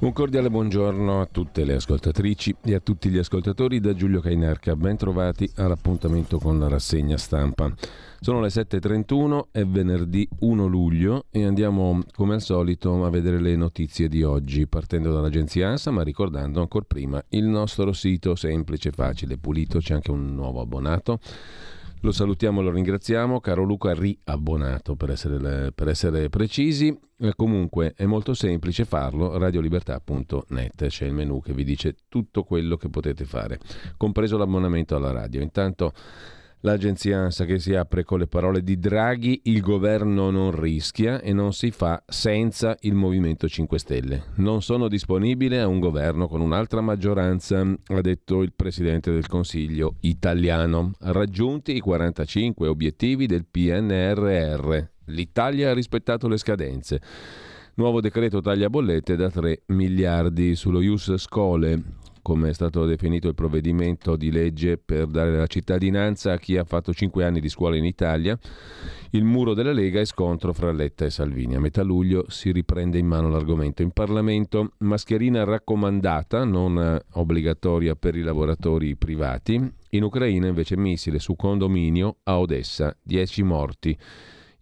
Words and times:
Un 0.00 0.14
cordiale 0.14 0.48
buongiorno 0.48 1.20
a 1.20 1.28
tutte 1.30 1.62
le 1.62 1.74
ascoltatrici 1.74 2.56
e 2.64 2.74
a 2.74 2.80
tutti 2.80 3.10
gli 3.10 3.18
ascoltatori 3.18 3.80
da 3.80 3.92
Giulio 3.92 4.20
Cainarca. 4.20 4.74
Ben 4.74 4.96
trovati 4.96 5.46
all'appuntamento 5.56 6.38
con 6.38 6.58
la 6.58 6.68
rassegna 6.68 7.18
stampa. 7.18 7.70
Sono 8.18 8.40
le 8.40 8.48
7.31, 8.48 9.48
è 9.50 9.62
venerdì 9.66 10.26
1 10.38 10.66
luglio 10.66 11.26
e 11.30 11.44
andiamo 11.44 12.00
come 12.14 12.32
al 12.32 12.40
solito 12.40 13.04
a 13.04 13.10
vedere 13.10 13.42
le 13.42 13.54
notizie 13.56 14.08
di 14.08 14.22
oggi, 14.22 14.66
partendo 14.66 15.12
dall'agenzia 15.12 15.68
ANSA, 15.68 15.90
ma 15.90 16.02
ricordando 16.02 16.62
ancora 16.62 16.86
prima 16.88 17.22
il 17.28 17.44
nostro 17.44 17.92
sito 17.92 18.34
semplice, 18.36 18.92
facile, 18.92 19.36
pulito, 19.36 19.80
c'è 19.80 19.92
anche 19.92 20.10
un 20.10 20.34
nuovo 20.34 20.62
abbonato 20.62 21.18
lo 22.00 22.12
salutiamo 22.12 22.62
lo 22.62 22.70
ringraziamo, 22.70 23.40
caro 23.40 23.62
Luca 23.62 23.92
riabbonato 23.94 24.96
per 24.96 25.10
essere, 25.10 25.72
per 25.72 25.88
essere 25.88 26.28
precisi. 26.28 26.98
Eh, 27.18 27.34
comunque 27.36 27.92
è 27.94 28.06
molto 28.06 28.32
semplice 28.32 28.84
farlo, 28.84 29.36
radiolibertà.net, 29.36 30.86
c'è 30.86 31.04
il 31.04 31.12
menu 31.12 31.42
che 31.42 31.52
vi 31.52 31.64
dice 31.64 31.96
tutto 32.08 32.44
quello 32.44 32.76
che 32.76 32.88
potete 32.88 33.24
fare, 33.24 33.58
compreso 33.98 34.38
l'abbonamento 34.38 34.96
alla 34.96 35.12
radio. 35.12 35.42
Intanto 35.42 35.92
L'agenzia 36.62 37.20
ANSA 37.20 37.46
che 37.46 37.58
si 37.58 37.74
apre 37.74 38.04
con 38.04 38.18
le 38.18 38.26
parole 38.26 38.62
di 38.62 38.78
Draghi, 38.78 39.40
il 39.44 39.62
governo 39.62 40.28
non 40.28 40.50
rischia 40.50 41.18
e 41.22 41.32
non 41.32 41.54
si 41.54 41.70
fa 41.70 42.02
senza 42.06 42.76
il 42.80 42.92
Movimento 42.92 43.48
5 43.48 43.78
Stelle. 43.78 44.24
Non 44.36 44.60
sono 44.60 44.86
disponibile 44.86 45.58
a 45.58 45.66
un 45.66 45.78
governo 45.78 46.28
con 46.28 46.42
un'altra 46.42 46.82
maggioranza, 46.82 47.60
ha 47.60 48.00
detto 48.02 48.42
il 48.42 48.52
Presidente 48.54 49.10
del 49.10 49.26
Consiglio 49.26 49.94
italiano. 50.00 50.92
Raggiunti 50.98 51.74
i 51.76 51.80
45 51.80 52.68
obiettivi 52.68 53.24
del 53.24 53.46
PNRR. 53.50 54.78
L'Italia 55.06 55.70
ha 55.70 55.74
rispettato 55.74 56.28
le 56.28 56.36
scadenze. 56.36 57.00
Nuovo 57.76 58.02
decreto 58.02 58.42
taglia 58.42 58.68
bollette 58.68 59.16
da 59.16 59.30
3 59.30 59.62
miliardi 59.68 60.54
sullo 60.54 60.82
Ius 60.82 61.16
Scole 61.16 61.99
come 62.22 62.50
è 62.50 62.52
stato 62.52 62.84
definito 62.84 63.28
il 63.28 63.34
provvedimento 63.34 64.16
di 64.16 64.30
legge 64.30 64.78
per 64.78 65.06
dare 65.06 65.36
la 65.36 65.46
cittadinanza 65.46 66.32
a 66.32 66.38
chi 66.38 66.56
ha 66.56 66.64
fatto 66.64 66.92
5 66.92 67.24
anni 67.24 67.40
di 67.40 67.48
scuola 67.48 67.76
in 67.76 67.84
Italia, 67.84 68.38
il 69.10 69.24
muro 69.24 69.54
della 69.54 69.72
Lega 69.72 70.00
è 70.00 70.04
scontro 70.04 70.52
fra 70.52 70.72
Letta 70.72 71.04
e 71.04 71.10
Salvini. 71.10 71.56
A 71.56 71.60
metà 71.60 71.82
luglio 71.82 72.26
si 72.28 72.52
riprende 72.52 72.98
in 72.98 73.06
mano 73.06 73.28
l'argomento. 73.28 73.82
In 73.82 73.90
Parlamento 73.90 74.72
mascherina 74.78 75.44
raccomandata, 75.44 76.44
non 76.44 76.98
obbligatoria 77.12 77.96
per 77.96 78.14
i 78.16 78.22
lavoratori 78.22 78.96
privati. 78.96 79.60
In 79.90 80.02
Ucraina 80.02 80.46
invece 80.46 80.76
missile 80.76 81.18
su 81.18 81.34
condominio 81.34 82.18
a 82.24 82.38
Odessa, 82.38 82.96
10 83.02 83.42
morti. 83.42 83.98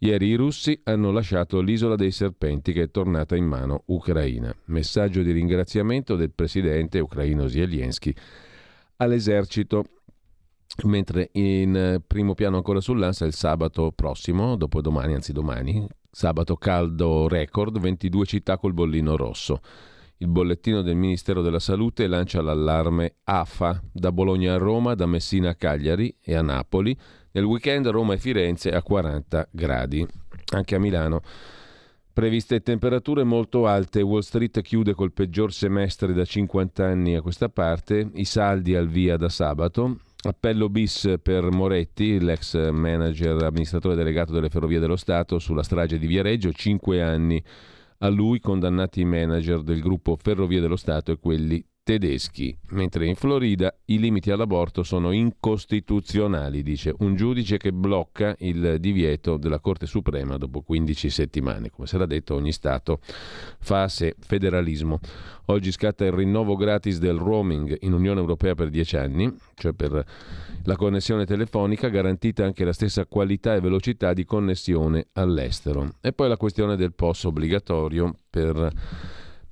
Ieri 0.01 0.29
i 0.29 0.35
russi 0.37 0.81
hanno 0.85 1.11
lasciato 1.11 1.61
l'isola 1.61 1.97
dei 1.97 2.13
serpenti 2.13 2.73
che 2.73 2.83
è 2.83 2.91
tornata 2.91 3.35
in 3.35 3.45
mano 3.45 3.83
ucraina. 3.87 4.55
Messaggio 4.67 5.23
di 5.23 5.33
ringraziamento 5.33 6.15
del 6.15 6.31
presidente 6.31 7.01
ucraino 7.01 7.49
Zelensky 7.49 8.15
all'esercito. 8.97 9.85
Mentre 10.85 11.31
in 11.33 12.01
primo 12.07 12.35
piano 12.35 12.57
ancora 12.57 12.81
sull'ANSA 12.81 13.25
il 13.25 13.33
sabato 13.33 13.91
prossimo, 13.91 14.55
dopodomani, 14.55 15.15
anzi 15.15 15.33
domani, 15.33 15.89
sabato 16.09 16.55
caldo 16.57 17.27
record, 17.27 17.81
22 17.81 18.25
città 18.27 18.59
col 18.59 18.75
bollino 18.75 19.17
rosso. 19.17 19.61
Il 20.19 20.29
bollettino 20.29 20.83
del 20.83 20.95
Ministero 20.95 21.43
della 21.43 21.59
Salute 21.59 22.07
lancia 22.07 22.41
l'allarme 22.41 23.17
AFA 23.25 23.83
da 23.91 24.13
Bologna 24.13 24.55
a 24.55 24.59
Roma, 24.59 24.95
da 24.95 25.07
Messina 25.07 25.51
a 25.51 25.55
Cagliari 25.55 26.15
e 26.21 26.35
a 26.35 26.43
Napoli 26.43 26.97
nel 27.33 27.45
weekend 27.45 27.87
Roma 27.89 28.15
e 28.15 28.19
Firenze 28.19 28.71
a 28.71 28.83
40 28.83 29.49
gradi. 29.51 30.07
Anche 30.53 30.75
a 30.75 30.79
Milano. 30.79 31.21
Previste 32.19 32.63
temperature 32.63 33.23
molto 33.23 33.69
alte, 33.69 34.03
Wall 34.03 34.23
Street 34.23 34.61
chiude 34.61 34.93
col 34.93 35.13
peggior 35.13 35.53
semestre 35.53 36.13
da 36.13 36.25
50 36.25 36.85
anni 36.85 37.15
a 37.15 37.23
questa 37.23 37.49
parte, 37.49 38.11
i 38.15 38.25
saldi 38.25 38.75
al 38.75 38.89
via 38.89 39.17
da 39.17 39.29
sabato, 39.29 39.99
appello 40.23 40.69
bis 40.69 41.15
per 41.23 41.49
Moretti, 41.53 42.19
l'ex 42.19 42.71
manager 42.71 43.45
amministratore 43.45 43.95
delegato 43.95 44.33
delle 44.33 44.49
Ferrovie 44.49 44.81
dello 44.81 44.97
Stato 44.97 45.39
sulla 45.39 45.63
strage 45.63 45.97
di 45.97 46.09
Viareggio, 46.09 46.51
5 46.51 47.01
anni 47.01 47.41
a 47.99 48.09
lui 48.09 48.41
condannati 48.41 49.03
i 49.03 49.05
manager 49.05 49.63
del 49.63 49.81
gruppo 49.81 50.17
Ferrovie 50.21 50.61
dello 50.61 50.75
Stato 50.75 51.13
e 51.13 51.19
quelli 51.21 51.65
tedeschi, 51.89 52.55
mentre 52.73 53.07
in 53.07 53.15
Florida 53.15 53.75
i 53.87 53.99
limiti 53.99 54.31
all'aborto 54.31 54.83
sono 54.83 55.11
incostituzionali, 55.11 56.63
dice 56.63 56.95
un 56.99 57.17
giudice 57.17 57.57
che 57.57 57.73
blocca 57.73 58.37
il 58.41 58.77
divieto 58.79 59.39
della 59.39 59.59
Corte 59.59 59.87
Suprema 59.87 60.37
dopo 60.37 60.61
15 60.61 61.09
settimane. 61.09 61.71
Come 61.71 61.87
sarà 61.87 62.05
detto, 62.05 62.35
ogni 62.35 62.53
Stato 62.53 63.01
fa 63.61 63.85
a 63.85 63.89
sé 63.89 64.15
federalismo. 64.19 65.01
Oggi 65.47 65.73
scatta 65.73 66.05
il 66.05 66.13
rinnovo 66.13 66.57
gratis 66.57 66.99
del 66.99 67.17
roaming 67.17 67.75
in 67.81 67.95
Unione 67.95 68.21
Europea 68.21 68.55
per 68.55 68.69
10 68.69 68.97
anni, 68.99 69.35
cioè 69.55 69.73
per 69.73 70.05
la 70.65 70.77
connessione 70.77 71.25
telefonica, 71.25 71.89
garantita 71.89 72.45
anche 72.45 72.67
la 72.67 72.75
stessa 72.75 73.07
qualità 73.07 73.55
e 73.55 73.61
velocità 73.61 74.13
di 74.13 74.27
connessione 74.27 75.07
all'estero. 75.15 75.95
E 76.03 76.13
poi 76.13 76.29
la 76.29 76.37
questione 76.37 76.77
del 76.77 76.93
POS 76.93 77.25
obbligatorio 77.25 78.15
per 78.29 78.73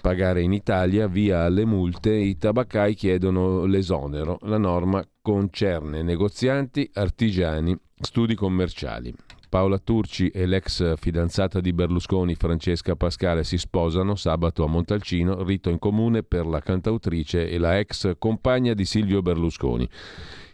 pagare 0.06 0.40
in 0.40 0.52
Italia, 0.52 1.08
via 1.08 1.42
alle 1.42 1.64
multe, 1.64 2.14
i 2.14 2.36
tabaccai 2.36 2.94
chiedono 2.94 3.64
l'esonero. 3.64 4.38
La 4.42 4.56
norma 4.56 5.04
concerne 5.20 6.04
negozianti, 6.04 6.88
artigiani, 6.94 7.76
studi 8.00 8.36
commerciali. 8.36 9.12
Paola 9.48 9.78
Turci 9.78 10.28
e 10.28 10.46
l'ex 10.46 10.94
fidanzata 10.96 11.60
di 11.60 11.72
Berlusconi 11.72 12.36
Francesca 12.36 12.94
Pascale 12.94 13.42
si 13.42 13.58
sposano 13.58 14.14
sabato 14.14 14.62
a 14.62 14.68
Montalcino, 14.68 15.42
rito 15.42 15.70
in 15.70 15.80
comune 15.80 16.22
per 16.22 16.46
la 16.46 16.60
cantautrice 16.60 17.48
e 17.48 17.58
la 17.58 17.76
ex 17.76 18.12
compagna 18.16 18.74
di 18.74 18.84
Silvio 18.84 19.22
Berlusconi. 19.22 19.88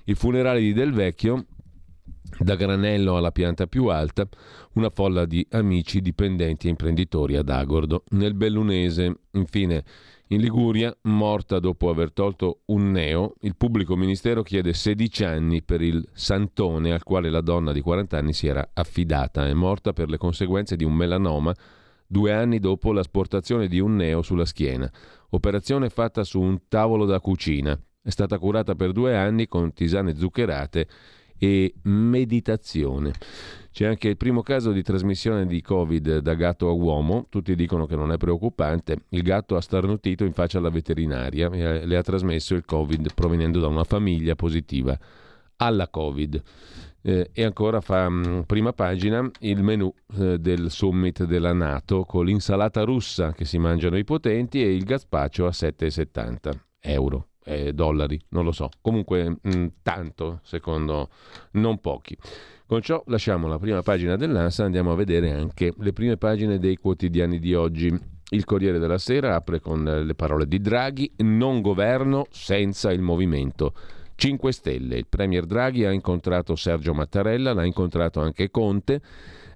I 0.04 0.14
funerali 0.14 0.62
di 0.62 0.72
Del 0.72 0.94
Vecchio 0.94 1.44
da 2.38 2.54
Granello 2.54 3.16
alla 3.16 3.32
pianta 3.32 3.66
più 3.66 3.86
alta, 3.86 4.26
una 4.74 4.90
folla 4.90 5.24
di 5.26 5.46
amici, 5.50 6.00
dipendenti 6.00 6.66
e 6.66 6.70
imprenditori 6.70 7.36
ad 7.36 7.48
Agordo. 7.48 8.04
Nel 8.10 8.34
Bellunese, 8.34 9.20
infine, 9.32 9.84
in 10.28 10.40
Liguria, 10.40 10.96
morta 11.02 11.58
dopo 11.58 11.90
aver 11.90 12.12
tolto 12.12 12.60
un 12.66 12.90
neo, 12.90 13.34
il 13.40 13.54
pubblico 13.54 13.96
ministero 13.96 14.42
chiede 14.42 14.72
16 14.72 15.24
anni 15.24 15.62
per 15.62 15.82
il 15.82 16.06
santone 16.14 16.92
al 16.92 17.02
quale 17.02 17.28
la 17.28 17.42
donna 17.42 17.70
di 17.72 17.82
40 17.82 18.16
anni 18.16 18.32
si 18.32 18.46
era 18.46 18.70
affidata. 18.72 19.46
È 19.46 19.52
morta 19.52 19.92
per 19.92 20.08
le 20.08 20.16
conseguenze 20.16 20.76
di 20.76 20.84
un 20.84 20.94
melanoma 20.94 21.54
due 22.06 22.32
anni 22.32 22.58
dopo 22.58 22.92
l'asportazione 22.92 23.68
di 23.68 23.78
un 23.78 23.96
neo 23.96 24.22
sulla 24.22 24.44
schiena. 24.44 24.90
Operazione 25.30 25.88
fatta 25.90 26.24
su 26.24 26.40
un 26.40 26.60
tavolo 26.68 27.04
da 27.04 27.20
cucina. 27.20 27.78
È 28.02 28.10
stata 28.10 28.38
curata 28.38 28.74
per 28.74 28.92
due 28.92 29.16
anni 29.16 29.46
con 29.46 29.72
tisane 29.72 30.16
zuccherate 30.16 30.88
e 31.42 31.74
meditazione. 31.82 33.10
C'è 33.72 33.86
anche 33.86 34.06
il 34.06 34.16
primo 34.16 34.42
caso 34.42 34.70
di 34.70 34.80
trasmissione 34.80 35.44
di 35.44 35.60
Covid 35.60 36.18
da 36.18 36.34
gatto 36.34 36.68
a 36.68 36.72
uomo, 36.72 37.26
tutti 37.28 37.56
dicono 37.56 37.84
che 37.84 37.96
non 37.96 38.12
è 38.12 38.16
preoccupante, 38.16 38.98
il 39.08 39.22
gatto 39.22 39.56
ha 39.56 39.60
starnutito 39.60 40.24
in 40.24 40.34
faccia 40.34 40.58
alla 40.58 40.70
veterinaria 40.70 41.50
e 41.50 41.84
le 41.84 41.96
ha 41.96 42.02
trasmesso 42.02 42.54
il 42.54 42.64
Covid 42.64 43.12
provenendo 43.12 43.58
da 43.58 43.66
una 43.66 43.82
famiglia 43.82 44.36
positiva 44.36 44.96
alla 45.56 45.88
Covid. 45.88 46.40
Eh, 47.04 47.30
e 47.32 47.42
ancora 47.42 47.80
fa 47.80 48.08
mh, 48.08 48.28
mm, 48.28 48.40
prima 48.42 48.72
pagina 48.72 49.28
il 49.40 49.64
menu 49.64 49.92
eh, 50.20 50.38
del 50.38 50.70
summit 50.70 51.24
della 51.24 51.52
Nato 51.52 52.04
con 52.04 52.26
l'insalata 52.26 52.84
russa 52.84 53.32
che 53.32 53.44
si 53.44 53.58
mangiano 53.58 53.98
i 53.98 54.04
potenti 54.04 54.62
e 54.62 54.72
il 54.72 54.84
gazpacio 54.84 55.46
a 55.46 55.50
7,70 55.50 56.52
euro 56.78 57.31
eh, 57.44 57.72
dollari, 57.72 58.20
non 58.28 58.44
lo 58.44 58.52
so. 58.52 58.68
Comunque 58.80 59.28
mh, 59.28 59.38
mm, 59.48 59.66
tanto, 59.82 60.40
secondo 60.42 61.10
non 61.52 61.78
pochi. 61.78 62.16
Con 62.66 62.80
ciò 62.80 63.02
lasciamo 63.06 63.48
la 63.48 63.58
prima 63.58 63.82
pagina 63.82 64.16
dell'ANSA, 64.16 64.64
andiamo 64.64 64.92
a 64.92 64.96
vedere 64.96 65.32
anche 65.32 65.72
le 65.76 65.92
prime 65.92 66.16
pagine 66.16 66.58
dei 66.58 66.76
quotidiani 66.76 67.38
di 67.38 67.54
oggi. 67.54 68.10
Il 68.30 68.44
Corriere 68.44 68.78
della 68.78 68.96
Sera 68.96 69.34
apre 69.34 69.60
con 69.60 69.84
le 69.84 70.14
parole 70.14 70.46
di 70.46 70.58
Draghi, 70.58 71.12
non 71.18 71.60
governo 71.60 72.26
senza 72.30 72.90
il 72.90 73.02
movimento. 73.02 73.74
5 74.14 74.52
Stelle. 74.52 74.96
Il 74.96 75.06
Premier 75.06 75.44
Draghi 75.44 75.84
ha 75.84 75.92
incontrato 75.92 76.56
Sergio 76.56 76.94
Mattarella, 76.94 77.52
l'ha 77.52 77.64
incontrato 77.64 78.20
anche 78.20 78.50
Conte 78.50 79.02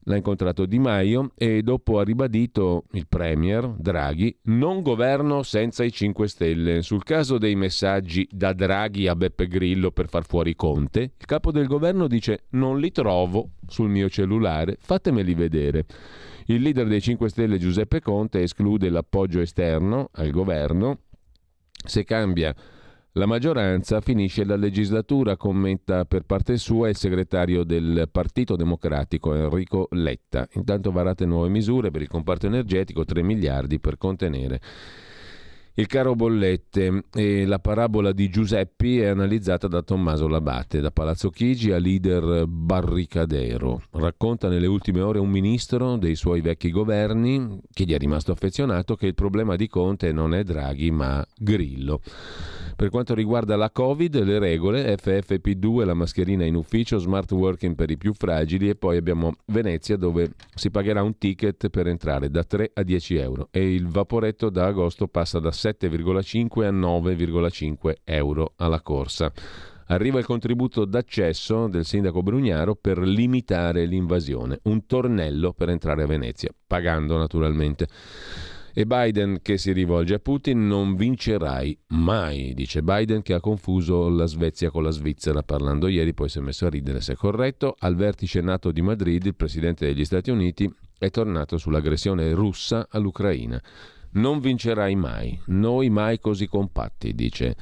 l'ha 0.08 0.16
incontrato 0.16 0.66
Di 0.66 0.78
Maio 0.78 1.32
e 1.36 1.62
dopo 1.62 1.98
ha 1.98 2.04
ribadito 2.04 2.84
il 2.92 3.06
Premier 3.08 3.68
Draghi 3.68 4.36
non 4.44 4.82
governo 4.82 5.42
senza 5.42 5.84
i 5.84 5.92
5 5.92 6.28
Stelle. 6.28 6.82
Sul 6.82 7.02
caso 7.02 7.38
dei 7.38 7.54
messaggi 7.54 8.26
da 8.30 8.52
Draghi 8.52 9.08
a 9.08 9.16
Beppe 9.16 9.48
Grillo 9.48 9.90
per 9.90 10.08
far 10.08 10.24
fuori 10.24 10.54
Conte, 10.54 11.00
il 11.18 11.26
capo 11.26 11.50
del 11.50 11.66
governo 11.66 12.06
dice 12.06 12.44
non 12.50 12.78
li 12.78 12.92
trovo 12.92 13.50
sul 13.66 13.88
mio 13.88 14.08
cellulare, 14.08 14.76
fatemeli 14.78 15.34
vedere. 15.34 15.86
Il 16.46 16.62
leader 16.62 16.86
dei 16.86 17.00
5 17.00 17.28
Stelle 17.28 17.58
Giuseppe 17.58 18.00
Conte 18.00 18.42
esclude 18.42 18.88
l'appoggio 18.88 19.40
esterno 19.40 20.10
al 20.12 20.30
governo 20.30 21.00
se 21.84 22.04
cambia 22.04 22.54
La 23.16 23.24
maggioranza 23.24 24.02
finisce 24.02 24.44
la 24.44 24.56
legislatura, 24.56 25.38
commenta 25.38 26.04
per 26.04 26.24
parte 26.24 26.58
sua 26.58 26.90
il 26.90 26.96
segretario 26.96 27.64
del 27.64 28.10
Partito 28.12 28.56
Democratico 28.56 29.34
Enrico 29.34 29.88
Letta. 29.92 30.46
Intanto 30.52 30.92
varate 30.92 31.24
nuove 31.24 31.48
misure 31.48 31.90
per 31.90 32.02
il 32.02 32.08
comparto 32.08 32.46
energetico, 32.46 33.06
3 33.06 33.22
miliardi 33.22 33.80
per 33.80 33.96
contenere 33.96 34.60
il 35.78 35.86
caro 35.86 36.14
bollette 36.14 37.04
e 37.12 37.44
la 37.44 37.58
parabola 37.58 38.12
di 38.12 38.30
Giuseppi 38.30 39.00
è 39.00 39.08
analizzata 39.08 39.68
da 39.68 39.82
Tommaso 39.82 40.26
Labate, 40.26 40.80
da 40.80 40.90
Palazzo 40.90 41.28
Chigi 41.28 41.70
a 41.70 41.78
leader 41.78 42.46
barricadero. 42.46 43.82
Racconta 43.90 44.48
nelle 44.48 44.66
ultime 44.66 45.02
ore 45.02 45.18
un 45.18 45.28
ministro 45.28 45.96
dei 45.96 46.14
suoi 46.14 46.40
vecchi 46.40 46.70
governi, 46.70 47.60
che 47.70 47.84
gli 47.84 47.92
è 47.92 47.98
rimasto 47.98 48.32
affezionato, 48.32 48.94
che 48.94 49.06
il 49.06 49.14
problema 49.14 49.54
di 49.54 49.68
Conte 49.68 50.12
non 50.12 50.32
è 50.32 50.44
Draghi 50.44 50.90
ma 50.90 51.22
Grillo. 51.36 52.00
Per 52.76 52.90
quanto 52.90 53.14
riguarda 53.14 53.56
la 53.56 53.70
Covid, 53.70 54.22
le 54.22 54.38
regole 54.38 54.96
FFP2, 54.96 55.86
la 55.86 55.94
mascherina 55.94 56.44
in 56.44 56.54
ufficio, 56.54 56.98
smart 56.98 57.32
working 57.32 57.74
per 57.74 57.90
i 57.90 57.96
più 57.96 58.12
fragili 58.12 58.68
e 58.68 58.76
poi 58.76 58.98
abbiamo 58.98 59.36
Venezia 59.46 59.96
dove 59.96 60.32
si 60.54 60.70
pagherà 60.70 61.02
un 61.02 61.16
ticket 61.16 61.70
per 61.70 61.86
entrare 61.86 62.28
da 62.30 62.44
3 62.44 62.72
a 62.74 62.82
10 62.82 63.14
euro 63.16 63.48
e 63.50 63.74
il 63.74 63.88
vaporetto 63.88 64.50
da 64.50 64.66
agosto 64.66 65.08
passa 65.08 65.38
da 65.38 65.52
7,5 65.66 66.64
a 66.64 66.70
9,5 66.70 67.94
euro 68.04 68.52
alla 68.56 68.80
corsa. 68.80 69.32
Arriva 69.88 70.18
il 70.18 70.24
contributo 70.24 70.84
d'accesso 70.84 71.68
del 71.68 71.84
sindaco 71.84 72.22
Brugnaro 72.22 72.74
per 72.74 72.98
limitare 72.98 73.84
l'invasione, 73.86 74.60
un 74.64 74.86
tornello 74.86 75.52
per 75.52 75.68
entrare 75.68 76.02
a 76.02 76.06
Venezia, 76.06 76.50
pagando 76.66 77.16
naturalmente. 77.16 77.86
E 78.78 78.84
Biden 78.84 79.38
che 79.42 79.58
si 79.58 79.72
rivolge 79.72 80.14
a 80.14 80.18
Putin, 80.18 80.66
non 80.66 80.96
vincerai 80.96 81.78
mai, 81.88 82.52
dice 82.52 82.82
Biden 82.82 83.22
che 83.22 83.32
ha 83.32 83.40
confuso 83.40 84.08
la 84.08 84.26
Svezia 84.26 84.70
con 84.70 84.82
la 84.82 84.90
Svizzera 84.90 85.42
parlando 85.42 85.86
ieri, 85.88 86.12
poi 86.12 86.28
si 86.28 86.38
è 86.38 86.42
messo 86.42 86.66
a 86.66 86.70
ridere 86.70 87.00
se 87.00 87.14
è 87.14 87.16
corretto. 87.16 87.74
Al 87.78 87.94
vertice 87.94 88.40
NATO 88.40 88.72
di 88.72 88.82
Madrid 88.82 89.24
il 89.24 89.34
presidente 89.34 89.86
degli 89.86 90.04
Stati 90.04 90.30
Uniti 90.30 90.70
è 90.98 91.10
tornato 91.10 91.58
sull'aggressione 91.58 92.32
russa 92.34 92.86
all'Ucraina. 92.90 93.62
Non 94.16 94.40
vincerai 94.40 94.94
mai, 94.94 95.38
noi 95.46 95.90
mai 95.90 96.18
così 96.18 96.46
compatti, 96.46 97.14
dice 97.14 97.54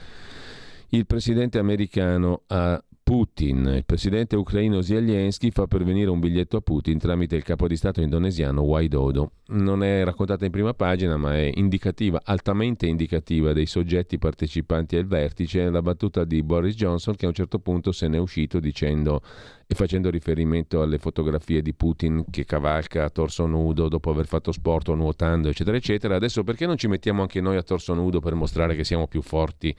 il 0.90 1.04
presidente 1.04 1.58
americano 1.58 2.42
a 2.46 2.80
Putin. 3.14 3.75
Il 3.76 3.84
presidente 3.84 4.34
ucraino 4.34 4.82
Zelensky 4.82 5.52
fa 5.52 5.69
pervenire 5.69 6.11
un 6.11 6.19
biglietto 6.19 6.56
a 6.56 6.61
Putin 6.61 6.99
tramite 6.99 7.37
il 7.37 7.44
capo 7.44 7.69
di 7.69 7.76
Stato 7.76 8.00
indonesiano 8.00 8.62
Widodo. 8.62 9.31
Non 9.50 9.84
è 9.84 10.02
raccontata 10.02 10.44
in 10.44 10.50
prima 10.50 10.75
pagina, 10.75 11.16
ma 11.16 11.37
è 11.37 11.49
indicativa, 11.55 12.20
altamente 12.25 12.88
indicativa 12.88 13.52
dei 13.52 13.66
soggetti 13.66 14.19
partecipanti 14.19 14.96
al 14.96 15.06
vertice, 15.06 15.70
la 15.70 15.81
battuta 15.81 16.25
di 16.25 16.43
Boris 16.43 16.75
Johnson 16.75 17.14
che 17.14 17.26
a 17.26 17.28
un 17.28 17.34
certo 17.34 17.61
punto 17.61 17.93
se 17.93 18.08
n'è 18.08 18.19
uscito 18.19 18.58
dicendo 18.58 19.22
e 19.64 19.76
facendo 19.76 20.10
riferimento 20.10 20.82
alle 20.82 20.99
fotografie 20.99 21.62
di 21.62 21.72
Putin 21.72 22.25
che 22.28 22.44
cavalca 22.44 23.05
a 23.05 23.10
torso 23.10 23.46
nudo 23.46 23.87
dopo 23.87 24.10
aver 24.10 24.26
fatto 24.26 24.50
sport 24.50 24.88
nuotando, 24.88 25.49
eccetera, 25.49 25.76
eccetera. 25.76 26.17
Adesso 26.17 26.43
perché 26.43 26.67
non 26.67 26.76
ci 26.76 26.88
mettiamo 26.88 27.22
anche 27.22 27.40
noi 27.40 27.55
a 27.55 27.62
torso 27.62 27.94
nudo 27.94 28.19
per 28.19 28.34
mostrare 28.34 28.75
che 28.75 28.82
siamo 28.82 29.06
più 29.06 29.22
forti? 29.22 29.72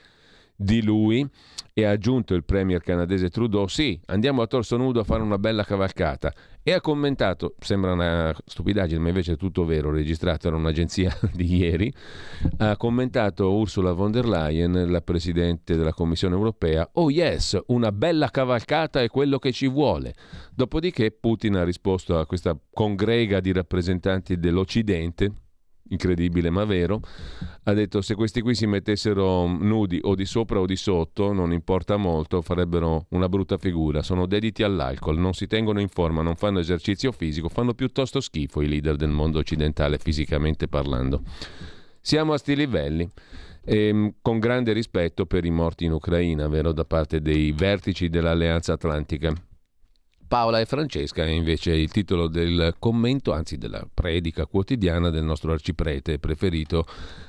Di 0.55 0.81
lui 0.81 1.27
e 1.77 1.83
ha 1.83 1.91
aggiunto 1.91 2.33
il 2.35 2.45
premier 2.45 2.81
canadese 2.81 3.29
Trudeau, 3.29 3.67
sì, 3.67 3.99
andiamo 4.05 4.41
a 4.41 4.47
torso 4.47 4.77
nudo 4.77 5.01
a 5.01 5.03
fare 5.03 5.21
una 5.21 5.37
bella 5.37 5.65
cavalcata. 5.65 6.33
E 6.63 6.71
ha 6.71 6.79
commentato, 6.79 7.55
sembra 7.59 7.91
una 7.91 8.33
stupidaggine, 8.45 8.97
ma 8.97 9.09
invece 9.09 9.33
è 9.33 9.37
tutto 9.37 9.65
vero, 9.65 9.91
registrato, 9.91 10.47
era 10.47 10.55
un'agenzia 10.55 11.15
di 11.33 11.57
ieri, 11.57 11.93
ha 12.59 12.77
commentato 12.77 13.53
Ursula 13.53 13.91
von 13.91 14.09
der 14.09 14.25
Leyen, 14.25 14.89
la 14.89 15.01
Presidente 15.01 15.75
della 15.75 15.93
Commissione 15.93 16.33
europea, 16.35 16.89
oh 16.93 17.11
yes, 17.11 17.59
una 17.67 17.91
bella 17.91 18.29
cavalcata 18.29 19.01
è 19.01 19.09
quello 19.09 19.37
che 19.37 19.51
ci 19.51 19.67
vuole. 19.67 20.15
Dopodiché 20.53 21.11
Putin 21.11 21.57
ha 21.57 21.65
risposto 21.65 22.17
a 22.17 22.25
questa 22.25 22.57
congrega 22.71 23.41
di 23.41 23.51
rappresentanti 23.51 24.39
dell'Occidente, 24.39 25.33
incredibile 25.89 26.49
ma 26.49 26.65
vero, 26.65 27.01
ha 27.63 27.73
detto 27.73 28.01
se 28.01 28.15
questi 28.15 28.41
qui 28.41 28.55
si 28.55 28.65
mettessero 28.65 29.47
nudi 29.47 29.99
o 30.01 30.15
di 30.15 30.25
sopra 30.25 30.59
o 30.59 30.65
di 30.65 30.75
sotto, 30.75 31.33
non 31.33 31.51
importa 31.51 31.97
molto, 31.97 32.41
farebbero 32.41 33.05
una 33.09 33.29
brutta 33.29 33.57
figura, 33.57 34.01
sono 34.01 34.25
dediti 34.25 34.63
all'alcol, 34.63 35.17
non 35.17 35.33
si 35.33 35.47
tengono 35.47 35.79
in 35.79 35.89
forma, 35.89 36.21
non 36.21 36.35
fanno 36.35 36.59
esercizio 36.59 37.11
fisico, 37.11 37.49
fanno 37.49 37.73
piuttosto 37.73 38.19
schifo 38.19 38.61
i 38.61 38.67
leader 38.67 38.95
del 38.95 39.09
mondo 39.09 39.39
occidentale 39.39 39.97
fisicamente 39.97 40.67
parlando. 40.67 41.21
Siamo 42.01 42.33
a 42.33 42.37
sti 42.37 42.55
livelli. 42.55 43.09
E, 43.67 43.87
ehm, 43.87 44.13
con 44.21 44.37
grande 44.37 44.73
rispetto 44.73 45.25
per 45.25 45.43
i 45.43 45.49
morti 45.49 45.85
in 45.85 45.91
Ucraina, 45.91 46.47
vero, 46.47 46.71
da 46.71 46.85
parte 46.85 47.19
dei 47.19 47.51
vertici 47.51 48.09
dell'Alleanza 48.09 48.73
Atlantica. 48.73 49.33
Paola 50.27 50.59
e 50.59 50.65
Francesca 50.65 51.23
è 51.23 51.29
invece 51.29 51.71
il 51.73 51.91
titolo 51.91 52.27
del 52.27 52.75
commento, 52.79 53.31
anzi 53.31 53.57
della 53.57 53.87
predica 53.91 54.47
quotidiana 54.47 55.11
del 55.11 55.23
nostro 55.23 55.51
arciprete 55.51 56.17
preferito, 56.17 56.85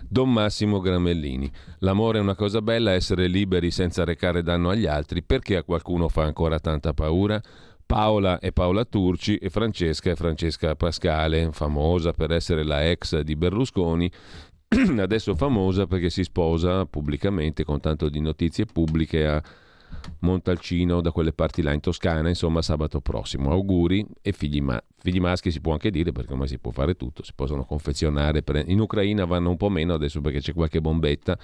Don 0.08 0.32
Massimo 0.32 0.80
Gramellini. 0.80 1.50
L'amore 1.80 2.18
è 2.18 2.22
una 2.22 2.34
cosa 2.34 2.62
bella, 2.62 2.92
essere 2.92 3.26
liberi 3.26 3.70
senza 3.70 4.04
recare 4.04 4.42
danno 4.42 4.70
agli 4.70 4.86
altri, 4.86 5.22
perché 5.22 5.56
a 5.56 5.62
qualcuno 5.62 6.08
fa 6.08 6.22
ancora 6.22 6.58
tanta 6.58 6.94
paura? 6.94 7.40
Paola 7.84 8.40
è 8.40 8.50
Paola 8.50 8.84
Turci 8.84 9.36
e 9.36 9.50
Francesca 9.50 10.10
è 10.10 10.14
Francesca 10.16 10.74
Pascale, 10.74 11.50
famosa 11.52 12.12
per 12.12 12.32
essere 12.32 12.64
la 12.64 12.88
ex 12.88 13.20
di 13.20 13.36
Berlusconi, 13.36 14.10
adesso 14.98 15.34
famosa 15.34 15.86
perché 15.86 16.10
si 16.10 16.24
sposa 16.24 16.86
pubblicamente 16.86 17.62
con 17.62 17.78
tanto 17.78 18.08
di 18.08 18.20
notizie 18.20 18.64
pubbliche 18.64 19.26
a 19.26 19.42
Montalcino, 20.20 21.00
da 21.00 21.12
quelle 21.12 21.32
parti 21.32 21.62
là 21.62 21.72
in 21.72 21.80
Toscana, 21.80 22.28
insomma 22.28 22.62
sabato 22.62 23.00
prossimo. 23.00 23.50
Auguri 23.50 24.06
e 24.22 24.32
figli, 24.32 24.60
ma- 24.60 24.82
figli 24.96 25.20
maschi 25.20 25.50
si 25.50 25.60
può 25.60 25.72
anche 25.72 25.90
dire 25.90 26.12
perché 26.12 26.32
ormai 26.32 26.48
si 26.48 26.58
può 26.58 26.70
fare 26.70 26.94
tutto, 26.94 27.22
si 27.22 27.32
possono 27.34 27.64
confezionare. 27.64 28.42
Pre- 28.42 28.64
in 28.66 28.80
Ucraina 28.80 29.24
vanno 29.24 29.50
un 29.50 29.56
po' 29.56 29.68
meno 29.68 29.94
adesso 29.94 30.20
perché 30.20 30.40
c'è 30.40 30.52
qualche 30.52 30.80
bombetta 30.80 31.38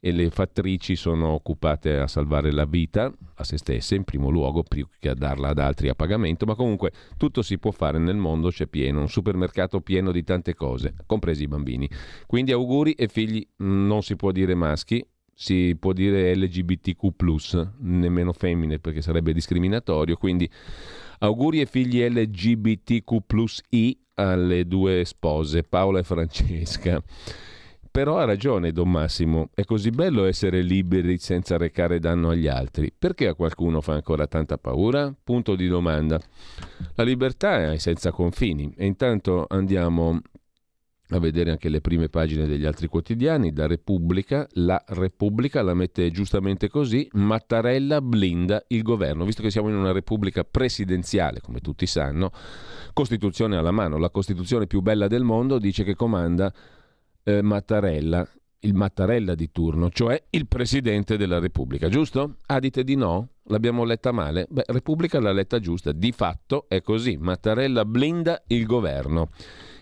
e 0.00 0.12
le 0.12 0.30
fattrici 0.30 0.94
sono 0.94 1.28
occupate 1.28 1.98
a 1.98 2.06
salvare 2.06 2.52
la 2.52 2.64
vita 2.64 3.12
a 3.34 3.44
se 3.44 3.56
stesse 3.56 3.94
in 3.94 4.04
primo 4.04 4.30
luogo 4.30 4.62
più 4.62 4.86
che 4.98 5.08
a 5.08 5.14
darla 5.14 5.48
ad 5.48 5.58
altri 5.58 5.88
a 5.88 5.94
pagamento, 5.94 6.44
ma 6.46 6.54
comunque 6.54 6.92
tutto 7.16 7.42
si 7.42 7.58
può 7.58 7.70
fare 7.70 7.98
nel 7.98 8.16
mondo, 8.16 8.50
c'è 8.50 8.66
pieno, 8.66 9.00
un 9.00 9.08
supermercato 9.08 9.80
pieno 9.80 10.12
di 10.12 10.22
tante 10.22 10.54
cose, 10.54 10.94
compresi 11.06 11.44
i 11.44 11.48
bambini. 11.48 11.88
Quindi 12.26 12.52
auguri 12.52 12.92
e 12.92 13.08
figli 13.08 13.46
non 13.58 14.02
si 14.02 14.16
può 14.16 14.32
dire 14.32 14.54
maschi, 14.54 15.04
si 15.40 15.76
può 15.78 15.92
dire 15.92 16.34
LGBTQ, 16.34 17.68
nemmeno 17.78 18.32
femmine 18.32 18.80
perché 18.80 19.00
sarebbe 19.00 19.32
discriminatorio. 19.32 20.16
Quindi 20.16 20.50
auguri 21.20 21.60
e 21.60 21.66
figli 21.66 22.04
LGBTQ 22.04 23.18
alle 24.14 24.66
due 24.66 25.04
spose, 25.04 25.62
Paola 25.62 26.00
e 26.00 26.02
Francesca. 26.02 27.00
Però 27.88 28.18
ha 28.18 28.24
ragione 28.24 28.72
Don 28.72 28.90
Massimo, 28.90 29.50
è 29.54 29.62
così 29.62 29.90
bello 29.90 30.24
essere 30.24 30.60
liberi 30.60 31.18
senza 31.18 31.56
recare 31.56 32.00
danno 32.00 32.30
agli 32.30 32.48
altri. 32.48 32.92
Perché 32.96 33.28
a 33.28 33.34
qualcuno 33.34 33.80
fa 33.80 33.92
ancora 33.94 34.26
tanta 34.26 34.58
paura? 34.58 35.14
Punto 35.22 35.54
di 35.54 35.68
domanda. 35.68 36.20
La 36.96 37.04
libertà 37.04 37.70
è 37.70 37.78
senza 37.78 38.10
confini 38.10 38.74
e 38.76 38.86
intanto 38.86 39.46
andiamo 39.48 40.20
a 41.10 41.18
vedere 41.18 41.50
anche 41.50 41.68
le 41.68 41.80
prime 41.80 42.08
pagine 42.08 42.46
degli 42.46 42.66
altri 42.66 42.86
quotidiani, 42.86 43.52
da 43.52 43.66
Repubblica, 43.66 44.46
la 44.52 44.82
Repubblica 44.88 45.62
la 45.62 45.74
mette 45.74 46.10
giustamente 46.10 46.68
così, 46.68 47.08
Mattarella 47.12 48.02
blinda 48.02 48.62
il 48.68 48.82
governo, 48.82 49.24
visto 49.24 49.42
che 49.42 49.50
siamo 49.50 49.68
in 49.68 49.76
una 49.76 49.92
Repubblica 49.92 50.44
presidenziale, 50.44 51.40
come 51.40 51.60
tutti 51.60 51.86
sanno, 51.86 52.30
Costituzione 52.92 53.56
alla 53.56 53.70
mano, 53.70 53.96
la 53.96 54.10
Costituzione 54.10 54.66
più 54.66 54.80
bella 54.80 55.06
del 55.06 55.22
mondo 55.22 55.58
dice 55.58 55.82
che 55.82 55.94
comanda 55.94 56.52
eh, 57.22 57.40
Mattarella, 57.40 58.28
il 58.60 58.74
Mattarella 58.74 59.34
di 59.34 59.50
turno, 59.50 59.88
cioè 59.90 60.22
il 60.30 60.46
Presidente 60.46 61.16
della 61.16 61.38
Repubblica, 61.38 61.88
giusto? 61.88 62.36
Ah, 62.46 62.58
dite 62.58 62.84
di 62.84 62.96
no? 62.96 63.28
L'abbiamo 63.44 63.84
letta 63.84 64.12
male? 64.12 64.46
Beh, 64.50 64.64
Repubblica 64.66 65.20
l'ha 65.20 65.32
letta 65.32 65.58
giusta, 65.58 65.92
di 65.92 66.12
fatto 66.12 66.66
è 66.68 66.82
così, 66.82 67.16
Mattarella 67.16 67.86
blinda 67.86 68.42
il 68.48 68.66
governo. 68.66 69.30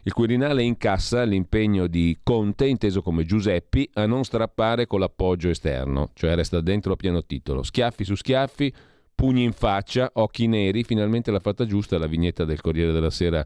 Il 0.06 0.12
Quirinale 0.12 0.62
incassa 0.62 1.25
l'impegno 1.25 1.88
di 1.88 2.16
Conte, 2.22 2.68
inteso 2.68 3.02
come 3.02 3.25
Giuseppi, 3.25 3.90
a 3.94 4.06
non 4.06 4.22
strappare 4.22 4.86
con 4.86 5.00
l'appoggio 5.00 5.48
esterno, 5.48 6.10
cioè 6.14 6.36
resta 6.36 6.60
dentro 6.60 6.92
a 6.92 6.96
pieno 6.96 7.25
titolo. 7.25 7.64
Schiaffi 7.64 8.04
su 8.04 8.14
schiaffi, 8.14 8.72
pugni 9.16 9.42
in 9.42 9.50
faccia, 9.50 10.08
occhi 10.12 10.46
neri, 10.46 10.84
finalmente 10.84 11.32
l'ha 11.32 11.40
fatta 11.40 11.66
giusta 11.66 11.98
la 11.98 12.06
vignetta 12.06 12.44
del 12.44 12.60
Corriere 12.60 12.92
della 12.92 13.10
Sera 13.10 13.44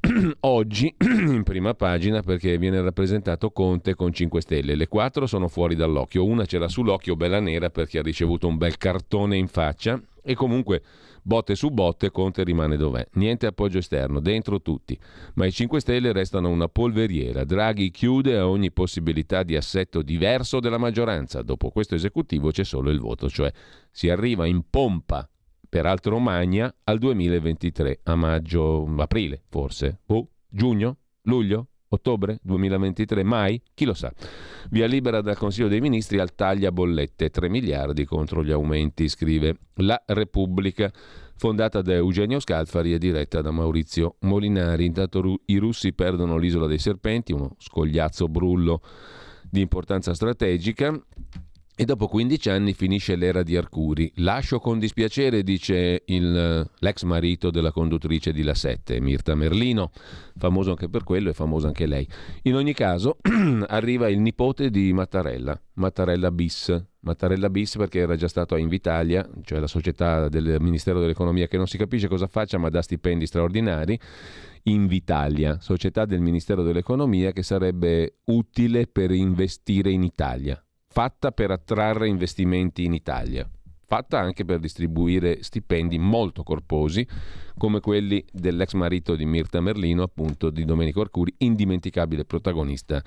oggi 0.40 0.94
in 0.98 1.42
prima 1.42 1.74
pagina 1.74 2.22
perché 2.22 2.56
viene 2.56 2.80
rappresentato 2.80 3.50
Conte 3.50 3.94
con 3.94 4.12
5 4.12 4.40
stelle. 4.40 4.74
Le 4.74 4.88
quattro 4.88 5.26
sono 5.26 5.48
fuori 5.48 5.74
dall'occhio, 5.74 6.24
una 6.24 6.46
c'era 6.46 6.68
sull'occhio 6.68 7.16
bella 7.16 7.40
nera 7.40 7.68
perché 7.70 7.98
ha 7.98 8.02
ricevuto 8.02 8.46
un 8.46 8.56
bel 8.56 8.78
cartone 8.78 9.36
in 9.36 9.48
faccia 9.48 10.00
E 10.22 10.34
comunque 10.34 10.82
botte 11.22 11.54
su 11.54 11.70
botte 11.70 12.10
Conte 12.10 12.44
rimane 12.44 12.76
dov'è. 12.76 13.06
Niente 13.14 13.46
appoggio 13.46 13.78
esterno, 13.78 14.20
dentro 14.20 14.62
tutti. 14.62 14.98
Ma 15.34 15.44
i 15.44 15.52
5 15.52 15.80
Stelle 15.80 16.12
restano 16.12 16.48
una 16.48 16.68
polveriera. 16.68 17.44
Draghi 17.44 17.90
chiude 17.90 18.38
a 18.38 18.48
ogni 18.48 18.72
possibilità 18.72 19.42
di 19.42 19.54
assetto 19.54 20.00
diverso 20.00 20.60
della 20.60 20.78
maggioranza. 20.78 21.42
Dopo 21.42 21.70
questo 21.70 21.94
esecutivo 21.94 22.50
c'è 22.50 22.64
solo 22.64 22.90
il 22.90 23.00
voto, 23.00 23.28
cioè 23.28 23.52
si 23.90 24.08
arriva 24.08 24.46
in 24.46 24.62
pompa 24.68 25.28
peraltro 25.70 26.18
magna 26.18 26.74
al 26.84 26.98
2023, 26.98 28.00
a 28.02 28.16
maggio, 28.16 28.84
aprile 28.98 29.44
forse, 29.48 30.00
o 30.06 30.28
giugno, 30.48 30.98
luglio, 31.22 31.68
Ottobre 31.92 32.38
2023? 32.42 33.24
Mai? 33.24 33.60
Chi 33.74 33.84
lo 33.84 33.94
sa. 33.94 34.12
Via 34.70 34.86
libera 34.86 35.20
dal 35.20 35.36
Consiglio 35.36 35.66
dei 35.66 35.80
Ministri 35.80 36.20
al 36.20 36.34
taglia 36.34 36.70
bollette, 36.70 37.30
3 37.30 37.48
miliardi 37.48 38.04
contro 38.04 38.44
gli 38.44 38.52
aumenti, 38.52 39.08
scrive 39.08 39.56
La 39.76 40.00
Repubblica, 40.06 40.92
fondata 41.36 41.82
da 41.82 41.94
Eugenio 41.94 42.38
Scalfari 42.38 42.92
e 42.92 42.98
diretta 42.98 43.40
da 43.40 43.50
Maurizio 43.50 44.16
Molinari. 44.20 44.84
Intanto 44.84 45.40
i 45.46 45.56
russi 45.56 45.92
perdono 45.92 46.36
l'isola 46.36 46.66
dei 46.66 46.78
serpenti, 46.78 47.32
uno 47.32 47.56
scogliazzo 47.58 48.28
brullo 48.28 48.82
di 49.50 49.60
importanza 49.60 50.14
strategica. 50.14 50.96
E 51.80 51.86
dopo 51.86 52.08
15 52.08 52.50
anni 52.50 52.74
finisce 52.74 53.16
l'era 53.16 53.42
di 53.42 53.56
Arcuri. 53.56 54.12
Lascio 54.16 54.58
con 54.58 54.78
dispiacere, 54.78 55.42
dice 55.42 56.02
il, 56.04 56.70
l'ex 56.78 57.02
marito 57.04 57.50
della 57.50 57.72
conduttrice 57.72 58.34
di 58.34 58.42
La 58.42 58.52
Sette, 58.52 59.00
Mirta 59.00 59.34
Merlino, 59.34 59.90
famoso 60.36 60.68
anche 60.68 60.90
per 60.90 61.04
quello 61.04 61.30
e 61.30 61.32
famosa 61.32 61.68
anche 61.68 61.86
lei. 61.86 62.06
In 62.42 62.56
ogni 62.56 62.74
caso, 62.74 63.16
arriva 63.68 64.10
il 64.10 64.20
nipote 64.20 64.68
di 64.68 64.92
Mattarella, 64.92 65.58
Mattarella 65.76 66.30
bis. 66.30 66.84
Mattarella 67.00 67.48
bis 67.48 67.76
perché 67.76 68.00
era 68.00 68.14
già 68.14 68.28
stato 68.28 68.54
a 68.54 68.58
Invitalia, 68.58 69.26
cioè 69.42 69.58
la 69.58 69.66
società 69.66 70.28
del 70.28 70.58
Ministero 70.60 71.00
dell'Economia 71.00 71.46
che 71.46 71.56
non 71.56 71.66
si 71.66 71.78
capisce 71.78 72.08
cosa 72.08 72.26
faccia 72.26 72.58
ma 72.58 72.68
dà 72.68 72.82
stipendi 72.82 73.24
straordinari. 73.24 73.98
Invitalia, 74.64 75.56
società 75.62 76.04
del 76.04 76.20
Ministero 76.20 76.62
dell'Economia 76.62 77.32
che 77.32 77.42
sarebbe 77.42 78.18
utile 78.26 78.86
per 78.86 79.12
investire 79.12 79.90
in 79.90 80.02
Italia 80.02 80.62
fatta 81.00 81.32
per 81.32 81.50
attrarre 81.50 82.08
investimenti 82.08 82.84
in 82.84 82.92
Italia, 82.92 83.48
fatta 83.86 84.20
anche 84.20 84.44
per 84.44 84.58
distribuire 84.58 85.42
stipendi 85.42 85.98
molto 85.98 86.42
corposi 86.42 87.08
come 87.56 87.80
quelli 87.80 88.22
dell'ex 88.30 88.74
marito 88.74 89.16
di 89.16 89.24
Mirta 89.24 89.62
Merlino, 89.62 90.02
appunto 90.02 90.50
di 90.50 90.66
Domenico 90.66 91.00
Arcuri, 91.00 91.32
indimenticabile 91.38 92.26
protagonista 92.26 93.02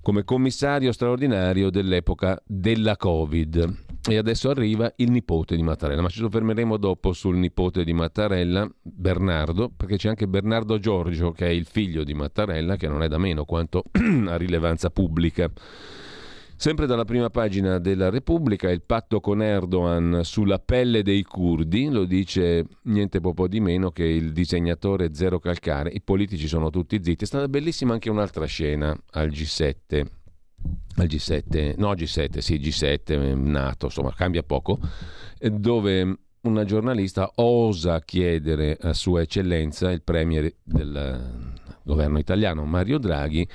come 0.00 0.24
commissario 0.24 0.92
straordinario 0.92 1.68
dell'epoca 1.68 2.42
della 2.46 2.96
Covid. 2.96 3.88
E 4.08 4.16
adesso 4.16 4.48
arriva 4.48 4.90
il 4.96 5.10
nipote 5.10 5.56
di 5.56 5.62
Mattarella, 5.62 6.00
ma 6.00 6.08
ci 6.08 6.20
soffermeremo 6.20 6.78
dopo 6.78 7.12
sul 7.12 7.36
nipote 7.36 7.84
di 7.84 7.92
Mattarella, 7.92 8.66
Bernardo, 8.80 9.68
perché 9.68 9.98
c'è 9.98 10.08
anche 10.08 10.26
Bernardo 10.26 10.78
Giorgio, 10.78 11.32
che 11.32 11.44
è 11.44 11.50
il 11.50 11.66
figlio 11.66 12.02
di 12.02 12.14
Mattarella, 12.14 12.76
che 12.76 12.88
non 12.88 13.02
è 13.02 13.08
da 13.08 13.18
meno 13.18 13.44
quanto 13.44 13.84
a 14.26 14.36
rilevanza 14.38 14.88
pubblica. 14.88 15.52
Sempre 16.60 16.84
dalla 16.84 17.06
prima 17.06 17.30
pagina 17.30 17.78
della 17.78 18.10
Repubblica, 18.10 18.68
il 18.68 18.82
patto 18.82 19.18
con 19.20 19.42
Erdogan 19.42 20.20
sulla 20.24 20.58
pelle 20.58 21.02
dei 21.02 21.22
curdi, 21.22 21.88
lo 21.88 22.04
dice 22.04 22.66
niente 22.82 23.18
po' 23.18 23.48
di 23.48 23.60
meno 23.60 23.90
che 23.92 24.04
il 24.04 24.34
disegnatore 24.34 25.14
Zero 25.14 25.38
Calcare, 25.38 25.88
i 25.88 26.02
politici 26.02 26.46
sono 26.46 26.68
tutti 26.68 27.02
zitti. 27.02 27.24
È 27.24 27.26
stata 27.26 27.48
bellissima 27.48 27.94
anche 27.94 28.10
un'altra 28.10 28.44
scena 28.44 28.94
al 29.12 29.28
G7, 29.28 30.06
al 30.96 31.06
G7, 31.06 31.76
no 31.78 31.94
G7, 31.94 32.38
sì 32.40 32.56
G7, 32.56 33.34
nato, 33.36 33.86
insomma 33.86 34.12
cambia 34.12 34.42
poco, 34.42 34.78
dove 35.40 36.18
una 36.42 36.64
giornalista 36.64 37.30
osa 37.36 38.00
chiedere 38.00 38.76
a 38.78 38.92
Sua 38.92 39.22
Eccellenza, 39.22 39.90
il 39.90 40.02
Premier 40.02 40.52
del 40.62 41.42
governo 41.84 42.18
italiano 42.18 42.66
Mario 42.66 42.98
Draghi, 42.98 43.48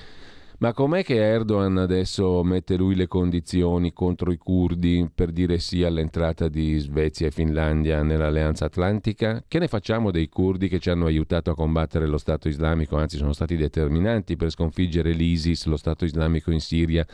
ma 0.59 0.73
com'è 0.73 1.03
che 1.03 1.15
Erdogan 1.15 1.77
adesso 1.77 2.43
mette 2.43 2.75
lui 2.75 2.95
le 2.95 3.07
condizioni 3.07 3.93
contro 3.93 4.31
i 4.31 4.37
curdi 4.37 5.09
per 5.13 5.31
dire 5.31 5.59
sì 5.59 5.83
all'entrata 5.83 6.47
di 6.47 6.77
Svezia 6.77 7.27
e 7.27 7.31
Finlandia 7.31 8.03
nell'Alleanza 8.03 8.65
Atlantica? 8.65 9.43
Che 9.47 9.59
ne 9.59 9.67
facciamo 9.67 10.11
dei 10.11 10.29
curdi 10.29 10.67
che 10.67 10.79
ci 10.79 10.89
hanno 10.89 11.05
aiutato 11.05 11.51
a 11.51 11.55
combattere 11.55 12.07
lo 12.07 12.17
Stato 12.17 12.47
islamico, 12.47 12.97
anzi 12.97 13.17
sono 13.17 13.33
stati 13.33 13.55
determinanti 13.55 14.35
per 14.35 14.49
sconfiggere 14.49 15.11
l'ISIS, 15.11 15.65
lo 15.65 15.77
Stato 15.77 16.05
islamico 16.05 16.51
in 16.51 16.61
Siria? 16.61 17.05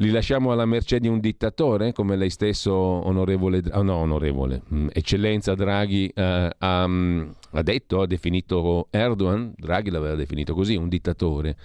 Li 0.00 0.10
lasciamo 0.10 0.52
alla 0.52 0.64
mercé 0.64 1.00
di 1.00 1.08
un 1.08 1.18
dittatore, 1.18 1.92
come 1.92 2.14
lei 2.14 2.30
stesso, 2.30 2.72
onorevole, 2.72 3.62
oh 3.72 3.82
no, 3.82 3.96
onorevole, 3.96 4.62
mm, 4.72 4.88
eccellenza 4.92 5.56
Draghi 5.56 6.08
eh, 6.14 6.50
ha, 6.56 6.86
mm, 6.86 7.28
ha 7.52 7.62
detto, 7.62 8.00
ha 8.00 8.06
definito 8.06 8.88
Erdogan, 8.90 9.52
Draghi 9.56 9.90
l'aveva 9.90 10.14
definito 10.14 10.54
così, 10.54 10.76
un 10.76 10.88
dittatore. 10.88 11.56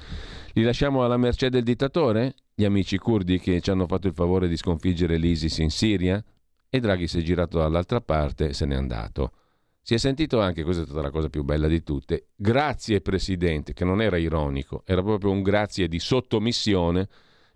Li 0.53 0.63
lasciamo 0.63 1.03
alla 1.03 1.17
mercé 1.17 1.49
del 1.49 1.63
dittatore, 1.63 2.35
gli 2.53 2.63
amici 2.63 2.97
curdi 2.97 3.39
che 3.39 3.59
ci 3.61 3.69
hanno 3.69 3.87
fatto 3.87 4.07
il 4.07 4.13
favore 4.13 4.47
di 4.47 4.57
sconfiggere 4.57 5.17
l'ISIS 5.17 5.57
in 5.57 5.69
Siria? 5.69 6.23
E 6.69 6.79
Draghi 6.79 7.07
si 7.07 7.19
è 7.19 7.21
girato 7.21 7.57
dall'altra 7.57 8.01
parte 8.01 8.49
e 8.49 8.53
se 8.53 8.65
n'è 8.65 8.75
andato. 8.75 9.33
Si 9.81 9.93
è 9.93 9.97
sentito 9.97 10.39
anche, 10.39 10.63
questa 10.63 10.83
è 10.83 10.85
stata 10.85 11.01
la 11.01 11.11
cosa 11.11 11.29
più 11.29 11.43
bella 11.43 11.67
di 11.67 11.83
tutte, 11.83 12.27
grazie 12.35 13.01
Presidente, 13.01 13.73
che 13.73 13.83
non 13.83 14.01
era 14.01 14.17
ironico, 14.17 14.83
era 14.85 15.03
proprio 15.03 15.31
un 15.31 15.41
grazie 15.41 15.89
di 15.89 15.99
sottomissione 15.99 17.09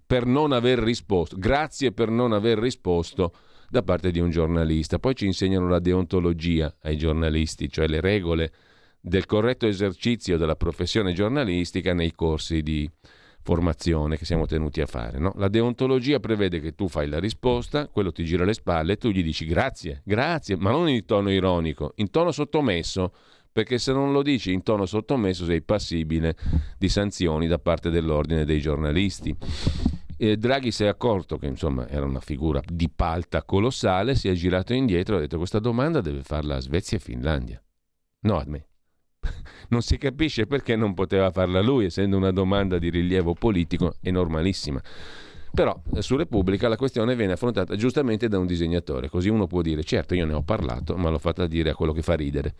per 0.06 0.26
non 0.26 0.52
aver 0.52 0.80
risposto, 0.80 1.38
grazie 1.38 1.94
per 1.94 2.10
non 2.10 2.34
aver 2.34 2.58
risposto 2.58 3.34
da 3.70 3.84
parte 3.84 4.12
di 4.12 4.20
un 4.20 4.30
giornalista. 4.30 5.00
Poi 5.00 5.16
ci 5.16 5.26
insegnano 5.26 5.68
la 5.68 5.80
deontologia 5.80 6.76
ai 6.82 6.98
giornalisti, 6.98 7.70
cioè 7.70 7.88
le 7.88 8.02
regole 8.02 8.52
del 9.00 9.26
corretto 9.26 9.68
esercizio 9.68 10.38
della 10.38 10.56
professione 10.56 11.14
giornalistica 11.14 11.94
nei 11.94 12.14
corsi 12.14 12.62
di 12.62 12.90
formazione 13.42 14.18
che 14.18 14.26
siamo 14.26 14.46
tenuti 14.46 14.82
a 14.82 14.86
fare. 14.86 15.20
No? 15.20 15.32
La 15.38 15.48
deontologia 15.48 16.20
prevede 16.20 16.60
che 16.60 16.76
tu 16.76 16.90
fai 16.90 17.08
la 17.08 17.20
risposta, 17.20 17.88
quello 17.88 18.12
ti 18.12 18.26
gira 18.26 18.44
le 18.44 18.54
spalle 18.54 18.94
e 18.94 18.98
tu 18.98 19.10
gli 19.10 19.24
dici 19.24 19.46
grazie, 19.46 20.02
grazie, 20.04 20.58
ma 20.58 20.72
non 20.72 20.90
in 20.90 21.06
tono 21.06 21.32
ironico, 21.32 21.94
in 21.96 22.10
tono 22.10 22.32
sottomesso, 22.32 23.14
perché 23.50 23.78
se 23.78 23.94
non 23.94 24.12
lo 24.12 24.22
dici 24.22 24.52
in 24.52 24.64
tono 24.64 24.86
sottomesso 24.86 25.46
sei 25.46 25.62
passibile 25.62 26.36
di 26.78 26.90
sanzioni 26.90 27.48
da 27.48 27.58
parte 27.58 27.90
dell'ordine 27.90 28.44
dei 28.44 28.60
giornalisti. 28.60 29.34
E 30.18 30.36
Draghi 30.36 30.72
si 30.72 30.84
è 30.84 30.88
accorto 30.88 31.38
che 31.38 31.46
insomma 31.46 31.88
era 31.88 32.06
una 32.06 32.20
figura 32.20 32.60
di 32.66 32.90
palta 32.90 33.44
colossale, 33.44 34.16
si 34.16 34.28
è 34.28 34.34
girato 34.34 34.74
indietro 34.74 35.16
e 35.16 35.18
ha 35.18 35.22
detto 35.22 35.38
questa 35.38 35.60
domanda 35.60 36.02
deve 36.02 36.24
farla 36.24 36.60
Svezia 36.60 36.98
e 36.98 37.00
Finlandia. 37.00 37.62
No 38.22 38.38
a 38.38 38.44
me. 38.48 38.66
Non 39.70 39.82
si 39.82 39.98
capisce 39.98 40.48
perché 40.48 40.76
non 40.76 40.94
poteva 40.94 41.30
farla 41.30 41.62
lui, 41.62 41.86
essendo 41.86 42.18
una 42.18 42.32
domanda 42.32 42.80
di 42.80 42.90
rilievo 42.90 43.34
politico 43.34 43.96
è 44.02 44.10
normalissima. 44.10 44.82
Però 45.54 45.80
eh, 45.96 46.02
su 46.02 46.16
Repubblica 46.16 46.68
la 46.68 46.76
questione 46.76 47.16
viene 47.16 47.34
affrontata 47.34 47.76
giustamente 47.76 48.28
da 48.28 48.38
un 48.38 48.46
disegnatore, 48.46 49.10
così 49.10 49.30
uno 49.30 49.48
può 49.48 49.62
dire 49.62 49.84
certo 49.84 50.14
io 50.14 50.26
ne 50.26 50.34
ho 50.34 50.44
parlato, 50.44 50.96
ma 50.98 51.10
l'ho 51.10 51.20
fatta 51.20 51.48
dire 51.48 51.72
a 51.72 51.76
quello 51.76 51.94
che 51.94 52.02
fa 52.02 52.16
ridere. 52.16 52.56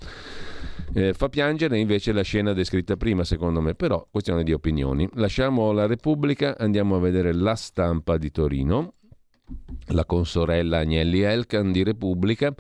Eh, 0.94 1.14
fa 1.14 1.30
piangere 1.30 1.78
invece 1.78 2.12
la 2.12 2.22
scena 2.22 2.54
descritta 2.54 2.96
prima, 2.96 3.24
secondo 3.24 3.62
me, 3.62 3.76
però 3.76 4.08
questione 4.10 4.44
di 4.44 4.54
opinioni. 4.54 5.08
Lasciamo 5.14 5.72
la 5.72 5.86
Repubblica, 5.86 6.58
andiamo 6.58 6.96
a 6.96 7.00
vedere 7.00 7.34
la 7.34 7.56
stampa 7.56 8.18
di 8.18 8.32
Torino, 8.32 8.94
la 9.88 10.06
consorella 10.06 10.80
Agnelli 10.80 11.22
Elkan 11.22 11.72
di 11.72 11.84
Repubblica. 11.84 12.54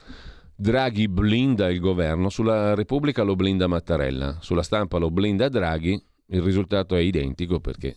Draghi 0.59 1.07
blinda 1.07 1.69
il 1.69 1.79
governo, 1.79 2.29
sulla 2.29 2.73
Repubblica 2.73 3.21
lo 3.21 3.35
blinda 3.35 3.67
Mattarella, 3.67 4.37
sulla 4.39 4.63
stampa 4.63 4.97
lo 4.97 5.11
blinda 5.11 5.49
Draghi, 5.49 6.03
il 6.29 6.41
risultato 6.41 6.95
è 6.95 6.99
identico 6.99 7.59
perché 7.59 7.95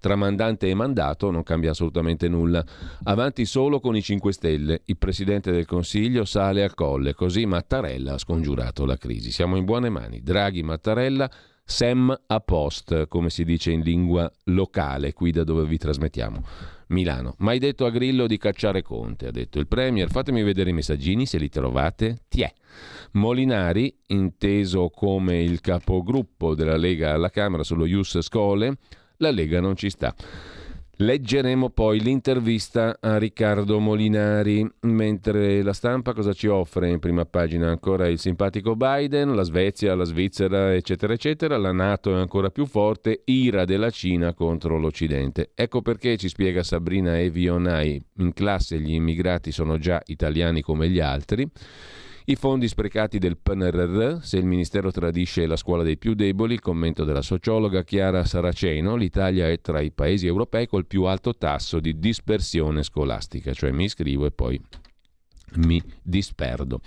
tra 0.00 0.16
mandante 0.16 0.68
e 0.68 0.74
mandato 0.74 1.30
non 1.30 1.42
cambia 1.42 1.70
assolutamente 1.70 2.28
nulla. 2.28 2.64
Avanti 3.04 3.44
solo 3.44 3.78
con 3.78 3.94
i 3.94 4.02
5 4.02 4.32
Stelle. 4.32 4.80
Il 4.86 4.96
Presidente 4.96 5.52
del 5.52 5.66
Consiglio 5.66 6.24
sale 6.24 6.64
al 6.64 6.74
colle, 6.74 7.14
così 7.14 7.46
Mattarella 7.46 8.14
ha 8.14 8.18
scongiurato 8.18 8.84
la 8.86 8.96
crisi. 8.96 9.30
Siamo 9.30 9.56
in 9.56 9.64
buone 9.64 9.90
mani. 9.90 10.22
Draghi, 10.22 10.62
Mattarella, 10.62 11.30
Sem 11.70 12.12
a 12.26 12.40
post, 12.40 13.06
come 13.06 13.30
si 13.30 13.44
dice 13.44 13.70
in 13.70 13.82
lingua 13.82 14.28
locale, 14.46 15.12
qui 15.12 15.30
da 15.30 15.44
dove 15.44 15.64
vi 15.66 15.78
trasmettiamo. 15.78 16.44
Milano. 16.88 17.36
Mai 17.38 17.60
detto 17.60 17.86
a 17.86 17.90
Grillo 17.90 18.26
di 18.26 18.38
cacciare 18.38 18.82
Conte, 18.82 19.28
ha 19.28 19.30
detto 19.30 19.60
il 19.60 19.68
Premier. 19.68 20.10
Fatemi 20.10 20.42
vedere 20.42 20.70
i 20.70 20.72
messaggini 20.72 21.26
se 21.26 21.38
li 21.38 21.48
trovate. 21.48 22.22
Tiè. 22.28 22.52
Molinari, 23.12 23.96
inteso 24.06 24.90
come 24.90 25.40
il 25.42 25.60
capogruppo 25.60 26.56
della 26.56 26.76
Lega 26.76 27.12
alla 27.12 27.30
Camera 27.30 27.62
sullo 27.62 27.86
Ius 27.86 28.18
Scole, 28.20 28.76
la 29.20 29.30
Lega 29.30 29.60
non 29.60 29.76
ci 29.76 29.88
sta. 29.90 30.14
Leggeremo 31.02 31.70
poi 31.70 31.98
l'intervista 31.98 32.98
a 33.00 33.16
Riccardo 33.16 33.80
Molinari, 33.80 34.70
mentre 34.80 35.62
la 35.62 35.72
stampa 35.72 36.12
cosa 36.12 36.34
ci 36.34 36.46
offre 36.46 36.90
in 36.90 36.98
prima 36.98 37.24
pagina? 37.24 37.70
Ancora 37.70 38.06
il 38.06 38.18
simpatico 38.18 38.76
Biden, 38.76 39.34
la 39.34 39.42
Svezia, 39.42 39.94
la 39.94 40.04
Svizzera, 40.04 40.74
eccetera, 40.74 41.14
eccetera, 41.14 41.56
la 41.56 41.72
Nato 41.72 42.14
è 42.14 42.18
ancora 42.18 42.50
più 42.50 42.66
forte, 42.66 43.22
ira 43.24 43.64
della 43.64 43.88
Cina 43.88 44.34
contro 44.34 44.78
l'Occidente. 44.78 45.52
Ecco 45.54 45.80
perché 45.80 46.18
ci 46.18 46.28
spiega 46.28 46.62
Sabrina 46.62 47.18
Evionai, 47.18 47.98
in 48.18 48.34
classe 48.34 48.78
gli 48.78 48.92
immigrati 48.92 49.52
sono 49.52 49.78
già 49.78 50.02
italiani 50.04 50.60
come 50.60 50.90
gli 50.90 51.00
altri. 51.00 51.50
I 52.26 52.36
fondi 52.36 52.68
sprecati 52.68 53.18
del 53.18 53.38
PNRR, 53.38 54.18
se 54.20 54.36
il 54.36 54.44
Ministero 54.44 54.90
tradisce 54.90 55.46
la 55.46 55.56
scuola 55.56 55.82
dei 55.82 55.96
più 55.96 56.14
deboli, 56.14 56.54
il 56.54 56.60
commento 56.60 57.04
della 57.04 57.22
sociologa 57.22 57.82
Chiara 57.82 58.24
Saraceno, 58.24 58.94
l'Italia 58.94 59.48
è 59.48 59.60
tra 59.60 59.80
i 59.80 59.90
paesi 59.90 60.26
europei 60.26 60.66
col 60.66 60.86
più 60.86 61.04
alto 61.04 61.34
tasso 61.34 61.80
di 61.80 61.98
dispersione 61.98 62.82
scolastica, 62.82 63.54
cioè 63.54 63.70
mi 63.70 63.84
iscrivo 63.84 64.26
e 64.26 64.30
poi 64.32 64.60
mi 65.56 65.82
disperdo. 66.02 66.80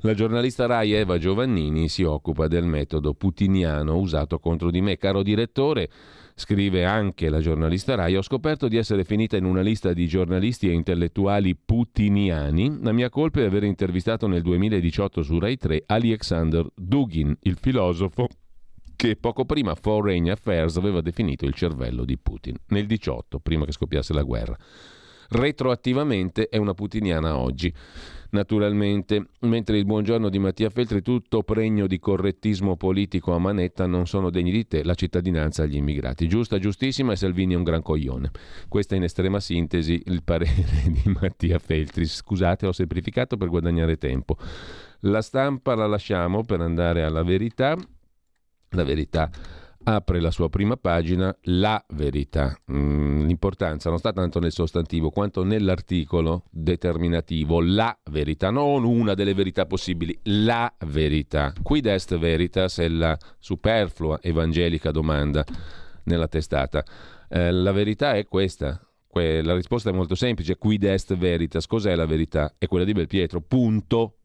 La 0.00 0.14
giornalista 0.14 0.66
Rai 0.66 0.92
Eva 0.92 1.18
Giovannini 1.18 1.88
si 1.88 2.02
occupa 2.02 2.46
del 2.46 2.64
metodo 2.64 3.14
putiniano 3.14 3.96
usato 3.96 4.38
contro 4.38 4.70
di 4.70 4.80
me. 4.80 4.98
Caro 4.98 5.22
direttore, 5.22 5.88
Scrive 6.38 6.84
anche 6.84 7.30
la 7.30 7.40
giornalista 7.40 7.94
Rai, 7.94 8.14
ho 8.14 8.20
scoperto 8.20 8.68
di 8.68 8.76
essere 8.76 9.04
finita 9.04 9.38
in 9.38 9.46
una 9.46 9.62
lista 9.62 9.94
di 9.94 10.06
giornalisti 10.06 10.68
e 10.68 10.72
intellettuali 10.72 11.56
putiniani. 11.56 12.78
La 12.82 12.92
mia 12.92 13.08
colpa 13.08 13.40
è 13.40 13.44
aver 13.44 13.64
intervistato 13.64 14.26
nel 14.26 14.42
2018 14.42 15.22
su 15.22 15.38
Rai 15.38 15.56
3 15.56 15.84
Alexander 15.86 16.66
Dugin, 16.74 17.34
il 17.40 17.56
filosofo 17.58 18.28
che 18.96 19.16
poco 19.16 19.46
prima 19.46 19.74
Foreign 19.74 20.28
Affairs 20.28 20.76
aveva 20.76 21.00
definito 21.00 21.46
il 21.46 21.54
cervello 21.54 22.04
di 22.04 22.18
Putin, 22.18 22.54
nel 22.68 22.84
18, 22.84 23.38
prima 23.38 23.64
che 23.64 23.72
scoppiasse 23.72 24.12
la 24.12 24.22
guerra. 24.22 24.58
Retroattivamente 25.30 26.48
è 26.48 26.56
una 26.56 26.74
putiniana 26.74 27.36
oggi 27.36 27.72
naturalmente, 28.30 29.28
mentre 29.40 29.78
il 29.78 29.84
buongiorno 29.84 30.28
di 30.28 30.38
Mattia 30.38 30.70
Feltri, 30.70 31.02
tutto 31.02 31.42
pregno 31.42 31.86
di 31.86 31.98
correttismo 31.98 32.76
politico 32.76 33.32
a 33.32 33.38
manetta, 33.38 33.86
non 33.86 34.06
sono 34.06 34.30
degni 34.30 34.50
di 34.50 34.66
te, 34.66 34.84
la 34.84 34.94
cittadinanza 34.94 35.62
agli 35.62 35.76
immigrati. 35.76 36.28
Giusta, 36.28 36.58
giustissima 36.58 37.12
e 37.12 37.16
Salvini 37.16 37.54
è 37.54 37.56
un 37.56 37.62
gran 37.62 37.82
coglione. 37.82 38.30
Questa 38.68 38.94
in 38.94 39.04
estrema 39.04 39.40
sintesi 39.40 40.02
il 40.06 40.22
parere 40.22 40.64
di 40.86 41.16
Mattia 41.18 41.58
Feltri. 41.58 42.04
Scusate, 42.04 42.66
ho 42.66 42.72
semplificato 42.72 43.36
per 43.36 43.48
guadagnare 43.48 43.96
tempo. 43.96 44.36
La 45.00 45.22
stampa 45.22 45.74
la 45.74 45.86
lasciamo 45.86 46.44
per 46.44 46.60
andare 46.60 47.02
alla 47.02 47.22
verità. 47.22 47.76
La 48.70 48.84
verità 48.84 49.30
apre 49.88 50.20
la 50.20 50.32
sua 50.32 50.48
prima 50.48 50.76
pagina 50.76 51.34
la 51.42 51.82
verità. 51.90 52.56
Mm, 52.72 53.26
l'importanza 53.26 53.88
non 53.88 53.98
sta 53.98 54.12
tanto 54.12 54.40
nel 54.40 54.50
sostantivo 54.50 55.10
quanto 55.10 55.44
nell'articolo 55.44 56.44
determinativo, 56.50 57.60
la 57.60 57.96
verità, 58.10 58.50
non 58.50 58.84
una 58.84 59.14
delle 59.14 59.34
verità 59.34 59.64
possibili, 59.66 60.18
la 60.24 60.72
verità. 60.86 61.52
Quid 61.62 61.86
est 61.86 62.16
veritas 62.18 62.78
è 62.78 62.88
la 62.88 63.16
superflua 63.38 64.18
evangelica 64.20 64.90
domanda 64.90 65.44
nella 66.04 66.26
testata. 66.26 66.84
Eh, 67.28 67.52
la 67.52 67.72
verità 67.72 68.14
è 68.14 68.26
questa. 68.26 68.80
la 69.12 69.54
risposta 69.54 69.90
è 69.90 69.92
molto 69.92 70.16
semplice. 70.16 70.56
Quid 70.56 70.82
est 70.84 71.14
veritas? 71.16 71.66
Cos'è 71.66 71.94
la 71.94 72.06
verità? 72.06 72.54
È 72.58 72.66
quella 72.66 72.84
di 72.84 72.92
Belpietro. 72.92 73.40
Punto. 73.40 74.15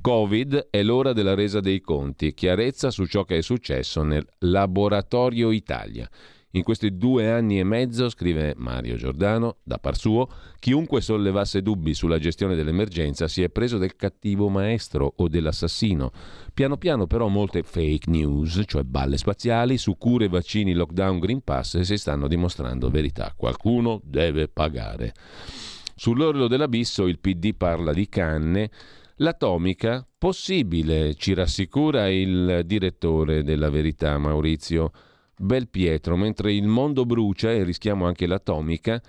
Covid 0.00 0.68
è 0.70 0.82
l'ora 0.82 1.12
della 1.12 1.34
resa 1.34 1.60
dei 1.60 1.80
conti, 1.80 2.34
chiarezza 2.34 2.90
su 2.90 3.06
ciò 3.06 3.24
che 3.24 3.38
è 3.38 3.42
successo 3.42 4.02
nel 4.02 4.26
laboratorio 4.38 5.50
Italia. 5.50 6.08
In 6.54 6.64
questi 6.64 6.98
due 6.98 7.30
anni 7.30 7.58
e 7.58 7.64
mezzo, 7.64 8.10
scrive 8.10 8.52
Mario 8.58 8.96
Giordano, 8.96 9.56
da 9.62 9.78
par 9.78 9.96
suo, 9.96 10.28
chiunque 10.58 11.00
sollevasse 11.00 11.62
dubbi 11.62 11.94
sulla 11.94 12.18
gestione 12.18 12.54
dell'emergenza 12.54 13.26
si 13.26 13.42
è 13.42 13.48
preso 13.48 13.78
del 13.78 13.96
cattivo 13.96 14.50
maestro 14.50 15.14
o 15.16 15.28
dell'assassino. 15.28 16.10
Piano 16.52 16.76
piano 16.76 17.06
però 17.06 17.28
molte 17.28 17.62
fake 17.62 18.10
news, 18.10 18.62
cioè 18.66 18.82
balle 18.82 19.16
spaziali, 19.16 19.78
su 19.78 19.96
cure, 19.96 20.28
vaccini, 20.28 20.74
lockdown, 20.74 21.20
Green 21.20 21.42
Pass 21.42 21.80
si 21.80 21.96
stanno 21.96 22.28
dimostrando 22.28 22.90
verità. 22.90 23.32
Qualcuno 23.34 24.02
deve 24.04 24.48
pagare. 24.48 25.14
Sull'orlo 25.96 26.48
dell'abisso 26.48 27.06
il 27.06 27.18
PD 27.18 27.54
parla 27.54 27.94
di 27.94 28.08
canne 28.10 28.70
L'atomica, 29.16 30.06
possibile, 30.16 31.14
ci 31.14 31.34
rassicura 31.34 32.08
il 32.08 32.62
direttore 32.64 33.42
della 33.42 33.68
verità 33.68 34.16
Maurizio 34.18 34.90
Belpietro, 35.36 36.16
mentre 36.16 36.52
il 36.54 36.66
mondo 36.66 37.04
brucia 37.04 37.52
e 37.52 37.62
rischiamo 37.62 38.06
anche 38.06 38.26
l'atomica, 38.26 39.00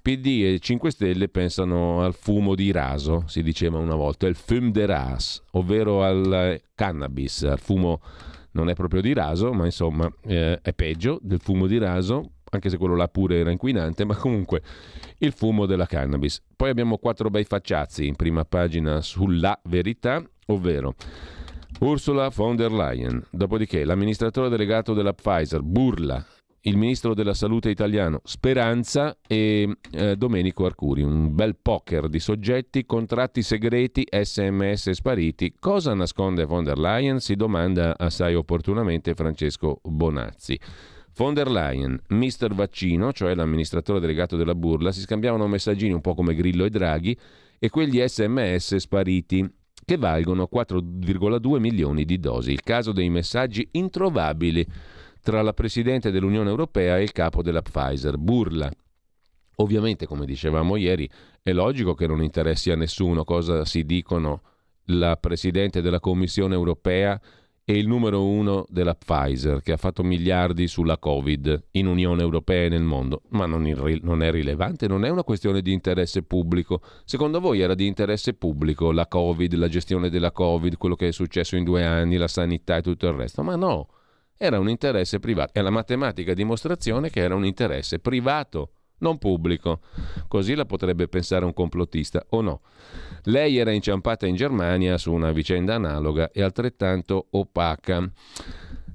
PD 0.00 0.42
e 0.42 0.58
5 0.58 0.90
Stelle 0.90 1.28
pensano 1.28 2.02
al 2.02 2.14
fumo 2.14 2.56
di 2.56 2.72
raso, 2.72 3.22
si 3.28 3.42
diceva 3.42 3.78
una 3.78 3.94
volta, 3.94 4.26
il 4.26 4.34
fum 4.34 4.72
de 4.72 4.84
ras, 4.84 5.40
ovvero 5.52 6.02
al 6.02 6.60
cannabis, 6.74 7.44
al 7.44 7.60
fumo 7.60 8.00
non 8.52 8.68
è 8.68 8.74
proprio 8.74 9.00
di 9.00 9.12
raso, 9.12 9.52
ma 9.52 9.64
insomma 9.64 10.12
eh, 10.24 10.58
è 10.60 10.72
peggio 10.72 11.20
del 11.22 11.40
fumo 11.40 11.68
di 11.68 11.78
raso, 11.78 12.32
anche 12.56 12.68
se 12.68 12.76
quello 12.76 12.96
là 12.96 13.08
pure 13.08 13.38
era 13.38 13.50
inquinante, 13.50 14.04
ma 14.04 14.14
comunque 14.14 14.62
il 15.18 15.32
fumo 15.32 15.66
della 15.66 15.86
cannabis. 15.86 16.42
Poi 16.54 16.70
abbiamo 16.70 16.98
quattro 16.98 17.30
bei 17.30 17.44
facciazzi 17.44 18.06
in 18.06 18.16
prima 18.16 18.44
pagina 18.44 19.00
sulla 19.00 19.58
verità, 19.64 20.22
ovvero 20.46 20.94
Ursula 21.80 22.28
von 22.28 22.56
der 22.56 22.70
Leyen, 22.70 23.24
dopodiché 23.30 23.84
l'amministratore 23.84 24.48
delegato 24.48 24.92
della 24.92 25.14
Pfizer, 25.14 25.62
Burla, 25.62 26.24
il 26.64 26.76
ministro 26.76 27.14
della 27.14 27.34
salute 27.34 27.70
italiano 27.70 28.20
Speranza 28.22 29.16
e 29.26 29.78
eh, 29.90 30.16
Domenico 30.16 30.64
Arcuri. 30.64 31.02
Un 31.02 31.34
bel 31.34 31.56
poker 31.60 32.08
di 32.08 32.20
soggetti, 32.20 32.86
contratti 32.86 33.42
segreti, 33.42 34.06
sms 34.08 34.90
spariti. 34.90 35.54
Cosa 35.58 35.94
nasconde 35.94 36.44
von 36.44 36.62
der 36.62 36.78
Leyen? 36.78 37.18
Si 37.18 37.34
domanda 37.34 37.96
assai 37.98 38.34
opportunamente 38.34 39.14
Francesco 39.14 39.80
Bonazzi. 39.82 40.58
Von 41.14 41.34
der 41.34 41.50
Leyen, 41.50 42.00
Mister 42.08 42.54
Vaccino, 42.54 43.12
cioè 43.12 43.34
l'amministratore 43.34 44.00
delegato 44.00 44.36
della 44.36 44.54
burla, 44.54 44.92
si 44.92 45.00
scambiavano 45.00 45.46
messaggini 45.46 45.92
un 45.92 46.00
po' 46.00 46.14
come 46.14 46.34
Grillo 46.34 46.64
e 46.64 46.70
Draghi 46.70 47.16
e 47.58 47.68
quegli 47.68 48.02
sms 48.02 48.76
spariti 48.76 49.48
che 49.84 49.96
valgono 49.96 50.48
4,2 50.52 51.58
milioni 51.58 52.04
di 52.04 52.18
dosi. 52.18 52.52
Il 52.52 52.62
caso 52.62 52.92
dei 52.92 53.10
messaggi 53.10 53.68
introvabili 53.72 54.66
tra 55.20 55.42
la 55.42 55.52
Presidente 55.52 56.10
dell'Unione 56.10 56.48
Europea 56.48 56.98
e 56.98 57.02
il 57.02 57.12
capo 57.12 57.42
della 57.42 57.62
Pfizer, 57.62 58.16
Burla. 58.16 58.70
Ovviamente, 59.56 60.06
come 60.06 60.24
dicevamo 60.24 60.76
ieri, 60.76 61.08
è 61.42 61.52
logico 61.52 61.94
che 61.94 62.06
non 62.06 62.22
interessi 62.22 62.70
a 62.70 62.76
nessuno 62.76 63.22
cosa 63.24 63.64
si 63.64 63.84
dicono 63.84 64.42
la 64.86 65.16
Presidente 65.16 65.82
della 65.82 66.00
Commissione 66.00 66.54
Europea 66.54 67.20
è 67.64 67.72
il 67.72 67.86
numero 67.86 68.26
uno 68.26 68.64
della 68.68 68.94
Pfizer, 68.94 69.62
che 69.62 69.72
ha 69.72 69.76
fatto 69.76 70.02
miliardi 70.02 70.66
sulla 70.66 70.98
Covid 70.98 71.68
in 71.72 71.86
Unione 71.86 72.20
Europea 72.20 72.64
e 72.64 72.68
nel 72.68 72.82
mondo. 72.82 73.22
Ma 73.30 73.46
non, 73.46 73.62
non, 74.02 74.22
è 74.22 74.30
rilevante, 74.30 74.88
non 74.88 75.04
è 75.04 75.08
una 75.08 75.22
questione 75.22 75.62
di 75.62 75.72
interesse 75.72 76.22
pubblico. 76.22 76.80
Secondo 77.04 77.38
voi 77.38 77.60
era 77.60 77.74
di 77.74 77.86
interesse 77.86 78.34
pubblico 78.34 78.90
la 78.90 79.06
Covid, 79.06 79.54
la 79.54 79.68
gestione 79.68 80.10
della 80.10 80.32
Covid, 80.32 80.76
quello 80.76 80.96
che 80.96 81.08
è 81.08 81.12
successo 81.12 81.56
in 81.56 81.64
due 81.64 81.84
anni, 81.84 82.16
la 82.16 82.28
sanità 82.28 82.76
e 82.76 82.82
tutto 82.82 83.06
il 83.06 83.14
resto? 83.14 83.42
Ma 83.42 83.54
no, 83.54 83.88
era 84.36 84.58
un 84.58 84.68
interesse 84.68 85.20
privato. 85.20 85.52
È 85.54 85.60
la 85.60 85.70
matematica 85.70 86.34
dimostrazione 86.34 87.10
che 87.10 87.20
era 87.20 87.36
un 87.36 87.44
interesse 87.44 88.00
privato 88.00 88.72
non 89.02 89.18
pubblico. 89.18 89.80
Così 90.26 90.54
la 90.54 90.64
potrebbe 90.64 91.06
pensare 91.08 91.44
un 91.44 91.52
complottista, 91.52 92.24
o 92.30 92.40
no? 92.40 92.60
Lei 93.24 93.56
era 93.58 93.70
inciampata 93.70 94.26
in 94.26 94.34
Germania 94.34 94.98
su 94.98 95.12
una 95.12 95.32
vicenda 95.32 95.74
analoga 95.74 96.30
e 96.32 96.42
altrettanto 96.42 97.26
opaca. 97.30 98.10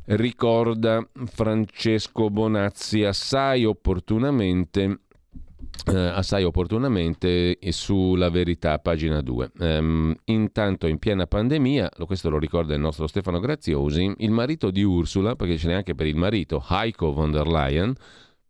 Ricorda 0.05 1.05
Francesco 1.25 2.29
Bonazzi 2.29 3.03
assai 3.03 3.65
opportunamente 3.65 5.01
eh, 5.85 5.95
assai 5.95 6.43
opportunamente 6.43 7.57
sulla 7.69 8.29
verità, 8.29 8.79
pagina 8.79 9.21
2. 9.21 9.51
Ehm, 9.59 10.15
intanto, 10.25 10.87
in 10.87 10.97
piena 10.97 11.27
pandemia, 11.27 11.91
questo 12.05 12.29
lo 12.29 12.37
ricorda 12.37 12.73
il 12.73 12.81
nostro 12.81 13.07
Stefano 13.07 13.39
Graziosi, 13.39 14.13
il 14.17 14.31
marito 14.31 14.71
di 14.71 14.83
Ursula, 14.83 15.35
perché 15.35 15.57
ce 15.57 15.67
n'è 15.67 15.73
anche 15.73 15.95
per 15.95 16.07
il 16.07 16.15
marito, 16.15 16.63
Heiko 16.69 17.13
von 17.13 17.31
der 17.31 17.47
Leyen, 17.47 17.93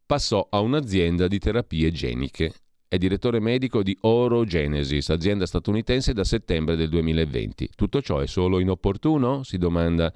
passò 0.06 0.48
a 0.50 0.60
un'azienda 0.60 1.28
di 1.28 1.40
terapie 1.40 1.92
geniche. 1.92 2.54
È 2.90 2.98
direttore 2.98 3.42
medico 3.42 3.84
di 3.84 3.98
Orogenesis, 4.00 5.10
azienda 5.10 5.46
statunitense 5.46 6.14
da 6.14 6.24
settembre 6.24 6.78
del 6.78 6.88
2020. 6.88 7.72
Tutto 7.76 8.02
ciò 8.02 8.20
è 8.20 8.28
solo 8.28 8.60
inopportuno? 8.60 9.44
Si 9.44 9.58
domanda 9.58 10.10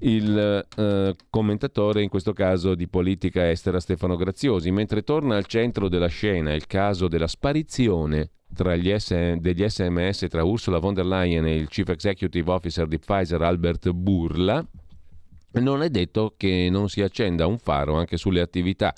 il 0.00 0.64
eh, 0.76 1.14
commentatore, 1.28 2.02
in 2.02 2.08
questo 2.08 2.32
caso 2.32 2.76
di 2.76 2.86
politica 2.86 3.50
estera 3.50 3.80
Stefano 3.80 4.14
Graziosi, 4.14 4.70
mentre 4.70 5.02
torna 5.02 5.34
al 5.34 5.46
centro 5.46 5.88
della 5.88 6.06
scena 6.06 6.54
il 6.54 6.68
caso 6.68 7.08
della 7.08 7.26
sparizione 7.26 8.30
S- 8.54 9.34
degli 9.40 9.68
sms 9.68 10.26
tra 10.30 10.44
Ursula 10.44 10.78
von 10.78 10.94
der 10.94 11.04
Leyen 11.04 11.46
e 11.46 11.56
il 11.56 11.66
Chief 11.66 11.88
Executive 11.88 12.48
Officer 12.48 12.86
di 12.86 13.00
Pfizer 13.00 13.42
Albert 13.42 13.90
Burla, 13.90 14.64
non 15.54 15.82
è 15.82 15.90
detto 15.90 16.34
che 16.36 16.68
non 16.70 16.88
si 16.88 17.02
accenda 17.02 17.48
un 17.48 17.58
faro 17.58 17.96
anche 17.96 18.16
sulle 18.16 18.40
attività 18.40 18.94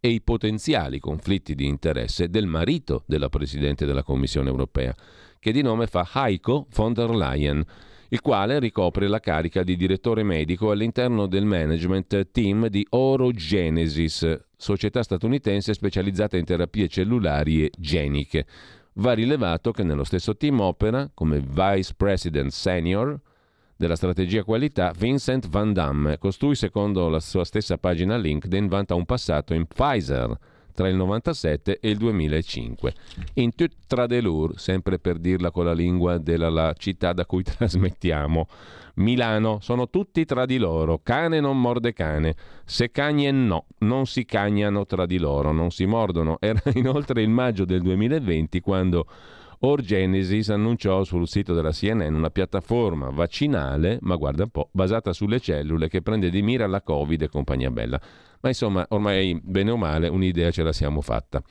e 0.00 0.08
i 0.08 0.22
potenziali 0.22 0.98
conflitti 0.98 1.54
di 1.54 1.66
interesse 1.66 2.30
del 2.30 2.46
marito 2.46 3.04
della 3.06 3.28
Presidente 3.28 3.84
della 3.84 4.02
Commissione 4.02 4.48
europea, 4.48 4.94
che 5.38 5.52
di 5.52 5.62
nome 5.62 5.86
fa 5.86 6.08
Heiko 6.14 6.66
von 6.74 6.94
der 6.94 7.10
Leyen, 7.10 7.62
il 8.08 8.20
quale 8.22 8.58
ricopre 8.58 9.06
la 9.06 9.20
carica 9.20 9.62
di 9.62 9.76
direttore 9.76 10.22
medico 10.22 10.70
all'interno 10.70 11.26
del 11.26 11.44
management 11.44 12.30
team 12.32 12.66
di 12.68 12.84
Orogenesis, 12.90 14.40
società 14.56 15.02
statunitense 15.02 15.74
specializzata 15.74 16.36
in 16.36 16.44
terapie 16.44 16.88
cellulari 16.88 17.64
e 17.64 17.70
geniche. 17.78 18.46
Va 18.94 19.12
rilevato 19.12 19.70
che 19.70 19.84
nello 19.84 20.02
stesso 20.02 20.36
team 20.36 20.60
opera 20.60 21.08
come 21.14 21.40
Vice 21.40 21.92
President 21.96 22.50
Senior 22.50 23.20
della 23.80 23.96
strategia 23.96 24.44
qualità 24.44 24.92
Vincent 24.94 25.48
Van 25.48 25.72
Damme. 25.72 26.18
Costui, 26.18 26.54
secondo 26.54 27.08
la 27.08 27.18
sua 27.18 27.46
stessa 27.46 27.78
pagina 27.78 28.18
LinkedIn, 28.18 28.68
vanta 28.68 28.94
un 28.94 29.06
passato 29.06 29.54
in 29.54 29.64
Pfizer 29.64 30.36
tra 30.74 30.86
il 30.86 30.96
97 30.96 31.78
e 31.80 31.88
il 31.88 31.96
2005. 31.96 32.92
In 33.36 33.54
tut 33.54 33.72
tradelur, 33.86 34.60
sempre 34.60 34.98
per 34.98 35.16
dirla 35.16 35.50
con 35.50 35.64
la 35.64 35.72
lingua 35.72 36.18
della 36.18 36.50
la 36.50 36.74
città 36.76 37.14
da 37.14 37.24
cui 37.24 37.40
trasmettiamo, 37.42 38.46
Milano, 38.96 39.60
sono 39.62 39.88
tutti 39.88 40.26
tra 40.26 40.44
di 40.44 40.58
loro, 40.58 41.00
cane 41.02 41.40
non 41.40 41.58
morde 41.58 41.94
cane, 41.94 42.34
se 42.66 42.90
cagne 42.90 43.30
no, 43.30 43.64
non 43.78 44.04
si 44.04 44.26
cagnano 44.26 44.84
tra 44.84 45.06
di 45.06 45.16
loro, 45.16 45.52
non 45.52 45.70
si 45.70 45.86
mordono. 45.86 46.36
Era 46.38 46.60
inoltre 46.74 47.22
il 47.22 47.30
maggio 47.30 47.64
del 47.64 47.80
2020 47.80 48.60
quando 48.60 49.06
Orgenesis 49.62 50.48
annunciò 50.48 51.04
sul 51.04 51.28
sito 51.28 51.52
della 51.52 51.70
CNN 51.70 52.14
una 52.14 52.30
piattaforma 52.30 53.10
vaccinale, 53.10 53.98
ma 54.00 54.16
guarda 54.16 54.44
un 54.44 54.50
po', 54.50 54.68
basata 54.72 55.12
sulle 55.12 55.38
cellule 55.38 55.88
che 55.88 56.00
prende 56.00 56.30
di 56.30 56.40
mira 56.40 56.66
la 56.66 56.80
Covid 56.80 57.22
e 57.22 57.28
compagnia 57.28 57.70
bella. 57.70 58.00
Ma 58.40 58.48
insomma, 58.48 58.86
ormai 58.88 59.38
bene 59.42 59.70
o 59.70 59.76
male 59.76 60.08
un'idea 60.08 60.50
ce 60.50 60.62
la 60.62 60.72
siamo 60.72 61.02
fatta. 61.02 61.42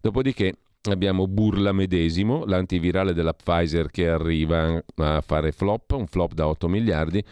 Dopodiché 0.00 0.54
abbiamo 0.90 1.26
Burla 1.26 1.72
medesimo, 1.72 2.46
l'antivirale 2.46 3.12
della 3.12 3.34
Pfizer 3.34 3.90
che 3.90 4.08
arriva 4.08 4.82
a 4.96 5.20
fare 5.20 5.52
flop, 5.52 5.92
un 5.92 6.06
flop 6.06 6.32
da 6.32 6.48
8 6.48 6.68
miliardi 6.68 7.22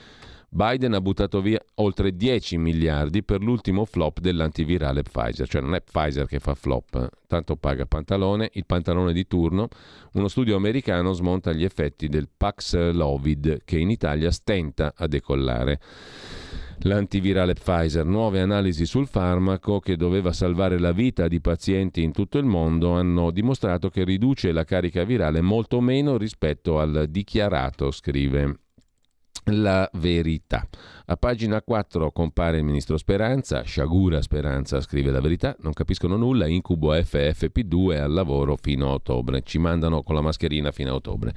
Biden 0.48 0.94
ha 0.94 1.00
buttato 1.00 1.40
via 1.40 1.60
oltre 1.74 2.16
10 2.16 2.56
miliardi 2.56 3.22
per 3.22 3.42
l'ultimo 3.42 3.84
flop 3.84 4.20
dell'antivirale 4.20 5.02
Pfizer, 5.02 5.46
cioè 5.48 5.60
non 5.60 5.74
è 5.74 5.82
Pfizer 5.82 6.26
che 6.26 6.38
fa 6.38 6.54
flop, 6.54 7.08
tanto 7.26 7.56
paga 7.56 7.84
pantalone, 7.84 8.50
il 8.54 8.64
pantalone 8.64 9.12
di 9.12 9.26
turno. 9.26 9.68
Uno 10.12 10.28
studio 10.28 10.56
americano 10.56 11.12
smonta 11.12 11.52
gli 11.52 11.64
effetti 11.64 12.08
del 12.08 12.28
Paxlovid 12.34 13.64
che 13.64 13.78
in 13.78 13.90
Italia 13.90 14.30
stenta 14.30 14.94
a 14.96 15.06
decollare. 15.06 15.80
L'antivirale 16.80 17.54
Pfizer, 17.54 18.04
nuove 18.04 18.40
analisi 18.40 18.86
sul 18.86 19.06
farmaco 19.06 19.80
che 19.80 19.96
doveva 19.96 20.32
salvare 20.32 20.78
la 20.78 20.92
vita 20.92 21.26
di 21.26 21.40
pazienti 21.40 22.02
in 22.02 22.12
tutto 22.12 22.38
il 22.38 22.44
mondo 22.44 22.92
hanno 22.92 23.30
dimostrato 23.30 23.88
che 23.88 24.04
riduce 24.04 24.52
la 24.52 24.64
carica 24.64 25.04
virale 25.04 25.40
molto 25.40 25.80
meno 25.80 26.16
rispetto 26.16 26.78
al 26.78 27.06
dichiarato, 27.08 27.90
scrive 27.90 28.60
la 29.52 29.88
verità. 29.94 30.66
A 31.06 31.16
pagina 31.16 31.62
4 31.62 32.10
compare 32.10 32.58
il 32.58 32.64
ministro 32.64 32.96
Speranza, 32.96 33.62
Sciagura 33.62 34.20
Speranza 34.20 34.80
scrive 34.80 35.12
la 35.12 35.20
verità, 35.20 35.54
non 35.60 35.72
capiscono 35.72 36.16
nulla, 36.16 36.46
incubo 36.46 36.92
FFP2 36.92 38.00
al 38.00 38.12
lavoro 38.12 38.56
fino 38.60 38.88
a 38.88 38.94
ottobre, 38.94 39.42
ci 39.42 39.58
mandano 39.58 40.02
con 40.02 40.16
la 40.16 40.20
mascherina 40.20 40.72
fino 40.72 40.90
a 40.90 40.94
ottobre. 40.94 41.32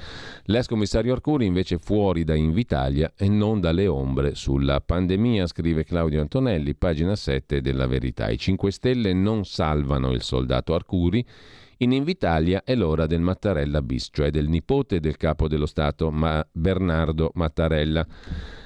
L'ex 0.46 0.66
commissario 0.66 1.14
Arcuri 1.14 1.46
invece 1.46 1.78
fuori 1.78 2.24
da 2.24 2.34
Invitalia 2.34 3.14
e 3.16 3.30
non 3.30 3.60
dalle 3.60 3.86
ombre 3.86 4.34
sulla 4.34 4.82
pandemia, 4.82 5.46
scrive 5.46 5.84
Claudio 5.84 6.22
Antonelli, 6.22 6.74
pagina 6.74 7.16
7 7.16 7.62
della 7.62 7.86
verità. 7.86 8.30
I 8.30 8.38
5 8.40 8.72
Stelle 8.72 9.14
non 9.14 9.46
salvano 9.46 10.12
il 10.12 10.24
soldato 10.24 10.74
Arcuri, 10.74 11.24
in 11.82 11.92
Invitalia 11.94 12.64
è 12.64 12.76
l'ora 12.76 13.06
del 13.06 13.22
Mattarella 13.22 13.82
bis, 13.82 14.10
cioè 14.12 14.32
del 14.32 14.50
nipote 14.50 15.00
del 15.00 15.16
capo 15.16 15.48
dello 15.48 15.66
Stato, 15.66 16.12
ma 16.12 16.46
Bernardo 16.52 17.32
Mattarella. 17.36 18.06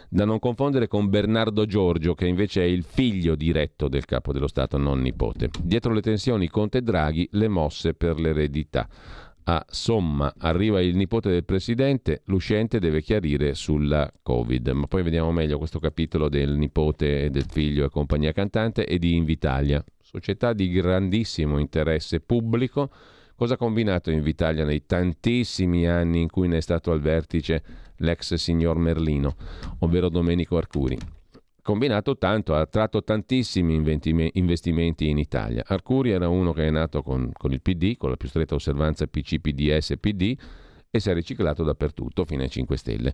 Da 0.09 0.25
non 0.25 0.39
confondere 0.39 0.87
con 0.87 1.09
Bernardo 1.09 1.65
Giorgio, 1.65 2.15
che 2.15 2.25
invece 2.25 2.61
è 2.61 2.65
il 2.65 2.83
figlio 2.83 3.35
diretto 3.35 3.87
del 3.87 4.05
capo 4.05 4.33
dello 4.33 4.47
Stato, 4.47 4.77
non 4.77 5.01
nipote. 5.01 5.49
Dietro 5.61 5.93
le 5.93 6.01
tensioni 6.01 6.47
Conte 6.47 6.81
Draghi, 6.81 7.27
le 7.33 7.47
mosse 7.47 7.93
per 7.93 8.19
l'eredità. 8.19 8.87
A 9.45 9.63
somma 9.69 10.33
arriva 10.39 10.81
il 10.81 10.95
nipote 10.95 11.29
del 11.29 11.43
presidente, 11.43 12.21
l'uscente 12.25 12.79
deve 12.79 13.01
chiarire 13.01 13.53
sulla 13.53 14.11
Covid. 14.23 14.69
Ma 14.69 14.87
poi 14.87 15.03
vediamo 15.03 15.31
meglio 15.31 15.57
questo 15.59 15.79
capitolo 15.79 16.29
del 16.29 16.55
nipote, 16.55 17.29
del 17.29 17.45
figlio 17.47 17.85
e 17.85 17.89
compagnia 17.89 18.31
cantante 18.31 18.85
e 18.85 18.97
di 18.97 19.15
Invitalia 19.15 19.83
società 20.13 20.53
di 20.53 20.69
grandissimo 20.69 21.57
interesse 21.57 22.19
pubblico. 22.19 22.91
Cosa 23.35 23.55
ha 23.55 23.57
combinato 23.57 24.11
Invitalia 24.11 24.63
nei 24.63 24.85
tantissimi 24.85 25.87
anni 25.87 26.21
in 26.21 26.29
cui 26.29 26.47
ne 26.47 26.57
è 26.57 26.61
stato 26.61 26.91
al 26.91 27.01
vertice 27.01 27.63
l'ex 27.97 28.35
signor 28.35 28.77
Merlino, 28.77 29.35
ovvero 29.79 30.09
Domenico 30.09 30.55
Arcuri? 30.57 30.95
Combinato 31.63 32.17
tanto, 32.17 32.53
ha 32.53 32.59
attratto 32.59 33.03
tantissimi 33.03 33.81
investimenti 34.33 35.09
in 35.09 35.17
Italia. 35.17 35.63
Arcuri 35.65 36.11
era 36.11 36.27
uno 36.27 36.53
che 36.53 36.67
è 36.67 36.69
nato 36.69 37.01
con, 37.01 37.31
con 37.33 37.51
il 37.51 37.61
PD, 37.61 37.97
con 37.97 38.11
la 38.11 38.15
più 38.15 38.27
stretta 38.27 38.53
osservanza 38.53 39.07
PC, 39.07 39.39
PDS, 39.39 39.93
PD, 39.99 40.37
e 40.91 40.99
si 40.99 41.09
è 41.09 41.13
riciclato 41.13 41.63
dappertutto 41.63 42.23
fino 42.23 42.43
ai 42.43 42.49
5 42.49 42.77
Stelle 42.77 43.13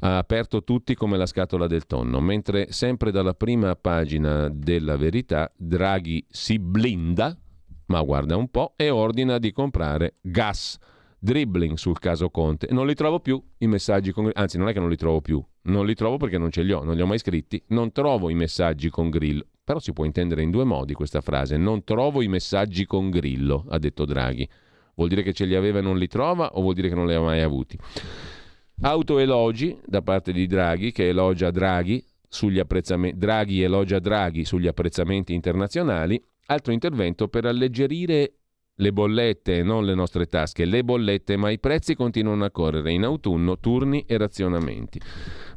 ha 0.00 0.18
aperto 0.18 0.62
tutti 0.64 0.94
come 0.94 1.16
la 1.16 1.26
scatola 1.26 1.66
del 1.66 1.86
tonno, 1.86 2.20
mentre 2.20 2.72
sempre 2.72 3.10
dalla 3.10 3.34
prima 3.34 3.74
pagina 3.76 4.48
della 4.48 4.96
verità 4.96 5.52
Draghi 5.56 6.24
si 6.28 6.58
blinda, 6.58 7.36
ma 7.86 8.00
guarda 8.02 8.36
un 8.36 8.48
po', 8.48 8.74
e 8.76 8.90
ordina 8.90 9.38
di 9.38 9.52
comprare 9.52 10.16
gas. 10.20 10.78
Dribbling 11.22 11.76
sul 11.76 11.98
caso 11.98 12.30
Conte. 12.30 12.68
Non 12.70 12.86
li 12.86 12.94
trovo 12.94 13.20
più 13.20 13.42
i 13.58 13.66
messaggi 13.66 14.10
con 14.10 14.30
Anzi, 14.32 14.56
non 14.56 14.68
è 14.68 14.72
che 14.72 14.80
non 14.80 14.88
li 14.88 14.96
trovo 14.96 15.20
più. 15.20 15.44
Non 15.64 15.84
li 15.84 15.94
trovo 15.94 16.16
perché 16.16 16.38
non 16.38 16.50
ce 16.50 16.62
li 16.62 16.72
ho, 16.72 16.82
non 16.82 16.94
li 16.94 17.02
ho 17.02 17.06
mai 17.06 17.18
scritti. 17.18 17.62
Non 17.68 17.92
trovo 17.92 18.30
i 18.30 18.34
messaggi 18.34 18.88
con 18.88 19.10
Grillo. 19.10 19.44
Però 19.62 19.78
si 19.78 19.92
può 19.92 20.06
intendere 20.06 20.42
in 20.42 20.50
due 20.50 20.64
modi 20.64 20.94
questa 20.94 21.20
frase. 21.20 21.58
Non 21.58 21.84
trovo 21.84 22.22
i 22.22 22.28
messaggi 22.28 22.86
con 22.86 23.10
Grillo, 23.10 23.66
ha 23.68 23.78
detto 23.78 24.06
Draghi. 24.06 24.48
Vuol 24.94 25.10
dire 25.10 25.22
che 25.22 25.34
ce 25.34 25.44
li 25.44 25.54
aveva 25.54 25.80
e 25.80 25.82
non 25.82 25.98
li 25.98 26.06
trova 26.06 26.52
o 26.54 26.62
vuol 26.62 26.72
dire 26.72 26.88
che 26.88 26.94
non 26.94 27.06
li 27.06 27.12
ha 27.12 27.20
mai 27.20 27.42
avuti? 27.42 27.78
Autoelogi 28.82 29.78
da 29.84 30.00
parte 30.00 30.32
di 30.32 30.46
Draghi, 30.46 30.90
che 30.90 31.08
elogia 31.08 31.50
Draghi, 31.50 32.02
sugli 32.26 32.58
apprezzamenti, 32.58 33.18
Draghi 33.18 33.60
elogia 33.60 33.98
Draghi 33.98 34.46
sugli 34.46 34.66
apprezzamenti 34.66 35.34
internazionali. 35.34 36.22
Altro 36.46 36.72
intervento 36.72 37.28
per 37.28 37.44
alleggerire 37.44 38.36
le 38.74 38.92
bollette 38.94 39.62
non 39.62 39.84
le 39.84 39.94
nostre 39.94 40.24
tasche, 40.24 40.64
le 40.64 40.82
bollette, 40.82 41.36
ma 41.36 41.50
i 41.50 41.58
prezzi 41.58 41.94
continuano 41.94 42.46
a 42.46 42.50
correre. 42.50 42.90
In 42.90 43.04
autunno 43.04 43.58
turni 43.58 44.04
e 44.06 44.16
razionamenti. 44.16 44.98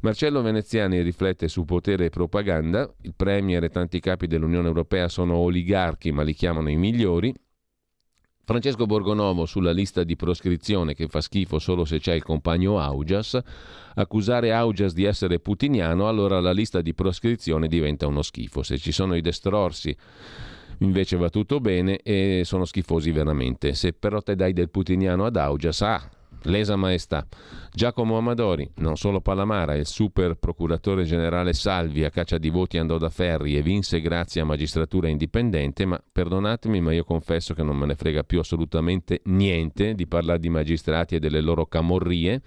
Marcello 0.01 0.41
Veneziani 0.41 1.01
riflette 1.01 1.47
su 1.47 1.63
potere 1.63 2.05
e 2.05 2.09
propaganda. 2.09 2.93
Il 3.03 3.13
Premier 3.15 3.63
e 3.63 3.69
tanti 3.69 4.01
capi 4.01 4.27
dell'Unione 4.27 4.67
Europea 4.67 5.07
sono 5.07 5.35
oligarchi, 5.35 6.11
ma 6.11 6.23
li 6.23 6.33
chiamano 6.33 6.69
i 6.69 6.75
migliori. 6.75 7.33
Francesco 8.45 8.85
Borgonovo 8.85 9.45
sulla 9.45 9.71
lista 9.71 10.03
di 10.03 10.17
proscrizione 10.17 10.93
che 10.93 11.07
fa 11.07 11.21
schifo 11.21 11.59
solo 11.59 11.85
se 11.85 11.99
c'è 11.99 12.13
il 12.13 12.23
compagno 12.23 12.77
Augias, 12.77 13.39
accusare 13.95 14.51
Augias 14.51 14.93
di 14.93 15.05
essere 15.05 15.39
putiniano, 15.39 16.09
allora 16.09 16.41
la 16.41 16.51
lista 16.51 16.81
di 16.81 16.93
proscrizione 16.93 17.69
diventa 17.69 18.05
uno 18.05 18.21
schifo. 18.21 18.61
Se 18.61 18.77
ci 18.77 18.91
sono 18.91 19.15
i 19.15 19.21
destrorsi 19.21 19.95
invece 20.79 21.15
va 21.15 21.29
tutto 21.29 21.61
bene 21.61 21.99
e 21.99 22.41
sono 22.43 22.65
schifosi 22.65 23.11
veramente. 23.11 23.73
Se 23.75 23.93
però 23.93 24.19
te 24.19 24.35
dai 24.35 24.51
del 24.51 24.69
putiniano 24.69 25.25
ad 25.25 25.37
Augias, 25.37 25.81
ah, 25.81 26.09
lesa 26.43 26.75
maestà. 26.75 27.25
Giacomo 27.71 28.17
Amadori, 28.17 28.69
non 28.75 28.95
solo 28.95 29.21
Palamara, 29.21 29.75
il 29.75 29.85
super 29.85 30.35
procuratore 30.35 31.03
generale 31.03 31.53
Salvi 31.53 32.03
a 32.03 32.09
caccia 32.09 32.37
di 32.37 32.49
voti 32.49 32.77
andò 32.77 32.97
da 32.97 33.09
Ferri 33.09 33.57
e 33.57 33.61
vinse 33.61 34.01
grazie 34.01 34.41
a 34.41 34.45
magistratura 34.45 35.07
indipendente, 35.07 35.85
ma 35.85 36.01
perdonatemi, 36.11 36.81
ma 36.81 36.93
io 36.93 37.03
confesso 37.03 37.53
che 37.53 37.63
non 37.63 37.77
me 37.77 37.85
ne 37.85 37.95
frega 37.95 38.23
più 38.23 38.39
assolutamente 38.39 39.21
niente 39.25 39.93
di 39.93 40.07
parlare 40.07 40.39
di 40.39 40.49
magistrati 40.49 41.15
e 41.15 41.19
delle 41.19 41.41
loro 41.41 41.65
camorrie. 41.65 42.41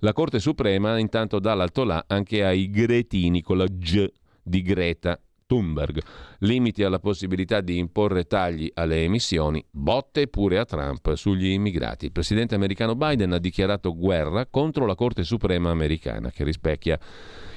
La 0.00 0.12
Corte 0.12 0.40
Suprema 0.40 0.98
intanto 0.98 1.38
dà 1.38 1.54
l'alto 1.54 1.84
là 1.84 2.04
anche 2.08 2.44
ai 2.44 2.70
gretini 2.70 3.40
con 3.40 3.58
la 3.58 3.66
G 3.66 4.10
di 4.42 4.62
Greta 4.62 5.18
Thunberg. 5.52 6.00
Limiti 6.38 6.82
alla 6.82 6.98
possibilità 6.98 7.60
di 7.60 7.76
imporre 7.76 8.24
tagli 8.24 8.70
alle 8.72 9.04
emissioni, 9.04 9.62
botte 9.70 10.26
pure 10.26 10.58
a 10.58 10.64
Trump 10.64 11.12
sugli 11.12 11.50
immigrati. 11.50 12.06
Il 12.06 12.12
presidente 12.12 12.54
americano 12.54 12.96
Biden 12.96 13.32
ha 13.32 13.38
dichiarato 13.38 13.94
guerra 13.94 14.46
contro 14.46 14.86
la 14.86 14.94
Corte 14.94 15.24
Suprema 15.24 15.68
americana, 15.68 16.30
che 16.30 16.42
rispecchia 16.42 16.98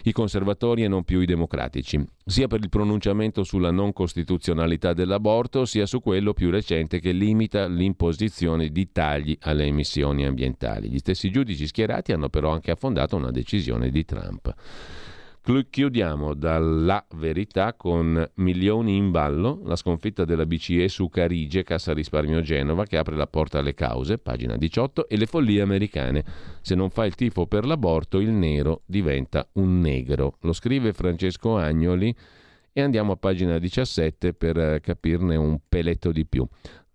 i 0.03 0.12
conservatori 0.12 0.84
e 0.84 0.89
non 0.89 1.03
più 1.03 1.21
i 1.21 1.25
democratici, 1.25 2.05
sia 2.23 2.47
per 2.47 2.60
il 2.60 2.69
pronunciamento 2.69 3.43
sulla 3.43 3.71
non 3.71 3.93
costituzionalità 3.93 4.93
dell'aborto, 4.93 5.63
sia 5.63 5.86
su 5.86 6.01
quello 6.01 6.34
più 6.34 6.51
recente 6.51 6.99
che 6.99 7.13
limita 7.13 7.65
l'imposizione 7.65 8.69
di 8.69 8.91
tagli 8.91 9.38
alle 9.39 9.63
emissioni 9.65 10.25
ambientali. 10.25 10.89
Gli 10.89 10.99
stessi 10.99 11.31
giudici 11.31 11.65
schierati 11.65 12.12
hanno 12.12 12.27
però 12.27 12.51
anche 12.51 12.71
affondato 12.71 13.15
una 13.15 13.31
decisione 13.31 13.89
di 13.89 14.03
Trump. 14.03 14.53
Chiudiamo 15.45 16.34
dalla 16.34 17.05
verità 17.17 17.75
con 17.75 18.31
milioni 18.38 18.95
in 18.95 19.12
ballo, 19.12 19.62
la 19.65 19.75
sconfitta 19.75 20.25
della 20.25 20.47
BCE 20.47 20.88
su 20.88 21.08
Carige, 21.08 21.62
Cassa 21.62 21.93
Risparmio 21.93 22.41
Genova, 22.41 22.86
che 22.86 22.97
apre 22.97 23.15
la 23.15 23.27
porta 23.27 23.60
alle 23.60 23.75
cause, 23.75 24.17
pagina 24.17 24.58
18, 24.58 25.08
e 25.08 25.17
le 25.17 25.27
follie 25.27 25.62
americane. 25.62 26.25
Se 26.62 26.73
non 26.73 26.89
fa 26.89 27.05
il 27.05 27.13
tifo 27.13 27.45
per 27.45 27.67
l'aborto, 27.67 28.19
il 28.19 28.31
nero 28.31 28.81
diventa 28.88 29.47
un 29.53 29.81
negro. 29.81 30.38
Lo 30.41 30.51
scrive 30.51 30.93
Francesco 30.93 31.55
Agnoli 31.58 32.13
e 32.73 32.81
andiamo 32.81 33.12
a 33.12 33.17
pagina 33.17 33.60
17 33.60 34.34
per 34.34 34.79
capirne 34.81 35.36
un 35.36 35.60
peletto 35.69 36.12
di 36.12 36.25
più. 36.25 36.47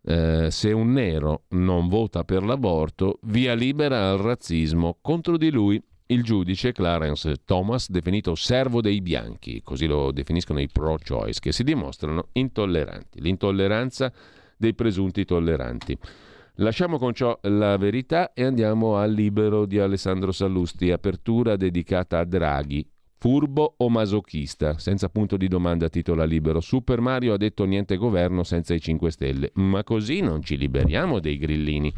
Eh, 0.02 0.48
se 0.50 0.72
un 0.72 0.90
nero 0.90 1.44
non 1.50 1.86
vota 1.86 2.24
per 2.24 2.42
l'aborto, 2.42 3.20
via 3.22 3.54
libera 3.54 4.10
al 4.10 4.18
razzismo 4.18 4.98
contro 5.00 5.36
di 5.36 5.50
lui 5.50 5.80
il 6.10 6.22
giudice 6.22 6.72
Clarence 6.72 7.42
Thomas, 7.44 7.88
definito 7.88 8.34
servo 8.34 8.80
dei 8.80 9.00
bianchi, 9.00 9.62
così 9.62 9.86
lo 9.86 10.10
definiscono 10.12 10.60
i 10.60 10.68
pro-choice, 10.68 11.40
che 11.40 11.52
si 11.52 11.62
dimostrano 11.64 12.28
intolleranti. 12.32 13.20
L'intolleranza 13.20 14.12
dei 14.56 14.74
presunti 14.74 15.24
tolleranti. 15.24 15.96
Lasciamo 16.56 16.98
con 16.98 17.14
ciò 17.14 17.38
la 17.42 17.76
verità 17.76 18.32
e 18.32 18.44
andiamo 18.44 18.96
al 18.96 19.12
libero 19.12 19.66
di 19.66 19.78
Alessandro 19.78 20.32
Sallusti, 20.32 20.90
apertura 20.90 21.56
dedicata 21.56 22.18
a 22.18 22.24
Draghi. 22.24 22.86
Furbo 23.16 23.74
o 23.76 23.88
masochista? 23.88 24.78
Senza 24.78 25.10
punto 25.10 25.36
di 25.36 25.46
domanda 25.46 25.88
titola 25.88 26.24
libero. 26.24 26.60
Super 26.60 27.00
Mario 27.00 27.34
ha 27.34 27.36
detto 27.36 27.64
niente 27.64 27.96
governo 27.96 28.42
senza 28.42 28.74
i 28.74 28.80
5 28.80 29.10
Stelle, 29.10 29.50
ma 29.54 29.84
così 29.84 30.20
non 30.20 30.42
ci 30.42 30.56
liberiamo 30.56 31.20
dei 31.20 31.38
grillini. 31.38 31.92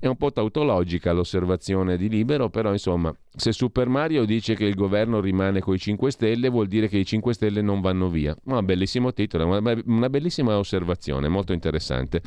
È 0.00 0.06
un 0.06 0.16
po' 0.16 0.30
tautologica 0.30 1.10
l'osservazione 1.12 1.96
di 1.96 2.08
Libero, 2.08 2.50
però 2.50 2.70
insomma, 2.70 3.12
se 3.34 3.50
Super 3.50 3.88
Mario 3.88 4.24
dice 4.24 4.54
che 4.54 4.64
il 4.64 4.76
governo 4.76 5.20
rimane 5.20 5.58
coi 5.58 5.76
5 5.76 6.12
Stelle, 6.12 6.48
vuol 6.48 6.68
dire 6.68 6.86
che 6.86 6.98
i 6.98 7.04
5 7.04 7.34
Stelle 7.34 7.62
non 7.62 7.80
vanno 7.80 8.08
via. 8.08 8.36
Un 8.44 8.64
bellissimo 8.64 9.12
titolo, 9.12 9.60
una 9.86 10.08
bellissima 10.08 10.56
osservazione, 10.56 11.26
molto 11.26 11.52
interessante. 11.52 12.22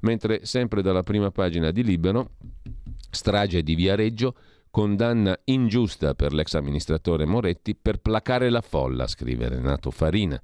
Mentre 0.00 0.44
sempre 0.44 0.82
dalla 0.82 1.04
prima 1.04 1.30
pagina 1.30 1.70
di 1.70 1.84
Libero, 1.84 2.30
strage 3.08 3.62
di 3.62 3.76
Viareggio, 3.76 4.34
condanna 4.68 5.38
ingiusta 5.44 6.14
per 6.14 6.32
l'ex 6.32 6.54
amministratore 6.54 7.24
Moretti 7.24 7.76
per 7.76 7.98
placare 7.98 8.50
la 8.50 8.62
folla, 8.62 9.06
scrive 9.06 9.48
Renato 9.48 9.92
Farina. 9.92 10.40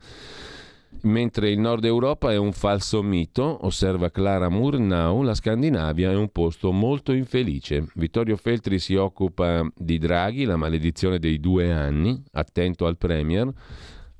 Mentre 1.02 1.50
il 1.50 1.60
nord 1.60 1.84
Europa 1.84 2.32
è 2.32 2.36
un 2.36 2.52
falso 2.52 3.02
mito, 3.02 3.64
osserva 3.64 4.10
Clara 4.10 4.48
Murnau, 4.48 5.22
la 5.22 5.34
Scandinavia 5.34 6.10
è 6.10 6.16
un 6.16 6.30
posto 6.30 6.72
molto 6.72 7.12
infelice. 7.12 7.86
Vittorio 7.94 8.36
Feltri 8.36 8.80
si 8.80 8.96
occupa 8.96 9.64
di 9.76 9.98
Draghi, 9.98 10.44
la 10.44 10.56
maledizione 10.56 11.20
dei 11.20 11.38
due 11.38 11.72
anni, 11.72 12.20
attento 12.32 12.86
al 12.86 12.96
Premier. 12.96 13.52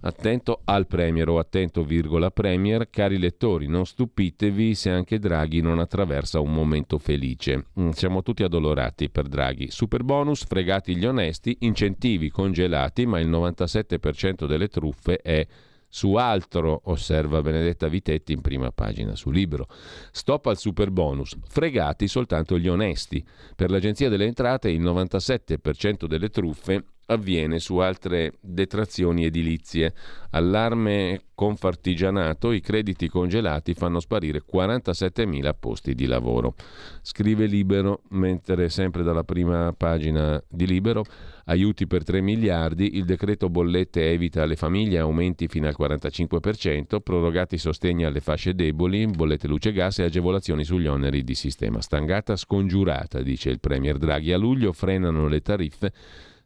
Attento 0.01 0.61
al 0.65 0.87
Premier 0.87 1.29
o 1.29 1.41
attento, 1.41 1.83
virgola, 1.83 2.31
Premier, 2.31 2.89
cari 2.89 3.19
lettori, 3.19 3.67
non 3.67 3.85
stupitevi 3.85 4.77
se 4.77 4.91
anche 4.91 5.19
Draghi 5.19 5.61
non 5.61 5.81
attraversa 5.81 6.39
un 6.39 6.55
momento 6.55 6.99
felice. 6.99 7.67
Mm, 7.81 7.91
siamo 7.91 8.23
tutti 8.23 8.45
addolorati 8.45 9.11
per 9.11 9.27
Draghi. 9.27 9.73
Super 9.73 10.05
bonus, 10.05 10.45
fregati 10.45 10.95
gli 10.95 11.05
onesti, 11.05 11.57
incentivi 11.63 12.31
congelati, 12.31 13.07
ma 13.07 13.19
il 13.19 13.29
97% 13.29 14.47
delle 14.47 14.69
truffe 14.69 15.17
è 15.17 15.45
su 15.89 16.15
altro, 16.15 16.83
osserva 16.85 17.41
Benedetta 17.41 17.89
Vitetti 17.89 18.33
in 18.33 18.41
prima 18.41 18.71
pagina 18.71 19.17
su 19.17 19.31
Libro. 19.31 19.67
Stop 20.11 20.47
al 20.47 20.59
super 20.59 20.91
bonus, 20.91 21.37
fregati 21.49 22.07
soltanto 22.09 22.59
gli 22.59 22.69
onesti. 22.69 23.25
Per 23.57 23.71
l'Agenzia 23.71 24.09
delle 24.09 24.27
Entrate 24.27 24.71
il 24.71 24.83
97% 24.83 26.07
delle 26.07 26.29
truffe 26.29 26.85
avviene 27.11 27.59
su 27.59 27.79
altre 27.79 28.35
detrazioni 28.41 29.25
edilizie. 29.25 29.95
Allarme 30.31 31.23
Confartigianato, 31.39 32.51
i 32.51 32.61
crediti 32.61 33.09
congelati 33.09 33.73
fanno 33.73 34.01
sparire 34.01 34.43
47.000 34.45 35.55
posti 35.59 35.95
di 35.95 36.07
lavoro. 36.07 36.55
Scrive 37.01 37.47
Libero, 37.47 38.03
mentre 38.09 38.69
sempre 38.69 39.05
dalla 39.05 39.23
prima 39.23 39.73
pagina 39.73 40.43
di 40.49 40.67
Libero, 40.67 41.05
aiuti 41.45 41.87
per 41.87 42.03
3 42.03 42.21
miliardi, 42.21 42.97
il 42.97 43.05
decreto 43.05 43.49
bollette 43.49 44.11
evita 44.11 44.43
alle 44.43 44.57
famiglie 44.57 44.99
aumenti 44.99 45.47
fino 45.47 45.69
al 45.69 45.77
45%, 45.79 46.99
prorogati 47.01 47.57
sostegni 47.57 48.05
alle 48.05 48.21
fasce 48.21 48.55
deboli, 48.55 49.07
bollette 49.07 49.47
luce 49.47 49.73
gas 49.73 50.01
e 50.01 50.03
agevolazioni 50.03 50.65
sugli 50.65 50.89
oneri 50.89 51.23
di 51.23 51.37
sistema. 51.37 51.81
Stangata 51.81 52.35
scongiurata, 52.35 53.23
dice 53.23 53.49
il 53.51 53.61
Premier 53.61 53.97
Draghi. 53.97 54.33
A 54.33 54.37
luglio 54.37 54.73
frenano 54.73 55.29
le 55.29 55.41
tariffe 55.41 55.93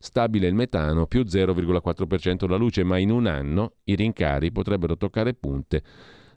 stabile 0.02 0.48
il 0.48 0.54
metano, 0.54 1.06
più 1.06 1.22
0,4% 1.22 2.48
la 2.48 2.56
luce, 2.56 2.82
ma 2.82 2.98
in 2.98 3.10
un 3.10 3.26
anno 3.26 3.74
i 3.84 3.94
rincari 3.94 4.50
potrebbero 4.50 4.96
toccare 4.96 5.32
punte 5.32 5.82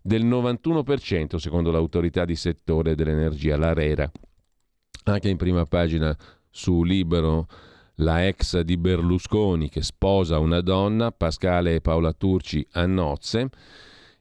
del 0.03 0.23
91% 0.23 1.37
secondo 1.37 1.71
l'autorità 1.71 2.25
di 2.25 2.35
settore 2.35 2.93
dell'energia, 2.93 3.57
l'ARERA. 3.57 4.11
Anche 5.05 5.29
in 5.29 5.37
prima 5.37 5.65
pagina 5.65 6.15
su 6.47 6.83
Libero 6.83 7.47
la 7.95 8.27
ex 8.27 8.59
di 8.59 8.77
Berlusconi 8.77 9.67
che 9.69 9.81
sposa 9.81 10.37
una 10.37 10.61
donna, 10.61 11.11
Pascale 11.11 11.75
e 11.75 11.81
Paola 11.81 12.13
Turci 12.13 12.65
a 12.73 12.85
nozze. 12.85 13.49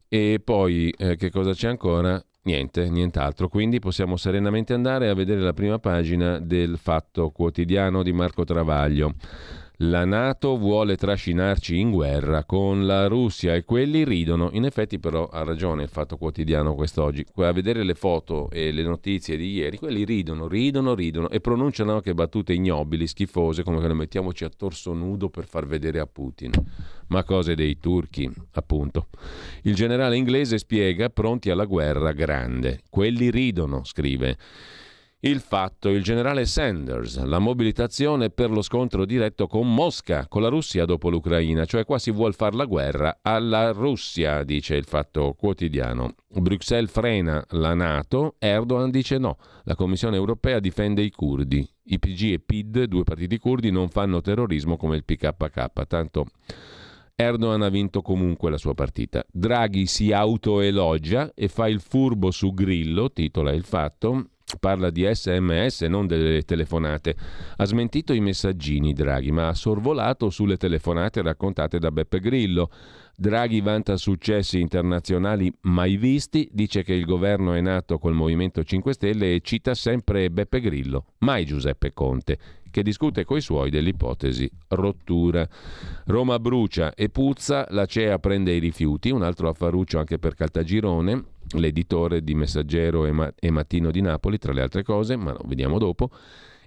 E 0.08 0.40
poi 0.42 0.88
eh, 0.90 1.16
che 1.16 1.30
cosa 1.30 1.52
c'è 1.52 1.68
ancora? 1.68 2.22
Niente, 2.44 2.90
nient'altro. 2.90 3.48
Quindi 3.48 3.78
possiamo 3.78 4.16
serenamente 4.16 4.74
andare 4.74 5.08
a 5.08 5.14
vedere 5.14 5.40
la 5.40 5.54
prima 5.54 5.78
pagina 5.78 6.38
del 6.38 6.76
Fatto 6.76 7.30
Quotidiano 7.30 8.02
di 8.02 8.12
Marco 8.12 8.44
Travaglio. 8.44 9.14
La 9.78 10.04
Nato 10.04 10.58
vuole 10.58 10.96
trascinarci 10.96 11.78
in 11.78 11.90
guerra 11.90 12.44
con 12.44 12.86
la 12.86 13.06
Russia 13.06 13.54
e 13.54 13.64
quelli 13.64 14.04
ridono. 14.04 14.50
In 14.52 14.66
effetti 14.66 14.98
però 14.98 15.26
ha 15.26 15.42
ragione 15.42 15.84
il 15.84 15.88
Fatto 15.88 16.18
Quotidiano 16.18 16.74
quest'oggi. 16.74 17.24
A 17.36 17.52
vedere 17.52 17.82
le 17.82 17.94
foto 17.94 18.50
e 18.50 18.72
le 18.72 18.82
notizie 18.82 19.38
di 19.38 19.50
ieri, 19.50 19.78
quelli 19.78 20.04
ridono, 20.04 20.46
ridono, 20.46 20.94
ridono 20.94 21.30
e 21.30 21.40
pronunciano 21.40 21.94
anche 21.94 22.12
battute 22.12 22.52
ignobili, 22.52 23.06
schifose, 23.06 23.62
come 23.62 23.80
che 23.80 23.86
noi 23.86 23.96
mettiamoci 23.96 24.44
a 24.44 24.50
torso 24.54 24.92
nudo 24.92 25.30
per 25.30 25.46
far 25.46 25.66
vedere 25.66 25.98
a 25.98 26.06
Putin. 26.06 26.52
Ma 27.08 27.24
cose 27.24 27.54
dei 27.54 27.78
turchi, 27.78 28.30
appunto. 28.52 29.08
Il 29.62 29.74
generale 29.74 30.16
inglese 30.16 30.58
spiega 30.58 31.08
pronti 31.10 31.50
alla 31.50 31.64
guerra 31.64 32.12
grande. 32.12 32.80
Quelli 32.88 33.30
ridono, 33.30 33.84
scrive. 33.84 34.36
Il 35.24 35.40
fatto, 35.40 35.88
il 35.88 36.02
generale 36.02 36.44
Sanders, 36.44 37.24
la 37.24 37.38
mobilitazione 37.38 38.28
per 38.28 38.50
lo 38.50 38.60
scontro 38.60 39.06
diretto 39.06 39.46
con 39.46 39.72
Mosca, 39.72 40.28
con 40.28 40.42
la 40.42 40.48
Russia 40.48 40.84
dopo 40.84 41.08
l'Ucraina, 41.08 41.64
cioè 41.64 41.86
qua 41.86 41.98
si 41.98 42.10
vuole 42.10 42.34
fare 42.34 42.54
la 42.56 42.66
guerra 42.66 43.20
alla 43.22 43.70
Russia, 43.70 44.42
dice 44.42 44.74
il 44.74 44.84
fatto 44.84 45.32
quotidiano. 45.32 46.14
Bruxelles 46.28 46.90
frena 46.90 47.42
la 47.52 47.72
Nato, 47.72 48.34
Erdogan 48.38 48.90
dice 48.90 49.16
no, 49.16 49.38
la 49.62 49.74
Commissione 49.74 50.16
europea 50.16 50.60
difende 50.60 51.00
i 51.00 51.10
curdi. 51.10 51.66
I 51.84 51.98
PG 51.98 52.22
e 52.32 52.38
PID, 52.40 52.84
due 52.84 53.04
partiti 53.04 53.38
curdi, 53.38 53.70
non 53.70 53.88
fanno 53.88 54.20
terrorismo 54.20 54.76
come 54.76 54.96
il 54.96 55.04
PKK, 55.04 55.86
tanto... 55.86 56.26
Erdogan 57.16 57.62
ha 57.62 57.68
vinto 57.68 58.02
comunque 58.02 58.50
la 58.50 58.56
sua 58.56 58.74
partita. 58.74 59.24
Draghi 59.30 59.86
si 59.86 60.12
autoelogia 60.12 61.32
e 61.34 61.46
fa 61.46 61.68
il 61.68 61.80
furbo 61.80 62.32
su 62.32 62.52
Grillo, 62.52 63.12
titola 63.12 63.52
il 63.52 63.64
fatto, 63.64 64.30
Parla 64.60 64.90
di 64.90 65.08
sms, 65.10 65.82
non 65.82 66.06
delle 66.06 66.42
telefonate. 66.42 67.16
Ha 67.56 67.64
smentito 67.64 68.12
i 68.12 68.20
messaggini 68.20 68.92
Draghi, 68.92 69.32
ma 69.32 69.48
ha 69.48 69.54
sorvolato 69.54 70.30
sulle 70.30 70.56
telefonate 70.56 71.22
raccontate 71.22 71.78
da 71.78 71.90
Beppe 71.90 72.20
Grillo. 72.20 72.70
Draghi 73.16 73.60
vanta 73.60 73.96
successi 73.96 74.58
internazionali 74.58 75.52
mai 75.62 75.96
visti, 75.96 76.48
dice 76.50 76.82
che 76.82 76.94
il 76.94 77.04
governo 77.04 77.52
è 77.52 77.60
nato 77.60 77.98
col 77.98 78.12
Movimento 78.12 78.64
5 78.64 78.92
Stelle 78.92 79.34
e 79.34 79.40
cita 79.40 79.72
sempre 79.74 80.30
Beppe 80.30 80.60
Grillo, 80.60 81.04
mai 81.18 81.44
Giuseppe 81.44 81.92
Conte, 81.92 82.38
che 82.72 82.82
discute 82.82 83.24
coi 83.24 83.40
suoi 83.40 83.70
dell'ipotesi 83.70 84.50
rottura. 84.70 85.48
Roma 86.06 86.40
brucia 86.40 86.92
e 86.92 87.08
puzza, 87.08 87.66
la 87.70 87.86
CEA 87.86 88.18
prende 88.18 88.52
i 88.52 88.58
rifiuti, 88.58 89.10
un 89.10 89.22
altro 89.22 89.48
affaruccio 89.48 90.00
anche 90.00 90.18
per 90.18 90.34
Caltagirone, 90.34 91.24
l'editore 91.52 92.24
di 92.24 92.34
Messaggero 92.34 93.06
e, 93.06 93.12
Ma- 93.12 93.32
e 93.38 93.50
Mattino 93.52 93.92
di 93.92 94.00
Napoli, 94.00 94.38
tra 94.38 94.52
le 94.52 94.62
altre 94.62 94.82
cose, 94.82 95.14
ma 95.14 95.30
lo 95.30 95.44
vediamo 95.46 95.78
dopo. 95.78 96.10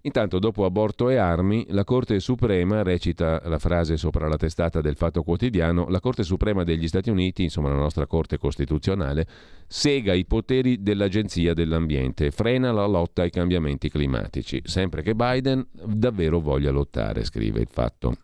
Intanto, 0.01 0.39
dopo 0.39 0.65
aborto 0.65 1.09
e 1.09 1.17
armi, 1.17 1.65
la 1.69 1.83
Corte 1.83 2.19
Suprema, 2.19 2.83
recita 2.83 3.41
la 3.45 3.59
frase 3.59 3.97
sopra 3.97 4.27
la 4.27 4.37
testata 4.37 4.81
del 4.81 4.95
Fatto 4.95 5.23
Quotidiano, 5.23 5.87
la 5.89 5.99
Corte 5.99 6.23
Suprema 6.23 6.63
degli 6.63 6.87
Stati 6.87 7.09
Uniti, 7.09 7.43
insomma 7.43 7.69
la 7.69 7.75
nostra 7.75 8.05
Corte 8.05 8.37
Costituzionale, 8.37 9.25
sega 9.67 10.13
i 10.13 10.25
poteri 10.25 10.81
dell'Agenzia 10.81 11.53
dell'Ambiente, 11.53 12.31
frena 12.31 12.71
la 12.71 12.85
lotta 12.85 13.23
ai 13.23 13.31
cambiamenti 13.31 13.89
climatici, 13.89 14.61
sempre 14.63 15.01
che 15.01 15.15
Biden 15.15 15.65
davvero 15.71 16.39
voglia 16.39 16.71
lottare, 16.71 17.23
scrive 17.23 17.59
il 17.59 17.69
Fatto 17.69 18.15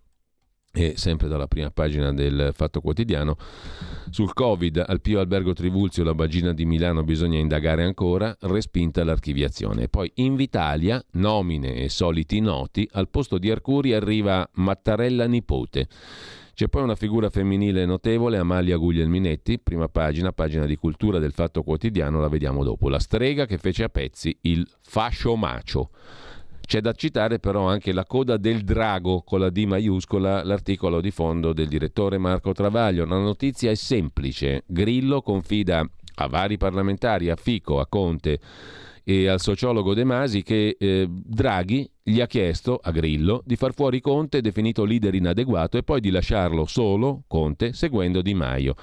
e 0.76 0.94
sempre 0.98 1.28
dalla 1.28 1.48
prima 1.48 1.70
pagina 1.70 2.12
del 2.12 2.50
Fatto 2.52 2.82
Quotidiano, 2.82 3.38
sul 4.10 4.34
Covid 4.34 4.84
al 4.88 5.02
Pio 5.02 5.20
Albergo 5.20 5.54
Trivulzio, 5.54 6.04
la 6.04 6.16
bagina 6.16 6.52
di 6.52 6.66
Milano 6.66 7.04
bisogna 7.04 7.38
indagare 7.38 7.84
ancora, 7.84 8.36
respinta 8.42 9.04
l'archiviazione. 9.04 9.88
Poi 9.88 10.12
Invitalia, 10.16 11.04
nomine 11.12 11.76
e 11.76 11.90
soliti 11.90 12.40
noti, 12.40 12.90
al 12.94 13.08
posto 13.10 13.38
di 13.38 13.52
Arcuri 13.52 13.94
arriva 13.94 14.50
Mattarella 14.54 15.28
nipote. 15.28 15.88
C'è 16.56 16.68
poi 16.68 16.82
una 16.82 16.96
figura 16.96 17.30
femminile 17.30 17.86
notevole, 17.86 18.38
Amalia 18.38 18.78
Guglielminetti, 18.78 19.60
prima 19.60 19.88
pagina, 19.90 20.32
pagina 20.32 20.66
di 20.66 20.76
cultura 20.76 21.20
del 21.20 21.34
Fatto 21.34 21.62
Quotidiano, 21.62 22.20
la 22.20 22.30
vediamo 22.30 22.64
dopo. 22.64 22.90
La 22.90 23.00
strega 23.00 23.46
che 23.46 23.60
fece 23.60 23.84
a 23.84 23.90
pezzi 23.90 24.36
il 24.42 24.68
fascio 24.82 25.36
macio. 25.36 25.92
C'è 26.66 26.82
da 26.82 26.94
citare 26.94 27.40
però 27.40 27.68
anche 27.68 27.92
la 27.92 28.06
coda 28.06 28.38
del 28.38 28.64
drago 28.64 29.22
con 29.22 29.40
la 29.40 29.50
D 29.50 29.66
maiuscola, 29.66 30.44
l'articolo 30.44 31.02
di 31.02 31.12
fondo 31.12 31.54
del 31.54 31.68
direttore 31.68 32.18
Marco 32.18 32.52
Travaglio. 32.54 33.06
La 33.06 33.18
notizia 33.18 33.70
è 33.70 33.76
semplice. 33.76 34.64
Grillo 34.66 35.22
confida 35.22 35.88
a 36.16 36.28
vari 36.28 36.58
parlamentari, 36.58 37.30
a 37.30 37.36
Fico, 37.36 37.80
a 37.80 37.88
Conte 37.88 38.40
e 39.04 39.28
al 39.28 39.42
sociologo 39.42 39.94
De 39.94 40.06
Masi 40.06 40.44
che 40.44 40.78
eh, 40.80 41.08
Draghi 41.10 41.90
gli 42.02 42.22
ha 42.22 42.28
chiesto 42.28 42.80
a 42.82 42.92
Grillo 42.92 43.42
di 43.46 43.56
far 43.56 43.74
fuori 43.74 44.00
Conte, 44.00 44.42
definito 44.42 44.86
leader 44.86 45.14
inadeguato, 45.14 45.78
e 45.78 45.84
poi 45.84 46.00
di 46.00 46.10
lasciarlo 46.10 46.66
solo, 46.66 47.24
Conte, 47.28 47.74
seguendo 47.74 48.22
Di 48.22 48.34
Maio. 48.34 48.76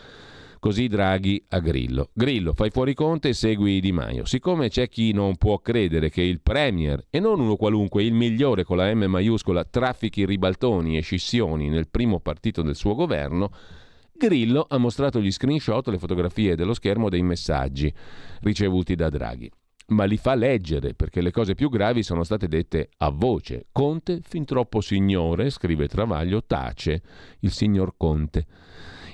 Così 0.61 0.89
Draghi 0.89 1.43
a 1.49 1.59
Grillo. 1.59 2.11
Grillo, 2.13 2.53
fai 2.53 2.69
fuori 2.69 2.93
Conte 2.93 3.31
e 3.31 3.33
segui 3.33 3.81
Di 3.81 3.93
Maio. 3.93 4.27
Siccome 4.27 4.69
c'è 4.69 4.91
chi 4.91 5.11
non 5.13 5.37
può 5.37 5.59
credere 5.61 6.11
che 6.11 6.21
il 6.21 6.43
Premier, 6.43 7.07
e 7.09 7.19
non 7.19 7.41
uno 7.41 7.57
qualunque, 7.57 8.05
il 8.05 8.13
migliore 8.13 8.63
con 8.63 8.77
la 8.77 8.95
M 8.95 9.05
maiuscola, 9.05 9.65
traffichi 9.65 10.27
ribaltoni 10.27 10.99
e 10.99 11.01
scissioni 11.01 11.71
nel 11.71 11.89
primo 11.89 12.21
partito 12.21 12.61
del 12.61 12.77
suo 12.77 12.95
governo, 12.95 13.51
Grillo 14.13 14.67
ha 14.69 14.77
mostrato 14.77 15.19
gli 15.19 15.33
screenshot, 15.33 15.89
le 15.89 15.99
fotografie 15.99 16.55
dello 16.57 16.75
schermo 16.75 17.09
dei 17.09 17.23
messaggi 17.23 17.91
ricevuti 18.43 18.95
da 18.95 19.09
Draghi 19.09 19.51
ma 19.91 20.05
li 20.05 20.19
fa 20.19 20.35
leggere 20.35 20.95
perché 20.95 21.21
le 21.21 21.33
cose 21.33 21.55
più 21.55 21.69
gravi 21.69 22.05
sono 22.05 22.23
state 22.23 22.47
dette 22.47 22.91
a 22.99 23.11
voce. 23.11 23.67
Conte, 23.73 24.21
fin 24.23 24.45
troppo 24.45 24.81
signore, 24.81 25.51
scrive 25.51 25.89
Travaglio, 25.89 26.45
tace 26.45 27.03
il 27.41 27.51
signor 27.51 27.95
Conte. 27.97 28.47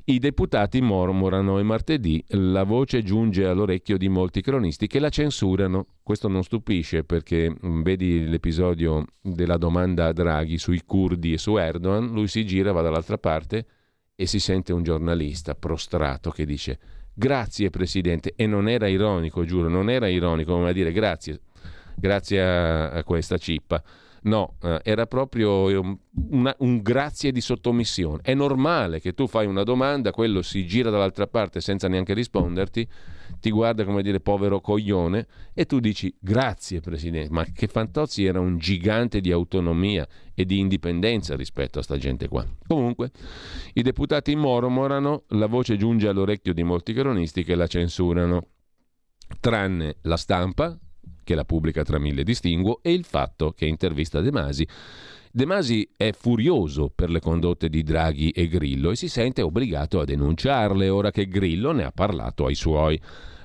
I 0.09 0.21
deputati 0.21 0.81
mormorano 0.81 1.59
e 1.59 1.65
martedì 1.65 2.23
la 2.29 2.63
voce 2.63 3.03
giunge 3.03 3.45
all'orecchio 3.45 3.97
di 3.97 4.09
molti 4.09 4.41
cronisti 4.41 4.87
che 4.87 5.01
la 5.01 5.09
censurano. 5.09 5.87
Questo 6.01 6.29
non 6.29 6.45
stupisce 6.45 7.03
perché 7.03 7.51
mm, 7.51 7.83
vedi 7.83 8.29
l'episodio 8.29 9.05
della 9.21 9.57
domanda 9.57 10.07
a 10.07 10.13
Draghi 10.13 10.59
sui 10.59 10.83
curdi 10.87 11.33
e 11.33 11.39
su 11.39 11.57
Erdogan, 11.57 12.13
lui 12.13 12.29
si 12.29 12.47
gira, 12.47 12.71
va 12.71 12.83
dall'altra 12.83 13.19
parte 13.19 13.67
e 14.15 14.27
si 14.27 14.39
sente 14.39 14.73
un 14.73 14.85
giornalista 14.85 15.57
prostrato 15.57 16.31
che 16.31 16.47
dice 16.47 16.79
Grazie 17.13 17.71
Presidente. 17.71 18.35
E 18.37 18.47
non 18.47 18.69
era 18.69 18.87
ironico, 18.87 19.45
giuro, 19.45 19.69
non 19.69 19.91
era 19.91 20.07
ironico, 20.07 20.53
come 20.53 20.69
a 20.69 20.73
dire 20.73 20.93
grazie, 20.93 21.41
grazie 21.97 22.41
a, 22.41 22.91
a 22.91 23.03
questa 23.03 23.39
cippa. 23.39 23.83
No, 24.27 24.57
eh, 24.63 24.81
era 24.83 25.07
proprio 25.07 25.81
un, 25.81 25.97
una, 26.31 26.55
un 26.59 26.83
grazie 26.83 27.31
di 27.31 27.41
sottomissione. 27.41 28.23
È 28.23 28.35
normale 28.35 29.01
che 29.01 29.13
tu 29.13 29.29
fai 29.29 29.47
una 29.47 29.63
domanda, 29.63 30.11
quello 30.11 30.43
si 30.43 30.67
gira 30.67 30.91
dall'altra 30.91 31.29
parte 31.29 31.61
senza 31.61 31.87
neanche 31.87 32.13
risponderti, 32.13 32.89
ti 33.41 33.51
guarda 33.51 33.85
come 33.85 34.03
dire 34.03 34.19
povero 34.19 34.61
coglione 34.61 35.27
e 35.55 35.65
tu 35.65 35.79
dici 35.79 36.13
grazie 36.19 36.81
Presidente, 36.81 37.33
ma 37.33 37.45
che 37.45 37.69
Fantozzi 37.69 38.25
era 38.25 38.41
un 38.41 38.59
gigante 38.59 39.21
di 39.21 39.31
autonomia 39.31 40.07
e 40.35 40.45
di 40.45 40.59
indipendenza 40.59 41.37
rispetto 41.37 41.79
a 41.79 41.83
sta 41.83 41.97
gente 41.97 42.27
qua. 42.27 42.45
Comunque, 42.67 43.13
i 43.75 43.83
deputati 43.83 44.35
mormorano, 44.35 45.23
la 45.29 45.47
voce 45.47 45.77
giunge 45.77 46.09
all'orecchio 46.09 46.53
di 46.53 46.65
molti 46.65 46.93
cronisti 46.93 47.45
che 47.45 47.55
la 47.55 47.69
censurano, 47.69 48.49
tranne 49.39 49.99
la 50.03 50.17
stampa, 50.17 50.77
che 51.27 51.35
la 51.35 51.45
pubblica 51.45 51.83
tra 51.83 51.99
mille 51.99 52.23
distinguo, 52.23 52.79
e 52.83 52.93
il 52.93 53.05
fatto 53.05 53.51
che 53.51 53.67
intervista 53.67 54.21
De 54.21 54.31
Masi. 54.31 54.67
De 55.33 55.45
Masi 55.45 55.87
è 55.97 56.13
furioso 56.13 56.89
per 56.95 57.11
le 57.11 57.19
condotte 57.19 57.69
di 57.69 57.83
Draghi 57.83 58.31
e 58.31 58.47
Grillo 58.47 58.93
e 58.93 58.97
si 58.97 59.09
sente 59.09 59.43
obbligato 59.43 59.99
a 59.99 60.05
denunciarle 60.05 60.89
ora 60.89 61.11
che 61.11 61.27
Grillo 61.27 61.73
ne 61.73 61.83
ha 61.83 61.91
parlato 61.91 62.47
ai 62.47 62.55
suoi. 62.55 62.99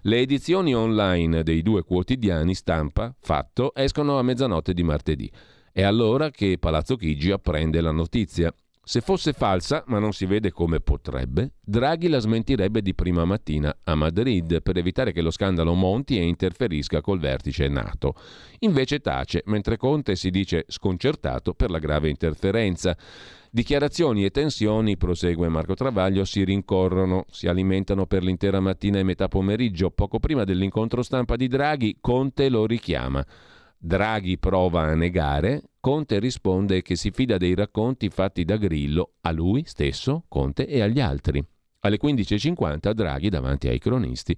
Le 0.04 0.20
edizioni 0.20 0.76
online 0.76 1.42
dei 1.42 1.64
due 1.64 1.82
quotidiani 1.84 2.54
stampa, 2.54 3.14
fatto, 3.20 3.74
escono 3.74 4.20
a 4.20 4.22
mezzanotte 4.22 4.74
di 4.74 4.84
martedì. 4.84 5.30
È 5.72 5.82
allora 5.82 6.30
che 6.30 6.58
Palazzo 6.60 6.96
Chigi 6.96 7.32
apprende 7.32 7.82
la 7.82 7.92
notizia. 7.92 8.54
Se 8.92 9.00
fosse 9.00 9.32
falsa, 9.32 9.86
ma 9.88 10.00
non 10.00 10.12
si 10.12 10.26
vede 10.26 10.52
come 10.52 10.82
potrebbe, 10.82 11.54
Draghi 11.62 12.10
la 12.10 12.20
smentirebbe 12.20 12.82
di 12.82 12.94
prima 12.94 13.24
mattina 13.24 13.74
a 13.86 13.96
Madrid 13.96 14.62
per 14.62 14.76
evitare 14.76 15.14
che 15.14 15.22
lo 15.22 15.32
scandalo 15.32 15.74
monti 15.76 16.18
e 16.18 16.24
interferisca 16.24 17.00
col 17.00 17.18
vertice 17.18 17.70
NATO. 17.70 18.16
Invece 18.60 19.00
tace, 19.00 19.44
mentre 19.46 19.78
Conte 19.78 20.18
si 20.18 20.30
dice 20.30 20.66
sconcertato 20.68 21.54
per 21.54 21.72
la 21.72 21.80
grave 21.80 22.10
interferenza. 22.10 22.98
Dichiarazioni 23.50 24.26
e 24.26 24.30
tensioni, 24.30 24.98
prosegue 24.98 25.48
Marco 25.48 25.74
Travaglio, 25.74 26.26
si 26.26 26.44
rincorrono, 26.44 27.24
si 27.30 27.48
alimentano 27.48 28.06
per 28.06 28.24
l'intera 28.24 28.60
mattina 28.60 29.00
e 29.00 29.04
metà 29.04 29.30
pomeriggio. 29.30 29.92
Poco 29.92 30.20
prima 30.20 30.44
dell'incontro 30.44 31.02
stampa 31.02 31.38
di 31.38 31.48
Draghi, 31.48 32.00
Conte 32.02 32.50
lo 32.50 32.66
richiama. 32.66 33.26
Draghi 33.84 34.38
prova 34.38 34.84
a 34.84 34.94
negare, 34.94 35.64
Conte 35.80 36.20
risponde 36.20 36.84
che 36.84 36.96
si 36.96 37.10
fida 37.10 37.38
dei 37.38 37.56
racconti 37.56 38.10
fatti 38.10 38.46
da 38.46 38.56
Grillo 38.58 39.14
a 39.22 39.32
lui 39.32 39.64
stesso, 39.66 40.26
Conte 40.28 40.68
e 40.68 40.82
agli 40.82 41.00
altri. 41.00 41.44
Alle 41.80 41.98
15.50 42.00 42.92
Draghi, 42.92 43.30
davanti 43.30 43.70
ai 43.70 43.80
cronisti, 43.80 44.38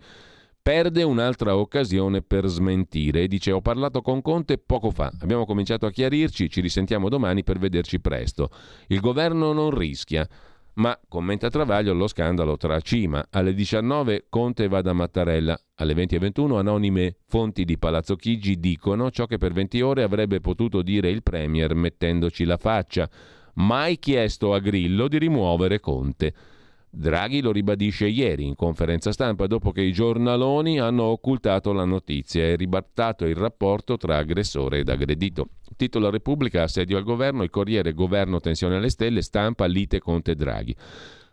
perde 0.62 1.04
un'altra 1.04 1.58
occasione 1.58 2.22
per 2.22 2.48
smentire 2.48 3.24
e 3.24 3.28
dice 3.28 3.52
ho 3.52 3.60
parlato 3.60 4.02
con 4.02 4.22
Conte 4.22 4.58
poco 4.60 4.92
fa, 4.92 5.12
abbiamo 5.20 5.46
cominciato 5.46 5.86
a 5.86 5.92
chiarirci, 5.92 6.50
ci 6.50 6.62
risentiamo 6.62 7.10
domani 7.10 7.44
per 7.44 7.60
vederci 7.60 8.00
presto. 8.00 8.50
Il 8.88 9.02
governo 9.02 9.52
non 9.52 9.78
rischia. 9.78 10.26
Ma, 10.76 11.00
commenta 11.08 11.50
Travaglio, 11.50 11.94
lo 11.94 12.08
scandalo 12.08 12.58
tra 12.58 12.80
Cima. 12.80 13.28
Alle 13.30 13.54
19 13.54 14.26
Conte 14.30 14.68
va 14.68 14.82
da 14.82 14.94
Mattarella. 14.94 15.60
Alle 15.76 15.94
20.21 15.94 16.58
anonime 16.58 17.18
fonti 17.28 17.64
di 17.64 17.78
Palazzo 17.78 18.16
Chigi 18.16 18.60
dicono 18.60 19.12
ciò 19.12 19.28
che 19.28 19.38
per 19.38 19.54
20 19.54 19.82
ore 19.82 20.02
avrebbe 20.02 20.40
potuto 20.40 20.82
dire 20.82 21.12
il 21.12 21.22
Premier 21.22 21.76
mettendoci 21.76 22.44
la 22.44 22.58
faccia. 22.58 23.08
Mai 23.56 24.00
chiesto 24.00 24.56
a 24.56 24.60
Grillo 24.60 25.08
di 25.08 25.20
rimuovere 25.20 25.80
Conte. 25.80 26.34
Draghi 26.90 27.42
lo 27.42 27.52
ribadisce 27.52 28.08
ieri 28.08 28.46
in 28.46 28.56
conferenza 28.56 29.12
stampa 29.12 29.46
dopo 29.46 29.72
che 29.72 29.82
i 29.82 29.92
giornaloni 29.92 30.80
hanno 30.80 31.04
occultato 31.04 31.72
la 31.72 31.86
notizia 31.86 32.44
e 32.44 32.56
ribattato 32.56 33.26
il 33.26 33.36
rapporto 33.36 33.98
tra 33.98 34.18
aggressore 34.18 34.80
ed 34.80 34.90
aggredito. 34.90 35.50
Titola 35.84 36.10
Repubblica, 36.10 36.64
assedio 36.64 36.96
al 36.96 37.04
governo, 37.04 37.44
il 37.44 37.50
Corriere, 37.50 37.92
governo 37.92 38.40
tensione 38.40 38.78
alle 38.78 38.90
stelle, 38.90 39.22
stampa 39.22 39.66
lite 39.66 40.00
Conte 40.00 40.34
Draghi. 40.34 40.74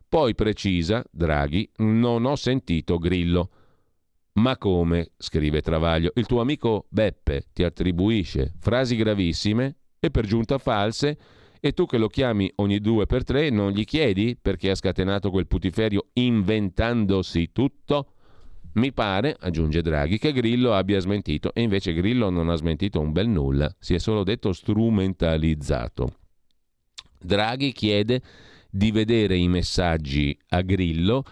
Poi 0.09 0.35
precisa, 0.35 1.05
Draghi, 1.09 1.71
non 1.77 2.25
ho 2.25 2.35
sentito 2.35 2.99
Grillo. 2.99 3.51
Ma 4.33 4.57
come, 4.57 5.13
scrive 5.19 5.61
Travaglio, 5.61 6.11
il 6.17 6.27
tuo 6.27 6.41
amico 6.41 6.87
Beppe 6.89 7.45
ti 7.53 7.63
attribuisce 7.63 8.55
frasi 8.59 8.97
gravissime 8.97 9.77
e 10.01 10.11
per 10.11 10.27
giunta 10.27 10.59
false 10.59 11.17
e 11.61 11.73
tu 11.73 11.87
che 11.87 11.99
lo 11.99 12.09
chiami 12.09 12.51
ogni 12.57 12.81
due 12.81 13.07
per 13.07 13.23
tre 13.23 13.51
non 13.51 13.71
gli 13.71 13.85
chiedi 13.85 14.37
perché 14.41 14.71
ha 14.71 14.75
scatenato 14.75 15.31
quel 15.31 15.47
putiferio 15.47 16.09
inventandosi 16.15 17.53
tutto? 17.53 18.15
Mi 18.75 18.93
pare, 18.93 19.37
aggiunge 19.39 19.83
Draghi, 19.83 20.19
che 20.19 20.33
Grillo 20.33 20.75
abbia 20.75 21.01
smentito 21.01 21.53
e 21.55 21.63
invece 21.63 21.93
Grillo 21.93 22.31
non 22.31 22.49
ha 22.51 22.55
smentito 22.55 23.01
un 23.01 23.13
bel 23.13 23.29
nulla, 23.29 23.75
si 23.79 23.95
è 23.95 23.99
solo 23.99 24.23
detto 24.23 24.53
strumentalizzato. 24.53 26.15
Draghi 27.19 27.73
chiede 27.73 28.23
di 28.71 28.91
vedere 28.91 29.37
i 29.37 29.49
messaggi 29.49 30.37
a 30.51 30.61
Grillo 30.63 31.25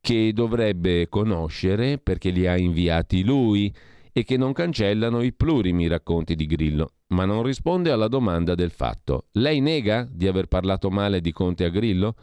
che 0.00 0.32
dovrebbe 0.32 1.08
conoscere 1.08 1.98
perché 1.98 2.30
li 2.30 2.46
ha 2.46 2.56
inviati 2.56 3.22
lui 3.22 3.72
e 4.12 4.24
che 4.24 4.36
non 4.36 4.52
cancellano 4.52 5.22
i 5.22 5.32
plurimi 5.32 5.86
racconti 5.86 6.34
di 6.34 6.46
Grillo 6.46 6.94
ma 7.12 7.24
non 7.24 7.42
risponde 7.42 7.90
alla 7.90 8.08
domanda 8.08 8.54
del 8.54 8.70
fatto. 8.70 9.26
Lei 9.32 9.60
nega 9.60 10.08
di 10.10 10.26
aver 10.26 10.46
parlato 10.46 10.90
male 10.90 11.20
di 11.20 11.30
Conte 11.32 11.64
a 11.64 11.68
Grillo? 11.68 12.16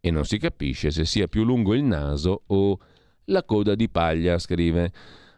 E 0.00 0.10
non 0.10 0.24
si 0.24 0.38
capisce 0.38 0.90
se 0.90 1.06
sia 1.06 1.28
più 1.28 1.44
lungo 1.44 1.72
il 1.72 1.82
naso 1.82 2.42
o 2.46 2.78
la 3.26 3.44
coda 3.44 3.74
di 3.74 3.88
paglia, 3.88 4.38
scrive 4.38 4.92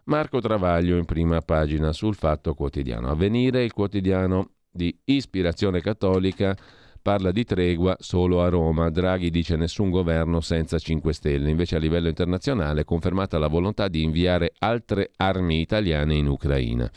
Marco 0.05 0.41
Travaglio 0.41 0.97
in 0.97 1.05
prima 1.05 1.41
pagina 1.41 1.93
sul 1.93 2.15
Fatto 2.15 2.55
Quotidiano. 2.55 3.09
Avvenire, 3.09 3.65
il 3.65 3.73
quotidiano 3.73 4.51
di 4.71 4.97
ispirazione 5.05 5.81
cattolica, 5.81 6.57
parla 7.03 7.31
di 7.31 7.45
tregua 7.45 7.97
solo 7.99 8.43
a 8.43 8.49
Roma. 8.49 8.91
Draghi 8.91 9.31
dice 9.31 9.57
nessun 9.57 9.91
governo 9.91 10.41
senza 10.41 10.79
5 10.79 11.13
Stelle. 11.13 11.51
Invece 11.51 11.77
a 11.77 11.79
livello 11.79 12.09
internazionale 12.09 12.83
è 12.83 12.85
confermata 12.85 13.39
la 13.39 13.49
volontà 13.49 13.89
di 13.89 14.03
inviare 14.03 14.53
altre 14.59 15.11
armi 15.17 15.61
italiane 15.61 16.15
in 16.15 16.27
Ucraina. 16.27 16.91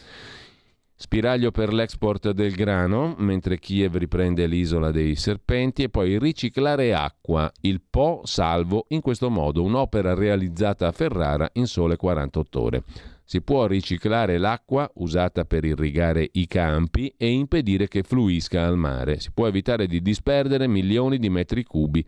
Spiraglio 1.01 1.49
per 1.49 1.71
l'export 1.71 2.31
del 2.31 2.51
grano, 2.51 3.15
mentre 3.19 3.57
Kiev 3.57 3.95
riprende 3.95 4.45
l'isola 4.47 4.91
dei 4.91 5.15
serpenti, 5.15 5.83
e 5.83 5.89
poi 5.89 6.19
riciclare 6.19 6.93
acqua, 6.93 7.49
il 7.61 7.81
Po 7.89 8.19
salvo, 8.25 8.83
in 8.89 8.99
questo 8.99 9.29
modo 9.29 9.63
un'opera 9.63 10.13
realizzata 10.13 10.87
a 10.87 10.91
Ferrara 10.91 11.49
in 11.53 11.67
sole 11.67 11.95
48 11.95 12.61
ore. 12.61 12.83
Si 13.23 13.41
può 13.41 13.65
riciclare 13.65 14.37
l'acqua 14.37 14.91
usata 14.95 15.45
per 15.45 15.63
irrigare 15.63 16.27
i 16.33 16.47
campi 16.47 17.13
e 17.15 17.29
impedire 17.29 17.87
che 17.87 18.03
fluisca 18.03 18.65
al 18.65 18.75
mare. 18.75 19.21
Si 19.21 19.31
può 19.31 19.47
evitare 19.47 19.87
di 19.87 20.01
disperdere 20.01 20.67
milioni 20.67 21.17
di 21.17 21.29
metri 21.29 21.63
cubi 21.63 22.05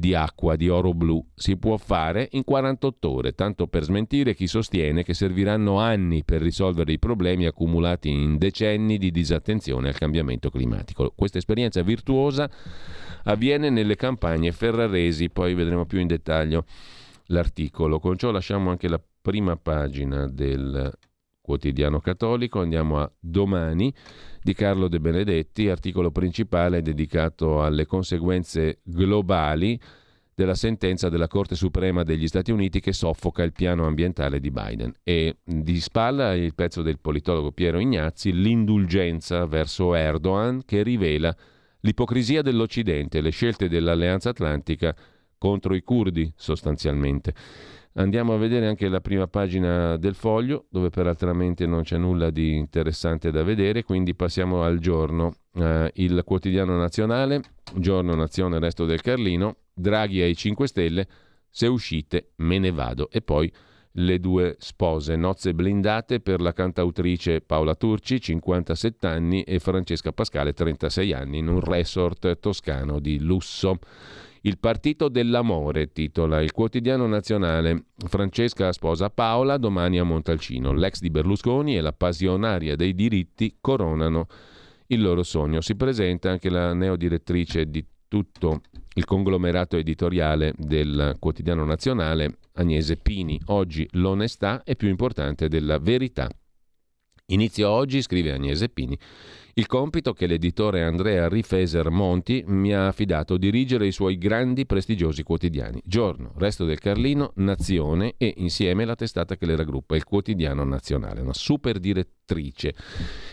di 0.00 0.14
acqua 0.14 0.56
di 0.56 0.70
oro 0.70 0.94
blu. 0.94 1.22
Si 1.34 1.58
può 1.58 1.76
fare 1.76 2.26
in 2.32 2.42
48 2.42 3.10
ore, 3.10 3.34
tanto 3.34 3.66
per 3.66 3.82
smentire 3.82 4.34
chi 4.34 4.46
sostiene 4.46 5.04
che 5.04 5.12
serviranno 5.12 5.78
anni 5.78 6.24
per 6.24 6.40
risolvere 6.40 6.92
i 6.92 6.98
problemi 6.98 7.44
accumulati 7.44 8.08
in 8.08 8.38
decenni 8.38 8.96
di 8.96 9.10
disattenzione 9.10 9.88
al 9.88 9.98
cambiamento 9.98 10.48
climatico. 10.48 11.12
Questa 11.14 11.36
esperienza 11.36 11.82
virtuosa 11.82 12.50
avviene 13.24 13.68
nelle 13.68 13.94
campagne 13.94 14.52
ferraresi, 14.52 15.28
poi 15.28 15.52
vedremo 15.52 15.84
più 15.84 15.98
in 15.98 16.06
dettaglio 16.06 16.64
l'articolo. 17.26 17.98
Con 17.98 18.16
ciò 18.16 18.30
lasciamo 18.30 18.70
anche 18.70 18.88
la 18.88 19.00
prima 19.20 19.56
pagina 19.56 20.26
del 20.26 20.90
quotidiano 21.50 21.98
cattolico, 21.98 22.60
andiamo 22.60 23.00
a 23.00 23.10
domani 23.18 23.92
di 24.40 24.54
Carlo 24.54 24.86
De 24.86 25.00
Benedetti, 25.00 25.68
articolo 25.68 26.12
principale 26.12 26.80
dedicato 26.80 27.60
alle 27.60 27.86
conseguenze 27.86 28.78
globali 28.84 29.78
della 30.32 30.54
sentenza 30.54 31.08
della 31.08 31.26
Corte 31.26 31.56
Suprema 31.56 32.04
degli 32.04 32.28
Stati 32.28 32.52
Uniti 32.52 32.78
che 32.78 32.92
soffoca 32.92 33.42
il 33.42 33.52
piano 33.52 33.84
ambientale 33.84 34.38
di 34.38 34.52
Biden. 34.52 34.94
E 35.02 35.38
di 35.44 35.80
spalla 35.80 36.34
il 36.34 36.54
pezzo 36.54 36.82
del 36.82 37.00
politologo 37.00 37.50
Piero 37.50 37.80
Ignazzi, 37.80 38.32
l'indulgenza 38.32 39.44
verso 39.46 39.92
Erdogan 39.96 40.62
che 40.64 40.84
rivela 40.84 41.36
l'ipocrisia 41.80 42.42
dell'Occidente, 42.42 43.20
le 43.20 43.30
scelte 43.30 43.68
dell'Alleanza 43.68 44.28
Atlantica 44.28 44.94
contro 45.36 45.74
i 45.74 45.82
curdi 45.82 46.32
sostanzialmente. 46.36 47.34
Andiamo 47.94 48.34
a 48.34 48.36
vedere 48.36 48.68
anche 48.68 48.88
la 48.88 49.00
prima 49.00 49.26
pagina 49.26 49.96
del 49.96 50.14
foglio, 50.14 50.66
dove 50.70 50.90
peraltramente 50.90 51.66
non 51.66 51.82
c'è 51.82 51.96
nulla 51.96 52.30
di 52.30 52.54
interessante 52.54 53.32
da 53.32 53.42
vedere, 53.42 53.82
quindi 53.82 54.14
passiamo 54.14 54.62
al 54.62 54.78
giorno. 54.78 55.34
Eh, 55.54 55.90
il 55.94 56.22
quotidiano 56.24 56.78
nazionale, 56.78 57.42
giorno 57.74 58.14
nazione, 58.14 58.60
resto 58.60 58.84
del 58.84 59.00
Carlino, 59.00 59.56
Draghi 59.74 60.20
ai 60.20 60.36
5 60.36 60.68
Stelle, 60.68 61.08
se 61.48 61.66
uscite 61.66 62.30
me 62.36 62.60
ne 62.60 62.70
vado. 62.70 63.08
E 63.10 63.22
poi 63.22 63.52
le 63.94 64.20
due 64.20 64.54
spose, 64.60 65.16
nozze 65.16 65.52
blindate 65.52 66.20
per 66.20 66.40
la 66.40 66.52
cantautrice 66.52 67.40
Paola 67.40 67.74
Turci, 67.74 68.20
57 68.20 69.06
anni, 69.08 69.42
e 69.42 69.58
Francesca 69.58 70.12
Pascale, 70.12 70.52
36 70.52 71.12
anni, 71.12 71.38
in 71.38 71.48
un 71.48 71.60
resort 71.60 72.38
toscano 72.38 73.00
di 73.00 73.18
lusso. 73.18 73.78
Il 74.42 74.58
partito 74.58 75.08
dell'amore, 75.08 75.92
titola 75.92 76.40
il 76.40 76.52
quotidiano 76.52 77.06
nazionale. 77.06 77.84
Francesca 78.06 78.72
sposa 78.72 79.10
Paola 79.10 79.58
domani 79.58 79.98
a 79.98 80.04
Montalcino. 80.04 80.72
L'ex 80.72 81.00
di 81.00 81.10
Berlusconi 81.10 81.76
e 81.76 81.82
la 81.82 81.92
passionaria 81.92 82.74
dei 82.74 82.94
diritti 82.94 83.56
coronano 83.60 84.26
il 84.86 85.02
loro 85.02 85.22
sogno. 85.22 85.60
Si 85.60 85.74
presenta 85.74 86.30
anche 86.30 86.48
la 86.48 86.72
neodirettrice 86.72 87.68
di 87.68 87.84
tutto 88.08 88.62
il 88.94 89.04
conglomerato 89.04 89.76
editoriale 89.76 90.54
del 90.56 91.16
quotidiano 91.18 91.66
nazionale, 91.66 92.38
Agnese 92.54 92.96
Pini. 92.96 93.38
Oggi 93.46 93.86
l'onestà 93.92 94.62
è 94.64 94.74
più 94.74 94.88
importante 94.88 95.48
della 95.48 95.78
verità. 95.78 96.30
Inizio 97.26 97.68
oggi, 97.68 98.02
scrive 98.02 98.32
Agnese 98.32 98.68
Pini, 98.70 98.98
il 99.54 99.66
compito 99.66 100.12
che 100.12 100.26
l'editore 100.26 100.84
Andrea 100.84 101.28
Rifeser 101.28 101.90
Monti 101.90 102.44
mi 102.46 102.72
ha 102.72 102.86
affidato 102.86 103.36
dirigere 103.36 103.86
i 103.86 103.92
suoi 103.92 104.16
grandi 104.16 104.66
prestigiosi 104.66 105.22
quotidiani. 105.22 105.80
Giorno, 105.84 106.32
Resto 106.36 106.64
del 106.64 106.78
Carlino, 106.78 107.32
Nazione 107.36 108.14
e 108.16 108.34
insieme 108.36 108.84
la 108.84 108.94
testata 108.94 109.36
che 109.36 109.46
le 109.46 109.56
raggruppa, 109.56 109.96
il 109.96 110.04
quotidiano 110.04 110.62
nazionale, 110.64 111.20
una 111.20 111.34
super 111.34 111.78
direttrice. 111.78 112.74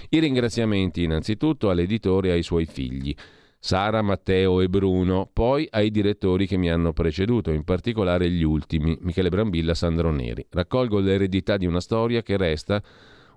I 0.10 0.20
ringraziamenti 0.20 1.04
innanzitutto 1.04 1.70
all'editore 1.70 2.30
e 2.30 2.32
ai 2.32 2.44
suoi 2.44 2.66
figli. 2.66 3.14
Sara, 3.60 4.02
Matteo 4.02 4.62
e 4.62 4.70
Bruno, 4.70 5.30
poi 5.32 5.68
ai 5.70 5.92
direttori 5.92 6.48
che 6.48 6.58
mi 6.58 6.70
hanno 6.70 6.94
preceduto, 6.94 7.52
in 7.52 7.64
particolare 7.64 8.30
gli 8.30 8.44
ultimi, 8.44 8.98
Michele 9.02 9.30
Brambilla, 9.30 9.74
Sandro 9.74 10.12
Neri. 10.12 10.46
Raccolgo 10.50 11.00
l'eredità 11.00 11.58
di 11.58 11.66
una 11.66 11.82
storia 11.82 12.22
che 12.22 12.38
resta 12.38 12.82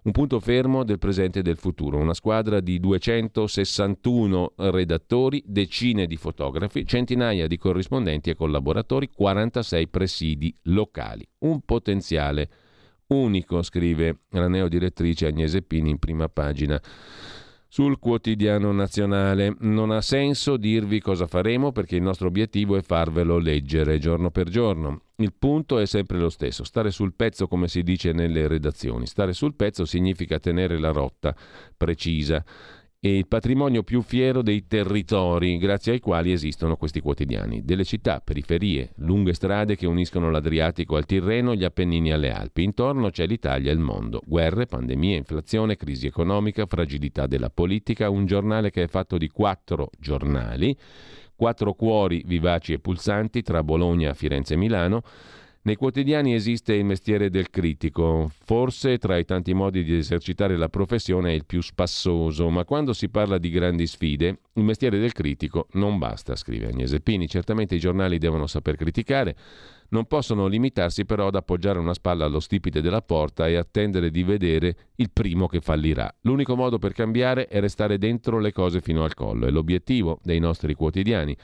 un 0.03 0.13
punto 0.13 0.41
fermo 0.41 0.83
del 0.85 0.99
presente 0.99 1.41
e 1.41 1.43
del 1.43 1.57
futuro, 1.57 1.99
una 1.99 2.15
squadra 2.15 2.61
di 2.61 2.81
261 2.81 4.53
redattori, 4.57 5.43
decine 5.45 6.07
di 6.07 6.17
fotografi, 6.17 6.87
centinaia 6.87 7.47
di 7.47 7.59
corrispondenti 7.59 8.31
e 8.31 8.35
collaboratori, 8.35 9.11
46 9.15 9.89
presidi 9.89 10.55
locali. 10.65 11.27
Un 11.41 11.61
potenziale 11.61 12.49
unico, 13.09 13.63
scrive 13.63 14.21
la 14.31 14.49
neodirettrice 14.49 15.27
Agnese 15.27 15.63
Pini 15.63 15.91
in 15.91 15.99
prima 15.99 16.29
pagina 16.29 16.81
sul 17.71 18.01
quotidiano 18.01 18.73
nazionale. 18.73 19.55
Non 19.61 19.93
ha 19.93 20.01
senso 20.01 20.57
dirvi 20.57 21.01
cosa 21.01 21.29
faremo 21.29 21.71
perché 21.71 21.95
il 21.95 22.03
nostro 22.03 22.27
obiettivo 22.27 22.77
è 22.77 22.83
farvelo 22.83 23.39
leggere 23.39 23.99
giorno 23.99 24.31
per 24.31 24.49
giorno. 24.49 25.03
Il 25.17 25.33
punto 25.39 25.79
è 25.79 25.87
sempre 25.87 26.19
lo 26.19 26.31
stesso, 26.31 26.65
stare 26.65 26.91
sul 26.91 27.15
pezzo 27.15 27.47
come 27.47 27.69
si 27.69 27.83
dice 27.83 28.13
nelle 28.13 28.49
redazioni. 28.49 29.07
Stare 29.07 29.33
sul 29.33 29.55
pezzo 29.55 29.85
significa 29.85 30.41
tenere 30.41 30.79
la 30.79 30.91
rotta 30.91 31.35
precisa 31.77 32.45
il 33.03 33.27
patrimonio 33.27 33.83
più 33.83 34.03
fiero 34.03 34.43
dei 34.43 34.67
territori 34.67 35.57
grazie 35.57 35.93
ai 35.93 36.01
quali 36.01 36.33
esistono 36.33 36.77
questi 36.77 37.01
quotidiani, 37.01 37.65
delle 37.65 37.85
città, 37.85 38.21
periferie, 38.21 38.93
lunghe 38.97 39.33
strade 39.33 39.75
che 39.75 39.87
uniscono 39.87 40.31
l'Adriatico 40.31 40.97
al 40.97 41.07
Tirreno, 41.07 41.55
gli 41.55 41.65
Appennini 41.65 42.13
alle 42.13 42.31
Alpi. 42.31 42.63
Intorno 42.63 43.09
c'è 43.09 43.27
l'Italia 43.27 43.71
e 43.71 43.75
il 43.75 43.81
mondo, 43.81 44.21
guerre, 44.27 44.67
pandemie, 44.67 45.17
inflazione, 45.17 45.77
crisi 45.77 46.07
economica, 46.07 46.67
fragilità 46.67 47.27
della 47.27 47.49
politica, 47.49 48.11
un 48.11 48.27
giornale 48.27 48.71
che 48.71 48.83
è 48.83 48.87
fatto 48.87 49.17
di 49.17 49.29
quattro 49.29 49.89
giornali, 49.99 50.77
quattro 51.35 51.73
cuori 51.73 52.23
vivaci 52.27 52.75
e 52.75 52.81
pulsanti 52.81 53.41
tra 53.41 53.65
Bologna, 53.65 54.13
Firenze 54.13 54.53
e 54.53 54.59
Milano, 54.59 55.01
nei 55.63 55.77
quotidiani 55.77 56.33
esiste 56.33 56.73
il 56.73 56.87
mestiere 56.87 57.29
del 57.29 57.51
critico, 57.51 58.31
forse 58.45 58.97
tra 58.97 59.19
i 59.19 59.27
tanti 59.27 59.53
modi 59.53 59.85
di 59.85 59.95
esercitare 59.95 60.57
la 60.57 60.71
professione 60.71 61.33
è 61.33 61.35
il 61.35 61.45
più 61.45 61.61
spassoso, 61.61 62.49
ma 62.49 62.65
quando 62.65 62.95
si 62.95 63.11
parla 63.11 63.37
di 63.37 63.51
grandi 63.51 63.87
sfide, 63.87 64.39
il 64.55 64.65
mestiere 64.65 64.99
del 64.99 65.13
critico 65.13 65.67
non 65.73 65.99
basta, 65.99 66.35
scrive 66.35 66.69
Agnese 66.69 67.01
Pini. 67.01 67.29
Certamente 67.29 67.75
i 67.75 67.79
giornali 67.79 68.17
devono 68.17 68.47
saper 68.47 68.77
criticare, 68.77 69.37
non 69.91 70.07
possono 70.07 70.47
limitarsi 70.47 71.05
però 71.05 71.27
ad 71.27 71.35
appoggiare 71.35 71.79
una 71.79 71.93
spalla 71.93 72.25
allo 72.25 72.41
stipite 72.41 72.81
della 72.81 73.03
porta 73.03 73.47
e 73.47 73.57
attendere 73.57 74.11
di 74.11 74.23
vedere 74.23 74.77
il 74.95 75.11
primo 75.13 75.47
che 75.47 75.61
fallirà. 75.61 76.11
L'unico 76.23 76.57
modo 76.57 76.79
per 76.79 76.95
cambiare 76.95 77.49
è 77.49 77.61
restare 77.61 77.99
dentro 77.99 78.39
le 78.39 78.53
cose 78.53 78.81
fino 78.81 79.05
al 79.05 79.13
collo, 79.13 79.47
è 79.47 79.51
l'obiettivo 79.51 80.21
dei 80.23 80.39
nostri 80.39 80.73
quotidiani 80.73 81.37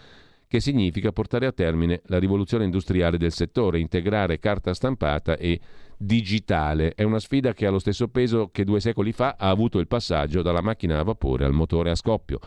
che 0.48 0.60
significa 0.60 1.12
portare 1.12 1.46
a 1.46 1.52
termine 1.52 2.02
la 2.06 2.18
rivoluzione 2.18 2.64
industriale 2.64 3.18
del 3.18 3.32
settore, 3.32 3.80
integrare 3.80 4.38
carta 4.38 4.74
stampata 4.74 5.36
e 5.36 5.60
digitale. 5.96 6.94
È 6.94 7.02
una 7.02 7.18
sfida 7.18 7.52
che 7.52 7.66
ha 7.66 7.70
lo 7.70 7.78
stesso 7.78 8.08
peso 8.08 8.50
che 8.52 8.64
due 8.64 8.80
secoli 8.80 9.12
fa 9.12 9.36
ha 9.38 9.48
avuto 9.48 9.78
il 9.78 9.88
passaggio 9.88 10.42
dalla 10.42 10.60
macchina 10.60 10.98
a 10.98 11.02
vapore 11.02 11.44
al 11.44 11.52
motore 11.52 11.90
a 11.90 11.94
scoppio. 11.94 12.38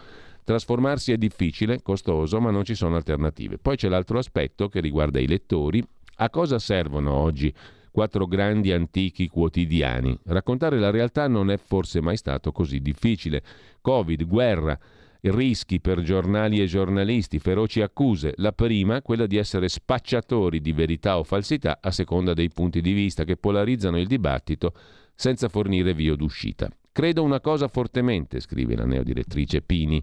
Trasformarsi 0.44 1.12
è 1.12 1.18
difficile, 1.18 1.82
costoso, 1.82 2.40
ma 2.40 2.50
non 2.50 2.64
ci 2.64 2.74
sono 2.74 2.96
alternative. 2.96 3.58
Poi 3.58 3.76
c'è 3.76 3.88
l'altro 3.88 4.18
aspetto 4.18 4.68
che 4.68 4.80
riguarda 4.80 5.20
i 5.20 5.28
lettori. 5.28 5.84
A 6.22 6.30
cosa 6.30 6.58
servono 6.58 7.14
oggi 7.14 7.54
quattro 7.92 8.26
grandi 8.26 8.72
antichi 8.72 9.28
quotidiani? 9.28 10.18
Raccontare 10.24 10.80
la 10.80 10.90
realtà 10.90 11.28
non 11.28 11.52
è 11.52 11.58
forse 11.58 12.02
mai 12.02 12.18
stato 12.18 12.52
così 12.52 12.80
difficile. 12.80 13.44
Covid, 13.82 14.26
guerra, 14.26 14.78
rischi 15.22 15.80
per 15.82 16.02
giornali 16.02 16.62
e 16.62 16.66
giornalisti, 16.66 17.40
feroci 17.40 17.82
accuse. 17.82 18.34
La 18.38 18.52
prima, 18.52 19.02
quella 19.02 19.28
di 19.28 19.38
essere 19.38 19.68
spacciatori 19.68 20.62
di 20.62 20.72
verità 20.72 21.18
o 21.18 21.24
falsità 21.24 21.80
a 21.82 21.92
seconda 21.92 22.34
dei 22.34 22.50
punti 22.50 22.82
di 22.82 22.94
vista 22.94 23.24
che 23.24 23.38
polarizzano 23.38 24.00
il 24.00 24.08
dibattito 24.08 24.74
senza 25.16 25.50
fornire 25.50 25.94
vie 25.94 26.16
d'uscita. 26.16 26.70
Credo 26.92 27.24
una 27.24 27.40
cosa 27.40 27.68
fortemente, 27.68 28.40
scrive 28.40 28.76
la 28.76 28.86
neodirettrice 28.86 29.62
Pini, 29.62 30.02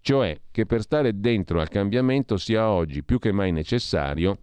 cioè 0.00 0.38
che 0.50 0.66
per 0.66 0.82
stare 0.82 1.18
dentro 1.18 1.60
al 1.60 1.68
cambiamento 1.68 2.36
sia 2.36 2.68
oggi 2.68 3.02
più 3.02 3.18
che 3.18 3.32
mai 3.32 3.52
necessario 3.52 4.38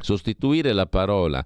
sostituire 0.00 0.72
la 0.72 0.86
parola 0.86 1.44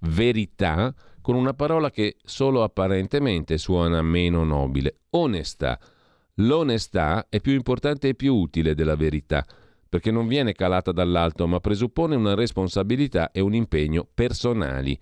verità 0.00 0.94
con 1.20 1.34
una 1.34 1.54
parola 1.54 1.90
che 1.90 2.16
solo 2.22 2.62
apparentemente 2.62 3.58
suona 3.58 4.00
meno 4.02 4.44
nobile, 4.44 4.98
onestà 5.10 5.78
L'onestà 6.40 7.28
è 7.30 7.40
più 7.40 7.52
importante 7.54 8.08
e 8.08 8.14
più 8.14 8.34
utile 8.34 8.74
della 8.74 8.94
verità, 8.94 9.46
perché 9.88 10.10
non 10.10 10.26
viene 10.26 10.52
calata 10.52 10.92
dall'alto, 10.92 11.46
ma 11.46 11.60
presuppone 11.60 12.14
una 12.14 12.34
responsabilità 12.34 13.30
e 13.30 13.40
un 13.40 13.54
impegno 13.54 14.06
personali. 14.12 14.98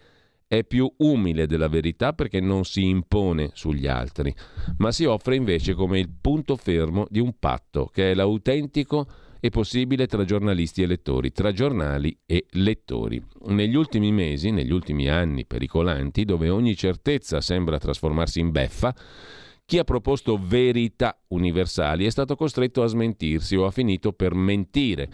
È 0.47 0.63
più 0.63 0.93
umile 0.99 1.49
della 1.49 1.67
verità 1.67 2.13
perché 2.13 2.39
non 2.39 2.65
si 2.65 2.87
impone 2.87 3.51
sugli 3.55 3.89
altri, 3.89 4.33
ma 4.77 4.93
si 4.93 5.07
offre 5.07 5.35
invece 5.35 5.75
come 5.75 5.99
il 5.99 6.11
punto 6.21 6.55
fermo 6.55 7.07
di 7.11 7.19
un 7.19 7.35
patto, 7.41 7.87
che 7.87 8.13
è 8.13 8.15
l'autentico 8.15 9.09
è 9.41 9.51
possibile 9.51 10.07
tra 10.07 10.25
giornalisti 10.25 10.83
e 10.83 10.87
lettori, 10.87 11.33
tra 11.33 11.53
giornali 11.53 12.17
e 12.25 12.47
lettori. 12.53 13.23
Negli 13.49 13.75
ultimi 13.75 14.13
mesi, 14.13 14.53
negli 14.53 14.73
ultimi 14.73 15.09
anni 15.11 15.45
pericolanti, 15.45 16.25
dove 16.25 16.49
ogni 16.49 16.77
certezza 16.77 17.41
sembra 17.41 17.79
trasformarsi 17.79 18.39
in 18.39 18.53
beffa, 18.53 18.95
chi 19.67 19.79
ha 19.79 19.85
proposto 19.85 20.39
verità 20.41 21.19
universali 21.29 22.05
è 22.05 22.11
stato 22.11 22.37
costretto 22.37 22.83
a 22.83 22.87
smentirsi 22.87 23.57
o 23.57 23.65
ha 23.65 23.71
finito 23.71 24.13
per 24.13 24.35
mentire. 24.35 25.09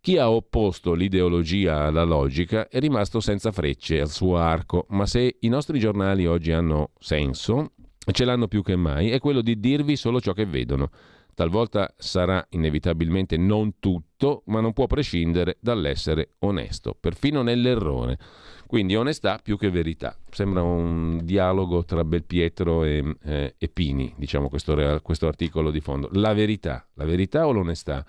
Chi 0.00 0.18
ha 0.18 0.28
opposto 0.28 0.94
l'ideologia 0.94 1.84
alla 1.84 2.02
logica 2.02 2.66
è 2.66 2.80
rimasto 2.80 3.20
senza 3.20 3.52
frecce 3.52 4.00
al 4.00 4.10
suo 4.10 4.36
arco, 4.38 4.86
ma 4.88 5.06
se 5.06 5.36
i 5.40 5.48
nostri 5.48 5.78
giornali 5.78 6.26
oggi 6.26 6.50
hanno 6.50 6.90
senso, 6.98 7.74
ce 8.10 8.24
l'hanno 8.24 8.48
più 8.48 8.62
che 8.62 8.74
mai, 8.74 9.10
è 9.10 9.20
quello 9.20 9.42
di 9.42 9.60
dirvi 9.60 9.94
solo 9.94 10.20
ciò 10.20 10.32
che 10.32 10.46
vedono. 10.46 10.90
Talvolta 11.34 11.94
sarà 11.96 12.44
inevitabilmente 12.50 13.36
non 13.36 13.78
tutto, 13.78 14.42
ma 14.46 14.60
non 14.60 14.72
può 14.72 14.86
prescindere 14.86 15.56
dall'essere 15.60 16.34
onesto, 16.40 16.96
perfino 16.98 17.42
nell'errore. 17.42 18.18
Quindi 18.66 18.96
onestà 18.96 19.38
più 19.42 19.56
che 19.58 19.70
verità. 19.70 20.16
Sembra 20.30 20.62
un 20.62 21.20
dialogo 21.24 21.84
tra 21.84 22.04
Belpietro 22.04 22.84
e, 22.84 23.16
eh, 23.24 23.54
e 23.56 23.68
Pini, 23.68 24.14
diciamo 24.16 24.48
questo, 24.48 25.00
questo 25.02 25.26
articolo 25.26 25.70
di 25.70 25.80
fondo. 25.80 26.08
La 26.12 26.32
verità, 26.32 26.86
la 26.94 27.04
verità 27.04 27.46
o 27.46 27.52
l'onestà? 27.52 28.04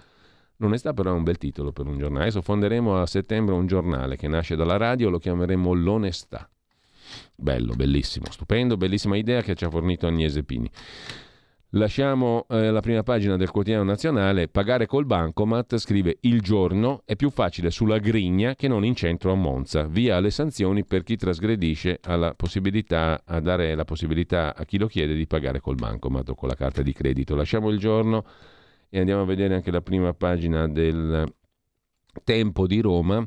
L'onestà 0.57 0.93
però 0.93 1.11
è 1.11 1.13
un 1.13 1.23
bel 1.23 1.37
titolo 1.37 1.71
per 1.71 1.87
un 1.87 1.97
giornale. 1.97 2.23
Adesso 2.23 2.41
fonderemo 2.41 3.01
a 3.01 3.05
settembre 3.05 3.55
un 3.55 3.67
giornale 3.67 4.15
che 4.15 4.27
nasce 4.27 4.55
dalla 4.55 4.77
radio, 4.77 5.09
lo 5.09 5.17
chiameremo 5.17 5.73
L'Onestà. 5.73 6.49
Bello, 7.35 7.73
bellissimo, 7.73 8.27
stupendo, 8.29 8.77
bellissima 8.77 9.17
idea 9.17 9.41
che 9.41 9.55
ci 9.55 9.65
ha 9.65 9.69
fornito 9.69 10.07
Agnese 10.07 10.43
Pini. 10.43 10.69
Lasciamo 11.75 12.45
eh, 12.49 12.69
la 12.69 12.81
prima 12.81 13.01
pagina 13.01 13.35
del 13.35 13.49
quotidiano 13.49 13.83
nazionale. 13.83 14.47
Pagare 14.47 14.85
col 14.85 15.07
bancomat, 15.07 15.77
scrive 15.77 16.17
Il 16.21 16.41
giorno, 16.41 17.01
è 17.03 17.15
più 17.15 17.31
facile 17.31 17.71
sulla 17.71 17.97
grigna 17.97 18.53
che 18.53 18.67
non 18.67 18.85
in 18.85 18.93
centro 18.93 19.31
a 19.31 19.35
Monza. 19.35 19.85
Via 19.85 20.19
le 20.19 20.29
sanzioni 20.29 20.85
per 20.85 21.01
chi 21.01 21.15
trasgredisce 21.15 21.97
alla 22.03 22.35
possibilità, 22.35 23.23
a 23.25 23.39
dare 23.39 23.73
la 23.73 23.85
possibilità 23.85 24.55
a 24.55 24.65
chi 24.65 24.77
lo 24.77 24.85
chiede 24.85 25.15
di 25.15 25.25
pagare 25.25 25.61
col 25.61 25.73
bancomat 25.73 26.29
o 26.29 26.35
con 26.35 26.47
la 26.47 26.53
carta 26.53 26.83
di 26.83 26.93
credito. 26.93 27.33
Lasciamo 27.33 27.69
il 27.69 27.79
giorno 27.79 28.23
e 28.87 28.99
andiamo 28.99 29.23
a 29.23 29.25
vedere 29.25 29.55
anche 29.55 29.71
la 29.71 29.81
prima 29.81 30.13
pagina 30.13 30.67
del 30.67 31.25
Tempo 32.23 32.67
di 32.67 32.81
Roma 32.81 33.25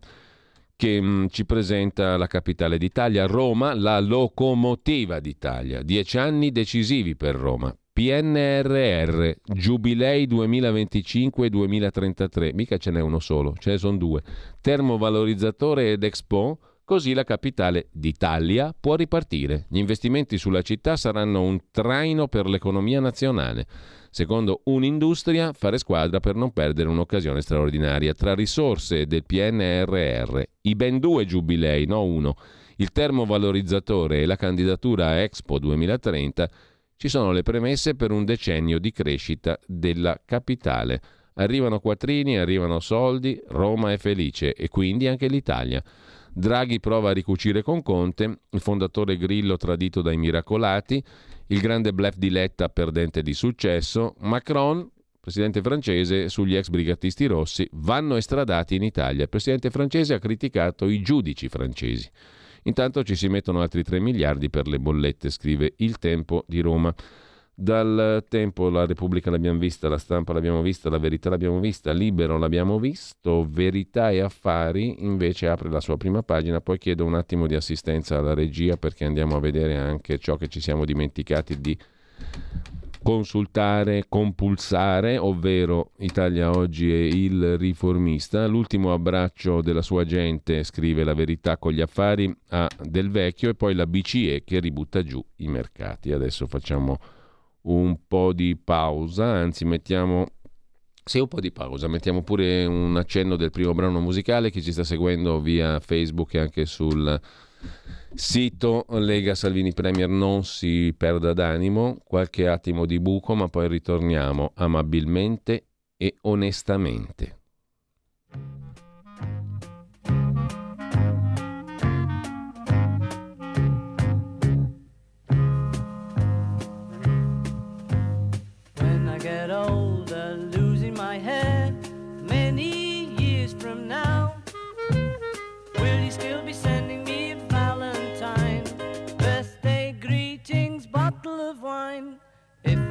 che 0.77 1.01
mm, 1.01 1.27
ci 1.31 1.45
presenta 1.45 2.17
la 2.17 2.29
capitale 2.29 2.79
d'Italia, 2.79 3.27
Roma, 3.27 3.75
la 3.75 3.99
locomotiva 3.99 5.19
d'Italia. 5.19 5.83
Dieci 5.83 6.17
anni 6.17 6.53
decisivi 6.53 7.17
per 7.17 7.35
Roma. 7.35 7.77
PNRR, 7.97 9.33
Giubilei 9.43 10.27
2025-2033, 10.27 12.51
mica 12.53 12.77
ce 12.77 12.91
n'è 12.91 13.01
uno 13.01 13.21
solo, 13.21 13.55
ce 13.59 13.71
ne 13.71 13.79
sono 13.79 13.97
due. 13.97 14.23
Termovalorizzatore 14.61 15.93
ed 15.93 16.05
Expo, 16.05 16.59
così 16.85 17.15
la 17.15 17.25
capitale 17.25 17.89
d'Italia 17.91 18.75
può 18.79 18.97
ripartire. 18.97 19.65
Gli 19.71 19.79
investimenti 19.79 20.37
sulla 20.37 20.61
città 20.61 20.97
saranno 20.97 21.41
un 21.41 21.59
traino 21.71 22.29
per 22.29 22.49
l'economia 22.49 23.01
nazionale. 23.01 23.65
Secondo 24.11 24.61
Un'Industria, 24.65 25.55
fare 25.55 25.79
squadra 25.79 26.21
per 26.21 26.35
non 26.35 26.53
perdere 26.53 26.91
un'occasione 26.91 27.41
straordinaria. 27.41 28.13
Tra 28.13 28.35
risorse 28.35 29.07
del 29.07 29.25
PNRR, 29.25 30.43
i 30.61 30.75
ben 30.75 30.99
due 30.99 31.25
giubilei, 31.25 31.87
no 31.87 32.05
uno, 32.05 32.37
il 32.77 32.93
termovalorizzatore 32.93 34.21
e 34.21 34.27
la 34.27 34.37
candidatura 34.37 35.07
a 35.07 35.21
Expo 35.21 35.59
2030, 35.59 36.51
ci 36.97 37.09
sono 37.09 37.33
le 37.33 37.43
premesse 37.43 37.95
per 37.95 38.11
un 38.11 38.25
decennio 38.25 38.79
di 38.79 38.91
crescita 38.91 39.59
della 39.67 40.21
capitale. 40.25 41.01
Arrivano 41.35 41.81
quattrini, 41.81 42.39
arrivano 42.39 42.81
soldi, 42.81 43.39
Roma 43.49 43.93
è 43.93 43.99
felice 43.99 44.55
e 44.55 44.69
quindi 44.69 45.07
anche 45.07 45.29
l'Italia. 45.29 45.83
Draghi 46.33 46.81
prova 46.81 47.11
a 47.11 47.13
ricucire 47.13 47.63
con 47.63 47.83
Conte, 47.83 48.41
il 48.51 48.61
fondatore 48.61 49.17
Grillo 49.17 49.57
tradito 49.57 50.03
dai 50.03 50.17
miracolati, 50.17 51.03
il 51.49 51.61
grande 51.61 51.93
bluff 51.93 52.17
di 52.17 52.31
Letta 52.31 52.69
perdente 52.69 53.23
di 53.23 53.35
successo, 53.35 54.15
Macron, 54.21 54.91
presidente 55.21 55.61
francese, 55.61 56.29
sugli 56.29 56.57
ex 56.57 56.69
brigatisti 56.69 57.27
rossi, 57.27 57.69
vanno 57.73 58.17
estradati 58.17 58.75
in 58.75 58.83
Italia. 58.83 59.25
Il 59.25 59.29
presidente 59.29 59.71
francese 59.71 60.15
ha 60.15 60.19
criticato 60.19 60.89
i 60.89 61.03
giudici 61.03 61.49
francesi. 61.49 62.09
Intanto 62.67 63.05
ci 63.05 63.15
si 63.15 63.29
mettono 63.29 63.61
altri 63.61 63.85
3 63.85 64.01
miliardi 64.01 64.51
per 64.51 64.67
le 64.67 64.81
bollette, 64.81 65.31
scrive 65.31 65.75
Il 65.77 65.99
Tempo 65.99 66.45
di 66.49 66.61
Roma. 66.61 66.93
Dal 67.59 68.25
tempo 68.29 68.69
la 68.69 68.85
Repubblica 68.85 69.31
l'abbiamo 69.31 69.59
vista, 69.59 69.89
la 69.89 69.97
stampa 69.97 70.35
l'abbiamo 70.35 70.61
vista, 70.61 70.91
la 70.91 70.99
verità 70.99 71.31
l'abbiamo 71.31 71.59
vista, 71.59 71.93
Libero 71.93 72.37
l'abbiamo 72.37 72.79
visto, 72.79 73.47
Verità 73.49 74.11
e 74.11 74.21
Affari 74.21 75.05
invece 75.05 75.49
apre 75.49 75.71
la 75.71 75.81
sua 75.81 75.97
prima 75.97 76.23
pagina, 76.23 76.61
poi 76.61 76.77
chiedo 76.77 77.07
un 77.07 77.15
attimo 77.15 77.47
di 77.47 77.55
assistenza 77.55 78.19
alla 78.19 78.35
regia 78.35 78.77
perché 78.77 79.07
andiamo 79.07 79.37
a 79.37 79.41
vedere 79.41 79.77
anche 79.77 80.19
ciò 80.19 80.37
che 80.37 80.49
ci 80.49 80.61
siamo 80.61 80.85
dimenticati 80.85 81.59
di 81.59 81.79
consultare, 83.07 84.07
compulsare, 84.09 85.17
ovvero 85.17 85.93
Italia 85.99 86.51
Oggi 86.51 86.91
e 86.91 87.07
il 87.07 87.57
riformista. 87.57 88.49
L'ultimo 88.49 88.93
abbraccio 88.93 89.63
della 89.63 89.81
sua 89.81 90.05
gente, 90.05 90.65
scrive 90.65 91.05
la 91.05 91.15
verità 91.15 91.57
con 91.57 91.71
gli 91.71 91.81
affari, 91.81 92.35
a 92.49 92.69
Del 92.83 93.11
Vecchio 93.11 93.51
e 93.51 93.55
poi 93.55 93.75
la 93.75 93.87
BCE 93.87 94.43
che 94.45 94.59
ributta 94.59 95.05
giù 95.05 95.25
i 95.37 95.47
mercati. 95.47 96.11
Adesso 96.11 96.49
facciamo 96.49 96.99
un 97.63 97.97
po' 98.09 98.33
di 98.33 98.57
pausa, 98.57 99.25
anzi 99.27 99.65
mettiamo 99.65 100.27
sì, 101.05 101.21
un 101.21 101.29
po' 101.29 101.39
di 101.39 101.53
pausa, 101.53 101.87
mettiamo 101.87 102.23
pure 102.25 102.65
un 102.65 102.97
accenno 102.97 103.37
del 103.37 103.51
primo 103.53 103.73
brano 103.73 104.01
musicale 104.01 104.51
che 104.51 104.61
ci 104.61 104.73
sta 104.73 104.83
seguendo 104.83 105.41
via 105.41 105.79
Facebook 105.79 106.35
e 106.35 106.41
anche 106.41 106.67
sul 106.67 107.21
Sito 108.15 108.87
Lega 108.91 109.35
Salvini 109.35 109.75
Premier 109.75 110.09
non 110.09 110.45
si 110.45 110.95
perda 110.97 111.33
d'animo, 111.33 111.99
qualche 112.05 112.49
attimo 112.49 112.87
di 112.87 112.99
buco, 112.99 113.35
ma 113.35 113.49
poi 113.49 113.69
ritorniamo 113.69 114.53
amabilmente 114.55 115.67
e 115.97 116.17
onestamente. 116.23 117.36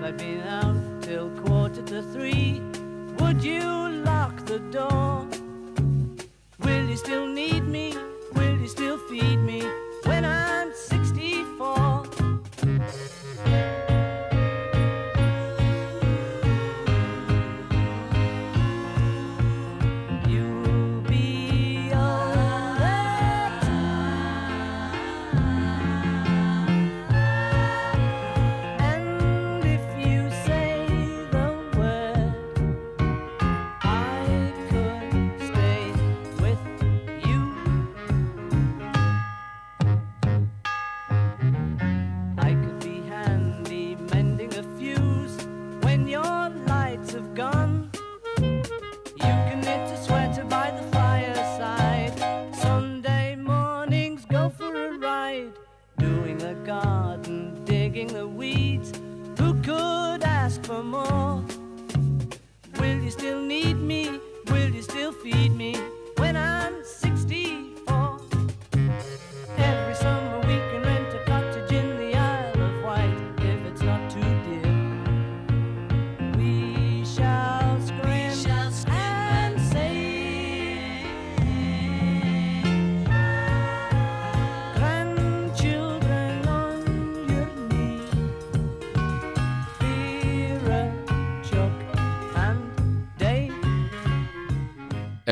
I'd 0.05 0.17
been 0.17 0.41
out 0.41 1.01
till 1.01 1.31
quarter 1.31 1.81
to 1.81 2.03
three, 2.13 2.61
would 3.17 3.43
you 3.43 3.89
lock 4.05 4.45
the 4.45 4.59
door? 4.59 5.25
Will 6.59 6.87
you 6.87 6.95
still 6.95 7.25
need 7.25 7.63
me? 7.63 7.95
Will 8.35 8.55
you 8.55 8.67
still 8.67 8.99
feed 9.09 9.37
me 9.37 9.63
when 10.03 10.23
I'm 10.23 10.71
64? 10.75 11.94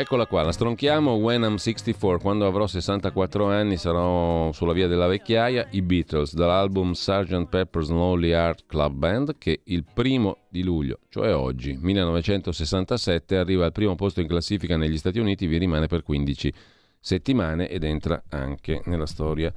Eccola 0.04 0.26
qua, 0.28 0.44
la 0.44 0.52
stronchiamo 0.52 1.14
When 1.14 1.44
I'm 1.44 1.56
64, 1.56 2.20
quando 2.20 2.46
avrò 2.46 2.68
64 2.68 3.50
anni 3.50 3.78
sarò 3.78 4.52
sulla 4.52 4.74
via 4.74 4.88
della 4.88 5.08
vecchiaia, 5.08 5.68
i 5.72 5.82
Beatles 5.82 6.34
dall'album 6.34 6.92
Sgt. 6.92 7.48
Pepper's 7.48 7.88
Lonely 7.88 8.32
Heart 8.32 8.66
Club 8.68 8.94
Band 8.96 9.38
che 9.38 9.62
il 9.64 9.86
primo 9.94 10.40
di 10.50 10.62
luglio, 10.62 11.00
cioè 11.08 11.34
oggi, 11.34 11.78
1967, 11.82 13.38
arriva 13.38 13.64
al 13.64 13.72
primo 13.72 13.96
posto 13.96 14.20
in 14.20 14.28
classifica 14.28 14.76
negli 14.76 14.98
Stati 14.98 15.20
Uniti, 15.20 15.48
vi 15.48 15.58
rimane 15.58 15.88
per 15.88 16.04
15 16.04 16.54
settimane 17.00 17.70
ed 17.70 17.86
entra 17.86 18.24
anche 18.28 18.82
nella 18.84 19.06
storia 19.06 19.54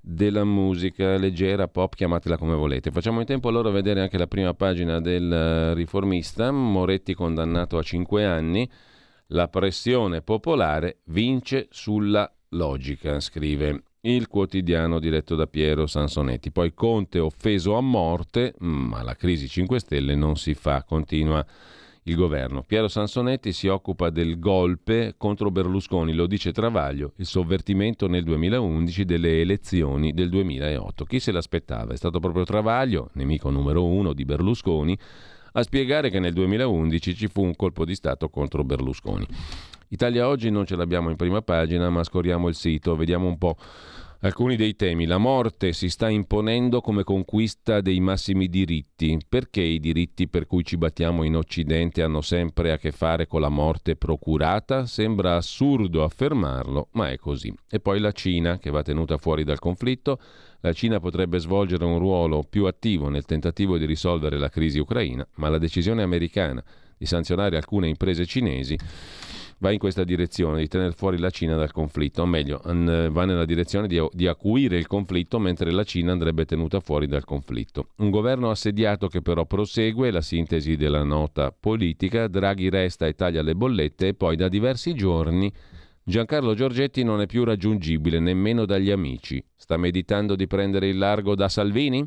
della 0.00 0.42
musica 0.42 1.16
leggera, 1.16 1.68
pop, 1.68 1.94
chiamatela 1.94 2.36
come 2.36 2.56
volete. 2.56 2.90
Facciamo 2.90 3.20
in 3.20 3.26
tempo 3.26 3.48
allora 3.48 3.68
a 3.68 3.72
vedere 3.72 4.00
anche 4.00 4.18
la 4.18 4.26
prima 4.26 4.54
pagina 4.54 5.00
del 5.00 5.72
riformista, 5.76 6.50
Moretti 6.50 7.14
condannato 7.14 7.78
a 7.78 7.82
5 7.82 8.24
anni 8.24 8.68
la 9.34 9.48
pressione 9.48 10.22
popolare 10.22 11.00
vince 11.06 11.66
sulla 11.70 12.32
logica, 12.50 13.18
scrive 13.18 13.82
il 14.02 14.28
quotidiano 14.28 15.00
diretto 15.00 15.34
da 15.34 15.48
Piero 15.48 15.86
Sansonetti. 15.86 16.52
Poi 16.52 16.72
Conte 16.72 17.18
offeso 17.18 17.74
a 17.74 17.80
morte, 17.80 18.54
ma 18.60 19.02
la 19.02 19.16
crisi 19.16 19.48
5 19.48 19.80
Stelle 19.80 20.14
non 20.14 20.36
si 20.36 20.54
fa, 20.54 20.84
continua 20.84 21.44
il 22.04 22.14
governo. 22.14 22.62
Piero 22.62 22.86
Sansonetti 22.86 23.52
si 23.52 23.66
occupa 23.66 24.10
del 24.10 24.38
golpe 24.38 25.14
contro 25.16 25.50
Berlusconi, 25.50 26.12
lo 26.12 26.26
dice 26.26 26.52
Travaglio, 26.52 27.14
il 27.16 27.26
sovvertimento 27.26 28.06
nel 28.06 28.22
2011 28.22 29.04
delle 29.04 29.40
elezioni 29.40 30.12
del 30.12 30.28
2008. 30.28 31.04
Chi 31.06 31.18
se 31.18 31.32
l'aspettava? 31.32 31.92
È 31.92 31.96
stato 31.96 32.20
proprio 32.20 32.44
Travaglio, 32.44 33.10
nemico 33.14 33.50
numero 33.50 33.84
uno 33.84 34.12
di 34.12 34.24
Berlusconi, 34.24 34.96
a 35.56 35.62
spiegare 35.62 36.10
che 36.10 36.18
nel 36.18 36.32
2011 36.32 37.14
ci 37.14 37.28
fu 37.28 37.42
un 37.42 37.54
colpo 37.54 37.84
di 37.84 37.94
Stato 37.94 38.28
contro 38.28 38.64
Berlusconi. 38.64 39.26
Italia 39.88 40.26
oggi 40.26 40.50
non 40.50 40.66
ce 40.66 40.74
l'abbiamo 40.74 41.10
in 41.10 41.16
prima 41.16 41.42
pagina, 41.42 41.88
ma 41.90 42.02
scorriamo 42.02 42.48
il 42.48 42.56
sito, 42.56 42.96
vediamo 42.96 43.28
un 43.28 43.38
po' 43.38 43.56
alcuni 44.24 44.56
dei 44.56 44.74
temi. 44.74 45.04
La 45.04 45.18
morte 45.18 45.72
si 45.72 45.90
sta 45.90 46.08
imponendo 46.08 46.80
come 46.80 47.04
conquista 47.04 47.80
dei 47.80 48.00
massimi 48.00 48.48
diritti. 48.48 49.18
Perché 49.28 49.60
i 49.60 49.78
diritti 49.78 50.28
per 50.28 50.46
cui 50.46 50.64
ci 50.64 50.76
battiamo 50.76 51.24
in 51.24 51.36
Occidente 51.36 52.02
hanno 52.02 52.22
sempre 52.22 52.72
a 52.72 52.78
che 52.78 52.90
fare 52.90 53.26
con 53.26 53.42
la 53.42 53.50
morte 53.50 53.96
procurata? 53.96 54.86
Sembra 54.86 55.36
assurdo 55.36 56.02
affermarlo, 56.02 56.88
ma 56.92 57.10
è 57.10 57.18
così. 57.18 57.54
E 57.68 57.80
poi 57.80 58.00
la 58.00 58.12
Cina, 58.12 58.58
che 58.58 58.70
va 58.70 58.82
tenuta 58.82 59.18
fuori 59.18 59.44
dal 59.44 59.58
conflitto, 59.58 60.18
la 60.60 60.72
Cina 60.72 61.00
potrebbe 61.00 61.38
svolgere 61.38 61.84
un 61.84 61.98
ruolo 61.98 62.44
più 62.48 62.64
attivo 62.64 63.10
nel 63.10 63.26
tentativo 63.26 63.76
di 63.76 63.84
risolvere 63.84 64.38
la 64.38 64.48
crisi 64.48 64.78
ucraina, 64.78 65.26
ma 65.34 65.50
la 65.50 65.58
decisione 65.58 66.02
americana 66.02 66.64
di 66.96 67.04
sanzionare 67.04 67.56
alcune 67.56 67.88
imprese 67.88 68.24
cinesi 68.24 68.78
va 69.58 69.70
in 69.70 69.78
questa 69.78 70.04
direzione, 70.04 70.60
di 70.60 70.68
tenere 70.68 70.92
fuori 70.92 71.18
la 71.18 71.30
Cina 71.30 71.56
dal 71.56 71.72
conflitto, 71.72 72.22
o 72.22 72.26
meglio, 72.26 72.60
va 72.64 73.24
nella 73.24 73.44
direzione 73.44 73.86
di, 73.86 74.00
di 74.12 74.26
acuire 74.26 74.76
il 74.76 74.86
conflitto 74.86 75.38
mentre 75.38 75.70
la 75.70 75.84
Cina 75.84 76.12
andrebbe 76.12 76.44
tenuta 76.44 76.80
fuori 76.80 77.06
dal 77.06 77.24
conflitto. 77.24 77.88
Un 77.96 78.10
governo 78.10 78.50
assediato 78.50 79.08
che 79.08 79.22
però 79.22 79.46
prosegue 79.46 80.10
la 80.10 80.20
sintesi 80.20 80.76
della 80.76 81.02
nota 81.02 81.54
politica, 81.58 82.28
Draghi 82.28 82.68
resta 82.68 83.06
e 83.06 83.14
taglia 83.14 83.42
le 83.42 83.54
bollette 83.54 84.08
e 84.08 84.14
poi 84.14 84.36
da 84.36 84.48
diversi 84.48 84.94
giorni 84.94 85.52
Giancarlo 86.06 86.52
Giorgetti 86.52 87.02
non 87.02 87.22
è 87.22 87.26
più 87.26 87.44
raggiungibile 87.44 88.18
nemmeno 88.18 88.66
dagli 88.66 88.90
amici. 88.90 89.42
Sta 89.56 89.78
meditando 89.78 90.36
di 90.36 90.46
prendere 90.46 90.88
il 90.88 90.98
largo 90.98 91.34
da 91.34 91.48
Salvini? 91.48 92.06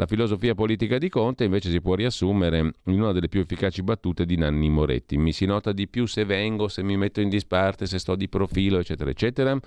La 0.00 0.06
filosofia 0.06 0.54
politica 0.54 0.96
di 0.96 1.08
Conte 1.08 1.42
invece 1.42 1.70
si 1.70 1.80
può 1.80 1.96
riassumere 1.96 2.58
in 2.84 3.00
una 3.00 3.10
delle 3.10 3.26
più 3.26 3.40
efficaci 3.40 3.82
battute 3.82 4.26
di 4.26 4.36
Nanni 4.36 4.70
Moretti. 4.70 5.16
Mi 5.18 5.32
si 5.32 5.44
nota 5.44 5.72
di 5.72 5.88
più 5.88 6.06
se 6.06 6.24
vengo, 6.24 6.68
se 6.68 6.84
mi 6.84 6.96
metto 6.96 7.20
in 7.20 7.28
disparte, 7.28 7.84
se 7.84 7.98
sto 7.98 8.14
di 8.14 8.28
profilo, 8.28 8.78
eccetera, 8.78 9.10
eccetera. 9.10 9.58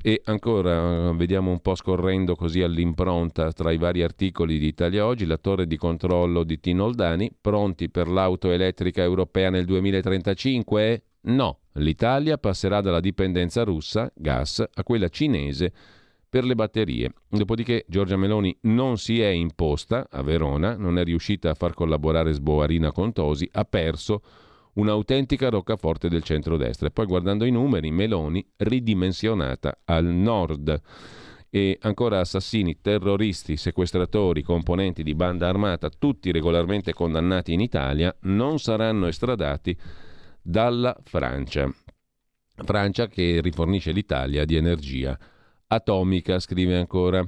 E 0.00 0.22
ancora 0.24 1.12
vediamo 1.12 1.50
un 1.50 1.60
po' 1.60 1.74
scorrendo 1.74 2.36
così 2.36 2.62
all'impronta 2.62 3.52
tra 3.52 3.70
i 3.70 3.76
vari 3.76 4.02
articoli 4.02 4.58
di 4.58 4.68
Italia 4.68 5.04
Oggi, 5.04 5.26
la 5.26 5.36
torre 5.36 5.66
di 5.66 5.76
controllo 5.76 6.42
di 6.42 6.58
Tino 6.58 6.84
Oldani, 6.84 7.30
pronti 7.38 7.90
per 7.90 8.08
l'auto 8.08 8.50
elettrica 8.50 9.02
europea 9.02 9.50
nel 9.50 9.66
2035? 9.66 11.02
No, 11.24 11.58
l'Italia 11.72 12.38
passerà 12.38 12.80
dalla 12.80 13.00
dipendenza 13.00 13.62
russa, 13.64 14.10
gas, 14.14 14.64
a 14.72 14.82
quella 14.82 15.10
cinese 15.10 15.98
per 16.30 16.44
le 16.44 16.54
batterie. 16.54 17.12
Dopodiché 17.28 17.84
Giorgia 17.88 18.16
Meloni 18.16 18.56
non 18.62 18.96
si 18.96 19.20
è 19.20 19.26
imposta 19.26 20.06
a 20.08 20.22
Verona, 20.22 20.76
non 20.76 20.96
è 20.96 21.04
riuscita 21.04 21.50
a 21.50 21.54
far 21.54 21.74
collaborare 21.74 22.32
Sboarina 22.32 22.92
con 22.92 23.12
Tosi, 23.12 23.48
ha 23.52 23.64
perso 23.64 24.22
un'autentica 24.74 25.48
roccaforte 25.48 26.08
del 26.08 26.22
centrodestra. 26.22 26.86
E 26.86 26.92
poi 26.92 27.06
guardando 27.06 27.44
i 27.44 27.50
numeri, 27.50 27.90
Meloni 27.90 28.46
ridimensionata 28.58 29.80
al 29.84 30.04
nord. 30.04 30.80
E 31.50 31.78
ancora 31.80 32.20
assassini, 32.20 32.80
terroristi, 32.80 33.56
sequestratori, 33.56 34.42
componenti 34.42 35.02
di 35.02 35.16
banda 35.16 35.48
armata, 35.48 35.90
tutti 35.90 36.30
regolarmente 36.30 36.92
condannati 36.92 37.52
in 37.52 37.60
Italia, 37.60 38.16
non 38.20 38.60
saranno 38.60 39.08
estradati 39.08 39.76
dalla 40.40 40.96
Francia. 41.02 41.68
Francia 42.54 43.08
che 43.08 43.40
rifornisce 43.40 43.90
l'Italia 43.90 44.44
di 44.44 44.54
energia 44.54 45.18
atomica, 45.72 46.38
scrive 46.40 46.76
ancora 46.76 47.26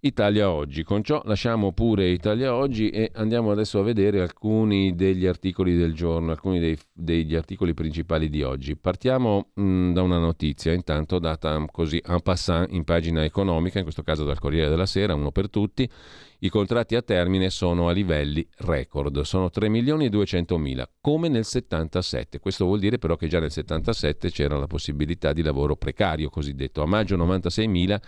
Italia 0.00 0.50
Oggi. 0.50 0.82
Con 0.84 1.02
ciò 1.02 1.22
lasciamo 1.24 1.72
pure 1.72 2.08
Italia 2.08 2.54
Oggi 2.54 2.90
e 2.90 3.10
andiamo 3.14 3.50
adesso 3.50 3.78
a 3.78 3.82
vedere 3.82 4.20
alcuni 4.20 4.94
degli 4.94 5.26
articoli 5.26 5.76
del 5.76 5.92
giorno, 5.92 6.30
alcuni 6.30 6.60
dei, 6.60 6.78
degli 6.92 7.34
articoli 7.34 7.74
principali 7.74 8.28
di 8.28 8.42
oggi. 8.42 8.76
Partiamo 8.76 9.50
mh, 9.54 9.62
mm, 9.62 9.92
da 9.92 10.02
una 10.02 10.18
notizia, 10.18 10.72
intanto 10.72 11.18
data 11.18 11.64
così 11.70 12.00
en 12.04 12.20
passant 12.20 12.72
in 12.72 12.84
pagina 12.84 13.24
economica, 13.24 13.78
in 13.78 13.84
questo 13.84 14.02
caso 14.02 14.24
dal 14.24 14.38
Corriere 14.38 14.68
della 14.68 14.86
Sera, 14.86 15.14
uno 15.14 15.32
per 15.32 15.50
tutti. 15.50 15.88
I 16.40 16.50
contratti 16.50 16.94
a 16.94 17.02
termine 17.02 17.50
sono 17.50 17.88
a 17.88 17.90
livelli 17.90 18.46
record, 18.58 19.22
sono 19.22 19.50
3 19.50 19.68
milioni 19.68 20.04
e 20.04 20.08
200 20.08 20.56
mila, 20.56 20.88
come 21.00 21.26
nel 21.26 21.44
77. 21.44 22.38
Questo 22.38 22.64
vuol 22.64 22.78
dire 22.78 22.96
però 22.96 23.16
che 23.16 23.26
già 23.26 23.40
nel 23.40 23.50
77 23.50 24.30
c'era 24.30 24.56
la 24.56 24.68
possibilità 24.68 25.32
di 25.32 25.42
lavoro 25.42 25.74
precario, 25.74 26.30
cosiddetto. 26.30 26.80
A 26.80 26.86
maggio 26.86 27.16
96 27.16 27.66
mila 27.66 28.00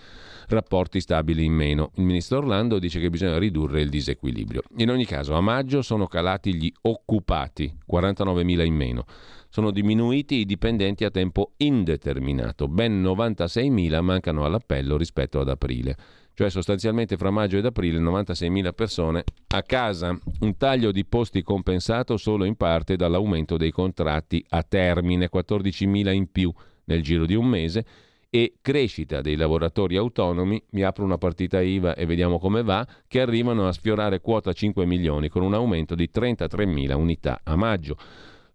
rapporti 0.46 1.00
stabili 1.00 1.44
in 1.44 1.54
meno. 1.54 1.90
Il 1.96 2.04
ministro 2.04 2.38
Orlando 2.38 2.78
dice 2.78 3.00
che 3.00 3.10
bisogna 3.10 3.36
ridurre 3.36 3.80
il 3.80 3.88
disequilibrio. 3.88 4.62
In 4.76 4.90
ogni 4.90 5.06
caso, 5.06 5.34
a 5.34 5.40
maggio 5.40 5.82
sono 5.82 6.06
calati 6.06 6.54
gli 6.54 6.72
occupati, 6.82 7.78
49 7.84 8.44
mila 8.44 8.62
in 8.62 8.74
meno. 8.74 9.06
Sono 9.48 9.72
diminuiti 9.72 10.36
i 10.36 10.46
dipendenti 10.46 11.04
a 11.04 11.10
tempo 11.10 11.54
indeterminato, 11.56 12.68
ben 12.68 13.00
96 13.00 13.70
mila 13.70 14.00
mancano 14.00 14.44
all'appello 14.44 14.96
rispetto 14.96 15.40
ad 15.40 15.48
aprile 15.48 15.96
cioè 16.41 16.49
sostanzialmente 16.49 17.18
fra 17.18 17.30
maggio 17.30 17.59
ed 17.59 17.66
aprile 17.66 17.99
96.000 17.99 18.72
persone 18.72 19.24
a 19.49 19.62
casa, 19.62 20.18
un 20.38 20.57
taglio 20.57 20.91
di 20.91 21.05
posti 21.05 21.43
compensato 21.43 22.16
solo 22.16 22.47
in 22.47 22.55
parte 22.55 22.97
dall'aumento 22.97 23.59
dei 23.59 23.70
contratti 23.70 24.43
a 24.49 24.62
termine, 24.62 25.28
14.000 25.30 26.14
in 26.14 26.32
più 26.32 26.51
nel 26.84 27.03
giro 27.03 27.26
di 27.26 27.34
un 27.34 27.45
mese 27.45 27.84
e 28.30 28.55
crescita 28.62 29.20
dei 29.20 29.36
lavoratori 29.36 29.97
autonomi, 29.97 30.62
mi 30.70 30.82
apro 30.82 31.05
una 31.05 31.18
partita 31.18 31.61
IVA 31.61 31.95
e 31.95 32.07
vediamo 32.07 32.38
come 32.38 32.62
va, 32.62 32.86
che 33.07 33.20
arrivano 33.20 33.68
a 33.68 33.72
sfiorare 33.72 34.22
quota 34.22 34.55
5 34.55 34.86
milioni 34.86 35.28
con 35.28 35.43
un 35.43 35.53
aumento 35.53 35.95
di 35.95 36.09
33.000 36.11 36.95
unità 36.95 37.41
a 37.45 37.55
maggio. 37.55 37.99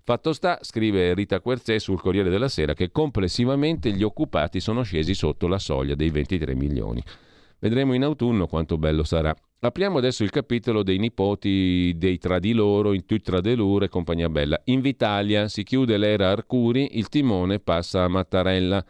Fatto 0.01 0.33
sta, 0.33 0.57
scrive 0.63 1.13
Rita 1.13 1.39
Querzè 1.39 1.77
sul 1.77 2.01
Corriere 2.01 2.31
della 2.31 2.47
Sera, 2.47 2.73
che 2.73 2.89
complessivamente 2.89 3.91
gli 3.91 4.01
occupati 4.01 4.59
sono 4.59 4.81
scesi 4.81 5.13
sotto 5.13 5.47
la 5.47 5.59
soglia 5.59 5.93
dei 5.93 6.09
23 6.09 6.55
milioni. 6.55 7.03
Vedremo 7.65 7.95
in 7.95 8.03
autunno 8.03 8.45
quanto 8.45 8.77
bello 8.77 9.03
sarà. 9.03 9.35
Apriamo 9.61 9.97
adesso 9.97 10.23
il 10.23 10.29
capitolo 10.29 10.83
dei 10.83 10.99
nipoti 10.99 11.93
dei 11.97 12.19
tra 12.19 12.37
di 12.37 12.53
loro, 12.53 12.93
in 12.93 13.07
Tutra 13.07 13.41
Delure 13.41 13.85
e 13.85 13.89
compagnia 13.89 14.29
bella. 14.29 14.61
In 14.65 14.81
Vitalia 14.81 15.47
si 15.47 15.63
chiude 15.63 15.97
l'era 15.97 16.29
Arcuri, 16.29 16.99
il 16.99 17.09
timone 17.09 17.57
passa 17.57 18.03
a 18.03 18.07
Mattarella. 18.07 18.85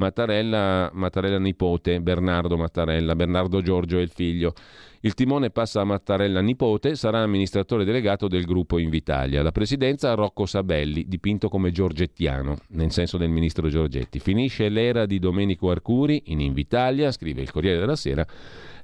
Mattarella, 0.00 0.90
Mattarella 0.94 1.38
nipote, 1.38 2.00
Bernardo 2.00 2.56
Mattarella, 2.56 3.14
Bernardo 3.14 3.60
Giorgio 3.60 3.98
è 3.98 4.00
il 4.00 4.08
figlio. 4.08 4.54
Il 5.02 5.12
timone 5.12 5.50
passa 5.50 5.82
a 5.82 5.84
Mattarella 5.84 6.40
nipote, 6.40 6.94
sarà 6.94 7.20
amministratore 7.20 7.84
delegato 7.84 8.26
del 8.26 8.46
gruppo 8.46 8.78
Invitalia. 8.78 9.42
La 9.42 9.52
presidenza 9.52 10.10
a 10.10 10.14
Rocco 10.14 10.46
Sabelli, 10.46 11.04
dipinto 11.06 11.50
come 11.50 11.70
giorgettiano, 11.70 12.56
nel 12.68 12.90
senso 12.92 13.18
del 13.18 13.28
ministro 13.28 13.68
Giorgetti. 13.68 14.20
Finisce 14.20 14.70
l'era 14.70 15.04
di 15.04 15.18
Domenico 15.18 15.70
Arcuri 15.70 16.22
in 16.26 16.40
Invitalia, 16.40 17.12
scrive 17.12 17.42
il 17.42 17.50
Corriere 17.50 17.78
della 17.78 17.96
Sera. 17.96 18.26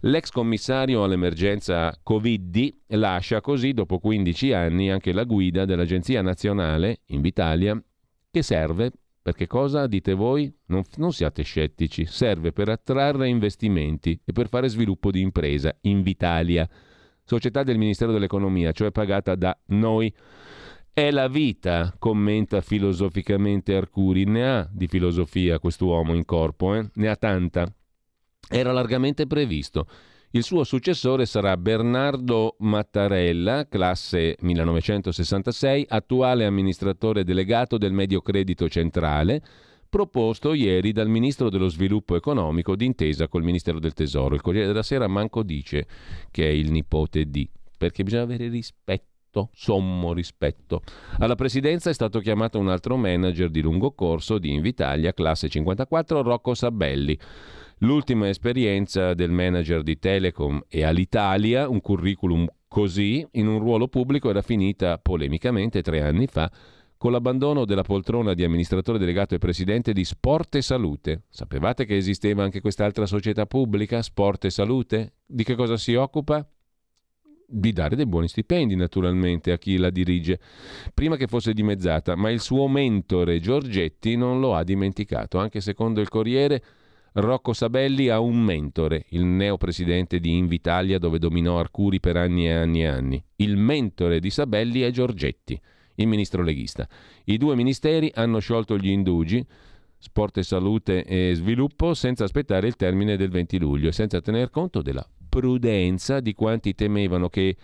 L'ex 0.00 0.28
commissario 0.28 1.02
all'emergenza 1.02 1.98
Covid 2.02 2.74
lascia 2.88 3.40
così, 3.40 3.72
dopo 3.72 3.98
15 3.98 4.52
anni, 4.52 4.90
anche 4.90 5.14
la 5.14 5.24
guida 5.24 5.64
dell'Agenzia 5.64 6.20
Nazionale 6.20 6.98
Invitalia, 7.06 7.82
che 8.30 8.42
serve 8.42 8.92
perché 9.26 9.48
cosa 9.48 9.88
dite 9.88 10.14
voi? 10.14 10.48
Non, 10.66 10.84
non, 10.98 11.12
siate 11.12 11.42
scettici, 11.42 12.06
serve 12.06 12.52
per 12.52 12.68
attrarre 12.68 13.26
investimenti 13.26 14.16
e 14.24 14.30
per 14.30 14.48
fare 14.48 14.68
sviluppo 14.68 15.10
di 15.10 15.20
impresa. 15.20 15.76
Invitalia, 15.80 16.68
società 17.24 17.64
del 17.64 17.76
Ministero 17.76 18.12
dell'Economia, 18.12 18.70
cioè 18.70 18.92
pagata 18.92 19.34
da 19.34 19.58
noi. 19.70 20.14
È 20.92 21.10
la 21.10 21.26
vita, 21.26 21.92
commenta 21.98 22.60
filosoficamente 22.60 23.74
Arcuri. 23.74 24.26
Ne 24.26 24.48
ha 24.48 24.68
di 24.70 24.86
filosofia 24.86 25.58
quest'uomo 25.58 26.14
in 26.14 26.24
corpo, 26.24 26.76
eh? 26.76 26.88
ne 26.94 27.08
ha 27.08 27.16
tanta. 27.16 27.66
Era 28.48 28.70
largamente 28.70 29.26
previsto. 29.26 29.88
Il 30.36 30.42
suo 30.42 30.64
successore 30.64 31.24
sarà 31.24 31.56
Bernardo 31.56 32.56
Mattarella, 32.58 33.66
classe 33.68 34.36
1966, 34.38 35.86
attuale 35.88 36.44
amministratore 36.44 37.24
delegato 37.24 37.78
del 37.78 37.92
Medio 37.92 38.20
Credito 38.20 38.68
Centrale, 38.68 39.42
proposto 39.88 40.52
ieri 40.52 40.92
dal 40.92 41.08
Ministro 41.08 41.48
dello 41.48 41.68
Sviluppo 41.68 42.16
Economico 42.16 42.76
d'intesa 42.76 43.28
col 43.28 43.44
Ministero 43.44 43.78
del 43.78 43.94
Tesoro. 43.94 44.34
Il 44.34 44.42
Corriere 44.42 44.66
della 44.66 44.82
Sera 44.82 45.08
manco 45.08 45.42
dice 45.42 45.86
che 46.30 46.44
è 46.44 46.52
il 46.52 46.70
nipote 46.70 47.30
di, 47.30 47.48
perché 47.78 48.02
bisogna 48.02 48.24
avere 48.24 48.48
rispetto 48.48 49.48
sommo 49.54 50.12
rispetto. 50.12 50.82
Alla 51.18 51.34
presidenza 51.34 51.88
è 51.88 51.94
stato 51.94 52.20
chiamato 52.20 52.58
un 52.58 52.68
altro 52.68 52.98
manager 52.98 53.48
di 53.48 53.62
lungo 53.62 53.92
corso 53.92 54.36
di 54.36 54.52
Invitalia, 54.52 55.14
classe 55.14 55.48
54, 55.48 56.20
Rocco 56.20 56.52
Sabelli. 56.52 57.18
L'ultima 57.80 58.30
esperienza 58.30 59.12
del 59.12 59.30
manager 59.30 59.82
di 59.82 59.98
Telecom 59.98 60.62
e 60.66 60.82
all'Italia, 60.82 61.68
un 61.68 61.82
curriculum 61.82 62.46
così, 62.66 63.26
in 63.32 63.46
un 63.46 63.58
ruolo 63.58 63.86
pubblico 63.88 64.30
era 64.30 64.40
finita 64.40 64.96
polemicamente 64.96 65.82
tre 65.82 66.00
anni 66.00 66.26
fa 66.26 66.50
con 66.96 67.12
l'abbandono 67.12 67.66
della 67.66 67.82
poltrona 67.82 68.32
di 68.32 68.44
amministratore 68.44 68.96
delegato 68.96 69.34
e 69.34 69.38
presidente 69.38 69.92
di 69.92 70.04
Sport 70.04 70.54
e 70.54 70.62
Salute. 70.62 71.24
Sapevate 71.28 71.84
che 71.84 71.98
esisteva 71.98 72.42
anche 72.42 72.62
quest'altra 72.62 73.04
società 73.04 73.44
pubblica, 73.44 74.00
Sport 74.00 74.46
e 74.46 74.50
Salute? 74.50 75.12
Di 75.26 75.44
che 75.44 75.54
cosa 75.54 75.76
si 75.76 75.94
occupa? 75.94 76.48
di 77.48 77.72
dare 77.72 77.94
dei 77.94 78.06
buoni 78.06 78.26
stipendi 78.26 78.74
naturalmente 78.74 79.52
a 79.52 79.56
chi 79.56 79.76
la 79.76 79.90
dirige, 79.90 80.40
prima 80.92 81.14
che 81.14 81.28
fosse 81.28 81.52
dimezzata, 81.52 82.16
ma 82.16 82.28
il 82.30 82.40
suo 82.40 82.66
mentore 82.66 83.38
Giorgetti 83.38 84.16
non 84.16 84.40
lo 84.40 84.56
ha 84.56 84.64
dimenticato, 84.64 85.38
anche 85.38 85.60
secondo 85.60 86.00
il 86.00 86.08
Corriere 86.08 86.60
Rocco 87.18 87.54
Sabelli 87.54 88.10
ha 88.10 88.20
un 88.20 88.42
mentore, 88.42 89.06
il 89.10 89.24
neopresidente 89.24 90.20
di 90.20 90.36
Invitalia 90.36 90.98
dove 90.98 91.18
dominò 91.18 91.58
Arcuri 91.58 91.98
per 91.98 92.18
anni 92.18 92.46
e 92.46 92.52
anni 92.52 92.82
e 92.82 92.86
anni. 92.86 93.24
Il 93.36 93.56
mentore 93.56 94.20
di 94.20 94.28
Sabelli 94.28 94.82
è 94.82 94.90
Giorgetti, 94.90 95.58
il 95.94 96.06
ministro 96.06 96.42
leghista. 96.42 96.86
I 97.24 97.38
due 97.38 97.56
ministeri 97.56 98.12
hanno 98.14 98.38
sciolto 98.38 98.76
gli 98.76 98.90
indugi, 98.90 99.42
sport 99.96 100.36
e 100.36 100.42
salute 100.42 101.04
e 101.04 101.32
sviluppo, 101.34 101.94
senza 101.94 102.24
aspettare 102.24 102.66
il 102.66 102.76
termine 102.76 103.16
del 103.16 103.30
20 103.30 103.58
luglio 103.60 103.88
e 103.88 103.92
senza 103.92 104.20
tener 104.20 104.50
conto 104.50 104.82
della 104.82 105.08
prudenza 105.26 106.20
di 106.20 106.34
quanti 106.34 106.74
temevano 106.74 107.30
che 107.30 107.56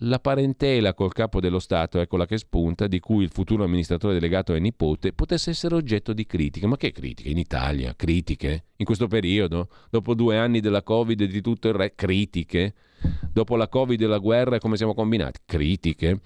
la 0.00 0.18
parentela 0.18 0.92
col 0.92 1.12
capo 1.12 1.40
dello 1.40 1.58
Stato, 1.58 2.00
eccola 2.00 2.26
che 2.26 2.36
spunta, 2.36 2.86
di 2.86 3.00
cui 3.00 3.24
il 3.24 3.30
futuro 3.30 3.64
amministratore 3.64 4.14
delegato 4.14 4.52
è 4.52 4.58
nipote, 4.58 5.12
potesse 5.12 5.50
essere 5.50 5.74
oggetto 5.74 6.12
di 6.12 6.26
critiche. 6.26 6.66
Ma 6.66 6.76
che 6.76 6.92
critiche? 6.92 7.30
In 7.30 7.38
Italia? 7.38 7.94
Critiche? 7.96 8.66
In 8.76 8.84
questo 8.84 9.06
periodo? 9.06 9.68
Dopo 9.88 10.14
due 10.14 10.36
anni 10.36 10.60
della 10.60 10.82
Covid 10.82 11.20
e 11.22 11.26
di 11.26 11.40
tutto 11.40 11.68
il 11.68 11.74
re? 11.74 11.94
Critiche? 11.94 12.74
Dopo 13.32 13.56
la 13.56 13.68
Covid 13.68 14.00
e 14.00 14.06
la 14.06 14.18
guerra 14.18 14.58
come 14.58 14.76
siamo 14.76 14.92
combinati? 14.92 15.40
Critiche? 15.46 16.20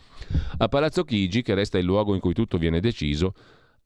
A 0.58 0.68
Palazzo 0.68 1.04
Chigi, 1.04 1.42
che 1.42 1.54
resta 1.54 1.78
il 1.78 1.84
luogo 1.84 2.14
in 2.14 2.20
cui 2.20 2.34
tutto 2.34 2.58
viene 2.58 2.80
deciso, 2.80 3.34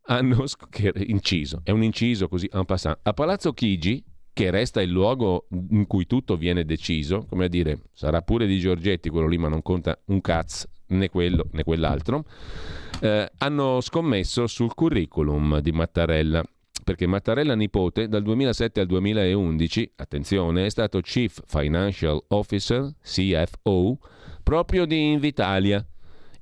hanno... 0.06 0.44
Che, 0.70 0.92
inciso, 1.06 1.60
è 1.62 1.70
un 1.70 1.82
inciso 1.82 2.28
così 2.28 2.48
en 2.52 2.64
passant. 2.64 2.98
A 3.02 3.12
Palazzo 3.12 3.52
Chigi, 3.52 4.02
che 4.34 4.50
resta 4.50 4.82
il 4.82 4.90
luogo 4.90 5.46
in 5.70 5.86
cui 5.86 6.06
tutto 6.06 6.36
viene 6.36 6.64
deciso, 6.64 7.24
come 7.28 7.46
a 7.46 7.48
dire, 7.48 7.78
sarà 7.92 8.20
pure 8.20 8.46
di 8.46 8.58
Giorgetti 8.58 9.08
quello 9.08 9.28
lì, 9.28 9.38
ma 9.38 9.48
non 9.48 9.62
conta 9.62 9.98
un 10.06 10.20
cazzo 10.20 10.68
né 10.88 11.08
quello 11.08 11.46
né 11.52 11.62
quell'altro, 11.62 12.24
eh, 13.00 13.30
hanno 13.38 13.80
scommesso 13.80 14.46
sul 14.46 14.74
curriculum 14.74 15.60
di 15.60 15.72
Mattarella. 15.72 16.42
Perché 16.82 17.06
Mattarella 17.06 17.54
nipote 17.54 18.08
dal 18.08 18.22
2007 18.22 18.80
al 18.80 18.86
2011, 18.86 19.92
attenzione, 19.96 20.66
è 20.66 20.68
stato 20.68 21.00
Chief 21.00 21.40
Financial 21.46 22.22
Officer, 22.28 22.92
CFO, 23.00 23.98
proprio 24.42 24.84
di 24.84 25.12
Invitalia, 25.12 25.82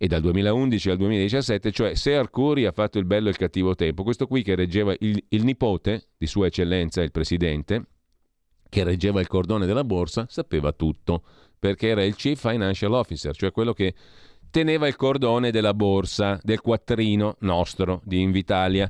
e 0.03 0.09
dal 0.09 0.21
2011 0.21 0.91
al 0.91 0.97
2017, 0.97 1.71
cioè 1.71 1.95
se 1.95 2.17
Arcuri 2.17 2.67
ha 2.67 2.73
fatto 2.73 2.99
il 2.99 3.05
bello 3.05 3.29
e 3.29 3.31
il 3.31 3.37
cattivo 3.37 3.77
tempo, 3.77 4.03
questo 4.03 4.27
qui 4.27 4.43
che 4.43 4.57
reggeva 4.57 4.93
il, 4.99 5.25
il 5.29 5.45
nipote 5.45 6.09
di 6.19 6.27
Sua 6.27 6.47
Eccellenza, 6.47 7.03
il 7.03 7.13
presidente, 7.13 7.85
che 8.69 8.83
reggeva 8.83 9.21
il 9.21 9.29
cordone 9.29 9.65
della 9.65 9.85
borsa, 9.85 10.27
sapeva 10.29 10.73
tutto, 10.73 11.23
perché 11.57 11.87
era 11.87 12.03
il 12.03 12.17
Chief 12.17 12.37
Financial 12.37 12.93
Officer, 12.93 13.33
cioè 13.37 13.53
quello 13.53 13.73
che 13.73 13.95
teneva 14.53 14.87
il 14.87 14.97
cordone 14.97 15.51
della 15.51 15.73
borsa, 15.73 16.39
del 16.43 16.61
quattrino 16.61 17.37
nostro 17.41 18.03
di 18.05 18.21
Invitalia. 18.21 18.89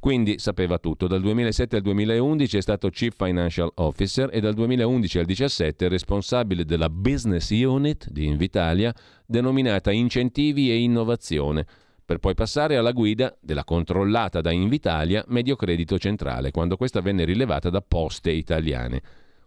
Quindi 0.00 0.38
sapeva 0.38 0.78
tutto. 0.78 1.06
Dal 1.06 1.20
2007 1.22 1.76
al 1.76 1.82
2011 1.82 2.56
è 2.58 2.60
stato 2.60 2.90
Chief 2.90 3.14
Financial 3.16 3.70
Officer 3.76 4.28
e 4.32 4.40
dal 4.40 4.52
2011 4.54 5.18
al 5.18 5.24
2017 5.24 5.88
responsabile 5.88 6.64
della 6.64 6.90
Business 6.90 7.50
Unit 7.50 8.10
di 8.10 8.26
Invitalia 8.26 8.92
denominata 9.24 9.92
Incentivi 9.92 10.70
e 10.70 10.80
Innovazione 10.80 11.64
per 12.04 12.18
poi 12.18 12.34
passare 12.34 12.76
alla 12.76 12.92
guida 12.92 13.36
della 13.40 13.64
controllata 13.64 14.40
da 14.40 14.52
Invitalia 14.52 15.24
Mediocredito 15.28 15.98
Centrale, 15.98 16.50
quando 16.50 16.76
questa 16.76 17.00
venne 17.00 17.24
rilevata 17.24 17.70
da 17.70 17.80
Poste 17.80 18.30
Italiane. 18.30 19.02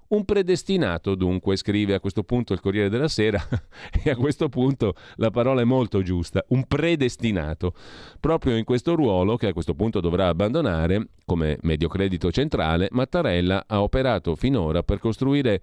Un 0.10 0.26
predestinato, 0.26 1.14
dunque, 1.14 1.56
scrive 1.56 1.94
a 1.94 2.00
questo 2.00 2.24
punto 2.24 2.54
il 2.54 2.60
Corriere 2.60 2.90
della 2.90 3.08
Sera, 3.08 3.40
e 4.04 4.10
a 4.10 4.16
questo 4.16 4.50
punto 4.50 4.96
la 5.18 5.30
parola 5.30 5.62
è 5.62 5.66
molto 5.66 6.02
giusta, 6.02 6.44
un 6.48 6.66
predestinato, 6.66 7.74
proprio 8.20 8.56
in 8.56 8.64
questo 8.64 8.96
ruolo 8.96 9.36
che 9.36 9.48
a 9.48 9.54
questo 9.54 9.76
punto 9.76 10.00
dovrà 10.00 10.28
abbandonare, 10.28 11.10
come 11.26 11.60
mediocredito 11.62 12.32
centrale, 12.32 12.88
Mattarella 12.90 13.66
ha 13.68 13.84
operato 13.84 14.36
finora 14.36 14.82
per 14.82 14.98
costruire 14.98 15.62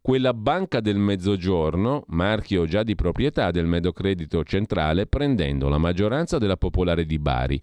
quella 0.00 0.32
banca 0.32 0.78
del 0.78 0.98
mezzogiorno, 0.98 2.04
marchio 2.06 2.66
già 2.66 2.84
di 2.84 2.94
proprietà 2.94 3.50
del 3.50 3.66
mediocredito 3.66 4.44
centrale, 4.44 5.06
prendendo 5.06 5.68
la 5.68 5.78
maggioranza 5.78 6.38
della 6.38 6.56
popolare 6.56 7.04
di 7.04 7.18
Bari 7.18 7.60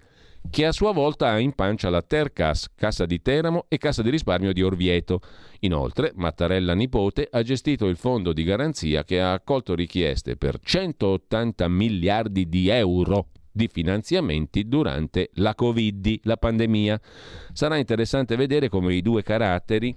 che 0.50 0.66
a 0.66 0.72
sua 0.72 0.92
volta 0.92 1.30
ha 1.30 1.40
in 1.40 1.54
pancia 1.54 1.90
la 1.90 2.02
Tercas, 2.02 2.70
Cassa 2.76 3.06
di 3.06 3.22
Teramo 3.22 3.66
e 3.68 3.78
Cassa 3.78 4.02
di 4.02 4.10
risparmio 4.10 4.54
di 4.54 4.62
Orvieto. 4.62 5.22
Inoltre, 5.60 6.12
Mattarella 6.16 6.74
nipote 6.74 7.28
ha 7.30 7.42
gestito 7.42 7.88
il 7.88 7.98
fondo 7.98 8.34
di 8.34 8.44
garanzia 8.44 9.04
che 9.04 9.22
ha 9.22 9.34
accolto 9.34 9.76
richieste 9.76 10.38
per 10.38 10.60
180 10.62 11.68
miliardi 11.68 12.48
di 12.48 12.70
euro 12.70 13.28
di 13.52 13.70
finanziamenti 13.72 14.68
durante 14.68 15.30
la 15.36 15.56
Covid, 15.56 16.20
la 16.24 16.36
pandemia. 16.36 17.00
Sarà 17.54 17.78
interessante 17.78 18.36
vedere 18.36 18.68
come 18.68 18.94
i 18.94 19.02
due 19.02 19.24
caratteri 19.24 19.96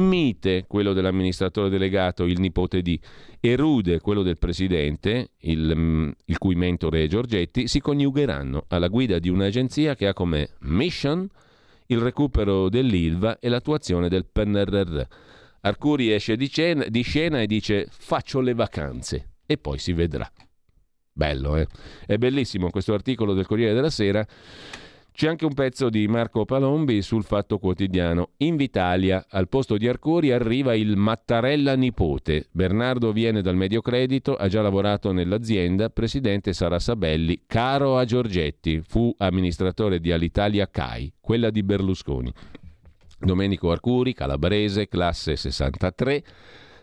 Mite, 0.00 0.64
quello 0.66 0.92
dell'amministratore 0.92 1.68
delegato, 1.68 2.24
il 2.24 2.40
nipote 2.40 2.82
di, 2.82 2.98
e 3.38 3.56
Rude, 3.56 4.00
quello 4.00 4.22
del 4.22 4.38
presidente, 4.38 5.32
il, 5.40 5.72
mm, 5.76 6.10
il 6.26 6.38
cui 6.38 6.54
mentore 6.54 7.04
è 7.04 7.06
Giorgetti, 7.06 7.68
si 7.68 7.80
coniugheranno 7.80 8.64
alla 8.68 8.88
guida 8.88 9.18
di 9.18 9.28
un'agenzia 9.28 9.94
che 9.94 10.06
ha 10.06 10.12
come 10.12 10.50
mission 10.60 11.28
il 11.86 11.98
recupero 11.98 12.68
dell'ILVA 12.68 13.38
e 13.38 13.48
l'attuazione 13.48 14.08
del 14.08 14.26
PNRR. 14.26 15.00
Arcuri 15.62 16.12
esce 16.12 16.36
di 16.36 16.48
scena, 16.48 16.84
di 16.88 17.02
scena 17.02 17.40
e 17.40 17.46
dice 17.46 17.86
faccio 17.90 18.40
le 18.40 18.54
vacanze 18.54 19.32
e 19.44 19.58
poi 19.58 19.78
si 19.78 19.92
vedrà. 19.92 20.30
Bello, 21.12 21.56
eh? 21.56 21.66
È 22.06 22.16
bellissimo 22.16 22.70
questo 22.70 22.94
articolo 22.94 23.34
del 23.34 23.46
Corriere 23.46 23.74
della 23.74 23.90
Sera 23.90 24.26
c'è 25.20 25.28
anche 25.28 25.44
un 25.44 25.52
pezzo 25.52 25.90
di 25.90 26.08
Marco 26.08 26.46
Palombi 26.46 27.02
sul 27.02 27.24
Fatto 27.24 27.58
Quotidiano. 27.58 28.30
In 28.38 28.56
Vitalia, 28.56 29.26
al 29.28 29.48
posto 29.48 29.76
di 29.76 29.86
Arcuri, 29.86 30.32
arriva 30.32 30.74
il 30.74 30.96
Mattarella 30.96 31.76
nipote. 31.76 32.46
Bernardo 32.50 33.12
viene 33.12 33.42
dal 33.42 33.54
Mediocredito, 33.54 34.34
ha 34.34 34.48
già 34.48 34.62
lavorato 34.62 35.12
nell'azienda. 35.12 35.90
Presidente 35.90 36.54
Sara 36.54 36.78
Sabelli, 36.78 37.42
caro 37.46 37.98
a 37.98 38.06
Giorgetti, 38.06 38.80
fu 38.80 39.14
amministratore 39.18 40.00
di 40.00 40.10
Alitalia 40.10 40.66
CAI, 40.70 41.12
quella 41.20 41.50
di 41.50 41.62
Berlusconi. 41.62 42.32
Domenico 43.18 43.70
Arcuri, 43.70 44.14
calabrese, 44.14 44.88
classe 44.88 45.36
63 45.36 46.24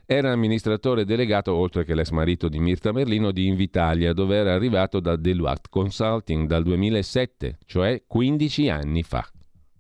era 0.10 0.32
amministratore 0.32 1.03
delegato, 1.03 1.53
oltre 1.53 1.84
che 1.84 1.93
l'ex 1.93 2.12
marito 2.12 2.47
di 2.47 2.60
Mirta 2.60 2.93
Merlino, 2.93 3.32
di 3.32 3.45
Invitalia, 3.45 4.14
dove 4.14 4.38
era 4.38 4.53
arrivato 4.53 5.01
da 5.01 5.18
Deloitte 5.18 5.68
Consulting 5.70 6.47
dal 6.47 6.64
2007, 6.64 7.58
cioè 7.66 8.01
15 8.08 8.70
anni 8.70 9.03
fa. 9.03 9.30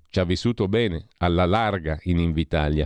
Ci 0.09 0.19
ha 0.19 0.25
vissuto 0.25 0.67
bene, 0.67 1.05
alla 1.19 1.45
larga, 1.45 1.97
in 2.03 2.19
Invitalia. 2.19 2.85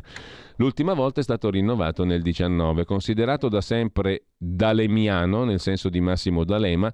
L'ultima 0.57 0.93
volta 0.93 1.19
è 1.19 1.23
stato 1.23 1.49
rinnovato 1.49 2.03
nel 2.03 2.21
19, 2.21 2.85
considerato 2.85 3.49
da 3.49 3.61
sempre 3.61 4.25
dalemiano, 4.37 5.43
nel 5.43 5.59
senso 5.59 5.89
di 5.89 5.99
Massimo 5.99 6.43
D'Alema, 6.43 6.93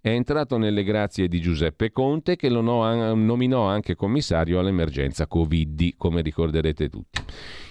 è 0.00 0.10
entrato 0.10 0.58
nelle 0.58 0.84
grazie 0.84 1.26
di 1.26 1.40
Giuseppe 1.40 1.90
Conte 1.90 2.36
che 2.36 2.48
lo 2.48 2.60
nominò 2.60 3.66
anche 3.66 3.96
commissario 3.96 4.58
all'emergenza 4.60 5.26
Covid, 5.26 5.94
come 5.96 6.22
ricorderete 6.22 6.88
tutti. 6.88 7.20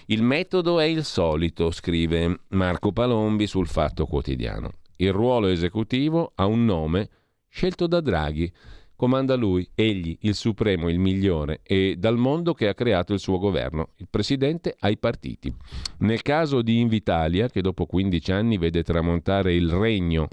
Il 0.08 0.24
metodo 0.24 0.80
è 0.80 0.86
il 0.86 1.04
solito, 1.04 1.72
scrive 1.72 2.42
Marco 2.50 2.92
Palombi 2.92 3.48
sul 3.48 3.68
Fatto 3.68 4.06
Quotidiano. 4.06 4.72
Il 4.98 5.14
ruolo 5.14 5.48
esecutivo 5.48 6.32
ha 6.36 6.46
un 6.46 6.66
nome, 6.66 7.10
scelto 7.48 7.88
da 7.88 8.02
Draghi. 8.02 8.52
Comanda 8.96 9.36
lui, 9.36 9.70
egli, 9.76 10.18
il 10.22 10.34
supremo, 10.34 10.90
il 10.90 10.98
migliore, 10.98 11.60
e 11.62 11.96
dal 11.98 12.18
mondo 12.18 12.54
che 12.54 12.68
ha 12.68 12.74
creato 12.74 13.14
il 13.14 13.20
suo 13.20 13.38
governo, 13.38 13.90
il 13.98 14.08
presidente 14.10 14.76
ai 14.80 14.98
partiti. 14.98 15.54
Nel 16.00 16.24
caso 16.24 16.64
di 16.64 16.80
Invitalia, 16.80 17.48
che 17.48 17.62
dopo 17.62 17.86
15 17.86 18.32
anni 18.32 18.58
vede 18.58 18.82
tramontare 18.82 19.54
il 19.54 19.70
regno, 19.70 20.28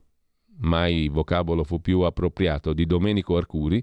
mai 0.59 1.09
vocabolo 1.09 1.64
fu 1.64 1.80
più 1.80 2.00
appropriato, 2.00 2.72
di 2.72 2.86
Domenico 2.86 3.36
Arcuri, 3.36 3.82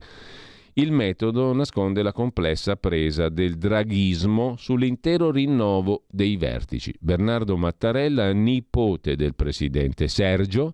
il 0.76 0.94
metodo 0.94 1.52
nasconde 1.54 2.02
la 2.02 2.14
complessa 2.14 2.78
presa 2.78 3.28
del 3.28 3.58
draghismo 3.58 4.56
sull'intero 4.58 5.30
rinnovo 5.30 6.06
dei 6.10 6.38
vertici. 6.38 6.96
Bernardo 6.98 7.58
Mattarella, 7.58 8.32
nipote 8.32 9.18
del 9.18 9.36
presidente 9.36 10.08
Sergio, 10.08 10.74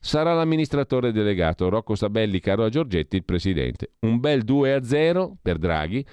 sarà 0.00 0.32
l'amministratore 0.32 1.12
delegato, 1.12 1.68
Rocco 1.68 1.94
Sabelli, 1.94 2.40
caro 2.40 2.64
a 2.64 2.70
Giorgetti, 2.70 3.16
il 3.16 3.24
presidente. 3.24 3.92
Un 4.00 4.18
bel 4.18 4.44
2-0 4.44 5.32
per 5.42 5.58
Draghi, 5.58 6.04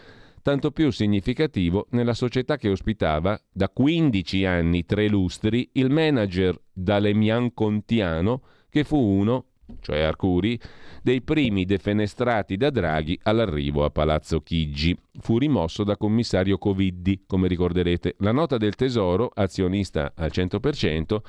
tanto 0.41 0.71
più 0.71 0.91
significativo 0.91 1.88
nella 1.91 2.13
società 2.13 2.57
che 2.57 2.69
ospitava 2.69 3.39
da 3.49 3.69
15 3.69 4.43
anni, 4.43 4.86
tre 4.86 5.07
lustri, 5.07 5.69
il 5.73 5.89
manager 5.89 6.59
Dalemian 6.73 7.53
Contiano, 7.53 8.41
che 8.72 8.86
fu 8.86 8.97
uno, 8.97 9.45
cioè 9.82 9.99
Arcuri, 9.99 10.59
dei 11.03 11.22
primi 11.22 11.65
defenestrati 11.65 12.55
da 12.55 12.69
Draghi 12.69 13.19
all'arrivo 13.24 13.84
a 13.84 13.89
Palazzo 13.89 14.41
Chigi. 14.41 14.97
Fu 15.19 15.38
rimosso 15.38 15.84
da 15.84 15.97
commissario 15.97 16.57
Coviddi, 16.57 17.24
come 17.28 17.47
ricorderete. 17.47 18.15
La 18.19 18.32
nota 18.32 18.57
del 18.57 18.76
Tesoro, 18.76 19.30
azionista 19.34 20.13
al 20.15 20.32
100%, 20.34 21.19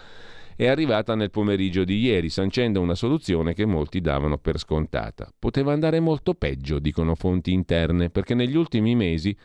è 0.54 0.68
arrivata 0.68 1.14
nel 1.14 1.30
pomeriggio 1.30 1.82
di 1.82 1.98
ieri, 1.98 2.28
sancendo 2.28 2.80
una 2.80 2.94
soluzione 2.94 3.54
che 3.54 3.64
molti 3.64 4.00
davano 4.00 4.38
per 4.38 4.58
scontata. 4.58 5.28
Poteva 5.36 5.72
andare 5.72 5.98
molto 5.98 6.34
peggio, 6.34 6.78
dicono 6.78 7.16
fonti 7.16 7.52
interne, 7.52 8.10
perché 8.10 8.34
negli 8.34 8.56
ultimi 8.56 8.94
mesi 8.94 9.36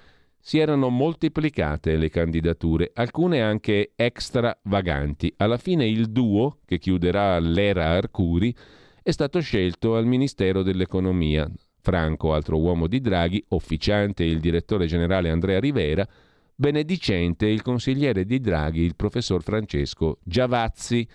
si 0.48 0.60
erano 0.60 0.88
moltiplicate 0.88 1.98
le 1.98 2.10
candidature, 2.10 2.92
alcune 2.94 3.42
anche 3.42 3.92
extravaganti. 3.98 5.34
Alla 5.36 5.58
fine 5.58 5.86
il 5.86 6.10
duo, 6.10 6.60
che 6.66 6.78
chiuderà 6.78 7.38
l'era 7.38 7.90
Arcuri, 7.90 8.56
è 9.04 9.12
stato 9.12 9.42
scelto 9.42 9.98
al 9.98 10.06
Ministero 10.06 10.64
dell'Economia. 10.64 11.52
Franco, 11.82 12.34
altro 12.34 12.60
uomo 12.60 12.88
di 12.88 13.02
Draghi, 13.02 13.44
officiante 13.50 14.24
il 14.24 14.40
direttore 14.40 14.86
generale 14.86 15.30
Andrea 15.30 15.60
Rivera, 15.60 16.08
benedicente 16.56 17.46
il 17.46 17.62
consigliere 17.62 18.24
di 18.24 18.40
Draghi, 18.40 18.84
il 18.84 18.96
professor 18.96 19.44
Francesco 19.44 20.20
Giavazzi. 20.24 21.06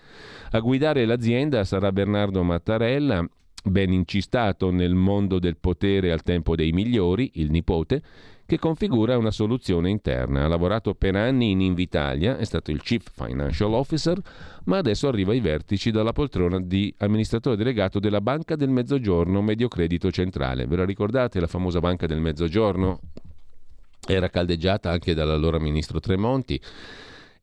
A 0.51 0.61
guidare 0.61 1.07
l'azienda 1.07 1.65
sarà 1.65 1.91
Bernardo 1.91 2.43
Mattarella, 2.43 3.27
ben 3.65 3.93
incistato 3.95 4.71
nel 4.71 4.95
mondo 4.95 5.39
del 5.39 5.57
potere 5.57 6.13
al 6.13 6.23
tempo 6.23 6.55
dei 6.55 6.73
migliori, 6.73 7.31
il 7.37 7.51
nipote, 7.51 8.03
che 8.47 8.59
configura 8.59 9.17
una 9.17 9.31
soluzione 9.31 9.91
interna. 9.91 10.45
Ha 10.45 10.49
lavorato 10.49 10.95
per 10.95 11.17
anni 11.17 11.51
in 11.51 11.61
Invitalia, 11.61 12.37
è 12.37 12.45
stato 12.45 12.71
il 12.71 12.83
Chief 12.83 13.03
Financial 13.13 13.73
Officer, 13.73 14.21
ma 14.65 14.79
adesso 14.79 15.09
arriva 15.09 15.33
ai 15.33 15.41
vertici 15.41 15.91
dalla 15.91 16.13
poltrona 16.13 16.61
di 16.61 16.95
amministratore 16.99 17.57
delegato 17.57 17.99
della 17.99 18.21
Banca 18.21 18.57
del 18.57 18.69
Mezzogiorno 18.69 19.43
Mediocredito 19.43 20.11
Centrale. 20.11 20.67
Ve 20.67 20.77
la 20.77 20.85
ricordate 20.85 21.41
la 21.41 21.47
famosa 21.47 21.81
Banca 21.81 22.07
del 22.07 22.21
Mezzogiorno? 22.21 23.01
Era 24.07 24.29
caldeggiata 24.29 24.91
anche 24.91 25.15
dall'allora 25.15 25.61
ministro 25.61 26.01
Tremonti 26.01 26.61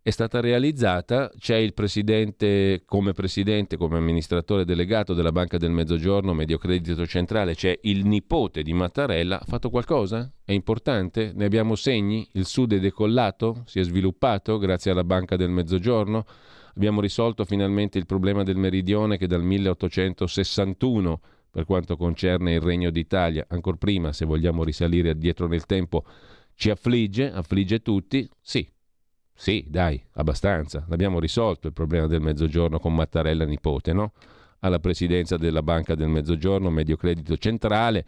è 0.10 0.12
stata 0.12 0.40
realizzata, 0.40 1.32
c'è 1.38 1.56
il 1.56 1.74
presidente 1.74 2.82
come 2.86 3.14
presidente, 3.14 3.78
come 3.78 3.98
amministratore 3.98 4.66
delegato 4.66 5.14
della 5.14 5.32
Banca 5.32 5.58
del 5.58 5.70
Mezzogiorno, 5.70 6.34
Mediocredito 6.34 7.06
Centrale, 7.06 7.54
c'è 7.54 7.78
il 7.84 8.06
nipote 8.06 8.64
di 8.64 8.74
Mattarella, 8.74 9.40
ha 9.40 9.46
fatto 9.46 9.70
qualcosa? 9.70 10.32
È 10.44 10.52
importante? 10.52 11.32
Ne 11.36 11.46
abbiamo 11.46 11.76
segni? 11.76 12.28
Il 12.34 12.46
Sud 12.46 12.74
è 12.74 12.80
decollato? 12.80 13.62
Si 13.66 13.80
è 13.80 13.84
sviluppato 13.84 14.58
grazie 14.58 14.90
alla 14.92 15.04
Banca 15.04 15.36
del 15.36 15.50
Mezzogiorno? 15.50 16.26
Abbiamo 16.76 17.02
risolto 17.02 17.46
finalmente 17.46 18.00
il 18.00 18.08
problema 18.08 18.42
del 18.44 18.58
meridione 18.58 19.18
che 19.18 19.28
dal 19.28 19.44
1861 19.44 21.22
per 21.52 21.66
quanto 21.66 21.98
concerne 21.98 22.54
il 22.54 22.62
Regno 22.62 22.90
d'Italia, 22.90 23.46
ancora 23.50 23.78
prima, 23.78 24.12
se 24.12 24.26
vogliamo 24.26 24.64
risalire 24.64 25.12
addietro 25.12 25.48
nel 25.48 25.66
tempo, 25.66 26.04
ci 26.56 26.72
affligge, 26.72 27.32
affligge 27.32 27.82
tutti? 27.82 28.28
Sì, 28.42 28.68
sì, 29.42 29.64
dai, 29.70 30.04
abbastanza. 30.16 30.84
L'abbiamo 30.90 31.18
risolto 31.18 31.68
il 31.68 31.74
problema 31.74 32.08
del 32.08 32.20
mezzogiorno 32.20 32.78
con 32.78 32.94
Mattarella 32.94 33.46
nipote, 33.46 33.94
no? 33.94 34.12
Alla 34.60 34.80
presidenza 34.80 35.38
della 35.38 35.64
Banca 35.64 35.96
del 35.96 36.10
Mezzogiorno, 36.10 36.70
Mediocredito 36.70 37.38
Centrale, 37.38 38.06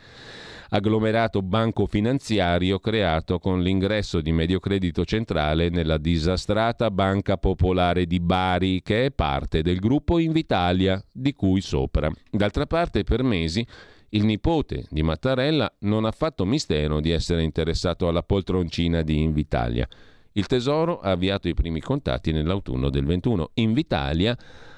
agglomerato 0.71 1.41
banco 1.41 1.86
finanziario 1.86 2.79
creato 2.79 3.39
con 3.39 3.61
l'ingresso 3.61 4.19
di 4.19 4.34
Mediocredito 4.34 5.05
Centrale 5.05 5.69
nella 5.69 5.97
disastrata 5.97 6.91
Banca 6.91 7.38
Popolare 7.38 8.05
di 8.05 8.19
Bari, 8.19 8.82
che 8.82 9.05
è 9.05 9.11
parte 9.11 9.61
del 9.61 9.79
gruppo 9.79 10.19
Invitalia, 10.19 11.01
di 11.09 11.32
cui 11.32 11.61
sopra. 11.61 12.11
D'altra 12.29 12.65
parte, 12.65 13.05
per 13.05 13.23
mesi 13.23 13.65
il 14.09 14.25
nipote 14.25 14.86
di 14.89 15.01
Mattarella 15.01 15.73
non 15.79 16.03
ha 16.03 16.11
fatto 16.11 16.43
mistero 16.43 16.99
di 16.99 17.11
essere 17.11 17.41
interessato 17.41 18.09
alla 18.09 18.21
poltroncina 18.21 19.01
di 19.01 19.21
Invitalia. 19.21 19.88
Il 20.34 20.47
Tesoro 20.47 20.99
ha 20.99 21.11
avviato 21.11 21.49
i 21.49 21.53
primi 21.53 21.82
contatti 21.82 22.32
nell'autunno 22.32 22.89
del 22.89 23.05
21. 23.05 23.51
Invitalia, 23.55 24.38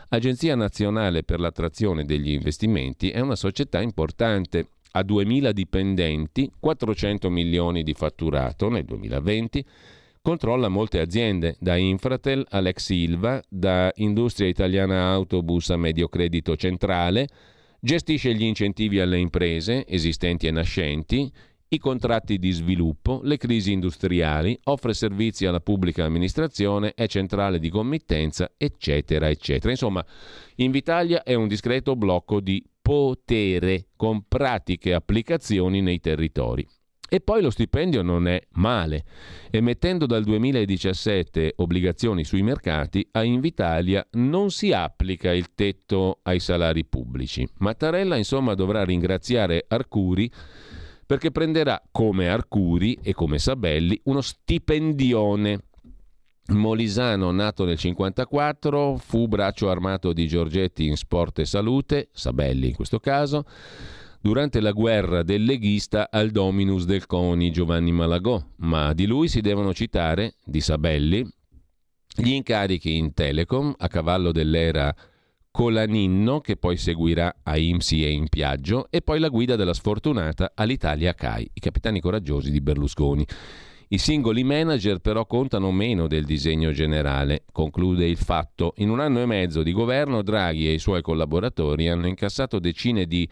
Agenzia 0.09 0.55
Nazionale 0.55 1.23
per 1.23 1.39
l'attrazione 1.39 2.05
degli 2.05 2.31
investimenti, 2.31 3.11
è 3.11 3.19
una 3.19 3.35
società 3.35 3.79
importante. 3.81 4.67
Ha 4.95 5.01
2.000 5.01 5.51
dipendenti, 5.51 6.51
400 6.59 7.29
milioni 7.29 7.83
di 7.83 7.93
fatturato 7.93 8.69
nel 8.69 8.85
2020, 8.85 9.65
controlla 10.21 10.69
molte 10.69 10.99
aziende, 10.99 11.55
da 11.59 11.75
Infratel 11.75 12.45
all'ex 12.49 12.77
Silva, 12.77 13.41
da 13.47 13.91
Industria 13.95 14.47
Italiana 14.47 15.11
Autobus 15.11 15.71
a 15.71 15.77
Mediocredito 15.77 16.55
Centrale, 16.55 17.27
gestisce 17.79 18.33
gli 18.33 18.43
incentivi 18.43 18.99
alle 18.99 19.17
imprese 19.17 19.85
esistenti 19.87 20.47
e 20.47 20.51
nascenti, 20.51 21.31
i 21.73 21.79
contratti 21.79 22.37
di 22.37 22.51
sviluppo, 22.51 23.21
le 23.23 23.37
crisi 23.37 23.71
industriali, 23.71 24.57
offre 24.65 24.93
servizi 24.93 25.45
alla 25.45 25.59
pubblica 25.59 26.05
amministrazione, 26.05 26.93
è 26.93 27.07
centrale 27.07 27.59
di 27.59 27.69
committenza, 27.69 28.51
eccetera, 28.57 29.29
eccetera. 29.29 29.71
Insomma, 29.71 30.05
Invitalia 30.55 31.23
è 31.23 31.33
un 31.33 31.47
discreto 31.47 31.95
blocco 31.95 32.39
di 32.39 32.63
potere 32.81 33.87
con 33.95 34.27
pratiche 34.27 34.93
applicazioni 34.93 35.81
nei 35.81 35.99
territori. 35.99 36.67
E 37.09 37.21
poi 37.21 37.43
lo 37.43 37.51
stipendio 37.51 38.01
non 38.01 38.27
è 38.27 38.41
male. 38.53 39.05
Emettendo 39.51 40.07
dal 40.07 40.23
2017 40.23 41.53
obbligazioni 41.57 42.23
sui 42.23 42.41
mercati, 42.41 43.07
a 43.11 43.23
Invitalia 43.23 44.03
non 44.13 44.49
si 44.49 44.71
applica 44.71 45.31
il 45.31 45.53
tetto 45.53 46.21
ai 46.23 46.39
salari 46.39 46.85
pubblici. 46.85 47.47
Mattarella 47.59 48.15
insomma 48.15 48.55
dovrà 48.55 48.83
ringraziare 48.83 49.63
Arcuri 49.67 50.31
perché 51.05 51.31
prenderà 51.31 51.81
come 51.91 52.29
Arcuri 52.29 52.99
e 53.01 53.13
come 53.13 53.39
Sabelli 53.39 53.99
uno 54.05 54.21
stipendione. 54.21 55.59
Molisano, 56.47 57.31
nato 57.31 57.63
nel 57.63 57.77
1954, 57.81 58.97
fu 58.97 59.27
braccio 59.27 59.69
armato 59.69 60.11
di 60.11 60.27
Giorgetti 60.27 60.85
in 60.85 60.97
sport 60.97 61.39
e 61.39 61.45
salute, 61.45 62.09
Sabelli 62.11 62.67
in 62.67 62.75
questo 62.75 62.99
caso, 62.99 63.45
durante 64.19 64.59
la 64.59 64.71
guerra 64.71 65.23
del 65.23 65.45
leghista 65.45 66.09
al 66.11 66.31
dominus 66.31 66.85
del 66.85 67.05
CONI 67.05 67.51
Giovanni 67.51 67.91
Malagò, 67.93 68.43
ma 68.57 68.93
di 68.93 69.05
lui 69.05 69.29
si 69.29 69.39
devono 69.39 69.73
citare, 69.73 70.35
di 70.43 70.59
Sabelli, 70.59 71.25
gli 72.15 72.31
incarichi 72.31 72.95
in 72.95 73.13
Telecom 73.13 73.73
a 73.77 73.87
cavallo 73.87 74.31
dell'era 74.31 74.93
Colaninno, 75.55 76.41
che 76.41 76.55
poi 76.55 76.77
seguirà 76.77 77.41
a 77.43 77.57
IMSI 77.57 78.03
e 78.03 78.09
in 78.09 78.27
Piaggio, 78.27 78.87
e 78.89 79.03
poi 79.03 79.19
la 79.19 79.27
guida 79.27 79.55
della 79.55 79.75
sfortunata 79.75 80.53
all'Italia 80.55 81.13
CAI, 81.13 81.47
i 81.53 81.59
capitani 81.59 81.99
coraggiosi 81.99 82.49
di 82.49 82.59
Berlusconi. 82.59 83.23
I 83.89 83.97
singoli 83.99 84.43
manager 84.43 84.97
però 84.97 85.27
contano 85.27 85.71
meno 85.71 86.07
del 86.07 86.25
disegno 86.25 86.71
generale, 86.71 87.43
conclude 87.51 88.07
il 88.07 88.17
fatto. 88.17 88.73
In 88.77 88.89
un 88.89 88.99
anno 88.99 89.21
e 89.21 89.27
mezzo 89.27 89.61
di 89.61 89.73
governo 89.73 90.23
Draghi 90.23 90.67
e 90.67 90.73
i 90.73 90.79
suoi 90.79 91.03
collaboratori 91.03 91.87
hanno 91.87 92.07
incassato 92.07 92.57
decine 92.57 93.05
di 93.05 93.29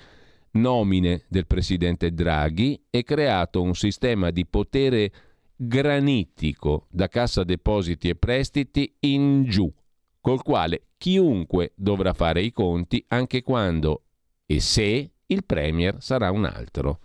nomine 0.51 1.23
del 1.27 1.47
presidente 1.47 2.13
Draghi 2.13 2.83
e 2.91 3.01
creato 3.01 3.63
un 3.63 3.73
sistema 3.73 4.29
di 4.29 4.45
potere 4.45 5.11
granitico 5.55 6.85
da 6.91 7.07
cassa 7.07 7.43
depositi 7.43 8.09
e 8.09 8.15
prestiti 8.15 8.93
in 8.99 9.45
giù 9.45 9.73
col 10.21 10.41
quale 10.43 10.89
chiunque 10.97 11.73
dovrà 11.75 12.13
fare 12.13 12.41
i 12.41 12.53
conti 12.53 13.03
anche 13.09 13.41
quando 13.41 14.03
e 14.45 14.59
se 14.61 15.11
il 15.25 15.43
Premier 15.43 15.97
sarà 15.99 16.31
un 16.31 16.45
altro. 16.45 16.99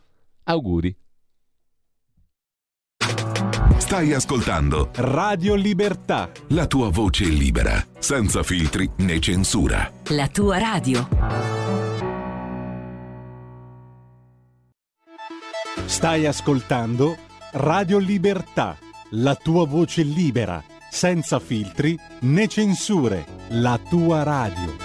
Auguri. 0.45 0.95
Stai 3.79 4.13
ascoltando 4.13 4.91
Radio 4.95 5.55
Libertà. 5.55 6.31
La 6.49 6.67
tua 6.67 6.91
voce 6.91 7.25
libera, 7.25 7.85
senza 7.99 8.43
filtri 8.43 8.91
né 8.99 9.21
censura. 9.21 9.91
La 10.09 10.29
tua 10.29 10.59
radio. 10.59 11.09
Stai 15.85 16.27
ascoltando 16.27 17.17
Radio 17.53 17.99
Libertà, 17.99 18.77
la 19.11 19.37
tua 19.37 19.67
voce 19.67 20.03
libera, 20.03 20.63
senza 20.97 21.39
filtri 21.41 21.95
né 22.21 22.49
censure, 22.49 23.27
la 23.49 23.79
tua 23.87 24.23
radio. 24.23 24.77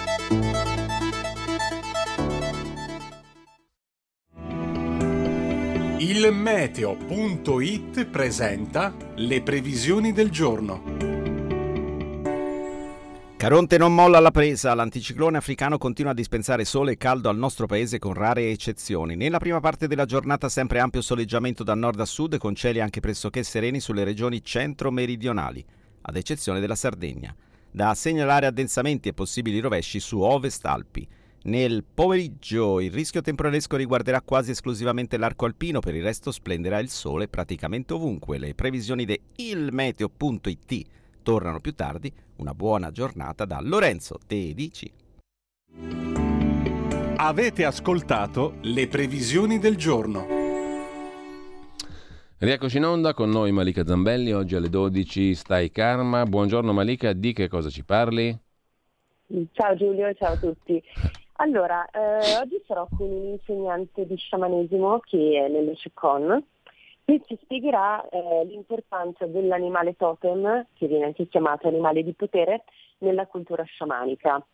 Il 5.96 6.30
meteo.it 6.30 8.04
presenta 8.04 8.94
le 9.14 9.40
previsioni 9.40 10.12
del 10.12 10.28
giorno. 10.28 10.82
Caronte 13.38 13.78
non 13.78 13.94
molla 13.94 14.20
la 14.20 14.30
presa, 14.30 14.74
l'anticiclone 14.74 15.38
africano 15.38 15.78
continua 15.78 16.12
a 16.12 16.14
dispensare 16.14 16.66
sole 16.66 16.92
e 16.92 16.96
caldo 16.98 17.30
al 17.30 17.38
nostro 17.38 17.64
paese 17.64 17.98
con 17.98 18.12
rare 18.12 18.50
eccezioni. 18.50 19.16
Nella 19.16 19.38
prima 19.38 19.60
parte 19.60 19.88
della 19.88 20.04
giornata 20.04 20.50
sempre 20.50 20.78
ampio 20.78 21.00
soleggiamento 21.00 21.64
da 21.64 21.74
nord 21.74 21.98
a 22.00 22.04
sud 22.04 22.36
con 22.36 22.54
cieli 22.54 22.82
anche 22.82 23.00
pressoché 23.00 23.42
sereni 23.42 23.80
sulle 23.80 24.04
regioni 24.04 24.44
centro-meridionali, 24.44 25.64
ad 26.02 26.16
eccezione 26.16 26.60
della 26.60 26.74
Sardegna. 26.74 27.34
Da 27.70 27.94
segnalare 27.94 28.46
addensamenti 28.46 29.08
e 29.08 29.14
possibili 29.14 29.58
rovesci 29.58 29.98
su 29.98 30.20
ovest 30.20 30.64
Alpi. 30.66 31.08
Nel 31.44 31.82
pomeriggio 31.82 32.80
il 32.80 32.92
rischio 32.92 33.20
temporalesco 33.20 33.76
riguarderà 33.76 34.20
quasi 34.20 34.52
esclusivamente 34.52 35.16
l'arco 35.16 35.46
alpino, 35.46 35.80
per 35.80 35.94
il 35.94 36.02
resto 36.02 36.30
splenderà 36.30 36.78
il 36.78 36.88
sole 36.88 37.26
praticamente 37.26 37.94
ovunque. 37.94 38.38
Le 38.38 38.54
previsioni 38.54 39.04
di 39.04 39.20
ilmeteo.it 39.36 40.86
tornano 41.22 41.60
più 41.60 41.74
tardi. 41.74 42.12
Una 42.36 42.54
buona 42.54 42.90
giornata 42.90 43.44
da 43.44 43.58
Lorenzo 43.60 44.18
Tedici. 44.24 44.92
Avete 47.16 47.64
ascoltato 47.64 48.56
le 48.62 48.86
previsioni 48.88 49.58
del 49.58 49.76
giorno. 49.76 50.41
Rieccoci 52.42 52.78
in 52.78 52.84
onda 52.86 53.14
con 53.14 53.30
noi 53.30 53.52
Malika 53.52 53.84
Zambelli, 53.84 54.32
oggi 54.32 54.56
alle 54.56 54.68
12 54.68 55.32
stai 55.32 55.70
Karma. 55.70 56.24
Buongiorno 56.24 56.72
Malika, 56.72 57.12
di 57.12 57.32
che 57.32 57.46
cosa 57.46 57.68
ci 57.68 57.84
parli? 57.84 58.36
Ciao 59.52 59.76
Giulio, 59.76 60.12
ciao 60.14 60.32
a 60.32 60.36
tutti. 60.36 60.82
Allora, 61.34 61.88
eh, 61.90 62.38
oggi 62.40 62.60
sarò 62.66 62.88
con 62.96 63.08
un 63.08 63.26
insegnante 63.26 64.08
di 64.08 64.16
sciamanesimo 64.16 64.98
che 65.04 65.44
è 65.46 65.48
nelle 65.48 65.76
Cecon 65.76 66.44
Qui 67.04 67.22
ci 67.28 67.38
spiegherà 67.42 68.08
eh, 68.08 68.44
l'importanza 68.46 69.24
dell'animale 69.26 69.94
totem, 69.94 70.66
che 70.72 70.88
viene 70.88 71.04
anche 71.04 71.28
chiamato 71.28 71.68
animale 71.68 72.02
di 72.02 72.12
potere, 72.12 72.64
nella 72.98 73.28
cultura 73.28 73.62
sciamanica. 73.62 74.44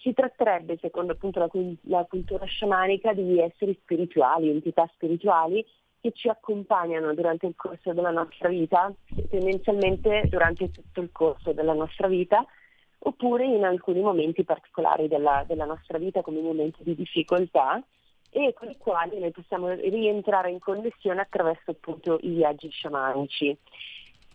Si 0.00 0.14
tratterebbe, 0.14 0.78
secondo 0.80 1.12
appunto 1.12 1.40
la, 1.40 1.50
la 1.82 2.06
cultura 2.08 2.46
sciamanica, 2.46 3.12
di 3.12 3.38
esseri 3.38 3.78
spirituali, 3.82 4.48
entità 4.48 4.88
spirituali 4.94 5.62
che 6.06 6.12
ci 6.12 6.28
accompagnano 6.28 7.14
durante 7.14 7.46
il 7.46 7.54
corso 7.56 7.92
della 7.92 8.10
nostra 8.10 8.48
vita, 8.48 8.92
tendenzialmente 9.28 10.28
durante 10.30 10.70
tutto 10.70 11.00
il 11.00 11.10
corso 11.10 11.52
della 11.52 11.72
nostra 11.72 12.06
vita, 12.06 12.46
oppure 12.98 13.44
in 13.44 13.64
alcuni 13.64 14.00
momenti 14.00 14.44
particolari 14.44 15.08
della, 15.08 15.44
della 15.46 15.64
nostra 15.64 15.98
vita 15.98 16.22
come 16.22 16.40
momenti 16.40 16.84
di 16.84 16.94
difficoltà 16.94 17.82
e 18.30 18.52
con 18.52 18.70
i 18.70 18.76
quali 18.76 19.18
noi 19.18 19.32
possiamo 19.32 19.72
rientrare 19.72 20.50
in 20.50 20.60
connessione 20.60 21.20
attraverso 21.20 21.72
appunto 21.72 22.18
i 22.22 22.30
viaggi 22.30 22.68
sciamanici. 22.68 23.56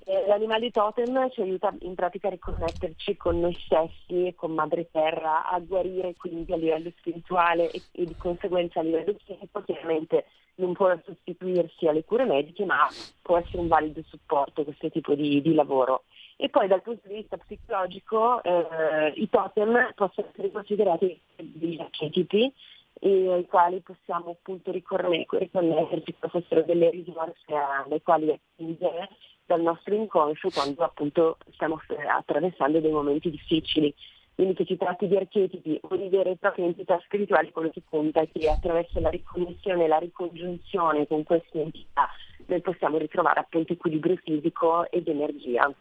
Eh, 0.03 0.25
l'animale 0.27 0.71
totem 0.71 1.29
ci 1.29 1.41
aiuta 1.41 1.73
in 1.81 1.93
pratica 1.93 2.27
a 2.27 2.31
riconnetterci 2.31 3.17
con 3.17 3.39
noi 3.39 3.55
stessi 3.65 4.27
e 4.27 4.35
con 4.35 4.51
Madre 4.51 4.89
Terra, 4.89 5.47
a 5.47 5.59
guarire 5.59 6.15
quindi 6.17 6.51
a 6.51 6.57
livello 6.57 6.91
spirituale 6.97 7.69
e, 7.69 7.81
e 7.91 8.05
di 8.05 8.15
conseguenza 8.17 8.79
a 8.79 8.83
livello 8.83 9.15
fisico. 9.23 9.61
Chiaramente 9.63 10.25
non 10.55 10.73
può 10.73 10.91
sostituirsi 11.05 11.87
alle 11.87 12.03
cure 12.03 12.25
mediche, 12.25 12.65
ma 12.65 12.87
può 13.21 13.37
essere 13.37 13.59
un 13.59 13.67
valido 13.67 14.01
supporto 14.07 14.63
questo 14.63 14.89
tipo 14.89 15.13
di, 15.13 15.41
di 15.41 15.53
lavoro. 15.53 16.03
E 16.35 16.49
poi 16.49 16.67
dal 16.67 16.81
punto 16.81 17.07
di 17.07 17.15
vista 17.15 17.37
psicologico 17.37 18.41
eh, 18.41 19.13
i 19.15 19.29
totem 19.29 19.91
possono 19.93 20.27
essere 20.31 20.51
considerati 20.51 21.19
degli 21.35 21.79
archetipi 21.79 22.51
e 22.99 23.31
ai 23.31 23.45
quali 23.45 23.79
possiamo 23.81 24.31
appunto 24.31 24.71
riconnetterci 24.71 26.15
che 26.19 26.27
fossero 26.27 26.63
delle 26.63 26.89
risorse 26.89 27.53
alle 27.53 28.01
quali 28.01 28.31
attingere 28.31 29.09
dal 29.51 29.61
nostro 29.61 29.93
inconscio 29.93 30.49
quando 30.49 30.83
appunto 30.83 31.37
stiamo 31.51 31.81
attraversando 32.17 32.79
dei 32.79 32.91
momenti 32.91 33.29
difficili. 33.29 33.93
Quindi 34.33 34.55
che 34.55 34.63
si 34.65 34.77
tratti 34.77 35.07
di 35.07 35.17
archetipi 35.17 35.77
o 35.81 35.95
di 35.97 36.07
vere 36.07 36.31
e 36.31 36.37
proprie 36.37 36.65
entità 36.65 36.99
spirituali, 37.03 37.51
quello 37.51 37.69
che 37.69 37.83
conta 37.87 38.21
è 38.21 38.29
che 38.31 38.49
attraverso 38.49 38.99
la 39.01 39.09
riconnessione 39.09 39.83
e 39.83 39.87
la 39.87 39.97
ricongiunzione 39.97 41.05
con 41.05 41.23
queste 41.23 41.61
entità 41.61 42.09
noi 42.45 42.61
possiamo 42.61 42.97
ritrovare 42.97 43.41
appunto 43.41 43.73
equilibrio 43.73 44.15
fisico 44.23 44.89
ed 44.89 45.07
energia. 45.09 45.71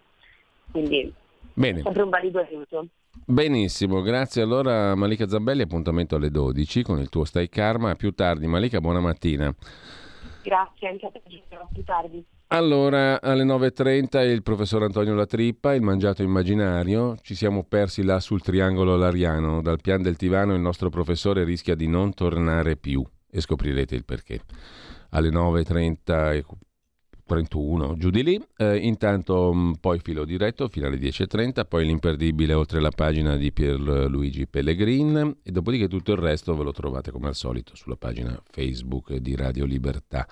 Quindi 0.72 1.12
Bene. 1.54 1.82
sempre 1.82 2.02
un 2.02 2.10
valido 2.10 2.40
aiuto. 2.40 2.86
Benissimo, 3.24 4.02
grazie 4.02 4.42
allora 4.42 4.94
Malika 4.96 5.28
Zambelli, 5.28 5.62
appuntamento 5.62 6.16
alle 6.16 6.30
12 6.30 6.82
con 6.82 6.98
il 6.98 7.08
tuo 7.08 7.24
Stai 7.24 7.48
Karma, 7.48 7.94
più 7.94 8.12
tardi 8.12 8.46
Malika, 8.48 8.80
buona 8.80 9.00
mattina. 9.00 9.54
Grazie, 10.42 10.88
anche 10.88 11.06
a 11.06 11.10
te, 11.10 11.22
più 11.24 11.84
tardi. 11.84 12.24
Allora, 12.53 13.22
alle 13.22 13.44
9.30 13.44 14.28
il 14.28 14.42
professor 14.42 14.82
Antonio 14.82 15.14
Latrippa, 15.14 15.72
il 15.72 15.82
mangiato 15.82 16.24
immaginario, 16.24 17.16
ci 17.22 17.36
siamo 17.36 17.62
persi 17.62 18.03
là 18.03 18.18
sul 18.18 18.42
triangolo 18.42 18.96
lariano, 18.96 19.62
dal 19.62 19.80
pian 19.80 20.03
del 20.03 20.16
Tivano 20.16 20.55
il 20.55 20.61
nostro 20.61 20.90
professore 20.90 21.44
rischia 21.44 21.76
di 21.76 21.86
non 21.86 22.12
tornare 22.12 22.74
più 22.74 23.05
e 23.30 23.40
scoprirete 23.40 23.94
il 23.94 24.05
perché. 24.05 24.40
Alle 25.11 25.28
9.30 25.28 26.42
31, 27.24 27.96
giù 27.96 28.11
di 28.11 28.24
lì. 28.24 28.44
Eh, 28.57 28.78
intanto 28.78 29.55
mm, 29.55 29.74
poi 29.74 30.01
filo 30.01 30.24
diretto 30.24 30.66
fino 30.66 30.88
alle 30.88 30.98
10.30, 30.98 31.64
poi 31.68 31.86
l'imperdibile 31.86 32.55
oltre 32.55 32.80
la 32.80 32.90
pagina 32.90 33.36
di 33.36 33.53
Pierluigi 33.53 34.48
Pellegrin 34.48 35.36
e 35.40 35.53
dopodiché 35.53 35.86
tutto 35.86 36.11
il 36.11 36.18
resto 36.18 36.57
ve 36.57 36.64
lo 36.64 36.72
trovate 36.72 37.12
come 37.12 37.28
al 37.28 37.36
solito 37.36 37.76
sulla 37.76 37.94
pagina 37.94 38.36
Facebook 38.51 39.14
di 39.14 39.36
Radio 39.36 39.64
Libertà. 39.66 40.26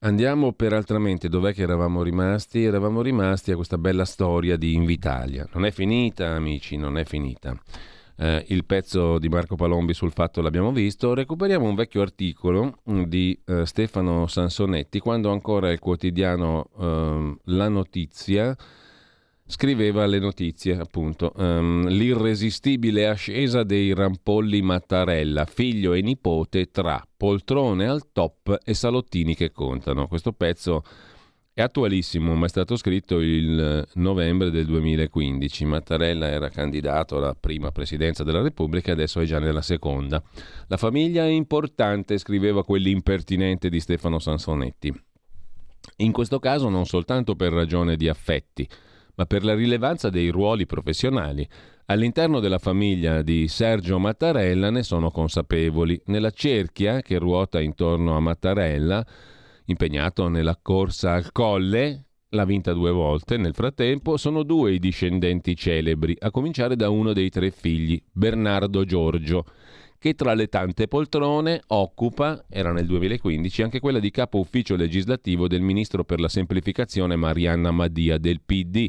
Andiamo 0.00 0.52
per 0.52 0.72
altramente, 0.72 1.28
dov'è 1.28 1.54
che 1.54 1.62
eravamo 1.62 2.02
rimasti? 2.02 2.62
Eravamo 2.62 3.02
rimasti 3.02 3.50
a 3.52 3.56
questa 3.56 3.78
bella 3.78 4.04
storia 4.04 4.56
di 4.56 4.74
Invitalia. 4.74 5.48
Non 5.52 5.64
è 5.64 5.70
finita, 5.70 6.34
amici, 6.34 6.76
non 6.76 6.98
è 6.98 7.04
finita 7.04 7.58
eh, 8.16 8.44
il 8.48 8.64
pezzo 8.64 9.18
di 9.18 9.28
Marco 9.28 9.56
Palombi 9.56 9.94
sul 9.94 10.12
fatto 10.12 10.40
l'abbiamo 10.40 10.72
visto, 10.72 11.14
recuperiamo 11.14 11.66
un 11.66 11.74
vecchio 11.74 12.02
articolo 12.02 12.78
mm, 12.90 13.02
di 13.02 13.38
eh, 13.44 13.66
Stefano 13.66 14.26
Sansonetti 14.26 14.98
quando 14.98 15.30
ancora 15.30 15.70
il 15.70 15.78
quotidiano 15.78 16.70
eh, 16.78 17.36
La 17.44 17.68
Notizia 17.68 18.56
scriveva 19.46 20.06
le 20.06 20.18
notizie, 20.18 20.76
appunto. 20.76 21.32
Um, 21.36 21.86
l'irresistibile 21.88 23.06
ascesa 23.06 23.62
dei 23.62 23.94
rampolli 23.94 24.60
Mattarella, 24.62 25.44
figlio 25.44 25.92
e 25.92 26.02
nipote 26.02 26.70
tra 26.70 27.06
poltrone 27.16 27.86
al 27.86 28.10
top 28.12 28.58
e 28.64 28.74
salottini 28.74 29.34
che 29.34 29.52
contano. 29.52 30.08
Questo 30.08 30.32
pezzo 30.32 30.82
è 31.56 31.62
attualissimo, 31.62 32.34
ma 32.34 32.44
è 32.44 32.48
stato 32.50 32.76
scritto 32.76 33.18
il 33.20 33.86
novembre 33.94 34.50
del 34.50 34.66
2015. 34.66 35.64
Mattarella 35.64 36.28
era 36.28 36.50
candidato 36.50 37.16
alla 37.16 37.34
prima 37.34 37.70
presidenza 37.70 38.24
della 38.24 38.42
Repubblica 38.42 38.92
adesso 38.92 39.20
è 39.20 39.24
già 39.24 39.38
nella 39.38 39.62
seconda. 39.62 40.22
La 40.66 40.76
famiglia 40.76 41.24
è 41.24 41.28
importante, 41.28 42.18
scriveva 42.18 42.62
quell'impertinente 42.62 43.70
di 43.70 43.80
Stefano 43.80 44.18
Sansonetti. 44.18 44.92
In 45.98 46.12
questo 46.12 46.40
caso 46.40 46.68
non 46.68 46.84
soltanto 46.84 47.36
per 47.36 47.52
ragione 47.52 47.96
di 47.96 48.08
affetti, 48.08 48.68
ma 49.16 49.26
per 49.26 49.44
la 49.44 49.54
rilevanza 49.54 50.08
dei 50.08 50.28
ruoli 50.28 50.64
professionali. 50.64 51.46
All'interno 51.86 52.40
della 52.40 52.58
famiglia 52.58 53.22
di 53.22 53.48
Sergio 53.48 53.98
Mattarella 53.98 54.70
ne 54.70 54.82
sono 54.82 55.10
consapevoli. 55.10 56.00
Nella 56.06 56.30
cerchia 56.30 57.02
che 57.02 57.18
ruota 57.18 57.60
intorno 57.60 58.16
a 58.16 58.20
Mattarella 58.20 59.04
impegnato 59.66 60.28
nella 60.28 60.58
corsa 60.60 61.12
al 61.14 61.32
colle, 61.32 62.04
l'ha 62.30 62.44
vinta 62.44 62.72
due 62.72 62.90
volte, 62.90 63.36
nel 63.36 63.54
frattempo 63.54 64.16
sono 64.16 64.42
due 64.42 64.72
i 64.72 64.78
discendenti 64.78 65.56
celebri, 65.56 66.16
a 66.18 66.30
cominciare 66.30 66.76
da 66.76 66.88
uno 66.88 67.12
dei 67.12 67.30
tre 67.30 67.50
figli, 67.50 68.00
Bernardo 68.12 68.84
Giorgio, 68.84 69.44
che 70.06 70.14
tra 70.14 70.34
le 70.34 70.46
tante 70.46 70.86
poltrone 70.86 71.60
occupa, 71.66 72.44
era 72.48 72.70
nel 72.70 72.86
2015, 72.86 73.62
anche 73.62 73.80
quella 73.80 73.98
di 73.98 74.12
capo 74.12 74.38
ufficio 74.38 74.76
legislativo 74.76 75.48
del 75.48 75.62
ministro 75.62 76.04
per 76.04 76.20
la 76.20 76.28
semplificazione 76.28 77.16
Marianna 77.16 77.72
Madia 77.72 78.16
del 78.16 78.40
PD. 78.40 78.88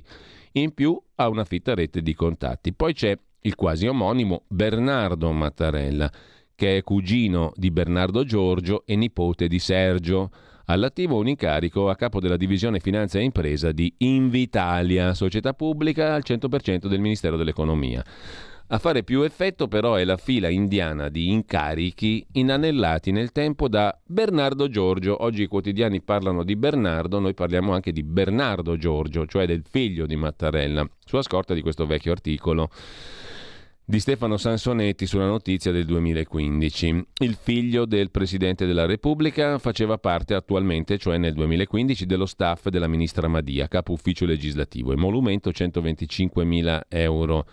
In 0.51 0.75
più 0.75 0.95
ha 1.15 1.27
una 1.27 1.43
fitta 1.43 1.73
rete 1.73 2.03
di 2.03 2.13
contatti. 2.13 2.71
Poi 2.71 2.93
c'è 2.93 3.17
il 3.41 3.55
quasi 3.55 3.87
omonimo 3.87 4.43
Bernardo 4.47 5.31
Mattarella, 5.31 6.07
che 6.53 6.77
è 6.77 6.83
cugino 6.83 7.51
di 7.55 7.71
Bernardo 7.71 8.23
Giorgio 8.23 8.83
e 8.85 8.95
nipote 8.95 9.47
di 9.47 9.57
Sergio 9.57 10.29
all'attivo 10.65 11.17
un 11.17 11.29
incarico 11.29 11.89
a 11.89 11.95
capo 11.95 12.19
della 12.19 12.37
divisione 12.37 12.79
finanza 12.79 13.17
e 13.17 13.23
impresa 13.23 13.71
di 13.71 13.91
Invitalia, 13.97 15.15
società 15.15 15.53
pubblica 15.53 16.13
al 16.13 16.21
100% 16.23 16.85
del 16.85 16.99
Ministero 16.99 17.37
dell'Economia. 17.37 18.03
A 18.69 18.79
fare 18.79 19.03
più 19.03 19.21
effetto 19.21 19.69
però 19.69 19.95
è 19.95 20.03
la 20.03 20.17
fila 20.17 20.49
indiana 20.49 21.07
di 21.07 21.29
incarichi 21.31 22.25
inanellati 22.33 23.11
nel 23.11 23.31
tempo 23.31 23.69
da 23.69 23.97
Bernardo 24.05 24.67
Giorgio. 24.67 25.23
Oggi 25.23 25.43
i 25.43 25.47
quotidiani 25.47 26.01
parlano 26.01 26.43
di 26.43 26.57
Bernardo, 26.57 27.19
noi 27.19 27.33
parliamo 27.33 27.73
anche 27.73 27.93
di 27.93 28.03
Bernardo 28.03 28.75
Giorgio, 28.75 29.25
cioè 29.25 29.45
del 29.45 29.63
figlio 29.69 30.05
di 30.05 30.17
Mattarella, 30.17 30.85
sulla 31.05 31.21
scorta 31.21 31.53
di 31.53 31.61
questo 31.61 31.85
vecchio 31.85 32.11
articolo 32.11 32.69
di 33.85 34.01
Stefano 34.01 34.35
Sansonetti 34.35 35.05
sulla 35.05 35.27
notizia 35.27 35.71
del 35.71 35.85
2015. 35.85 37.05
Il 37.19 37.37
figlio 37.41 37.85
del 37.85 38.11
Presidente 38.11 38.65
della 38.65 38.85
Repubblica 38.85 39.59
faceva 39.59 39.97
parte 39.97 40.33
attualmente, 40.33 40.97
cioè 40.97 41.17
nel 41.17 41.31
2015, 41.35 42.05
dello 42.05 42.25
staff 42.25 42.67
della 42.67 42.89
ministra 42.89 43.29
Madia, 43.29 43.69
capo 43.69 43.93
ufficio 43.93 44.25
legislativo, 44.25 44.91
emolumento 44.91 45.51
125.000 45.51 46.81
euro 46.89 47.45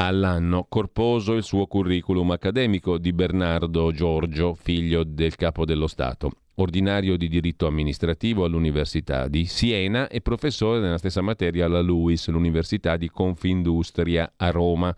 all'anno. 0.00 0.66
Corposo 0.68 1.34
il 1.34 1.42
suo 1.42 1.66
curriculum 1.66 2.30
accademico 2.30 2.96
di 2.96 3.12
Bernardo 3.12 3.92
Giorgio, 3.92 4.54
figlio 4.54 5.04
del 5.04 5.36
capo 5.36 5.66
dello 5.66 5.86
Stato, 5.86 6.30
ordinario 6.54 7.16
di 7.16 7.28
diritto 7.28 7.66
amministrativo 7.66 8.44
all'Università 8.44 9.28
di 9.28 9.44
Siena 9.44 10.08
e 10.08 10.22
professore 10.22 10.80
nella 10.80 10.98
stessa 10.98 11.20
materia 11.20 11.66
alla 11.66 11.82
LUIS, 11.82 12.28
l'Università 12.28 12.96
di 12.96 13.10
Confindustria 13.10 14.32
a 14.36 14.50
Roma. 14.50 14.94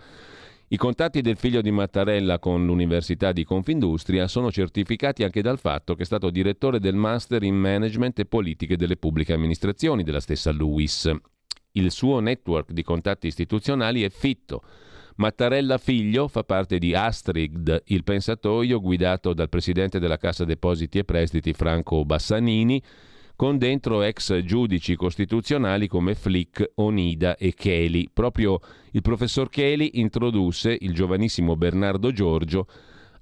I 0.68 0.76
contatti 0.76 1.20
del 1.20 1.36
figlio 1.36 1.60
di 1.60 1.70
Mattarella 1.70 2.38
con 2.38 2.64
l'Università 2.64 3.32
di 3.32 3.44
Confindustria 3.44 4.26
sono 4.26 4.50
certificati 4.50 5.22
anche 5.22 5.42
dal 5.42 5.58
fatto 5.58 5.94
che 5.94 6.02
è 6.02 6.06
stato 6.06 6.30
direttore 6.30 6.78
del 6.78 6.94
Master 6.94 7.42
in 7.42 7.56
Management 7.56 8.20
e 8.20 8.24
Politiche 8.24 8.76
delle 8.76 8.96
Pubbliche 8.96 9.34
Amministrazioni 9.34 10.02
della 10.02 10.20
stessa 10.20 10.50
LUIS. 10.50 11.12
Il 11.72 11.90
suo 11.90 12.20
network 12.20 12.72
di 12.72 12.82
contatti 12.82 13.26
istituzionali 13.26 14.02
è 14.02 14.08
fitto 14.08 14.62
Mattarella 15.16 15.78
figlio 15.78 16.26
fa 16.26 16.42
parte 16.42 16.78
di 16.78 16.94
Astrid, 16.94 17.82
il 17.86 18.02
pensatoio 18.02 18.80
guidato 18.80 19.34
dal 19.34 19.48
presidente 19.48 19.98
della 19.98 20.16
Cassa 20.16 20.44
Depositi 20.44 20.98
e 20.98 21.04
Prestiti 21.04 21.52
Franco 21.52 22.04
Bassanini, 22.04 22.82
con 23.36 23.58
dentro 23.58 24.02
ex 24.02 24.40
giudici 24.42 24.94
costituzionali 24.94 25.86
come 25.86 26.14
Flick, 26.14 26.72
Onida 26.76 27.36
e 27.36 27.52
Cheli. 27.54 28.08
Proprio 28.12 28.60
il 28.92 29.02
professor 29.02 29.48
Cheli 29.48 30.00
introdusse 30.00 30.76
il 30.80 30.94
giovanissimo 30.94 31.56
Bernardo 31.56 32.12
Giorgio 32.12 32.66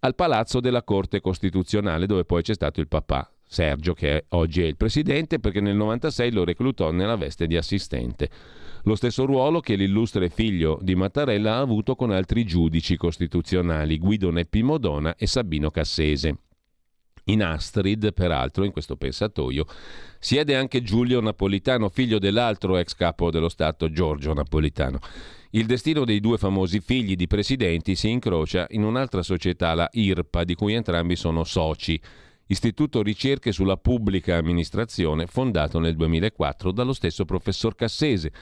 al 0.01 0.15
palazzo 0.15 0.61
della 0.61 0.83
Corte 0.83 1.21
Costituzionale 1.21 2.07
dove 2.07 2.25
poi 2.25 2.43
c'è 2.43 2.55
stato 2.55 2.81
il 2.81 2.89
papà. 2.89 3.31
Sergio, 3.45 3.95
che 3.95 4.27
oggi 4.29 4.63
è 4.63 4.67
il 4.67 4.77
presidente, 4.77 5.41
perché 5.41 5.61
nel 5.61 5.75
96 5.75 6.31
lo 6.31 6.45
reclutò 6.45 6.93
nella 6.93 7.17
veste 7.17 7.49
di 7.49 7.57
assistente. 7.57 8.31
Lo 8.85 8.95
stesso 8.95 9.27
ruolo 9.27 9.61
che 9.61 9.75
l'illustre 9.75 10.31
figlio 10.31 10.79
di 10.81 10.95
Mattarella 10.95 11.57
ha 11.57 11.61
avuto 11.61 11.95
con 11.95 12.11
altri 12.11 12.45
giudici 12.45 12.97
costituzionali, 12.97 13.99
Guido 13.99 14.31
Neppi 14.31 14.63
Modona 14.63 15.17
e 15.17 15.27
Sabino 15.27 15.71
Cassese. 15.71 16.39
In 17.25 17.43
Astrid, 17.43 18.13
peraltro, 18.13 18.65
in 18.65 18.73
questo 18.73 18.97
pensatoio, 18.97 19.67
siede 20.19 20.57
anche 20.57 20.83
Giulio 20.83 21.21
Napolitano, 21.21 21.89
figlio 21.89 22.19
dell'altro 22.19 22.77
ex 22.79 22.95
capo 22.95 23.31
dello 23.31 23.49
Stato, 23.49 23.91
Giorgio 23.91 24.33
Napolitano. 24.33 24.99
Il 25.51 25.67
destino 25.67 26.05
dei 26.05 26.21
due 26.21 26.39
famosi 26.39 26.81
figli 26.81 27.17
di 27.17 27.27
presidenti 27.27 27.95
si 27.95 28.09
incrocia 28.09 28.67
in 28.71 28.85
un'altra 28.85 29.23
società, 29.23 29.75
la 29.75 29.89
IRPA, 29.93 30.45
di 30.45 30.55
cui 30.55 30.73
entrambi 30.73 31.17
sono 31.17 31.45
soci. 31.45 32.01
Istituto 32.51 33.01
Ricerche 33.01 33.53
sulla 33.53 33.77
Pubblica 33.77 34.37
Amministrazione, 34.37 35.27
fondato 35.27 35.79
nel 35.79 35.95
2004 35.95 36.73
dallo 36.73 36.93
stesso 36.93 37.25
professor 37.25 37.77
Cassese. 37.77 38.33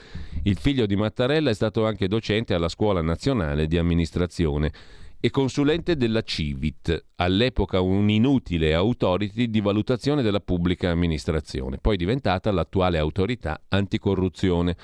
Il 0.43 0.57
figlio 0.57 0.87
di 0.87 0.95
Mattarella 0.95 1.51
è 1.51 1.53
stato 1.53 1.85
anche 1.85 2.07
docente 2.07 2.55
alla 2.55 2.69
Scuola 2.69 3.03
Nazionale 3.03 3.67
di 3.67 3.77
Amministrazione 3.77 4.71
e 5.19 5.29
consulente 5.29 5.95
della 5.95 6.23
Civit, 6.23 7.05
all'epoca 7.17 7.81
un'inutile 7.81 8.73
autority 8.73 9.47
di 9.47 9.61
valutazione 9.61 10.23
della 10.23 10.39
pubblica 10.39 10.89
amministrazione, 10.89 11.77
poi 11.77 11.95
diventata 11.95 12.51
l'attuale 12.51 12.97
autorità 12.97 13.61
anticorruzione, 13.67 14.75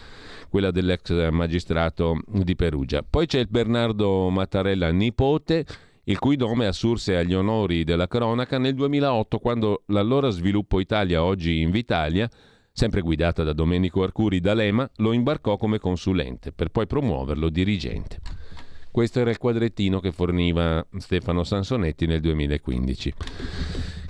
quella 0.50 0.70
dell'ex 0.70 1.30
magistrato 1.32 2.20
di 2.28 2.56
Perugia. 2.56 3.02
Poi 3.02 3.26
c'è 3.26 3.40
il 3.40 3.48
Bernardo 3.50 4.30
Mattarella 4.30 4.92
nipote, 4.92 5.66
il 6.06 6.20
cui 6.20 6.38
nome 6.38 6.68
assurse 6.68 7.16
agli 7.16 7.34
onori 7.34 7.84
della 7.84 8.08
cronaca 8.08 8.58
nel 8.58 8.76
2008 8.76 9.40
quando 9.40 9.84
l'allora 9.88 10.30
Sviluppo 10.30 10.80
Italia, 10.80 11.24
oggi 11.24 11.62
Invitalia, 11.62 12.30
sempre 12.72 13.02
guidata 13.02 13.44
da 13.44 13.54
Domenico 13.54 14.04
Arcuri 14.04 14.40
D'Alema, 14.40 14.90
lo 14.98 15.14
imbarcò 15.14 15.58
come 15.58 15.80
consulente 15.80 16.52
per 16.52 16.70
poi 16.70 16.86
promuoverlo 16.86 17.50
dirigente. 17.50 18.20
Questo 18.92 19.20
era 19.20 19.30
il 19.30 19.38
quadrettino 19.38 20.00
che 20.00 20.12
forniva 20.12 20.86
Stefano 20.98 21.44
Sansonetti 21.44 22.06
nel 22.06 22.22
2015. 22.22 23.14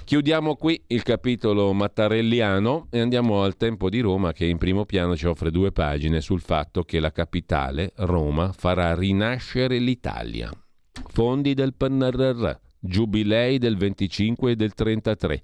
Chiudiamo 0.03 0.55
qui 0.55 0.79
il 0.87 1.01
capitolo 1.01 1.73
mattarelliano 1.73 2.87
e 2.91 2.99
andiamo 2.99 3.41
al 3.41 3.55
Tempo 3.55 3.89
di 3.89 4.01
Roma 4.01 4.33
che 4.33 4.45
in 4.45 4.57
primo 4.59 4.85
piano 4.85 5.15
ci 5.15 5.25
offre 5.25 5.49
due 5.49 5.71
pagine 5.71 6.21
sul 6.21 6.41
fatto 6.41 6.83
che 6.83 6.99
la 6.99 7.11
capitale, 7.11 7.93
Roma, 7.95 8.51
farà 8.51 8.93
rinascere 8.93 9.79
l'Italia. 9.79 10.51
Fondi 11.11 11.53
del 11.53 11.73
PNRR, 11.73 12.51
giubilei 12.79 13.57
del 13.57 13.77
25 13.77 14.51
e 14.51 14.55
del 14.55 14.73
33, 14.73 15.41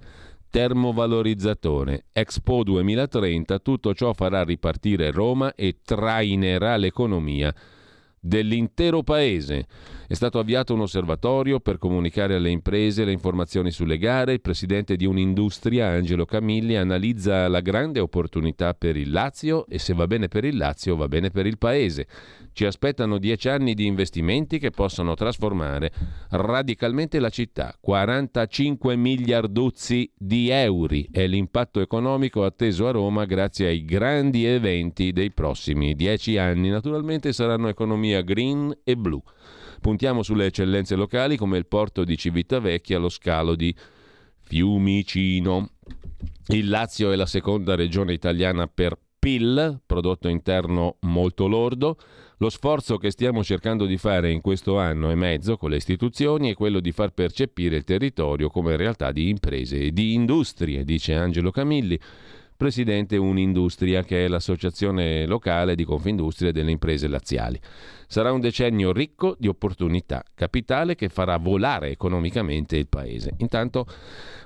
termovalorizzatore, 0.49 2.05
Expo 2.11 2.63
2030, 2.63 3.59
tutto 3.59 3.93
ciò 3.93 4.13
farà 4.13 4.43
ripartire 4.43 5.11
Roma 5.11 5.53
e 5.55 5.79
trainerà 5.83 6.77
l'economia 6.77 7.53
dell'intero 8.19 9.03
paese. 9.03 9.67
È 10.11 10.15
stato 10.15 10.39
avviato 10.39 10.73
un 10.73 10.81
osservatorio 10.81 11.61
per 11.61 11.77
comunicare 11.77 12.35
alle 12.35 12.49
imprese 12.49 13.05
le 13.05 13.13
informazioni 13.13 13.71
sulle 13.71 13.97
gare. 13.97 14.33
Il 14.33 14.41
presidente 14.41 14.97
di 14.97 15.05
un'industria, 15.05 15.87
Angelo 15.87 16.25
Camilli, 16.25 16.75
analizza 16.75 17.47
la 17.47 17.61
grande 17.61 18.01
opportunità 18.01 18.73
per 18.73 18.97
il 18.97 19.09
Lazio 19.09 19.65
e 19.67 19.79
se 19.79 19.93
va 19.93 20.07
bene 20.07 20.27
per 20.27 20.43
il 20.43 20.57
Lazio 20.57 20.97
va 20.97 21.07
bene 21.07 21.29
per 21.29 21.45
il 21.45 21.57
paese. 21.57 22.07
Ci 22.51 22.65
aspettano 22.65 23.19
dieci 23.19 23.47
anni 23.47 23.73
di 23.73 23.85
investimenti 23.85 24.59
che 24.59 24.71
possono 24.71 25.13
trasformare 25.13 25.93
radicalmente 26.31 27.17
la 27.21 27.29
città. 27.29 27.73
45 27.79 28.97
miliarduzzi 28.97 30.11
di 30.13 30.49
euro 30.49 30.93
è 31.09 31.25
l'impatto 31.25 31.79
economico 31.79 32.43
atteso 32.43 32.85
a 32.85 32.91
Roma 32.91 33.23
grazie 33.23 33.67
ai 33.67 33.85
grandi 33.85 34.43
eventi 34.43 35.13
dei 35.13 35.31
prossimi 35.31 35.95
dieci 35.95 36.37
anni. 36.37 36.67
Naturalmente 36.67 37.31
saranno 37.31 37.69
economia 37.69 38.19
green 38.19 38.77
e 38.83 38.97
blu. 38.97 39.23
Puntiamo 39.81 40.21
sulle 40.21 40.45
eccellenze 40.45 40.95
locali 40.95 41.37
come 41.37 41.57
il 41.57 41.65
porto 41.65 42.03
di 42.03 42.15
Civitavecchia, 42.15 42.99
lo 42.99 43.09
scalo 43.09 43.55
di 43.55 43.75
Fiumicino. 44.43 45.71
Il 46.49 46.69
Lazio 46.69 47.11
è 47.11 47.15
la 47.15 47.25
seconda 47.25 47.73
regione 47.73 48.13
italiana 48.13 48.67
per 48.67 48.95
PIL, 49.17 49.81
prodotto 49.83 50.27
interno 50.27 50.97
molto 51.01 51.47
lordo. 51.47 51.97
Lo 52.37 52.51
sforzo 52.51 52.97
che 52.97 53.09
stiamo 53.09 53.43
cercando 53.43 53.87
di 53.87 53.97
fare 53.97 54.29
in 54.29 54.41
questo 54.41 54.77
anno 54.77 55.09
e 55.09 55.15
mezzo 55.15 55.57
con 55.57 55.71
le 55.71 55.77
istituzioni 55.77 56.51
è 56.51 56.53
quello 56.53 56.79
di 56.79 56.91
far 56.91 57.11
percepire 57.11 57.77
il 57.77 57.83
territorio 57.83 58.49
come 58.49 58.75
realtà 58.75 59.11
di 59.11 59.29
imprese 59.29 59.79
e 59.79 59.91
di 59.91 60.13
industrie, 60.13 60.83
dice 60.83 61.15
Angelo 61.15 61.49
Camilli, 61.49 61.99
presidente 62.61 63.17
Unindustria, 63.17 64.03
che 64.03 64.23
è 64.23 64.27
l'associazione 64.27 65.25
locale 65.25 65.73
di 65.73 65.83
Confindustria 65.83 66.51
delle 66.51 66.69
imprese 66.69 67.07
laziali. 67.07 67.59
Sarà 68.05 68.31
un 68.31 68.39
decennio 68.39 68.93
ricco 68.93 69.35
di 69.39 69.47
opportunità, 69.47 70.23
capitale 70.35 70.93
che 70.93 71.09
farà 71.09 71.37
volare 71.37 71.89
economicamente 71.89 72.77
il 72.77 72.87
paese. 72.87 73.33
Intanto 73.37 73.87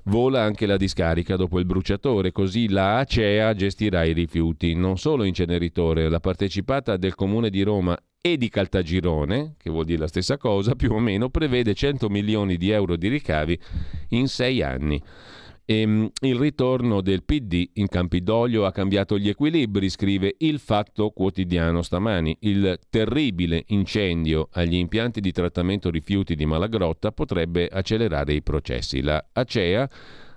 vola 0.06 0.44
anche 0.44 0.66
la 0.66 0.78
discarica 0.78 1.36
dopo 1.36 1.60
il 1.60 1.66
bruciatore, 1.66 2.32
così 2.32 2.70
la 2.70 3.00
ACEA 3.00 3.54
gestirà 3.54 4.06
i 4.06 4.14
rifiuti, 4.14 4.76
non 4.76 4.98
solo 4.98 5.26
inceneritore, 5.26 6.08
la 6.08 6.22
partecipata 6.22 6.96
del 6.96 7.16
Comune 7.16 7.50
di 7.50 7.64
Roma 7.64 7.98
e 8.22 8.38
di 8.38 8.48
Caltagirone, 8.48 9.56
che 9.58 9.70
vuol 9.70 9.84
dire 9.84 10.00
la 10.00 10.08
stessa 10.08 10.38
cosa, 10.38 10.74
più 10.76 10.94
o 10.94 11.00
meno 11.00 11.28
prevede 11.28 11.74
100 11.74 12.08
milioni 12.08 12.56
di 12.56 12.70
euro 12.70 12.96
di 12.96 13.10
ricavi 13.10 13.60
in 14.12 14.30
sei 14.30 14.62
anni. 14.62 15.04
E, 15.66 15.80
ehm, 15.80 16.10
il 16.22 16.36
ritorno 16.36 17.02
del 17.02 17.24
PD 17.24 17.70
in 17.74 17.88
Campidoglio 17.88 18.66
ha 18.66 18.72
cambiato 18.72 19.18
gli 19.18 19.30
equilibri, 19.30 19.90
scrive 19.90 20.36
il 20.40 20.60
Fatto 20.60 21.10
Quotidiano 21.10 21.82
stamani. 21.82 22.38
Il 22.42 22.80
terribile 22.90 23.64
incendio 23.68 24.50
agli 24.52 24.76
impianti 24.76 25.20
di 25.20 25.32
trattamento 25.32 25.90
rifiuti 25.90 26.36
di 26.36 26.46
Malagrotta 26.46 27.12
potrebbe 27.12 27.68
accelerare 27.68 28.34
i 28.34 28.44
processi. 28.44 29.02
La 29.02 29.24
ACEA, 29.34 29.90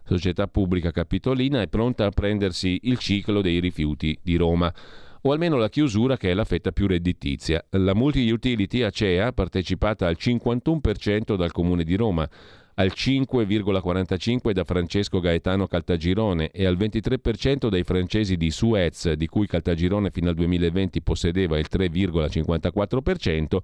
società 0.05 0.49
pubblica 0.49 0.91
capitolina, 0.91 1.61
è 1.61 1.69
pronta 1.69 2.07
a 2.07 2.11
prendersi 2.11 2.81
il 2.85 2.99
ciclo 2.99 3.43
dei 3.43 3.61
rifiuti 3.61 4.19
di 4.23 4.37
Roma 4.37 4.73
o 5.21 5.33
almeno 5.33 5.57
la 5.57 5.69
chiusura 5.69 6.17
che 6.17 6.31
è 6.31 6.35
la 6.35 6.45
fetta 6.45 6.73
più 6.73 6.87
redditizia. 6.87 7.63
La 7.71 7.95
multi-utility 7.95 8.83
ACEA, 8.83 9.33
partecipata 9.33 10.07
al 10.07 10.17
51% 10.19 11.35
dal 11.35 11.53
Comune 11.53 11.85
di 11.85 11.97
Roma, 11.97 12.29
al 12.79 12.93
5,45% 12.95 14.53
da 14.53 14.63
Francesco 14.63 15.19
Gaetano 15.19 15.67
Caltagirone 15.67 16.51
e 16.53 16.65
al 16.65 16.77
23% 16.77 17.69
dai 17.69 17.83
francesi 17.83 18.37
di 18.37 18.53
Suez, 18.53 19.13
di 19.13 19.27
cui 19.27 19.49
Caltagirone 19.49 20.11
fino 20.11 20.29
al 20.29 20.37
2020 20.37 21.03
possedeva 21.03 21.59
il 21.59 21.67
3,54%, 21.71 23.59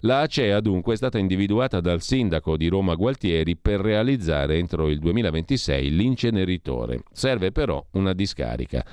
la 0.00 0.20
ACEA 0.20 0.60
dunque 0.60 0.94
è 0.94 0.96
stata 0.96 1.18
individuata 1.18 1.80
dal 1.80 2.02
sindaco 2.02 2.56
di 2.56 2.66
Roma 2.66 2.94
Gualtieri 2.94 3.56
per 3.56 3.80
realizzare 3.80 4.56
entro 4.56 4.88
il 4.88 4.98
2026 4.98 5.90
l'inceneritore. 5.90 7.02
Serve 7.12 7.52
però 7.52 7.84
una 7.92 8.12
discarica. 8.12 8.84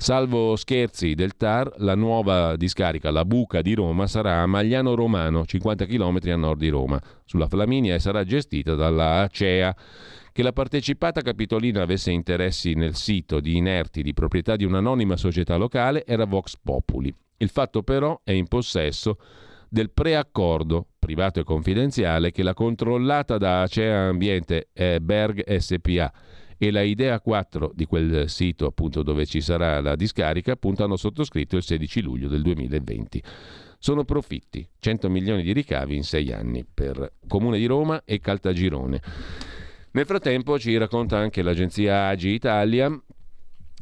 Salvo 0.00 0.54
scherzi 0.54 1.14
del 1.14 1.36
TAR, 1.36 1.72
la 1.78 1.96
nuova 1.96 2.54
discarica, 2.54 3.10
la 3.10 3.24
buca 3.24 3.62
di 3.62 3.74
Roma, 3.74 4.06
sarà 4.06 4.42
a 4.42 4.46
Magliano 4.46 4.94
Romano, 4.94 5.44
50 5.44 5.86
km 5.86 6.18
a 6.22 6.36
nord 6.36 6.60
di 6.60 6.68
Roma, 6.68 7.02
sulla 7.24 7.48
Flaminia 7.48 7.96
e 7.96 7.98
sarà 7.98 8.22
gestita 8.22 8.76
dalla 8.76 9.22
ACEA. 9.22 9.76
Che 10.30 10.42
la 10.44 10.52
partecipata 10.52 11.20
capitolina 11.20 11.82
avesse 11.82 12.12
interessi 12.12 12.74
nel 12.74 12.94
sito 12.94 13.40
di 13.40 13.56
inerti 13.56 14.02
di 14.02 14.14
proprietà 14.14 14.54
di 14.54 14.64
un'anonima 14.64 15.16
società 15.16 15.56
locale 15.56 16.06
era 16.06 16.26
Vox 16.26 16.54
Populi. 16.62 17.12
Il 17.38 17.48
fatto 17.48 17.82
però 17.82 18.20
è 18.22 18.30
in 18.30 18.46
possesso 18.46 19.18
del 19.68 19.90
preaccordo 19.90 20.86
privato 20.96 21.40
e 21.40 21.44
confidenziale 21.44 22.30
che 22.30 22.44
la 22.44 22.54
controllata 22.54 23.36
da 23.36 23.62
Acea 23.62 24.08
Ambiente 24.08 24.68
e 24.72 25.00
Berg 25.00 25.56
SPA 25.56 26.12
e 26.58 26.70
la 26.70 26.82
Idea 26.82 27.18
4 27.20 27.70
di 27.72 27.86
quel 27.86 28.28
sito 28.28 28.66
appunto 28.66 29.02
dove 29.02 29.24
ci 29.24 29.40
sarà 29.40 29.80
la 29.80 29.96
discarica 29.96 30.52
appunto 30.52 30.84
hanno 30.84 30.96
sottoscritto 30.96 31.56
il 31.56 31.62
16 31.62 32.02
luglio 32.02 32.28
del 32.28 32.42
2020. 32.42 33.22
Sono 33.78 34.04
profitti, 34.04 34.68
100 34.80 35.08
milioni 35.08 35.44
di 35.44 35.52
ricavi 35.52 35.94
in 35.94 36.02
sei 36.02 36.32
anni 36.32 36.64
per 36.64 37.12
Comune 37.28 37.58
di 37.58 37.66
Roma 37.66 38.02
e 38.04 38.18
Caltagirone. 38.18 39.00
Nel 39.92 40.04
frattempo 40.04 40.58
ci 40.58 40.76
racconta 40.76 41.16
anche 41.16 41.42
l'agenzia 41.42 42.08
Agi 42.08 42.30
Italia 42.30 42.90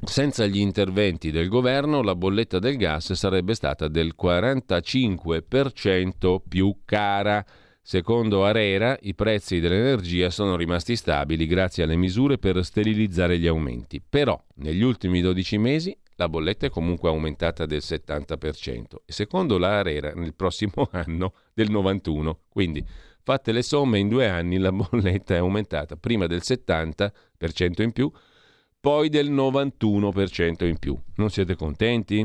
senza 0.05 0.44
gli 0.47 0.59
interventi 0.59 1.31
del 1.31 1.48
governo 1.48 2.03
la 2.03 2.15
bolletta 2.15 2.59
del 2.59 2.77
gas 2.77 3.15
sarebbe 3.15 3.55
stata 3.55 3.89
del 3.89 4.15
45% 4.20 6.36
più 6.47 6.81
cara. 6.85 7.43
Secondo 7.88 8.44
Arera, 8.44 8.98
i 9.02 9.14
prezzi 9.14 9.60
dell'energia 9.60 10.28
sono 10.28 10.56
rimasti 10.56 10.96
stabili 10.96 11.46
grazie 11.46 11.84
alle 11.84 11.94
misure 11.94 12.36
per 12.36 12.64
sterilizzare 12.64 13.38
gli 13.38 13.46
aumenti. 13.46 14.02
Però, 14.02 14.36
negli 14.56 14.82
ultimi 14.82 15.20
12 15.20 15.56
mesi, 15.56 15.96
la 16.16 16.28
bolletta 16.28 16.66
è 16.66 16.68
comunque 16.68 17.08
aumentata 17.08 17.64
del 17.64 17.82
70% 17.84 18.82
e 19.04 19.12
secondo 19.12 19.56
la 19.56 19.78
Arera 19.78 20.10
nel 20.14 20.34
prossimo 20.34 20.88
anno 20.90 21.34
del 21.54 21.70
91. 21.70 22.40
Quindi, 22.48 22.84
fatte 23.22 23.52
le 23.52 23.62
somme, 23.62 24.00
in 24.00 24.08
due 24.08 24.28
anni 24.28 24.58
la 24.58 24.72
bolletta 24.72 25.36
è 25.36 25.38
aumentata 25.38 25.94
prima 25.94 26.26
del 26.26 26.40
70% 26.42 27.82
in 27.82 27.92
più, 27.92 28.10
poi 28.86 29.08
del 29.08 29.32
91% 29.32 30.64
in 30.64 30.78
più. 30.78 30.96
Non 31.16 31.28
siete 31.28 31.56
contenti? 31.56 32.24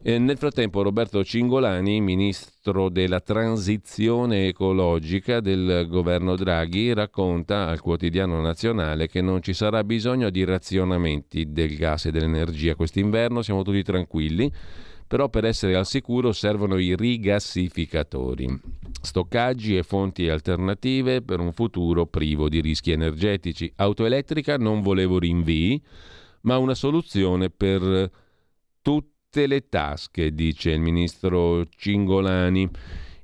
Eh, 0.00 0.18
nel 0.18 0.36
frattempo 0.36 0.80
Roberto 0.82 1.24
Cingolani, 1.24 2.00
ministro 2.00 2.88
della 2.88 3.18
transizione 3.18 4.46
ecologica 4.46 5.40
del 5.40 5.88
governo 5.88 6.36
Draghi, 6.36 6.94
racconta 6.94 7.66
al 7.66 7.80
quotidiano 7.80 8.40
nazionale 8.40 9.08
che 9.08 9.22
non 9.22 9.42
ci 9.42 9.54
sarà 9.54 9.82
bisogno 9.82 10.30
di 10.30 10.44
razionamenti 10.44 11.50
del 11.50 11.76
gas 11.76 12.04
e 12.04 12.12
dell'energia 12.12 12.76
quest'inverno, 12.76 13.42
siamo 13.42 13.64
tutti 13.64 13.82
tranquilli, 13.82 14.52
però 15.12 15.28
per 15.28 15.44
essere 15.44 15.76
al 15.76 15.84
sicuro 15.84 16.32
servono 16.32 16.78
i 16.78 16.96
rigassificatori, 16.96 18.48
stoccaggi 18.98 19.76
e 19.76 19.82
fonti 19.82 20.26
alternative 20.30 21.20
per 21.20 21.38
un 21.38 21.52
futuro 21.52 22.06
privo 22.06 22.48
di 22.48 22.62
rischi 22.62 22.92
energetici. 22.92 23.70
Auto 23.76 24.06
elettrica 24.06 24.56
non 24.56 24.80
volevo 24.80 25.18
rinvii, 25.18 25.84
ma 26.44 26.56
una 26.56 26.72
soluzione 26.72 27.50
per 27.50 28.10
tutte 28.80 29.46
le 29.46 29.68
tasche, 29.68 30.32
dice 30.32 30.70
il 30.70 30.80
ministro 30.80 31.66
Cingolani. 31.66 32.70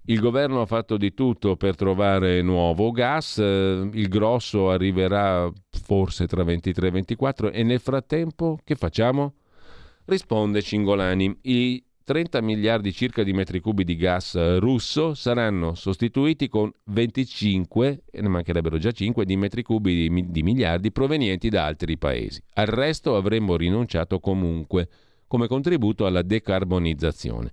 Il 0.08 0.20
governo 0.20 0.60
ha 0.60 0.66
fatto 0.66 0.98
di 0.98 1.14
tutto 1.14 1.56
per 1.56 1.74
trovare 1.74 2.42
nuovo 2.42 2.90
gas, 2.90 3.38
il 3.38 4.08
grosso 4.10 4.68
arriverà 4.68 5.50
forse 5.70 6.26
tra 6.26 6.44
23 6.44 6.88
e 6.88 6.90
24 6.90 7.50
e 7.50 7.62
nel 7.62 7.80
frattempo 7.80 8.58
che 8.62 8.74
facciamo? 8.74 9.32
Risponde 10.08 10.62
Cingolani, 10.62 11.38
i 11.42 11.84
30 12.02 12.40
miliardi 12.40 12.94
circa 12.94 13.22
di 13.22 13.34
metri 13.34 13.60
cubi 13.60 13.84
di 13.84 13.94
gas 13.94 14.56
russo 14.56 15.12
saranno 15.12 15.74
sostituiti 15.74 16.48
con 16.48 16.72
25, 16.84 18.04
e 18.10 18.22
ne 18.22 18.28
mancherebbero 18.28 18.78
già 18.78 18.90
5, 18.90 19.26
di 19.26 19.36
metri 19.36 19.62
cubi 19.62 20.08
di, 20.08 20.30
di 20.30 20.42
miliardi 20.42 20.92
provenienti 20.92 21.50
da 21.50 21.66
altri 21.66 21.98
paesi. 21.98 22.42
Al 22.54 22.68
resto 22.68 23.16
avremmo 23.16 23.54
rinunciato 23.56 24.18
comunque 24.18 24.88
come 25.26 25.46
contributo 25.46 26.06
alla 26.06 26.22
decarbonizzazione. 26.22 27.50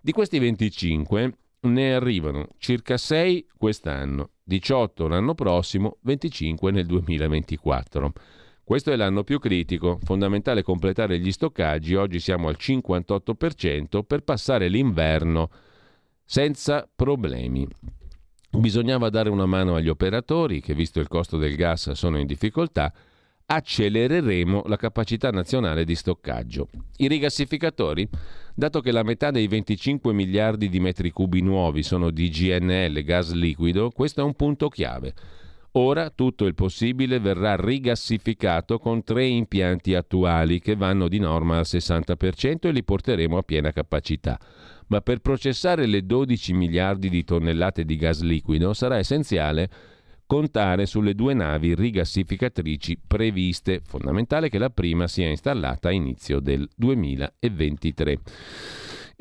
Di 0.00 0.10
questi 0.10 0.40
25 0.40 1.36
ne 1.60 1.94
arrivano 1.94 2.48
circa 2.58 2.96
6 2.96 3.46
quest'anno, 3.56 4.30
18 4.42 5.06
l'anno 5.06 5.34
prossimo, 5.34 5.98
25 6.00 6.72
nel 6.72 6.86
2024. 6.86 8.12
Questo 8.72 8.90
è 8.90 8.96
l'anno 8.96 9.22
più 9.22 9.38
critico, 9.38 9.98
fondamentale 10.02 10.62
completare 10.62 11.18
gli 11.18 11.30
stoccaggi, 11.30 11.94
oggi 11.94 12.18
siamo 12.18 12.48
al 12.48 12.56
58% 12.58 14.02
per 14.02 14.22
passare 14.22 14.68
l'inverno 14.68 15.50
senza 16.24 16.88
problemi. 16.96 17.68
Bisognava 18.50 19.10
dare 19.10 19.28
una 19.28 19.44
mano 19.44 19.74
agli 19.74 19.90
operatori 19.90 20.62
che, 20.62 20.72
visto 20.72 21.00
il 21.00 21.08
costo 21.08 21.36
del 21.36 21.54
gas, 21.54 21.90
sono 21.90 22.18
in 22.18 22.26
difficoltà 22.26 22.90
accelereremo 23.44 24.62
la 24.64 24.76
capacità 24.76 25.30
nazionale 25.30 25.84
di 25.84 25.94
stoccaggio. 25.94 26.70
I 26.96 27.08
rigassificatori, 27.08 28.08
dato 28.54 28.80
che 28.80 28.90
la 28.90 29.02
metà 29.02 29.30
dei 29.30 29.48
25 29.48 30.14
miliardi 30.14 30.70
di 30.70 30.80
metri 30.80 31.10
cubi 31.10 31.42
nuovi 31.42 31.82
sono 31.82 32.10
di 32.10 32.30
GNL, 32.30 33.02
gas 33.02 33.34
liquido, 33.34 33.90
questo 33.90 34.22
è 34.22 34.24
un 34.24 34.32
punto 34.32 34.70
chiave. 34.70 35.12
Ora 35.74 36.10
tutto 36.10 36.44
il 36.44 36.54
possibile 36.54 37.18
verrà 37.18 37.56
rigassificato 37.56 38.78
con 38.78 39.02
tre 39.02 39.24
impianti 39.24 39.94
attuali 39.94 40.60
che 40.60 40.76
vanno 40.76 41.08
di 41.08 41.18
norma 41.18 41.56
al 41.56 41.64
60% 41.66 42.66
e 42.66 42.72
li 42.72 42.84
porteremo 42.84 43.38
a 43.38 43.42
piena 43.42 43.72
capacità. 43.72 44.38
Ma 44.88 45.00
per 45.00 45.20
processare 45.20 45.86
le 45.86 46.04
12 46.04 46.52
miliardi 46.52 47.08
di 47.08 47.24
tonnellate 47.24 47.86
di 47.86 47.96
gas 47.96 48.20
liquido 48.20 48.74
sarà 48.74 48.98
essenziale 48.98 49.70
contare 50.26 50.84
sulle 50.84 51.14
due 51.14 51.32
navi 51.32 51.74
rigassificatrici 51.74 53.00
previste. 53.06 53.80
Fondamentale 53.82 54.50
che 54.50 54.58
la 54.58 54.68
prima 54.68 55.06
sia 55.06 55.28
installata 55.28 55.88
a 55.88 55.92
inizio 55.92 56.40
del 56.40 56.68
2023 56.76 58.18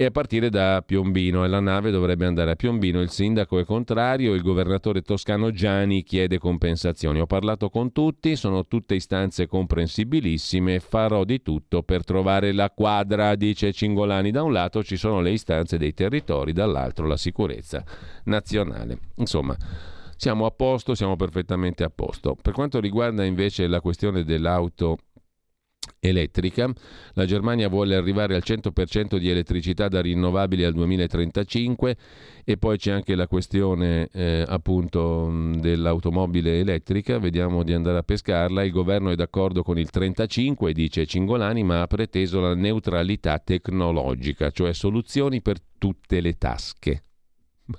e 0.02 0.06
a 0.06 0.10
partire 0.10 0.50
da 0.50 0.82
Piombino 0.84 1.46
e 1.46 1.48
la 1.48 1.60
nave 1.60 1.92
dovrebbe 1.92 2.26
andare 2.26 2.50
a 2.50 2.56
Piombino. 2.56 3.02
Il 3.02 3.12
sindaco 3.12 3.60
è 3.60 3.66
contrario, 3.66 4.34
il 4.34 4.42
governatore 4.42 5.04
toscano 5.04 5.52
Gianni 5.52 6.02
chiede 6.02 6.40
compensazioni. 6.40 7.20
Ho 7.20 7.28
parlato 7.28 7.70
con 7.70 7.92
tutti, 7.92 8.36
sono 8.36 8.66
tutte 8.66 8.96
istanze 8.96 9.46
comprensibilissime, 9.46 10.80
farò 10.80 11.24
di 11.24 11.44
tutto 11.44 11.84
per 11.84 12.04
trovare 12.04 12.52
la 12.52 12.72
quadra, 12.72 13.36
dice 13.36 13.72
Cingolani. 13.72 14.32
Da 14.32 14.42
un 14.42 14.54
lato 14.54 14.84
ci 14.84 14.98
sono 14.98 15.22
le 15.22 15.34
istanze 15.34 15.78
dei 15.78 15.94
territori, 15.94 16.52
dall'altro 16.52 17.06
la 17.06 17.18
sicurezza 17.18 17.84
nazionale. 18.24 18.98
Insomma, 19.18 19.56
siamo 20.16 20.48
a 20.48 20.52
posto, 20.52 20.96
siamo 20.96 21.16
perfettamente 21.16 21.84
a 21.84 21.92
posto. 21.94 22.36
Per 22.42 22.54
quanto 22.54 22.80
riguarda 22.80 23.24
invece 23.24 23.68
la 23.68 23.82
questione 23.82 24.24
dell'auto 24.24 24.98
elettrica. 26.02 26.70
La 27.14 27.26
Germania 27.26 27.70
vuole 27.70 27.96
arrivare 27.96 28.36
al 28.36 28.42
100% 28.44 29.18
di 29.18 29.30
elettricità 29.30 29.88
da 29.88 30.02
rinnovabili 30.02 30.64
al 30.64 30.74
2035 30.74 31.96
e 32.44 32.58
poi 32.58 32.78
c'è 32.78 32.92
anche 32.92 33.16
la 33.16 33.28
questione 33.28 34.10
eh, 34.12 34.44
appunto 34.46 35.32
dell'automobile 35.58 36.60
elettrica, 36.60 37.20
vediamo 37.20 37.64
di 37.64 37.74
andare 37.74 38.00
a 38.00 38.04
pescarla. 38.04 38.64
Il 38.64 38.72
governo 38.72 39.12
è 39.12 39.16
d'accordo 39.16 39.62
con 39.62 39.78
il 39.78 39.90
35, 39.90 40.74
dice 40.74 41.06
Cingolani, 41.06 41.64
ma 41.64 41.82
ha 41.82 41.88
preteso 41.88 42.40
la 42.40 42.56
neutralità 42.56 43.38
tecnologica, 43.38 44.50
cioè 44.50 44.74
soluzioni 44.74 45.42
per 45.42 45.60
tutte 45.78 46.20
le 46.20 46.34
tasche. 46.38 47.04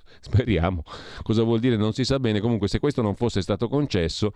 Speriamo. 0.21 0.83
Cosa 1.23 1.43
vuol 1.43 1.61
dire 1.61 1.77
non 1.77 1.93
si 1.93 2.05
sa 2.05 2.19
bene. 2.19 2.41
Comunque 2.41 2.69
se 2.69 2.79
questo 2.79 3.03
non 3.03 3.15
fosse 3.15 3.43
stato 3.43 3.69
concesso 3.69 4.33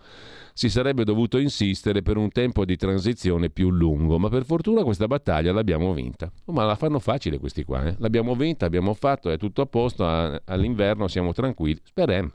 si 0.53 0.69
sarebbe 0.69 1.03
dovuto 1.03 1.37
insistere 1.37 2.01
per 2.01 2.17
un 2.17 2.29
tempo 2.29 2.65
di 2.65 2.75
transizione 2.75 3.49
più 3.49 3.69
lungo. 3.69 4.17
Ma 4.17 4.29
per 4.29 4.45
fortuna 4.45 4.83
questa 4.83 5.07
battaglia 5.07 5.51
l'abbiamo 5.51 5.93
vinta. 5.93 6.31
Oh, 6.45 6.53
ma 6.53 6.65
la 6.65 6.75
fanno 6.75 6.99
facile 6.99 7.39
questi 7.39 7.63
qua. 7.63 7.85
Eh? 7.85 7.95
L'abbiamo 7.99 8.35
vinta, 8.35 8.65
abbiamo 8.65 8.93
fatto, 8.93 9.29
è 9.29 9.37
tutto 9.37 9.61
a 9.61 9.65
posto. 9.65 10.05
All'inverno 10.05 11.07
siamo 11.07 11.33
tranquilli. 11.33 11.79
Speriamo 11.83 12.31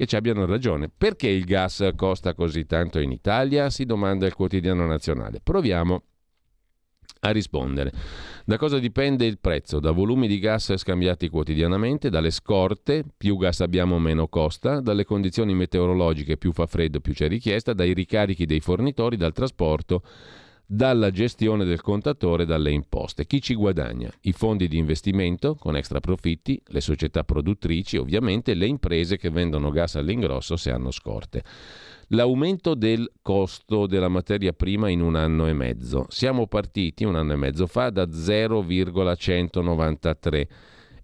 che 0.00 0.06
ci 0.06 0.16
abbiano 0.16 0.46
ragione. 0.46 0.88
Perché 0.88 1.28
il 1.28 1.44
gas 1.44 1.86
costa 1.94 2.32
così 2.32 2.64
tanto 2.64 2.98
in 3.00 3.12
Italia? 3.12 3.68
Si 3.68 3.84
domanda 3.84 4.24
il 4.26 4.34
quotidiano 4.34 4.86
nazionale. 4.86 5.40
Proviamo 5.42 6.02
A 7.22 7.32
rispondere. 7.32 7.92
Da 8.46 8.56
cosa 8.56 8.78
dipende 8.78 9.26
il 9.26 9.38
prezzo? 9.38 9.78
Da 9.78 9.90
volumi 9.90 10.26
di 10.26 10.38
gas 10.38 10.74
scambiati 10.76 11.28
quotidianamente, 11.28 12.08
dalle 12.08 12.30
scorte, 12.30 13.04
più 13.14 13.36
gas 13.36 13.60
abbiamo 13.60 13.98
meno 13.98 14.26
costa, 14.26 14.80
dalle 14.80 15.04
condizioni 15.04 15.54
meteorologiche 15.54 16.38
più 16.38 16.52
fa 16.52 16.64
freddo 16.64 17.00
più 17.00 17.12
c'è 17.12 17.28
richiesta, 17.28 17.74
dai 17.74 17.92
ricarichi 17.92 18.46
dei 18.46 18.60
fornitori, 18.60 19.18
dal 19.18 19.34
trasporto, 19.34 20.02
dalla 20.64 21.10
gestione 21.10 21.66
del 21.66 21.82
contatore, 21.82 22.46
dalle 22.46 22.70
imposte. 22.70 23.26
Chi 23.26 23.42
ci 23.42 23.54
guadagna? 23.54 24.10
I 24.22 24.32
fondi 24.32 24.66
di 24.66 24.78
investimento 24.78 25.56
con 25.56 25.76
extra 25.76 26.00
profitti, 26.00 26.58
le 26.68 26.80
società 26.80 27.22
produttrici, 27.22 27.98
ovviamente 27.98 28.54
le 28.54 28.66
imprese 28.66 29.18
che 29.18 29.28
vendono 29.28 29.68
gas 29.68 29.96
all'ingrosso 29.96 30.56
se 30.56 30.70
hanno 30.70 30.90
scorte 30.90 31.42
l'aumento 32.10 32.74
del 32.74 33.10
costo 33.22 33.86
della 33.86 34.08
materia 34.08 34.52
prima 34.52 34.88
in 34.88 35.00
un 35.00 35.14
anno 35.16 35.46
e 35.46 35.52
mezzo. 35.52 36.06
Siamo 36.08 36.46
partiti 36.46 37.04
un 37.04 37.16
anno 37.16 37.32
e 37.32 37.36
mezzo 37.36 37.66
fa 37.66 37.90
da 37.90 38.10
0,193 38.10 40.48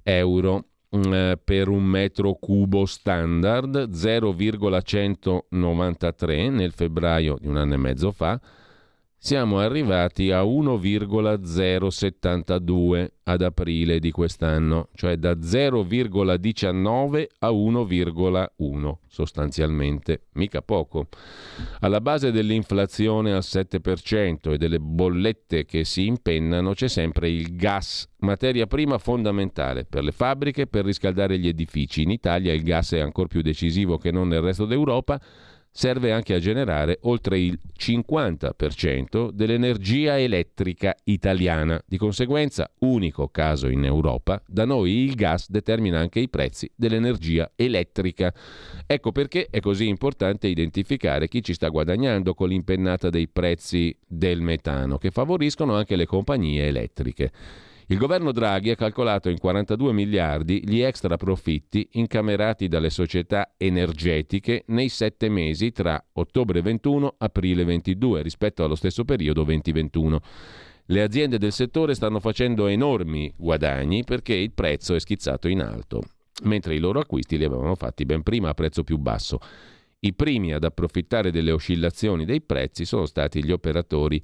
euro 0.03 0.65
mm, 0.97 1.33
per 1.45 1.69
un 1.69 1.85
metro 1.85 2.33
cubo 2.35 2.87
standard, 2.87 3.91
0,193 3.91 6.51
nel 6.51 6.73
febbraio 6.73 7.37
di 7.41 7.49
un 7.49 7.57
anno 7.57 7.75
e 7.75 7.79
mezzo 7.79 8.13
fa 8.13 8.41
siamo 9.19 9.59
arrivati 9.59 10.31
a 10.31 10.43
1,072 10.43 13.15
ad 13.25 13.43
aprile 13.43 13.99
di 13.99 14.13
quest'anno, 14.13 14.91
cioè 14.95 15.17
da 15.17 15.33
0,19 15.33 17.27
a 17.41 17.51
1,1 17.51 18.95
sostanzialmente, 19.09 20.27
mica 20.35 20.63
poco. 20.63 21.09
Alla 21.81 22.01
base 22.01 22.31
dell'inflazione 22.31 23.33
al 23.33 23.43
7% 23.43 24.53
e 24.53 24.59
delle 24.59 24.79
bollette 24.79 25.65
che 25.65 25.83
si 25.85 26.07
impennano 26.07 26.75
c'è 26.75 26.89
sempre 26.89 27.29
il 27.31 27.57
gas, 27.57 28.07
materia 28.19 28.67
prima 28.67 28.99
fondamentale 28.99 29.87
per 29.87 30.05
le 30.05 30.13
fabbriche 30.13 30.67
per 30.67 30.85
riscaldare 30.85 31.39
gli 31.39 31.49
edifici. 31.49 32.03
In 32.03 32.11
Italia 32.11 32.53
il 32.53 32.63
gas 32.63 32.93
è 32.93 33.01
ancora 33.01 33.27
più 33.27 33.41
decisivo 33.41 33.97
che 33.99 34.11
non 34.11 34.29
nel 34.29 34.43
resto 34.43 34.67
d'Europa 34.67 35.19
serve 35.77 36.11
anche 36.11 36.33
a 36.33 36.39
generare 36.39 37.01
oltre 37.03 37.39
il 37.39 37.59
50% 37.79 39.29
dell'energia 39.29 40.19
elettrica 40.19 40.97
italiana. 41.05 41.79
Di 41.87 41.99
conseguenza, 41.99 42.71
unico 42.79 43.29
caso 43.29 43.69
in 43.69 43.85
Europa, 43.85 44.43
da 44.47 44.65
noi 44.65 45.05
il 45.05 45.15
gas 45.15 45.51
determina 45.51 45.99
anche 45.99 46.19
i 46.19 46.31
prezzi 46.31 46.71
dell'energia 46.75 47.53
elettrica. 47.55 48.33
Ecco 48.87 49.13
perché 49.13 49.49
è 49.51 49.61
così 49.61 49.87
importante 49.87 50.47
identificare 50.47 51.29
chi 51.29 51.43
ci 51.43 51.53
sta 51.53 51.69
guadagnando 51.69 52.33
con 52.33 52.49
l'impennata 52.49 53.11
dei 53.11 53.29
prezzi 53.29 53.95
del 54.07 54.41
metano, 54.41 54.97
che 54.97 55.11
favoriscono 55.11 55.75
anche 55.75 55.95
le 55.95 56.07
compagnie 56.07 56.67
elettriche. 56.67 57.31
Il 57.89 57.99
governo 57.99 58.33
Draghi 58.33 58.71
ha 58.71 58.75
calcolato 58.75 59.29
in 59.29 59.39
42 59.39 59.93
miliardi 59.93 60.61
gli 60.67 60.81
extra 60.81 61.17
profitti 61.17 61.89
incamerati 61.93 62.67
dalle 62.67 62.91
società 62.91 63.53
energetiche 63.57 64.65
nei 64.69 64.89
sette 64.89 65.29
mesi 65.29 65.71
tra 65.71 66.05
ottobre 66.15 66.63
21 66.63 67.11
e 67.11 67.15
aprile 67.19 67.63
22 67.63 68.23
rispetto 68.23 68.65
allo 68.65 68.75
stesso 68.75 69.05
periodo 69.05 69.45
2021. 69.45 70.19
Le 70.87 71.03
aziende 71.03 71.39
del 71.39 71.53
settore 71.53 71.95
stanno 71.95 72.19
facendo 72.19 72.67
enormi 72.67 73.33
guadagni 73.37 74.03
perché 74.03 74.35
il 74.35 74.51
prezzo 74.51 74.97
è 74.97 74.99
schizzato 74.99 75.47
in 75.47 75.61
alto, 75.61 76.03
mentre 76.43 76.75
i 76.75 76.81
loro 76.81 76.99
acquisti 76.99 77.39
li 77.39 77.45
avevano 77.45 77.77
fatti 77.77 78.05
ben 78.05 78.25
prima 78.25 78.49
a 78.49 78.55
prezzo 78.55 78.83
più 78.83 78.97
basso. 78.97 79.39
I 80.01 80.13
primi 80.13 80.53
ad 80.53 80.65
approfittare 80.65 81.31
delle 81.31 81.53
oscillazioni 81.53 82.25
dei 82.25 82.41
prezzi 82.41 82.85
sono 82.85 83.07
stati 83.07 83.45
gli 83.45 83.53
operatori 83.53 84.21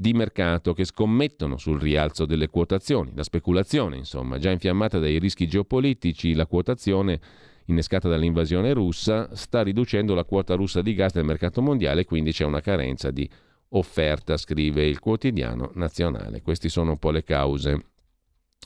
di 0.00 0.14
mercato 0.14 0.72
che 0.72 0.86
scommettono 0.86 1.58
sul 1.58 1.78
rialzo 1.78 2.24
delle 2.24 2.48
quotazioni. 2.48 3.12
La 3.14 3.22
speculazione, 3.22 3.98
insomma, 3.98 4.38
già 4.38 4.50
infiammata 4.50 4.98
dai 4.98 5.18
rischi 5.18 5.46
geopolitici, 5.46 6.32
la 6.32 6.46
quotazione 6.46 7.20
innescata 7.66 8.08
dall'invasione 8.08 8.72
russa 8.72 9.28
sta 9.36 9.62
riducendo 9.62 10.14
la 10.14 10.24
quota 10.24 10.54
russa 10.54 10.80
di 10.80 10.94
gas 10.94 11.12
nel 11.12 11.26
mercato 11.26 11.60
mondiale, 11.60 12.06
quindi 12.06 12.32
c'è 12.32 12.46
una 12.46 12.62
carenza 12.62 13.10
di 13.10 13.28
offerta, 13.72 14.38
scrive 14.38 14.86
il 14.86 15.00
quotidiano 15.00 15.70
nazionale. 15.74 16.40
Queste 16.40 16.70
sono 16.70 16.92
un 16.92 16.98
po' 16.98 17.10
le 17.10 17.22
cause 17.22 17.84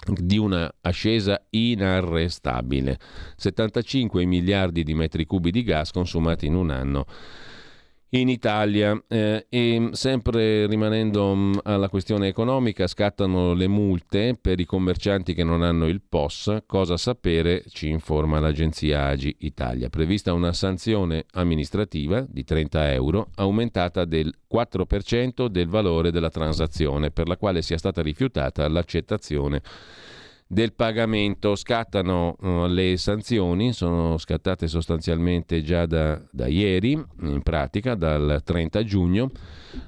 di 0.06 0.39
una 0.39 0.73
ascesa 0.82 1.44
inarrestabile. 1.51 2.97
75 3.35 4.24
miliardi 4.24 4.85
di 4.85 4.94
metri 4.94 5.27
cubi 5.27 5.51
di 5.51 5.65
gas 5.65 5.90
consumati 5.90 6.47
in 6.47 6.55
un 6.55 6.70
anno 6.70 7.06
in 8.15 8.28
Italia 8.28 9.01
eh, 9.09 9.47
e 9.49 9.89
sempre 9.93 10.66
rimanendo 10.66 11.35
mh, 11.35 11.47
mm, 11.47 11.53
alla 11.65 11.89
questione 11.89 12.28
economica 12.28 12.86
scattano 12.86 13.55
le 13.55 13.66
multe 13.66 14.36
per 14.41 14.61
i 14.61 14.65
commercianti 14.65 15.35
che 15.35 15.43
non 15.43 15.62
hanno 15.62 15.86
il 15.86 16.01
POS, 16.01 16.62
cosa 16.66 16.97
sapere 16.97 17.65
ci 17.69 17.89
informa 17.89 18.39
l'agenzia 18.39 19.07
Agi 19.07 19.35
Italia. 19.41 19.89
Prevista 19.89 20.32
una 20.32 20.53
sanzione 20.53 21.24
amministrativa 21.32 22.24
di 22.28 22.45
30 22.45 22.93
euro 22.93 23.31
aumentata 23.36 24.05
del 24.05 24.32
4% 24.53 25.47
del 25.47 25.66
valore 25.66 26.12
della 26.12 26.31
transazione 26.31 27.11
per 27.11 27.27
la 27.27 27.36
quale 27.36 27.62
sia 27.62 27.78
stata 27.78 28.01
rifiutata 28.01 28.69
l'accettazione 28.69 29.61
del 30.47 30.73
pagamento. 30.73 31.57
Scattano 31.57 32.37
uh, 32.41 32.66
le 32.66 32.97
sanzioni, 32.97 33.73
sono 33.73 34.19
scattate 34.19 34.69
sostanzialmente 34.69 35.62
già 35.62 35.87
da, 35.87 36.21
da, 36.31 36.47
ieri, 36.47 36.93
in 37.23 37.43
pratica 37.43 37.95
dal 37.95 38.43
30 38.45 38.85
giugno, 38.85 39.31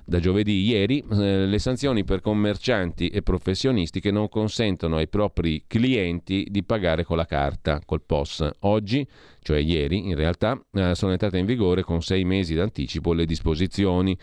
da 0.04 0.18
giovedì 0.18 0.64
ieri, 0.64 1.04
eh, 1.12 1.46
le 1.46 1.58
sanzioni 1.58 2.04
per 2.04 2.20
commercianti 2.20 3.08
e 3.08 3.22
professionisti 3.22 4.00
che 4.00 4.10
non 4.10 4.28
consentono 4.28 4.96
ai 4.96 5.08
propri 5.08 5.64
clienti 5.66 6.46
di 6.50 6.64
pagare 6.64 7.04
con 7.04 7.16
la 7.16 7.26
carta, 7.26 7.80
col 7.84 8.02
POS. 8.02 8.48
Oggi, 8.60 9.06
cioè 9.40 9.58
ieri 9.58 10.08
in 10.08 10.14
realtà, 10.14 10.60
eh, 10.72 10.94
sono 10.94 11.12
entrate 11.12 11.38
in 11.38 11.46
vigore 11.46 11.82
con 11.82 12.02
sei 12.02 12.24
mesi 12.24 12.54
d'anticipo 12.54 13.12
le 13.12 13.26
disposizioni 13.26 14.16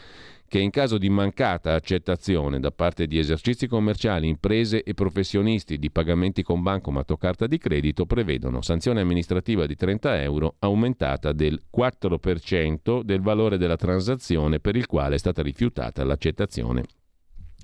che 0.54 0.60
in 0.60 0.70
caso 0.70 1.00
di 1.00 1.10
mancata 1.10 1.74
accettazione 1.74 2.60
da 2.60 2.70
parte 2.70 3.08
di 3.08 3.18
esercizi 3.18 3.66
commerciali, 3.66 4.28
imprese 4.28 4.84
e 4.84 4.94
professionisti 4.94 5.80
di 5.80 5.90
pagamenti 5.90 6.44
con 6.44 6.62
bancomat 6.62 7.10
o 7.10 7.18
carta 7.18 7.48
di 7.48 7.58
credito 7.58 8.06
prevedono 8.06 8.62
sanzione 8.62 9.02
amministrativa 9.02 9.66
di 9.66 9.76
30 9.76 10.22
euro 10.22 10.58
aumentata 10.60 11.32
del 11.32 11.60
4% 11.76 13.02
del 13.02 13.22
valore 13.22 13.58
della 13.58 13.78
transazione 13.78 14.60
per 14.60 14.76
il 14.76 14.86
quale 14.86 15.16
è 15.16 15.18
stata 15.18 15.42
rifiutata 15.42 16.04
l'accettazione 16.04 16.84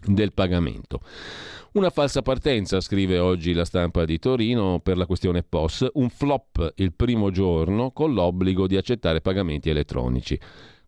del 0.04 0.34
pagamento. 0.34 1.02
Una 1.74 1.92
falsa 1.92 2.24
partenza, 2.24 2.82
scrive 2.82 3.20
oggi 3.20 3.54
la 3.54 3.66
stampa 3.66 4.04
di 4.04 4.18
Torino 4.18 4.80
per 4.80 4.98
la 4.98 5.06
questione 5.06 5.44
POS, 5.44 5.88
un 5.94 6.10
flop 6.10 6.74
il 6.78 6.94
primo 6.94 7.30
giorno 7.30 7.92
con 7.92 8.16
l'obbligo 8.16 8.66
di 8.66 8.78
accettare 8.78 9.22
pagamenti 9.22 9.70
elettronici. 9.70 10.40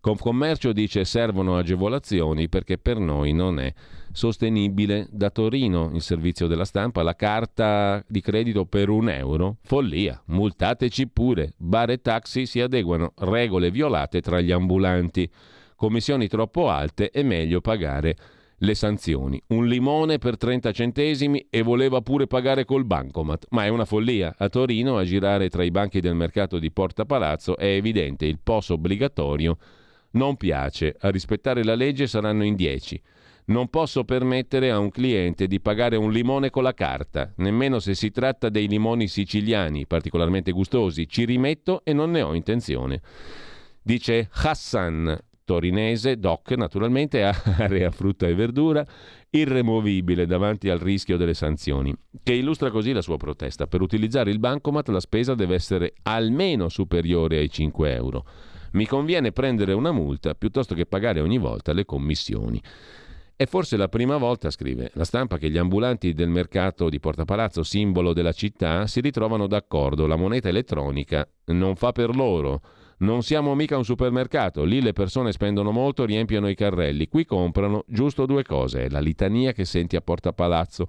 Confcommercio 0.01 0.73
dice 0.73 1.05
servono 1.05 1.57
agevolazioni 1.57 2.49
perché 2.49 2.79
per 2.79 2.97
noi 2.97 3.33
non 3.33 3.59
è 3.59 3.71
sostenibile. 4.11 5.07
Da 5.11 5.29
Torino 5.29 5.91
il 5.93 6.01
servizio 6.01 6.47
della 6.47 6.65
stampa, 6.65 7.03
la 7.03 7.15
carta 7.15 8.03
di 8.07 8.19
credito 8.19 8.65
per 8.65 8.89
un 8.89 9.09
euro? 9.09 9.57
Follia, 9.61 10.19
multateci 10.25 11.07
pure. 11.07 11.53
Bar 11.55 11.91
e 11.91 12.01
taxi 12.01 12.47
si 12.47 12.59
adeguano, 12.59 13.13
regole 13.17 13.69
violate 13.69 14.21
tra 14.21 14.41
gli 14.41 14.51
ambulanti. 14.51 15.29
Commissioni 15.75 16.27
troppo 16.27 16.67
alte, 16.67 17.11
è 17.11 17.21
meglio 17.21 17.61
pagare 17.61 18.15
le 18.57 18.73
sanzioni. 18.73 19.39
Un 19.49 19.67
limone 19.67 20.17
per 20.17 20.35
30 20.35 20.71
centesimi 20.71 21.45
e 21.47 21.61
voleva 21.61 22.01
pure 22.01 22.25
pagare 22.25 22.65
col 22.65 22.85
bancomat. 22.85 23.45
Ma 23.51 23.65
è 23.65 23.67
una 23.67 23.85
follia. 23.85 24.33
A 24.35 24.49
Torino, 24.49 24.97
a 24.97 25.03
girare 25.03 25.47
tra 25.49 25.63
i 25.63 25.69
banchi 25.69 25.99
del 25.99 26.15
mercato 26.15 26.57
di 26.57 26.71
Porta 26.71 27.05
Palazzo, 27.05 27.55
è 27.55 27.67
evidente 27.67 28.25
il 28.25 28.39
POS 28.41 28.69
obbligatorio 28.69 29.57
non 30.11 30.35
piace, 30.35 30.95
a 30.99 31.09
rispettare 31.09 31.63
la 31.63 31.75
legge 31.75 32.07
saranno 32.07 32.43
in 32.43 32.55
10. 32.55 33.01
Non 33.45 33.69
posso 33.69 34.03
permettere 34.03 34.69
a 34.71 34.79
un 34.79 34.91
cliente 34.91 35.47
di 35.47 35.59
pagare 35.59 35.95
un 35.95 36.11
limone 36.11 36.49
con 36.49 36.63
la 36.63 36.73
carta, 36.73 37.33
nemmeno 37.37 37.79
se 37.79 37.95
si 37.95 38.11
tratta 38.11 38.49
dei 38.49 38.67
limoni 38.67 39.07
siciliani, 39.07 39.87
particolarmente 39.87 40.51
gustosi. 40.51 41.07
Ci 41.07 41.25
rimetto 41.25 41.81
e 41.83 41.93
non 41.93 42.11
ne 42.11 42.21
ho 42.21 42.33
intenzione. 42.33 43.01
Dice 43.81 44.29
Hassan, 44.31 45.17
torinese, 45.43 46.17
doc 46.17 46.51
naturalmente, 46.51 47.23
area 47.57 47.89
frutta 47.91 48.27
e 48.27 48.35
verdura, 48.35 48.85
irremovibile 49.29 50.25
davanti 50.25 50.69
al 50.69 50.79
rischio 50.79 51.17
delle 51.17 51.33
sanzioni, 51.33 51.93
che 52.23 52.33
illustra 52.33 52.69
così 52.69 52.91
la 52.93 53.01
sua 53.01 53.17
protesta. 53.17 53.67
Per 53.67 53.81
utilizzare 53.81 54.29
il 54.29 54.39
bancomat 54.39 54.89
la 54.89 54.99
spesa 54.99 55.35
deve 55.35 55.55
essere 55.55 55.93
almeno 56.03 56.69
superiore 56.69 57.37
ai 57.37 57.49
5 57.49 57.93
euro. 57.93 58.25
Mi 58.71 58.85
conviene 58.85 59.31
prendere 59.31 59.73
una 59.73 59.91
multa 59.91 60.33
piuttosto 60.33 60.75
che 60.75 60.85
pagare 60.85 61.19
ogni 61.19 61.37
volta 61.37 61.73
le 61.73 61.85
commissioni. 61.85 62.61
È 63.35 63.45
forse 63.47 63.75
la 63.75 63.87
prima 63.87 64.17
volta, 64.17 64.51
scrive 64.51 64.91
la 64.93 65.03
stampa, 65.03 65.39
che 65.39 65.49
gli 65.49 65.57
ambulanti 65.57 66.13
del 66.13 66.29
mercato 66.29 66.89
di 66.89 66.99
Porta 66.99 67.25
Palazzo, 67.25 67.63
simbolo 67.63 68.13
della 68.13 68.33
città, 68.33 68.85
si 68.85 69.01
ritrovano 69.01 69.47
d'accordo. 69.47 70.05
La 70.05 70.15
moneta 70.15 70.47
elettronica 70.47 71.27
non 71.45 71.75
fa 71.75 71.91
per 71.91 72.15
loro. 72.15 72.61
Non 72.99 73.23
siamo 73.23 73.55
mica 73.55 73.77
un 73.77 73.83
supermercato, 73.83 74.63
lì 74.63 74.79
le 74.79 74.93
persone 74.93 75.31
spendono 75.31 75.71
molto, 75.71 76.05
riempiono 76.05 76.47
i 76.47 76.53
carrelli, 76.53 77.07
qui 77.07 77.25
comprano 77.25 77.83
giusto 77.87 78.27
due 78.27 78.43
cose, 78.43 78.83
è 78.85 78.89
la 78.89 78.99
litania 78.99 79.53
che 79.53 79.65
senti 79.65 79.95
a 79.95 80.01
Porta 80.01 80.33
Palazzo. 80.33 80.87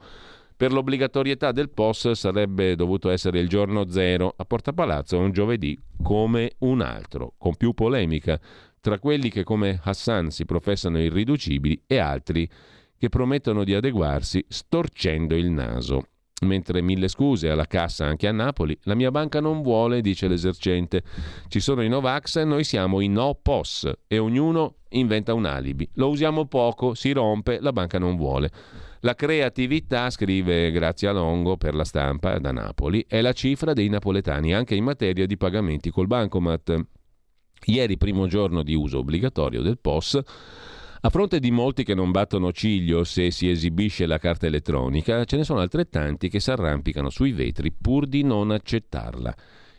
Per 0.63 0.73
l'obbligatorietà 0.73 1.51
del 1.51 1.71
POS 1.71 2.13
sarebbe 2.13 2.77
dovuto 2.77 3.11
essere 3.11 3.41
il 3.41 3.49
giorno 3.49 3.91
zero, 3.91 4.33
a 4.37 4.45
Porta 4.45 4.73
Palazzo 4.73 5.19
un 5.19 5.33
giovedì 5.33 5.77
come 6.01 6.53
un 6.59 6.83
altro, 6.83 7.35
con 7.37 7.57
più 7.57 7.73
polemica, 7.73 8.39
tra 8.81 9.01
quelli 9.01 9.29
che 9.29 9.43
come 9.43 9.81
Hassan 9.83 10.31
si 10.31 10.45
professano 10.45 11.01
irriducibili 11.01 11.83
e 11.85 11.99
altri 11.99 12.49
che 12.97 13.09
promettono 13.09 13.65
di 13.65 13.75
adeguarsi 13.75 14.45
storcendo 14.47 15.35
il 15.35 15.51
naso. 15.51 16.07
Mentre 16.43 16.81
mille 16.81 17.09
scuse 17.09 17.51
alla 17.51 17.67
cassa 17.67 18.07
anche 18.07 18.29
a 18.29 18.33
Napoli, 18.33 18.79
la 18.83 18.95
mia 18.95 19.11
banca 19.11 19.41
non 19.41 19.63
vuole, 19.63 20.01
dice 20.01 20.29
l'esercente. 20.29 21.03
Ci 21.49 21.59
sono 21.59 21.83
i 21.83 21.89
Novax 21.89 22.37
e 22.37 22.45
noi 22.45 22.63
siamo 22.63 23.01
i 23.01 23.09
no 23.09 23.35
POS 23.35 23.91
e 24.07 24.19
ognuno 24.19 24.77
inventa 24.91 25.35
un 25.35 25.45
alibi. 25.45 25.89
Lo 25.95 26.09
usiamo 26.09 26.47
poco, 26.47 26.95
si 26.95 27.11
rompe, 27.11 27.59
la 27.61 27.73
banca 27.73 27.99
non 27.99 28.15
vuole. 28.15 28.51
La 29.05 29.17
creatività, 29.17 30.11
scrive 30.11 30.71
Grazia 30.71 31.11
Longo 31.11 31.57
per 31.57 31.75
la 31.75 31.83
stampa 31.83 32.39
da 32.39 32.53
Napoli, 32.53 33.05
è 33.09 33.21
la 33.21 33.33
cifra 33.33 33.73
dei 33.73 33.89
napoletani 33.89 34.55
anche 34.55 34.77
in 34.77 34.85
materia 34.85 35.27
di 35.27 35.37
pagamenti 35.37 35.91
col 35.91 36.07
bancomat. 36.07 36.87
Ieri, 37.65 37.97
primo 37.97 38.29
giorno 38.29 38.63
di 38.63 38.75
uso 38.75 38.99
obbligatorio 38.99 39.61
del 39.61 39.81
POS, 39.81 40.21
a 41.01 41.11
fronte 41.11 41.41
di 41.41 41.51
molti 41.51 41.83
che 41.83 41.95
non 41.95 42.13
battono 42.13 42.53
ciglio 42.53 43.03
se 43.03 43.33
si 43.33 43.51
esibisce 43.51 44.07
la 44.07 44.19
carta 44.19 44.47
elettronica, 44.47 45.25
ce 45.25 45.37
ne 45.37 45.43
sono 45.43 45.59
altrettanti 45.59 46.29
che 46.29 46.39
si 46.39 46.53
arrampicano 46.53 47.11
sui 47.11 47.33
vetri 47.33 47.73
pur 47.73 48.07
di 48.07 48.23
non 48.23 48.53
accettarla. 48.53 49.35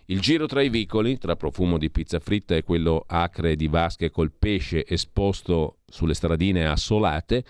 Il 0.08 0.20
giro 0.20 0.48
tra 0.48 0.62
i 0.62 0.68
vicoli, 0.68 1.18
tra 1.18 1.38
profumo 1.38 1.78
di 1.78 1.90
pizza 1.90 2.20
fritta 2.20 2.56
e 2.56 2.64
quello 2.64 3.06
acre 3.08 3.56
di 3.56 3.70
vasche 3.70 4.10
col 4.10 4.34
pesce 4.38 4.86
esposto 4.86 5.78
sulle 5.88 6.14
stradine 6.14 6.68
assolate, 6.68 7.46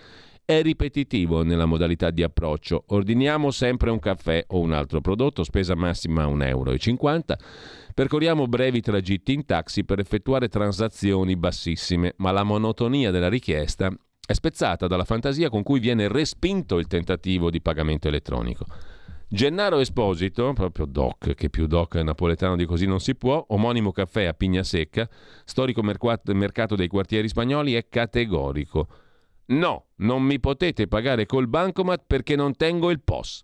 è 0.45 0.61
ripetitivo 0.61 1.43
nella 1.43 1.65
modalità 1.65 2.09
di 2.09 2.23
approccio. 2.23 2.83
Ordiniamo 2.87 3.51
sempre 3.51 3.89
un 3.89 3.99
caffè 3.99 4.43
o 4.47 4.59
un 4.59 4.73
altro 4.73 5.01
prodotto, 5.01 5.43
spesa 5.43 5.75
massima 5.75 6.25
1,50 6.25 6.47
euro 6.47 6.75
Percorriamo 7.93 8.47
brevi 8.47 8.81
tragitti 8.81 9.33
in 9.33 9.45
taxi 9.45 9.85
per 9.85 9.99
effettuare 9.99 10.49
transazioni 10.49 11.35
bassissime, 11.35 12.13
ma 12.17 12.31
la 12.31 12.43
monotonia 12.43 13.11
della 13.11 13.29
richiesta 13.29 13.95
è 14.25 14.33
spezzata 14.33 14.87
dalla 14.87 15.03
fantasia 15.03 15.49
con 15.49 15.63
cui 15.63 15.79
viene 15.79 16.07
respinto 16.07 16.79
il 16.79 16.87
tentativo 16.87 17.49
di 17.49 17.61
pagamento 17.61 18.07
elettronico. 18.07 18.65
Gennaro 19.27 19.79
Esposito, 19.79 20.53
proprio 20.53 20.85
doc, 20.85 21.33
che 21.33 21.49
più 21.49 21.65
doc 21.65 21.95
napoletano 21.95 22.55
di 22.55 22.65
così 22.65 22.85
non 22.85 22.99
si 22.99 23.15
può, 23.15 23.43
omonimo 23.49 23.91
caffè 23.91 24.25
a 24.25 24.33
Pigna 24.33 24.61
Secca, 24.61 25.09
storico 25.43 25.81
mercato 25.81 26.75
dei 26.75 26.87
quartieri 26.87 27.27
spagnoli, 27.27 27.73
è 27.73 27.87
categorico. 27.89 28.87
No, 29.45 29.87
non 29.97 30.23
mi 30.23 30.39
potete 30.39 30.87
pagare 30.87 31.25
col 31.25 31.47
bancomat 31.47 32.03
perché 32.07 32.35
non 32.35 32.55
tengo 32.55 32.89
il 32.91 33.01
POS. 33.01 33.43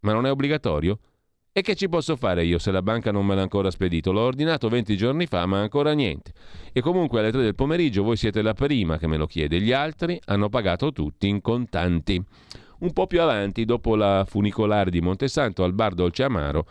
Ma 0.00 0.12
non 0.12 0.26
è 0.26 0.30
obbligatorio? 0.30 0.98
E 1.50 1.60
che 1.60 1.74
ci 1.74 1.88
posso 1.88 2.14
fare 2.14 2.44
io 2.44 2.58
se 2.58 2.70
la 2.70 2.82
banca 2.82 3.10
non 3.10 3.26
me 3.26 3.34
l'ha 3.34 3.42
ancora 3.42 3.72
spedito? 3.72 4.12
L'ho 4.12 4.20
ordinato 4.20 4.68
20 4.68 4.96
giorni 4.96 5.26
fa, 5.26 5.44
ma 5.46 5.58
ancora 5.58 5.92
niente. 5.92 6.32
E 6.72 6.80
comunque 6.80 7.18
alle 7.18 7.32
3 7.32 7.42
del 7.42 7.56
pomeriggio 7.56 8.04
voi 8.04 8.16
siete 8.16 8.42
la 8.42 8.54
prima 8.54 8.96
che 8.96 9.08
me 9.08 9.16
lo 9.16 9.26
chiede, 9.26 9.60
gli 9.60 9.72
altri 9.72 10.20
hanno 10.26 10.48
pagato 10.48 10.92
tutti 10.92 11.26
in 11.26 11.40
contanti. 11.40 12.24
Un 12.78 12.92
po' 12.92 13.08
più 13.08 13.20
avanti, 13.20 13.64
dopo 13.64 13.96
la 13.96 14.24
funicolare 14.24 14.90
di 14.90 15.00
Montesanto 15.00 15.64
al 15.64 15.72
bar 15.72 15.94
Dolce 15.94 16.22
Amaro, 16.22 16.64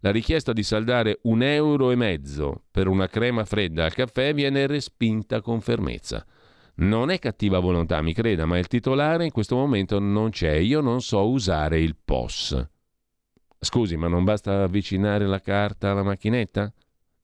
la 0.00 0.10
richiesta 0.10 0.52
di 0.52 0.62
saldare 0.62 1.20
un 1.22 1.42
euro 1.42 1.90
e 1.90 1.96
mezzo 1.96 2.64
per 2.70 2.86
una 2.86 3.06
crema 3.06 3.46
fredda 3.46 3.86
al 3.86 3.94
caffè 3.94 4.34
viene 4.34 4.66
respinta 4.66 5.40
con 5.40 5.62
fermezza. 5.62 6.22
Non 6.76 7.10
è 7.10 7.18
cattiva 7.18 7.60
volontà, 7.60 8.02
mi 8.02 8.12
creda, 8.12 8.46
ma 8.46 8.58
il 8.58 8.66
titolare 8.66 9.24
in 9.24 9.30
questo 9.30 9.54
momento 9.54 9.98
non 10.00 10.30
c'è. 10.30 10.54
Io 10.54 10.80
non 10.80 11.00
so 11.00 11.28
usare 11.28 11.80
il 11.80 11.96
POS. 12.02 12.68
Scusi, 13.60 13.96
ma 13.96 14.08
non 14.08 14.24
basta 14.24 14.64
avvicinare 14.64 15.26
la 15.26 15.40
carta 15.40 15.92
alla 15.92 16.02
macchinetta? 16.02 16.72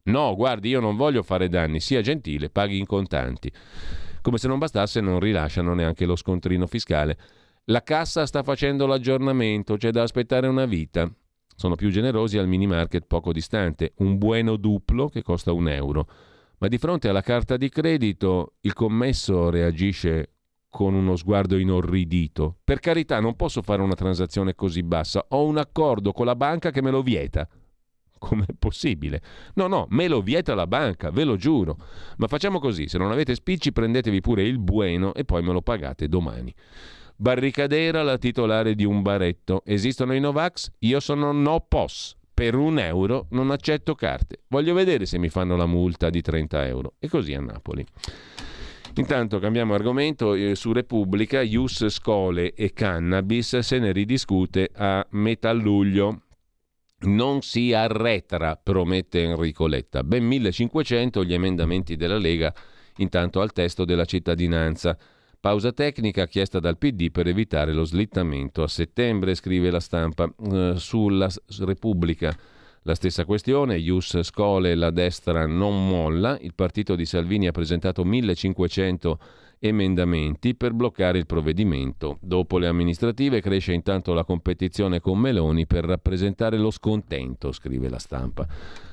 No, 0.05 0.35
guardi, 0.37 0.69
io 0.69 0.81
non 0.81 0.97
voglio 0.97 1.23
fare 1.23 1.49
danni, 1.49 1.81
sia 1.81 2.01
gentile, 2.01 2.49
paghi 2.49 2.79
in 2.79 2.87
contanti. 2.87 3.53
Come 4.23 4.39
se 4.39 4.49
non 4.49 4.59
bastasse, 4.59 5.01
non 5.01 5.19
rilasciano 5.19 5.75
neanche 5.75 6.07
lo 6.07 6.17
scontrino 6.17 6.67
fiscale. 6.67 7.19
La 7.65 7.83
cassa 7.83 8.27
sta 8.27 8.43
facendo 8.43 8.87
l'aggiornamento, 8.87 9.77
c'è 9.77 9.91
da 9.91 10.03
aspettare 10.03 10.47
una 10.47 10.65
vita. 10.65 11.11
Sono 11.55 11.75
più 11.75 11.91
generosi 11.91 12.39
al 12.39 12.49
mini 12.49 12.67
market 12.67 13.05
poco 13.07 13.33
distante, 13.33 13.93
un 13.97 14.17
buono 14.17 14.57
duplo 14.57 15.09
che 15.09 15.23
costa 15.23 15.53
un 15.53 15.69
euro. 15.69 16.09
Ma 16.61 16.69
di 16.69 16.77
fronte 16.77 17.09
alla 17.09 17.23
carta 17.23 17.57
di 17.57 17.71
credito 17.71 18.57
il 18.61 18.75
commesso 18.75 19.49
reagisce 19.49 20.35
con 20.69 20.93
uno 20.93 21.17
sguardo 21.17 21.57
inorridito. 21.57 22.59
Per 22.63 22.81
carità, 22.81 23.19
non 23.19 23.35
posso 23.35 23.63
fare 23.63 23.81
una 23.81 23.95
transazione 23.95 24.55
così 24.55 24.83
bassa. 24.83 25.25
Ho 25.29 25.47
un 25.47 25.57
accordo 25.57 26.13
con 26.13 26.27
la 26.27 26.37
banca 26.37 26.71
che 26.71 26.83
me 26.83 26.91
lo 26.91 27.03
vieta. 27.03 27.49
Com'è 28.19 28.45
possibile? 28.59 29.23
No, 29.55 29.69
no, 29.69 29.87
me 29.89 30.07
lo 30.07 30.21
vieta 30.21 30.55
la 30.55 30.67
banca, 30.67 31.11
ve 31.11 31.25
lo 31.25 31.37
giuro. 31.37 31.79
Ma 32.19 32.27
facciamo 32.27 32.59
così, 32.59 32.89
se 32.89 32.99
non 32.99 33.11
avete 33.11 33.35
spicci 33.35 33.73
prendetevi 33.73 34.21
pure 34.21 34.43
il 34.43 34.59
buono 34.59 35.15
e 35.15 35.25
poi 35.25 35.43
me 35.43 35.53
lo 35.53 35.63
pagate 35.63 36.09
domani. 36.09 36.55
Barricadera 37.17 38.03
la 38.03 38.19
titolare 38.19 38.75
di 38.75 38.85
un 38.85 39.01
baretto. 39.01 39.63
Esistono 39.65 40.13
i 40.13 40.21
Novax? 40.21 40.73
Io 40.81 41.01
sono 41.01 41.33
no 41.33 41.65
POS. 41.67 42.19
Per 42.41 42.55
un 42.55 42.79
euro 42.79 43.27
non 43.33 43.51
accetto 43.51 43.95
carte. 43.95 44.45
Voglio 44.49 44.73
vedere 44.73 45.05
se 45.05 45.19
mi 45.19 45.29
fanno 45.29 45.57
la 45.57 45.67
multa 45.67 46.09
di 46.09 46.23
30 46.23 46.67
euro. 46.69 46.95
E 46.99 47.07
così 47.07 47.35
a 47.35 47.41
Napoli. 47.41 47.85
Intanto 48.95 49.39
cambiamo 49.39 49.75
argomento, 49.75 50.33
eh, 50.33 50.55
su 50.55 50.73
Repubblica, 50.73 51.43
Ius 51.43 51.89
Scole 51.89 52.55
e 52.55 52.73
Cannabis 52.73 53.59
se 53.59 53.79
ne 53.79 53.93
ridiscute 53.93 54.71
a 54.75 55.07
metà 55.11 55.53
luglio. 55.53 56.23
Non 57.01 57.43
si 57.43 57.75
arretra, 57.75 58.57
promette 58.57 59.23
Enrico 59.23 59.67
Letta. 59.67 60.03
Ben 60.03 60.25
1500 60.25 61.23
gli 61.23 61.35
emendamenti 61.35 61.95
della 61.95 62.17
Lega 62.17 62.55
intanto 62.97 63.43
al 63.43 63.53
testo 63.53 63.85
della 63.85 64.07
cittadinanza. 64.07 64.97
Pausa 65.41 65.73
tecnica 65.73 66.27
chiesta 66.27 66.61
dal 66.61 66.77
PD 66.77 67.11
per 67.11 67.27
evitare 67.27 67.73
lo 67.73 67.85
slittamento 67.85 68.63
a 68.63 68.69
settembre, 68.69 69.35
scrive 69.35 69.71
la 69.71 69.81
stampa. 69.81 70.31
Eh, 70.53 70.75
sulla 70.77 71.31
Repubblica 71.61 72.37
la 72.83 72.95
stessa 72.95 73.25
questione, 73.25 73.79
Ius 73.79 74.21
Scole, 74.21 74.75
la 74.75 74.91
destra 74.91 75.47
non 75.47 75.89
molla, 75.89 76.39
il 76.41 76.55
partito 76.55 76.95
di 76.95 77.07
Salvini 77.07 77.47
ha 77.47 77.53
presentato 77.53 78.05
1500 78.05 79.19
emendamenti 79.59 80.55
per 80.55 80.75
bloccare 80.75 81.17
il 81.17 81.25
provvedimento. 81.25 82.19
Dopo 82.21 82.59
le 82.59 82.67
amministrative 82.67 83.41
cresce 83.41 83.73
intanto 83.73 84.13
la 84.13 84.25
competizione 84.25 85.01
con 85.01 85.19
Meloni 85.19 85.67
per 85.67 85.85
rappresentare 85.85 86.59
lo 86.59 86.71
scontento, 86.71 87.53
scrive 87.53 87.89
la 87.89 87.99
stampa. 87.99 88.47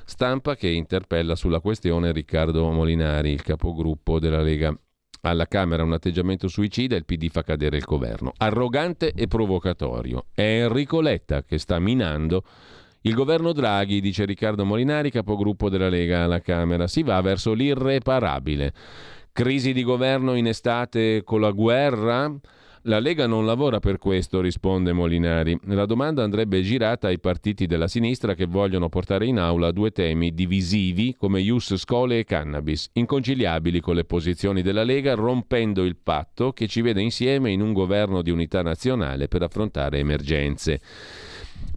Stampa 0.04 0.56
che 0.56 0.68
interpella 0.68 1.34
sulla 1.34 1.60
questione 1.60 2.12
Riccardo 2.12 2.70
Molinari, 2.70 3.32
il 3.32 3.42
capogruppo 3.42 4.18
della 4.18 4.40
Lega. 4.40 4.74
Alla 5.22 5.46
Camera 5.46 5.82
un 5.82 5.92
atteggiamento 5.92 6.48
suicida 6.48 6.94
e 6.94 6.98
il 6.98 7.04
PD 7.04 7.28
fa 7.28 7.42
cadere 7.42 7.76
il 7.76 7.84
governo. 7.84 8.32
Arrogante 8.36 9.12
e 9.12 9.26
provocatorio. 9.26 10.26
È 10.32 10.42
Enrico 10.42 11.00
Letta 11.00 11.42
che 11.42 11.58
sta 11.58 11.78
minando 11.78 12.44
il 13.02 13.14
governo 13.14 13.52
Draghi, 13.52 14.00
dice 14.00 14.24
Riccardo 14.24 14.64
Molinari, 14.64 15.10
capogruppo 15.10 15.68
della 15.68 15.88
Lega 15.88 16.24
alla 16.24 16.40
Camera, 16.40 16.86
si 16.86 17.02
va 17.02 17.20
verso 17.20 17.52
l'irreparabile. 17.52 18.72
Crisi 19.32 19.72
di 19.72 19.84
governo 19.84 20.34
in 20.34 20.46
estate 20.48 21.22
con 21.22 21.40
la 21.40 21.52
guerra? 21.52 22.30
La 22.88 23.00
Lega 23.00 23.26
non 23.26 23.44
lavora 23.44 23.80
per 23.80 23.98
questo, 23.98 24.40
risponde 24.40 24.94
Molinari. 24.94 25.60
La 25.64 25.84
domanda 25.84 26.22
andrebbe 26.22 26.62
girata 26.62 27.08
ai 27.08 27.20
partiti 27.20 27.66
della 27.66 27.86
sinistra 27.86 28.32
che 28.32 28.46
vogliono 28.46 28.88
portare 28.88 29.26
in 29.26 29.38
aula 29.38 29.72
due 29.72 29.90
temi 29.90 30.32
divisivi 30.32 31.14
come 31.14 31.42
Ius 31.42 31.76
Scole 31.76 32.20
e 32.20 32.24
Cannabis, 32.24 32.88
inconciliabili 32.94 33.80
con 33.80 33.94
le 33.94 34.06
posizioni 34.06 34.62
della 34.62 34.84
Lega, 34.84 35.12
rompendo 35.12 35.84
il 35.84 35.98
patto 36.02 36.54
che 36.54 36.66
ci 36.66 36.80
vede 36.80 37.02
insieme 37.02 37.50
in 37.50 37.60
un 37.60 37.74
governo 37.74 38.22
di 38.22 38.30
unità 38.30 38.62
nazionale 38.62 39.28
per 39.28 39.42
affrontare 39.42 39.98
emergenze. 39.98 40.80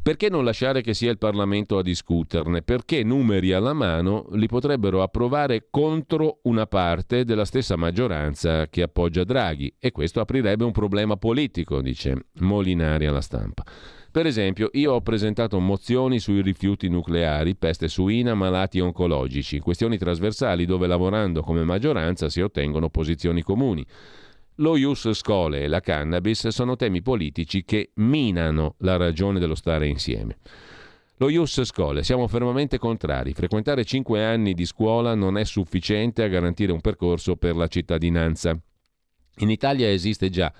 Perché 0.03 0.29
non 0.29 0.43
lasciare 0.43 0.81
che 0.81 0.95
sia 0.95 1.11
il 1.11 1.19
Parlamento 1.19 1.77
a 1.77 1.83
discuterne? 1.83 2.63
Perché 2.63 3.03
numeri 3.03 3.53
alla 3.53 3.73
mano 3.73 4.25
li 4.31 4.47
potrebbero 4.47 5.03
approvare 5.03 5.67
contro 5.69 6.39
una 6.43 6.65
parte 6.65 7.23
della 7.23 7.45
stessa 7.45 7.75
maggioranza 7.75 8.67
che 8.67 8.81
appoggia 8.81 9.23
Draghi 9.23 9.75
e 9.77 9.91
questo 9.91 10.19
aprirebbe 10.19 10.63
un 10.63 10.71
problema 10.71 11.17
politico, 11.17 11.81
dice 11.81 12.29
Molinari 12.39 13.05
alla 13.05 13.21
stampa. 13.21 13.63
Per 14.09 14.25
esempio, 14.25 14.69
io 14.73 14.93
ho 14.93 15.01
presentato 15.01 15.59
mozioni 15.59 16.17
sui 16.17 16.41
rifiuti 16.41 16.89
nucleari, 16.89 17.55
peste 17.55 17.87
suina, 17.87 18.33
malati 18.33 18.79
oncologici, 18.79 19.59
questioni 19.59 19.99
trasversali 19.99 20.65
dove 20.65 20.87
lavorando 20.87 21.43
come 21.43 21.63
maggioranza 21.63 22.27
si 22.27 22.41
ottengono 22.41 22.89
posizioni 22.89 23.43
comuni. 23.43 23.85
Lo 24.55 24.75
ius 24.75 25.11
scole 25.13 25.61
e 25.61 25.67
la 25.67 25.79
cannabis 25.79 26.47
sono 26.49 26.75
temi 26.75 27.01
politici 27.01 27.63
che 27.63 27.91
minano 27.95 28.75
la 28.79 28.97
ragione 28.97 29.39
dello 29.39 29.55
stare 29.55 29.87
insieme. 29.87 30.37
Lo 31.21 31.29
Ius 31.29 31.61
Scole, 31.61 32.03
siamo 32.03 32.27
fermamente 32.27 32.79
contrari. 32.79 33.33
Frequentare 33.33 33.85
cinque 33.85 34.25
anni 34.25 34.55
di 34.55 34.65
scuola 34.65 35.13
non 35.13 35.37
è 35.37 35.43
sufficiente 35.43 36.23
a 36.23 36.27
garantire 36.27 36.71
un 36.71 36.81
percorso 36.81 37.35
per 37.35 37.55
la 37.55 37.67
cittadinanza. 37.67 38.59
In 39.37 39.51
Italia 39.51 39.87
esiste 39.87 40.31
già 40.31 40.51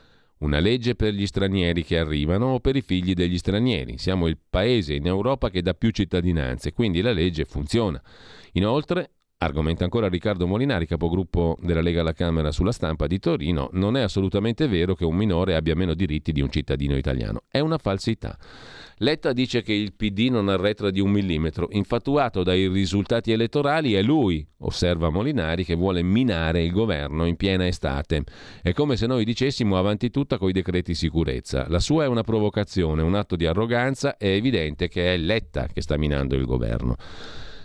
una 0.42 0.60
legge 0.60 0.94
per 0.94 1.14
gli 1.14 1.26
stranieri 1.26 1.84
che 1.84 1.98
arrivano 1.98 2.54
o 2.54 2.60
per 2.60 2.76
i 2.76 2.82
figli 2.82 3.14
degli 3.14 3.40
stranieri. 3.40 3.98
Siamo 3.98 4.28
il 4.28 4.38
paese 4.38 4.94
in 4.94 5.08
Europa 5.08 5.50
che 5.50 5.64
dà 5.64 5.74
più 5.74 5.90
cittadinanze, 5.90 6.74
quindi 6.74 7.02
la 7.02 7.12
legge 7.12 7.46
funziona. 7.46 8.00
Inoltre, 8.52 9.10
Argomenta 9.44 9.84
ancora 9.84 10.08
Riccardo 10.08 10.46
Molinari, 10.46 10.86
capogruppo 10.86 11.58
della 11.62 11.82
Lega 11.82 12.02
alla 12.02 12.14
Camera 12.14 12.52
sulla 12.52 12.72
stampa 12.72 13.08
di 13.08 13.18
Torino, 13.18 13.70
non 13.72 13.98
è 13.98 14.02
assolutamente 14.02 14.68
vero 14.68 14.94
che 14.94 15.04
un 15.04 15.16
minore 15.16 15.56
abbia 15.56 15.74
meno 15.76 15.96
diritti 15.96 16.32
di 16.32 16.42
un 16.42 16.52
cittadino 16.52 16.96
italiano. 16.96 17.42
È 17.50 17.58
una 17.58 17.80
falsità. 17.80 18.38
Letta 18.98 19.34
dice 19.34 19.64
che 19.64 19.74
il 19.74 19.94
PD 19.94 20.30
non 20.30 20.48
arretra 20.48 20.92
di 20.92 21.00
un 21.00 21.10
millimetro. 21.10 21.70
Infatuato 21.72 22.44
dai 22.44 22.68
risultati 22.68 23.32
elettorali 23.32 23.94
è 23.94 24.04
lui, 24.04 24.48
osserva 24.60 25.10
Molinari, 25.10 25.66
che 25.66 25.74
vuole 25.74 26.04
minare 26.04 26.62
il 26.62 26.72
governo 26.72 27.26
in 27.26 27.36
piena 27.36 27.66
estate. 27.66 28.22
È 28.62 28.74
come 28.74 28.96
se 28.96 29.08
noi 29.08 29.26
dicessimo 29.26 29.76
avanti 29.76 30.12
tutta 30.12 30.38
coi 30.38 30.52
decreti 30.52 30.94
sicurezza. 30.94 31.66
La 31.68 31.80
sua 31.80 32.04
è 32.04 32.08
una 32.08 32.22
provocazione, 32.22 33.02
un 33.02 33.16
atto 33.16 33.36
di 33.36 33.48
arroganza, 33.48 34.18
è 34.18 34.28
evidente 34.28 34.88
che 34.88 35.16
è 35.16 35.18
Letta 35.18 35.66
che 35.66 35.82
sta 35.82 35.98
minando 35.98 36.36
il 36.36 36.46
governo. 36.46 36.96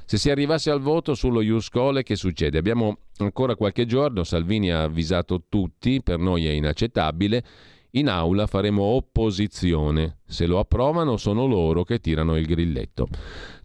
Se 0.09 0.19
si 0.19 0.31
arrivasse 0.31 0.71
al 0.71 0.81
voto 0.81 1.15
sullo 1.15 1.41
Iuscole, 1.41 2.05
che 2.05 2.15
succede? 2.15 2.59
Abbiamo 2.59 2.99
ancora 3.17 3.57
qualche 3.57 3.87
giorno, 3.87 4.23
Salvini 4.23 4.71
ha 4.71 4.85
avvisato 4.85 5.47
tutti, 5.49 6.01
per 6.01 6.21
noi 6.21 6.47
è 6.47 6.51
inaccettabile, 6.53 7.45
in 7.91 8.09
aula 8.09 8.47
faremo 8.47 8.85
opposizione. 8.85 10.19
Se 10.25 10.47
lo 10.47 10.61
approvano 10.61 11.17
sono 11.17 11.47
loro 11.47 11.83
che 11.83 11.99
tirano 11.99 12.37
il 12.37 12.47
grilletto. 12.47 13.09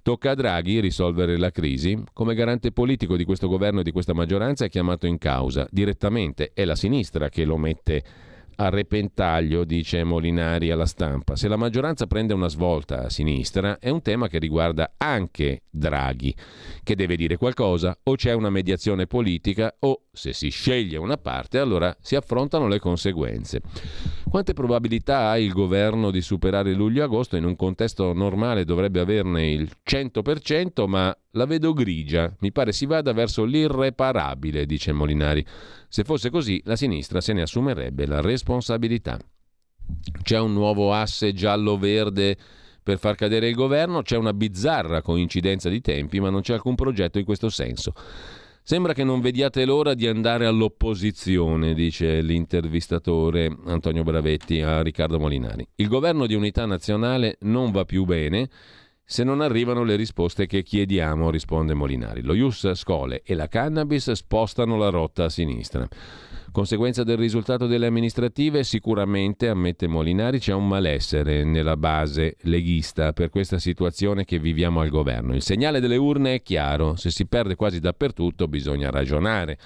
Tocca 0.02 0.32
a 0.32 0.34
Draghi 0.34 0.80
risolvere 0.80 1.38
la 1.38 1.52
crisi. 1.52 2.02
Come 2.12 2.34
garante 2.34 2.72
politico 2.72 3.16
di 3.16 3.24
questo 3.24 3.48
governo 3.48 3.82
e 3.82 3.84
di 3.84 3.92
questa 3.92 4.16
maggioranza 4.16 4.66
è 4.66 4.70
chiamato 4.70 5.06
in 5.06 5.20
causa. 5.20 5.68
Direttamente 5.70 6.54
è 6.56 6.66
la 6.66 6.76
sinistra 6.76 7.30
che 7.30 7.46
lo 7.46 7.58
mette 7.58 8.04
a 8.56 8.70
repentaglio, 8.70 9.64
dice 9.64 10.04
Molinari 10.04 10.72
alla 10.72 10.86
stampa. 10.86 11.36
Se 11.36 11.48
la 11.48 11.56
maggioranza 11.56 12.08
prende 12.08 12.34
una 12.34 12.48
svolta 12.48 13.06
a 13.06 13.10
sinistra 13.10 13.80
è 13.80 13.90
un 13.90 14.02
tema 14.02 14.28
che 14.28 14.40
riguarda 14.40 14.94
anche 14.98 15.64
Draghi, 15.70 16.36
che 16.84 16.96
deve 16.96 17.16
dire 17.16 17.38
qualcosa, 17.38 17.98
o 18.04 18.16
c'è 18.16 18.34
una 18.34 18.50
mediazione 18.50 19.08
politica 19.08 19.76
o 19.80 20.04
se 20.12 20.34
si 20.34 20.50
sceglie 20.50 20.98
una 20.98 21.18
parte 21.18 21.60
allora 21.60 21.96
si 22.02 22.16
affrontano 22.16 22.68
le 22.68 22.80
conseguenze. 22.80 23.62
Quante 24.30 24.54
probabilità 24.54 25.30
ha 25.30 25.38
il 25.38 25.52
governo 25.52 26.10
di 26.10 26.22
superare 26.22 26.74
luglio-agosto? 26.74 27.36
In 27.36 27.44
un 27.44 27.56
contesto 27.58 28.14
normale 28.14 28.64
dovrebbe 28.64 29.02
averne 29.02 29.52
il 29.52 29.70
100%, 29.86 30.88
ma 30.88 31.14
la 31.32 31.46
vedo 31.46 31.74
grigia. 31.74 32.34
Mi 32.40 32.54
pare 32.54 32.72
si 32.72 32.86
vada 32.86 33.12
verso 33.12 33.44
l'irreparabile, 33.44 34.66
dice 34.66 34.94
Molinari. 34.94 35.46
Se 35.92 36.06
fosse 36.06 36.30
così, 36.30 36.62
la 36.64 36.78
sinistra 36.78 37.20
se 37.20 37.34
ne 37.34 37.42
assumerebbe 37.42 38.06
la 38.06 38.22
responsabilità. 38.22 39.20
C'è 40.24 40.40
un 40.40 40.54
nuovo 40.54 40.94
asse 40.94 41.34
giallo-verde 41.34 42.38
per 42.82 42.98
far 42.98 43.16
cadere 43.16 43.50
il 43.50 43.56
governo, 43.56 44.02
c'è 44.02 44.16
una 44.16 44.32
bizzarra 44.32 45.02
coincidenza 45.02 45.68
di 45.68 45.82
tempi, 45.82 46.22
ma 46.22 46.30
non 46.30 46.40
c'è 46.40 46.54
alcun 46.54 46.76
progetto 46.76 47.20
in 47.20 47.26
questo 47.26 47.50
senso. 47.50 47.92
Sembra 48.64 48.94
che 48.94 49.04
non 49.04 49.20
vediate 49.20 49.66
l'ora 49.66 49.94
di 49.94 50.08
andare 50.08 50.46
all'opposizione, 50.46 51.74
dice 51.74 52.22
l'intervistatore 52.22 53.54
Antonio 53.66 54.04
Bravetti 54.04 54.62
a 54.62 54.82
Riccardo 54.82 55.20
Molinari. 55.20 55.68
Il 55.76 55.90
governo 55.90 56.26
di 56.26 56.36
unità 56.36 56.66
nazionale 56.66 57.36
non 57.42 57.72
va 57.72 57.84
più 57.84 58.06
bene 58.06 58.48
se 59.04 59.24
non 59.24 59.42
arrivano 59.42 59.84
le 59.84 59.96
risposte 59.96 60.46
che 60.46 60.64
chiediamo, 60.64 61.30
risponde 61.30 61.74
Molinari. 61.74 62.22
Lo 62.22 62.34
Ius 62.34 62.72
Scole 62.74 63.22
e 63.24 63.36
la 63.36 63.48
cannabis 63.48 64.12
spostano 64.12 64.78
la 64.78 64.90
rotta 64.90 65.26
a 65.26 65.30
sinistra. 65.30 65.88
Conseguenza 66.52 67.04
del 67.04 67.18
risultato 67.18 67.66
delle 67.66 67.88
amministrative, 67.88 68.64
sicuramente, 68.64 69.48
ammette 69.48 69.88
Molinari, 69.88 70.40
c'è 70.40 70.54
un 70.54 70.68
malessere 70.68 71.46
nella 71.46 71.78
base 71.78 72.36
leghista 72.42 73.14
per 73.14 73.30
questa 73.30 73.58
situazione 73.58 74.26
che 74.26 74.38
viviamo 74.38 74.82
al 74.82 74.90
governo. 74.90 75.34
Il 75.34 75.42
segnale 75.42 75.80
delle 75.80 75.96
urne 75.96 76.36
è 76.36 76.42
chiaro, 76.42 76.98
se 76.98 77.10
si 77.10 77.26
perde 77.26 77.56
quasi 77.56 77.80
dappertutto 77.80 78.50
bisogna 78.50 78.90
ragionare. 78.90 79.58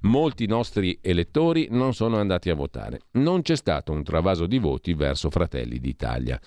Molti 0.00 0.46
nostri 0.46 0.98
elettori 1.00 1.68
non 1.70 1.94
sono 1.94 2.18
andati 2.18 2.50
a 2.50 2.56
votare. 2.56 3.02
Non 3.12 3.42
c'è 3.42 3.54
stato 3.54 3.92
un 3.92 4.02
travaso 4.02 4.46
di 4.46 4.58
voti 4.58 4.94
verso 4.94 5.30
Fratelli 5.30 5.78
d'Italia. 5.78 6.40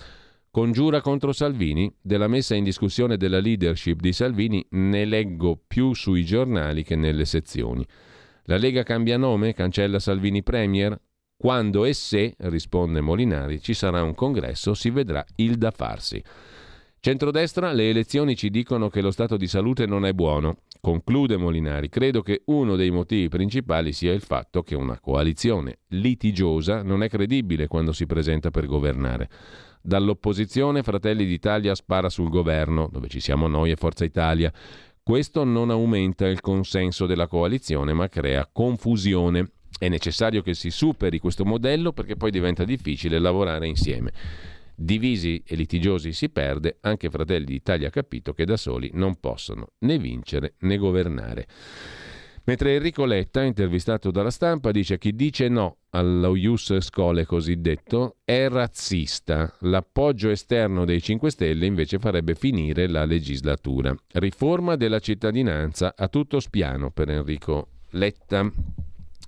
Congiura 0.56 1.02
contro 1.02 1.34
Salvini? 1.34 1.94
Della 2.02 2.30
messa 2.30 2.56
in 2.56 2.64
discussione 2.64 3.18
della 3.18 3.42
leadership 3.42 4.00
di 4.00 4.14
Salvini 4.14 4.66
ne 4.70 5.04
leggo 5.04 5.62
più 5.68 5.94
sui 5.94 6.24
giornali 6.24 6.82
che 6.82 6.96
nelle 6.96 7.26
sezioni. 7.26 7.86
La 8.44 8.56
Lega 8.56 8.84
cambia 8.84 9.18
nome? 9.18 9.54
Cancella 9.54 10.00
Salvini 10.00 10.44
Premier? 10.44 10.98
Quando 11.36 11.84
e 11.84 11.92
se, 11.92 12.36
risponde 12.38 13.02
Molinari, 13.02 13.62
ci 13.62 13.74
sarà 13.74 14.02
un 14.02 14.16
congresso, 14.16 14.74
si 14.74 14.92
vedrà 14.92 15.26
il 15.36 15.58
da 15.58 15.72
farsi. 15.72 16.24
Centrodestra, 17.02 17.74
le 17.74 17.90
elezioni 17.90 18.38
ci 18.38 18.50
dicono 18.50 18.88
che 18.88 19.02
lo 19.02 19.12
stato 19.12 19.36
di 19.36 19.48
salute 19.48 19.86
non 19.86 20.06
è 20.06 20.14
buono. 20.14 20.60
Conclude 20.80 21.36
Molinari, 21.36 21.90
credo 21.90 22.22
che 22.22 22.44
uno 22.46 22.78
dei 22.78 22.92
motivi 22.92 23.28
principali 23.28 23.92
sia 23.92 24.14
il 24.14 24.22
fatto 24.22 24.64
che 24.64 24.76
una 24.76 25.02
coalizione 25.02 25.80
litigiosa 25.90 26.82
non 26.82 27.04
è 27.04 27.10
credibile 27.10 27.68
quando 27.68 27.92
si 27.92 28.06
presenta 28.06 28.52
per 28.52 28.68
governare. 28.68 29.30
Dall'opposizione 29.88 30.82
Fratelli 30.82 31.28
d'Italia 31.28 31.76
spara 31.76 32.10
sul 32.10 32.30
governo, 32.30 32.90
dove 32.92 33.08
ci 33.08 33.20
siamo 33.20 33.46
noi 33.46 33.70
e 33.70 33.76
Forza 33.76 34.04
Italia. 34.04 34.52
Questo 35.04 35.44
non 35.44 35.70
aumenta 35.70 36.26
il 36.26 36.42
consenso 36.42 37.06
della 37.06 37.28
coalizione, 37.28 37.94
ma 37.94 38.10
crea 38.10 38.50
confusione. 38.52 39.52
È 39.78 39.88
necessario 39.88 40.42
che 40.42 40.56
si 40.56 40.72
superi 40.72 41.20
questo 41.20 41.46
modello 41.46 41.94
perché 41.94 42.16
poi 42.16 42.32
diventa 42.32 42.64
difficile 42.64 43.20
lavorare 43.20 43.68
insieme. 43.68 44.12
Divisi 44.74 45.44
e 45.46 45.56
litigiosi 45.56 46.14
si 46.14 46.30
perde, 46.30 46.78
anche 46.82 47.12
Fratelli 47.12 47.46
d'Italia 47.46 47.90
ha 47.90 47.92
capito 47.92 48.34
che 48.34 48.46
da 48.46 48.58
soli 48.58 48.90
non 48.94 49.20
possono 49.20 49.74
né 49.82 50.00
vincere 50.00 50.56
né 50.62 50.78
governare. 50.78 51.46
Mentre 52.48 52.76
Enrico 52.76 53.06
Letta, 53.06 53.42
intervistato 53.42 54.12
dalla 54.12 54.30
stampa, 54.30 54.70
dice 54.70 55.00
chi 55.00 55.16
dice 55.16 55.48
no 55.48 55.78
allo 55.90 56.36
Ius 56.36 56.78
Scole 56.80 57.26
cosiddetto 57.26 58.18
è 58.24 58.48
razzista. 58.50 59.52
L'appoggio 59.62 60.30
esterno 60.30 60.86
dei 60.86 61.02
5 61.02 61.32
Stelle 61.32 61.66
invece 61.66 61.98
farebbe 61.98 62.36
finire 62.36 62.88
la 62.88 63.04
legislatura. 63.04 63.96
Riforma 64.14 64.76
della 64.76 65.00
cittadinanza 65.00 65.96
a 65.98 66.08
tutto 66.08 66.40
spiano 66.40 66.92
per 66.92 67.10
Enrico 67.10 67.70
Letta. 67.92 68.48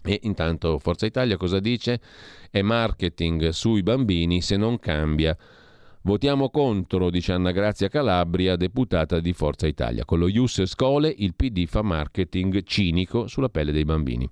E 0.03 0.19
intanto 0.23 0.77
Forza 0.77 1.07
Italia 1.07 1.37
cosa 1.37 1.59
dice? 1.59 1.99
È 2.51 2.61
marketing 2.61 3.49
sui 3.49 3.81
bambini 3.81 4.41
se 4.41 4.57
non 4.57 4.77
cambia 4.77 5.35
Votiamo 6.07 6.49
contro, 6.49 7.09
dice 7.09 7.33
Anna 7.33 7.51
Grazia 7.51 7.89
Calabria, 7.89 8.55
deputata 8.55 9.19
di 9.19 9.33
Forza 9.33 9.67
Italia. 9.67 10.05
Con 10.05 10.19
lo 10.19 10.29
Ius 10.29 10.63
Scole 10.63 11.13
il 11.13 11.35
PD 11.35 11.65
fa 11.65 11.81
marketing 11.81 12.63
cinico 12.63 13.27
sulla 13.27 13.49
pelle 13.49 13.73
dei 13.73 13.83
bambini. 13.83 14.25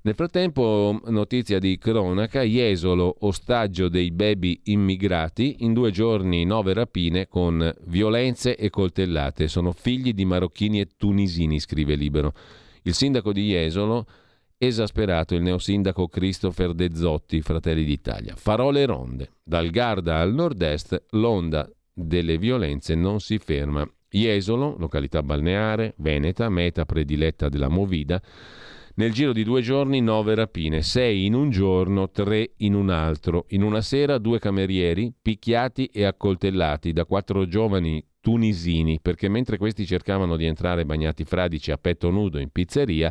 Nel 0.00 0.14
frattempo, 0.14 0.98
notizia 1.08 1.58
di 1.58 1.76
cronaca, 1.76 2.40
Jesolo, 2.40 3.14
ostaggio 3.18 3.90
dei 3.90 4.12
baby 4.12 4.60
immigrati, 4.64 5.56
in 5.58 5.74
due 5.74 5.90
giorni 5.90 6.46
nove 6.46 6.72
rapine 6.72 7.28
con 7.28 7.70
violenze 7.84 8.56
e 8.56 8.70
coltellate. 8.70 9.46
Sono 9.46 9.72
figli 9.72 10.14
di 10.14 10.24
marocchini 10.24 10.80
e 10.80 10.88
tunisini, 10.96 11.60
scrive 11.60 11.96
Libero. 11.96 12.32
Il 12.84 12.94
sindaco 12.94 13.34
di 13.34 13.46
Jesolo 13.46 14.06
esasperato 14.62 15.34
il 15.34 15.40
neosindaco 15.40 16.06
Christopher 16.08 16.74
De 16.74 16.94
Zotti, 16.94 17.40
Fratelli 17.40 17.82
d'Italia. 17.82 18.34
Farò 18.36 18.70
le 18.70 18.84
ronde. 18.84 19.30
Dal 19.42 19.70
Garda 19.70 20.18
al 20.18 20.34
nord-est 20.34 21.06
l'onda 21.12 21.66
delle 21.94 22.36
violenze 22.36 22.94
non 22.94 23.20
si 23.20 23.38
ferma. 23.38 23.90
Jesolo, 24.10 24.76
località 24.78 25.22
balneare, 25.22 25.94
Veneta, 25.96 26.50
meta 26.50 26.84
prediletta 26.84 27.48
della 27.48 27.68
Movida, 27.68 28.20
nel 28.96 29.12
giro 29.12 29.32
di 29.32 29.44
due 29.44 29.62
giorni 29.62 30.02
nove 30.02 30.34
rapine, 30.34 30.82
sei 30.82 31.24
in 31.24 31.32
un 31.32 31.48
giorno, 31.48 32.10
tre 32.10 32.50
in 32.58 32.74
un 32.74 32.90
altro. 32.90 33.46
In 33.50 33.62
una 33.62 33.80
sera 33.80 34.18
due 34.18 34.38
camerieri 34.38 35.10
picchiati 35.22 35.86
e 35.86 36.04
accoltellati 36.04 36.92
da 36.92 37.06
quattro 37.06 37.46
giovani 37.46 38.04
tunisini 38.20 38.98
perché 39.00 39.30
mentre 39.30 39.56
questi 39.56 39.86
cercavano 39.86 40.36
di 40.36 40.44
entrare 40.44 40.84
bagnati 40.84 41.24
fradici 41.24 41.70
a 41.70 41.78
petto 41.78 42.10
nudo 42.10 42.38
in 42.38 42.50
pizzeria, 42.50 43.10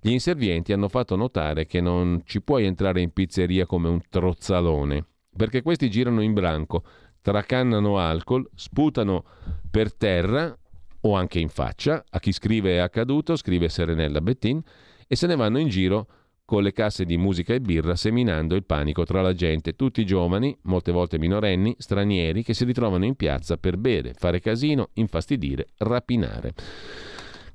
gli 0.00 0.10
inservienti 0.10 0.72
hanno 0.72 0.88
fatto 0.88 1.14
notare 1.14 1.66
che 1.66 1.80
non 1.80 2.22
ci 2.24 2.40
puoi 2.40 2.64
entrare 2.64 3.00
in 3.02 3.12
pizzeria 3.12 3.66
come 3.66 3.88
un 3.88 4.00
trozzalone, 4.08 5.04
perché 5.36 5.60
questi 5.60 5.90
girano 5.90 6.22
in 6.22 6.32
branco, 6.32 6.82
tracannano 7.20 7.98
alcol, 7.98 8.48
sputano 8.54 9.24
per 9.70 9.94
terra 9.94 10.56
o 11.02 11.14
anche 11.14 11.38
in 11.38 11.48
faccia, 11.48 12.02
a 12.08 12.18
chi 12.18 12.32
scrive 12.32 12.76
è 12.76 12.78
accaduto, 12.78 13.36
scrive 13.36 13.68
Serenella 13.68 14.20
Bettin, 14.20 14.62
e 15.06 15.16
se 15.16 15.26
ne 15.26 15.36
vanno 15.36 15.58
in 15.58 15.68
giro 15.68 16.06
con 16.44 16.62
le 16.62 16.72
casse 16.72 17.04
di 17.04 17.16
musica 17.16 17.54
e 17.54 17.60
birra 17.60 17.94
seminando 17.94 18.56
il 18.56 18.64
panico 18.64 19.04
tra 19.04 19.22
la 19.22 19.34
gente, 19.34 19.76
tutti 19.76 20.04
giovani, 20.04 20.56
molte 20.62 20.92
volte 20.92 21.18
minorenni, 21.18 21.76
stranieri 21.78 22.42
che 22.42 22.54
si 22.54 22.64
ritrovano 22.64 23.04
in 23.04 23.14
piazza 23.14 23.56
per 23.56 23.76
bere, 23.76 24.14
fare 24.14 24.40
casino, 24.40 24.88
infastidire, 24.94 25.66
rapinare. 25.76 26.54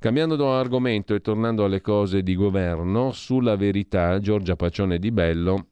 Cambiando 0.06 0.52
argomento 0.52 1.16
e 1.16 1.20
tornando 1.20 1.64
alle 1.64 1.80
cose 1.80 2.22
di 2.22 2.36
governo, 2.36 3.10
sulla 3.10 3.56
verità 3.56 4.20
Giorgia 4.20 4.54
Pacione 4.54 5.00
di 5.00 5.10
Bello 5.10 5.70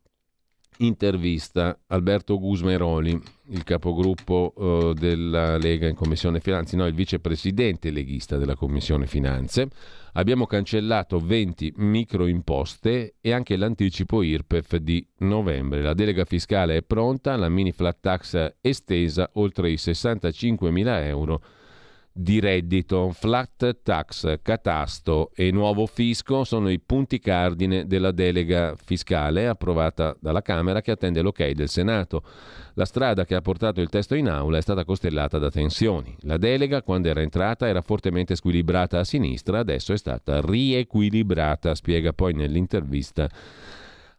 intervista 0.79 1.79
Alberto 1.87 2.41
Gusmeroli, 2.41 3.17
il 3.51 3.63
capogruppo 3.63 4.53
uh, 4.57 4.93
della 4.93 5.57
Lega 5.57 5.87
in 5.87 5.95
Commissione 5.95 6.41
Finanze, 6.41 6.75
no, 6.75 6.85
il 6.85 6.95
vicepresidente 6.95 7.93
leghista 7.93 8.37
della 8.37 8.57
Commissione 8.57 9.07
Finanze. 9.07 9.69
Abbiamo 10.15 10.47
cancellato 10.47 11.21
20 11.21 11.75
microimposte 11.77 13.15
e 13.21 13.31
anche 13.33 13.55
l'anticipo 13.55 14.21
IRPEF 14.21 14.79
di 14.79 15.07
novembre. 15.19 15.81
La 15.81 15.95
delega 15.95 16.25
fiscale 16.25 16.79
è 16.79 16.83
pronta, 16.83 17.37
la 17.37 17.49
mini 17.49 17.71
flat 17.71 17.99
tax 18.01 18.55
estesa 18.61 19.31
oltre 19.35 19.71
i 19.71 19.77
65 19.77 20.73
mila 20.73 21.07
euro 21.07 21.41
di 22.17 22.39
reddito, 22.39 23.11
flat 23.11 23.81
tax, 23.83 24.39
catasto 24.41 25.33
e 25.35 25.51
nuovo 25.51 25.85
fisco 25.87 26.45
sono 26.45 26.71
i 26.71 26.79
punti 26.79 27.19
cardine 27.19 27.89
della 27.89 28.13
delega 28.13 28.77
fiscale 28.77 29.49
approvata 29.49 30.17
dalla 30.21 30.41
Camera 30.41 30.81
che 30.81 30.93
attende 30.93 31.23
l'ok 31.23 31.51
del 31.51 31.69
Senato. 31.69 32.23
La 32.75 32.85
strada 32.85 33.25
che 33.25 33.35
ha 33.35 33.41
portato 33.41 33.81
il 33.81 33.89
testo 33.89 34.15
in 34.15 34.29
aula 34.29 34.59
è 34.59 34.63
stata 34.63 34.85
costellata 34.85 35.39
da 35.39 35.51
tensioni. 35.51 36.17
La 36.21 36.37
delega, 36.37 36.83
quando 36.83 37.09
era 37.09 37.21
entrata, 37.21 37.67
era 37.67 37.81
fortemente 37.81 38.37
squilibrata 38.37 39.01
a 39.01 39.05
sinistra, 39.05 39.59
adesso 39.59 39.93
è 39.93 39.97
stata 39.97 40.41
riequilibrata, 40.41 41.75
spiega 41.75 42.13
poi 42.13 42.33
nell'intervista 42.33 43.29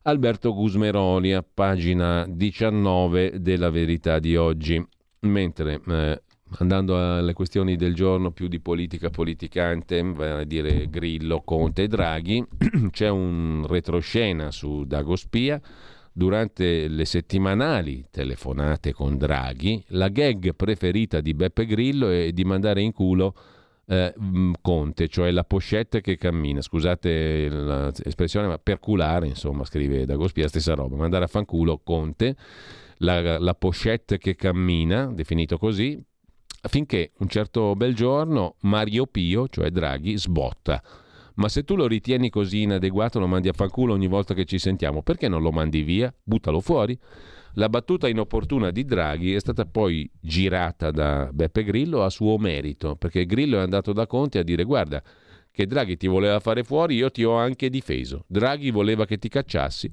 Alberto 0.02 0.54
Gusmeroli 0.54 1.32
a 1.32 1.44
pagina 1.44 2.26
19 2.28 3.42
della 3.42 3.70
Verità 3.70 4.20
di 4.20 4.36
oggi. 4.36 4.86
Mentre 5.22 5.82
eh, 5.88 6.22
andando 6.58 7.18
alle 7.18 7.34
questioni 7.34 7.76
del 7.76 7.94
giorno 7.94 8.32
più 8.32 8.48
di 8.48 8.60
politica 8.60 9.10
politicante, 9.10 10.02
vale 10.02 10.42
a 10.42 10.44
dire 10.44 10.90
Grillo, 10.90 11.42
Conte 11.42 11.84
e 11.84 11.88
Draghi, 11.88 12.46
c'è 12.92 13.10
un 13.10 13.66
retroscena 13.68 14.52
su 14.52 14.86
Dagospia. 14.86 15.60
Durante 16.18 16.88
le 16.88 17.04
settimanali 17.04 18.06
telefonate 18.10 18.94
con 18.94 19.18
Draghi, 19.18 19.84
la 19.88 20.08
gag 20.08 20.56
preferita 20.56 21.20
di 21.20 21.34
Beppe 21.34 21.66
Grillo 21.66 22.10
è 22.10 22.32
di 22.32 22.46
mandare 22.46 22.82
in 22.82 22.94
culo 22.94 23.36
eh, 23.88 24.14
Conte, 24.62 25.10
cioè 25.10 25.32
la 25.32 25.44
pochette 25.44 26.00
che 26.00 26.16
cammina. 26.16 26.62
Scusate 26.62 27.50
l'espressione, 27.50 28.48
ma 28.48 28.58
perculare, 28.58 29.28
insomma, 29.28 29.66
scrive 29.66 30.06
Dagospia, 30.06 30.48
stessa 30.48 30.74
roba. 30.74 30.96
Mandare 30.96 31.26
a 31.26 31.28
fanculo 31.28 31.82
Conte, 31.84 32.38
la, 33.00 33.38
la 33.38 33.54
pochette 33.54 34.18
che 34.18 34.36
cammina, 34.36 35.12
definito 35.12 35.58
così, 35.58 36.02
finché 36.68 37.12
un 37.20 37.28
certo 37.28 37.76
bel 37.76 37.94
giorno 37.94 38.56
Mario 38.62 39.06
Pio, 39.06 39.48
cioè 39.48 39.70
Draghi, 39.70 40.18
sbotta. 40.18 40.82
Ma 41.36 41.50
se 41.50 41.64
tu 41.64 41.76
lo 41.76 41.88
ritieni 41.88 42.30
così 42.30 42.62
inadeguato, 42.62 43.20
lo 43.20 43.28
mandi 43.28 43.50
a 43.50 43.54
fanculo 43.54 43.94
ogni 43.94 44.08
volta 44.08 44.34
che 44.34 44.46
ci 44.46 44.58
sentiamo, 44.58 45.02
perché 45.02 45.28
non 45.28 45.42
lo 45.42 45.52
mandi 45.52 45.82
via? 45.84 46.14
Buttalo 46.24 46.62
fuori. 46.62 46.98
La 47.56 47.70
battuta 47.70 48.08
inopportuna 48.08 48.70
di 48.72 48.84
Draghi 48.84 49.34
è 49.34 49.40
stata 49.40 49.66
poi 49.66 50.10
girata 50.20 50.92
da 50.92 51.30
Beppe 51.32 51.64
Grillo 51.64 52.04
a 52.04 52.10
suo 52.10 52.38
merito, 52.38 52.96
perché 52.96 53.26
Grillo 53.26 53.58
è 53.58 53.62
andato 53.62 53.94
da 53.94 54.08
Conte 54.08 54.40
a 54.40 54.44
dire 54.44 54.64
guarda 54.64 55.02
che 55.52 55.66
Draghi 55.66 55.96
ti 55.96 56.08
voleva 56.08 56.40
fare 56.42 56.64
fuori, 56.64 56.96
io 56.96 57.12
ti 57.12 57.24
ho 57.24 57.34
anche 57.34 57.70
difeso. 57.70 58.26
Draghi 58.28 58.72
voleva 58.72 59.06
che 59.06 59.18
ti 59.18 59.30
cacciassi. 59.30 59.90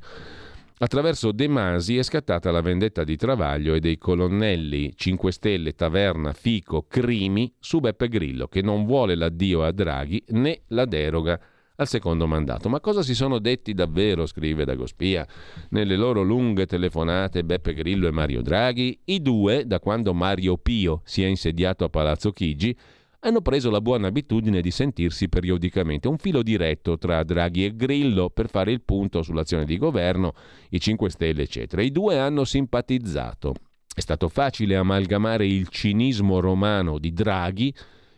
Attraverso 0.78 1.30
De 1.32 1.46
Masi 1.48 1.96
è 1.96 2.02
scattata 2.02 2.50
la 2.50 2.60
vendetta 2.60 3.04
di 3.04 3.16
Travaglio 3.16 3.74
e 3.74 3.80
dei 3.80 3.98
colonnelli 3.98 4.92
5 4.96 5.30
Stelle, 5.30 5.74
Taverna, 5.74 6.32
Fico, 6.32 6.86
Crimi 6.88 7.52
su 7.58 7.80
Beppe 7.80 8.08
Grillo, 8.08 8.48
che 8.48 8.62
non 8.62 8.84
vuole 8.84 9.14
l'addio 9.14 9.62
a 9.62 9.70
Draghi 9.70 10.24
né 10.28 10.62
la 10.68 10.84
deroga 10.84 11.40
al 11.76 11.86
secondo 11.86 12.26
mandato. 12.26 12.68
Ma 12.68 12.80
cosa 12.80 13.02
si 13.02 13.14
sono 13.14 13.38
detti 13.38 13.74
davvero, 13.74 14.26
scrive 14.26 14.64
Dagospia, 14.64 15.26
nelle 15.70 15.96
loro 15.96 16.22
lunghe 16.22 16.66
telefonate 16.66 17.44
Beppe 17.44 17.74
Grillo 17.74 18.08
e 18.08 18.10
Mario 18.10 18.42
Draghi? 18.42 18.98
I 19.04 19.22
due, 19.22 19.66
da 19.66 19.78
quando 19.78 20.12
Mario 20.12 20.58
Pio 20.58 21.02
si 21.04 21.22
è 21.22 21.26
insediato 21.26 21.84
a 21.84 21.88
Palazzo 21.88 22.32
Chigi, 22.32 22.76
hanno 23.24 23.40
preso 23.40 23.70
la 23.70 23.80
buona 23.80 24.08
abitudine 24.08 24.60
di 24.60 24.72
sentirsi 24.72 25.28
periodicamente, 25.28 26.08
un 26.08 26.18
filo 26.18 26.42
diretto 26.42 26.98
tra 26.98 27.22
Draghi 27.22 27.64
e 27.64 27.76
Grillo 27.76 28.30
per 28.30 28.48
fare 28.48 28.72
il 28.72 28.82
punto 28.82 29.22
sull'azione 29.22 29.64
di 29.64 29.78
governo, 29.78 30.32
i 30.70 30.80
5 30.80 31.08
Stelle, 31.10 31.42
eccetera. 31.42 31.82
I 31.82 31.92
due 31.92 32.18
hanno 32.18 32.44
simpatizzato. 32.44 33.54
È 33.94 34.00
stato 34.00 34.28
facile 34.28 34.74
amalgamare 34.74 35.46
il 35.46 35.68
cinismo 35.68 36.40
romano 36.40 36.98
di 36.98 37.12
Draghi 37.12 37.72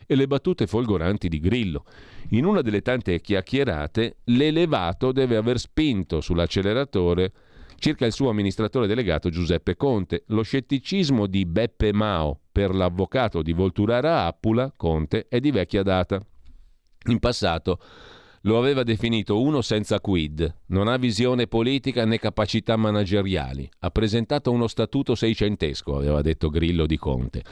e 0.06 0.14
le 0.14 0.26
battute 0.26 0.66
folgoranti 0.66 1.28
di 1.28 1.38
Grillo. 1.38 1.84
In 2.30 2.46
una 2.46 2.62
delle 2.62 2.80
tante 2.80 3.20
chiacchierate, 3.20 4.18
l'elevato 4.24 5.12
deve 5.12 5.36
aver 5.36 5.58
spinto 5.58 6.22
sull'acceleratore 6.22 7.32
circa 7.78 8.06
il 8.06 8.12
suo 8.12 8.30
amministratore 8.30 8.86
delegato 8.86 9.30
Giuseppe 9.30 9.76
Conte. 9.76 10.24
Lo 10.28 10.42
scetticismo 10.42 11.26
di 11.26 11.44
Beppe 11.46 11.92
Mao 11.92 12.38
per 12.50 12.74
l'avvocato 12.74 13.42
di 13.42 13.52
Volturara 13.52 14.26
Appula, 14.26 14.72
Conte, 14.76 15.26
è 15.28 15.40
di 15.40 15.50
vecchia 15.50 15.82
data. 15.82 16.20
In 17.06 17.18
passato 17.18 17.78
lo 18.42 18.58
aveva 18.58 18.82
definito 18.82 19.40
uno 19.40 19.62
senza 19.62 20.00
quid, 20.00 20.54
non 20.66 20.86
ha 20.88 20.96
visione 20.96 21.46
politica 21.46 22.04
né 22.04 22.18
capacità 22.18 22.76
manageriali, 22.76 23.68
ha 23.80 23.90
presentato 23.90 24.50
uno 24.50 24.66
statuto 24.66 25.14
seicentesco, 25.14 25.96
aveva 25.96 26.20
detto 26.20 26.50
Grillo 26.50 26.84
di 26.86 26.98
Conte. 26.98 27.42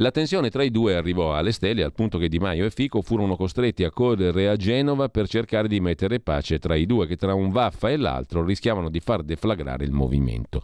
La 0.00 0.12
tensione 0.12 0.48
tra 0.48 0.62
i 0.62 0.70
due 0.70 0.94
arrivò 0.94 1.34
alle 1.34 1.50
stelle 1.50 1.82
al 1.82 1.92
punto 1.92 2.18
che 2.18 2.28
Di 2.28 2.38
Maio 2.38 2.64
e 2.64 2.70
Fico 2.70 3.02
furono 3.02 3.34
costretti 3.34 3.82
a 3.82 3.90
correre 3.90 4.48
a 4.48 4.54
Genova 4.54 5.08
per 5.08 5.26
cercare 5.26 5.66
di 5.66 5.80
mettere 5.80 6.20
pace 6.20 6.60
tra 6.60 6.76
i 6.76 6.86
due 6.86 7.08
che 7.08 7.16
tra 7.16 7.34
un 7.34 7.50
vaffa 7.50 7.90
e 7.90 7.96
l'altro 7.96 8.44
rischiavano 8.44 8.90
di 8.90 9.00
far 9.00 9.24
deflagrare 9.24 9.84
il 9.84 9.90
movimento. 9.90 10.62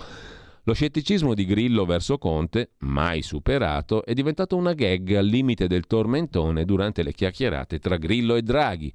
Lo 0.63 0.73
scetticismo 0.73 1.35
di 1.35 1.47
Grillo 1.47 1.85
verso 1.85 2.17
Conte, 2.17 2.75
mai 2.79 3.23
superato, 3.23 4.05
è 4.05 4.13
diventato 4.13 4.57
una 4.57 4.73
gag 4.73 5.17
al 5.17 5.27
limite 5.27 5.67
del 5.67 5.89
tormentone 5.89 6.65
durante 6.65 7.03
le 7.03 7.13
chiacchierate 7.13 7.81
tra 7.81 7.97
Grillo 7.97 8.37
e 8.37 8.43
Draghi, 8.43 8.93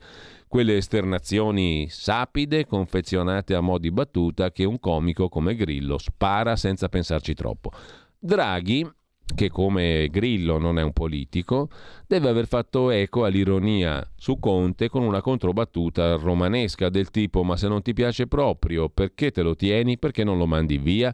quelle 0.47 0.77
esternazioni 0.77 1.87
sapide 1.89 2.65
confezionate 2.65 3.55
a 3.55 3.59
mo' 3.59 3.77
di 3.77 3.91
battuta 3.91 4.53
che 4.53 4.63
un 4.63 4.79
comico 4.79 5.27
come 5.27 5.55
Grillo 5.55 5.97
spara 5.97 6.55
senza 6.55 6.87
pensarci 6.87 7.33
troppo. 7.33 7.71
Draghi 8.17 8.89
che 9.35 9.49
come 9.49 10.07
Grillo 10.09 10.57
non 10.57 10.79
è 10.79 10.81
un 10.81 10.93
politico, 10.93 11.69
deve 12.07 12.29
aver 12.29 12.47
fatto 12.47 12.89
eco 12.89 13.25
all'ironia 13.25 14.07
su 14.15 14.39
Conte 14.39 14.89
con 14.89 15.03
una 15.03 15.21
controbattuta 15.21 16.15
romanesca 16.15 16.89
del 16.89 17.09
tipo 17.09 17.43
ma 17.43 17.55
se 17.57 17.67
non 17.67 17.81
ti 17.81 17.93
piace 17.93 18.27
proprio, 18.27 18.89
perché 18.89 19.31
te 19.31 19.41
lo 19.41 19.55
tieni, 19.55 19.97
perché 19.97 20.23
non 20.23 20.37
lo 20.37 20.45
mandi 20.45 20.77
via? 20.77 21.13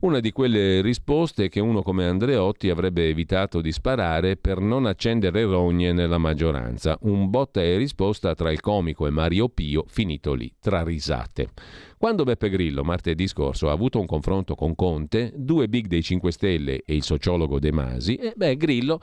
Una 0.00 0.20
di 0.20 0.32
quelle 0.32 0.80
risposte 0.80 1.50
che 1.50 1.60
uno 1.60 1.82
come 1.82 2.06
Andreotti 2.06 2.70
avrebbe 2.70 3.06
evitato 3.06 3.60
di 3.60 3.70
sparare 3.70 4.38
per 4.38 4.58
non 4.58 4.86
accendere 4.86 5.44
rogne 5.44 5.92
nella 5.92 6.16
maggioranza. 6.16 6.96
Un 7.02 7.28
botta 7.28 7.60
e 7.60 7.76
risposta 7.76 8.34
tra 8.34 8.50
il 8.50 8.60
comico 8.60 9.06
e 9.06 9.10
Mario 9.10 9.50
Pio 9.50 9.84
finito 9.86 10.32
lì, 10.32 10.50
tra 10.58 10.82
risate. 10.82 11.50
Quando 11.98 12.24
Beppe 12.24 12.48
Grillo 12.48 12.82
martedì 12.82 13.26
scorso 13.26 13.68
ha 13.68 13.72
avuto 13.72 14.00
un 14.00 14.06
confronto 14.06 14.54
con 14.54 14.74
Conte, 14.74 15.34
due 15.36 15.68
big 15.68 15.86
dei 15.86 16.02
5 16.02 16.32
Stelle 16.32 16.82
e 16.86 16.94
il 16.94 17.02
sociologo 17.02 17.58
De 17.58 17.70
Masi, 17.70 18.14
eh 18.14 18.32
beh, 18.34 18.56
Grillo 18.56 18.98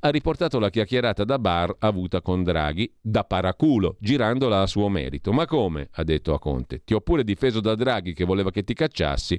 ha 0.00 0.08
riportato 0.08 0.58
la 0.58 0.70
chiacchierata 0.70 1.22
da 1.22 1.38
bar 1.38 1.76
avuta 1.78 2.22
con 2.22 2.42
Draghi 2.42 2.92
da 3.00 3.22
paraculo, 3.22 3.96
girandola 4.00 4.62
a 4.62 4.66
suo 4.66 4.88
merito. 4.88 5.32
Ma 5.32 5.46
come? 5.46 5.90
ha 5.92 6.02
detto 6.02 6.34
a 6.34 6.40
Conte. 6.40 6.82
Ti 6.82 6.94
ho 6.94 7.00
pure 7.00 7.22
difeso 7.22 7.60
da 7.60 7.76
Draghi 7.76 8.14
che 8.14 8.24
voleva 8.24 8.50
che 8.50 8.64
ti 8.64 8.74
cacciassi. 8.74 9.38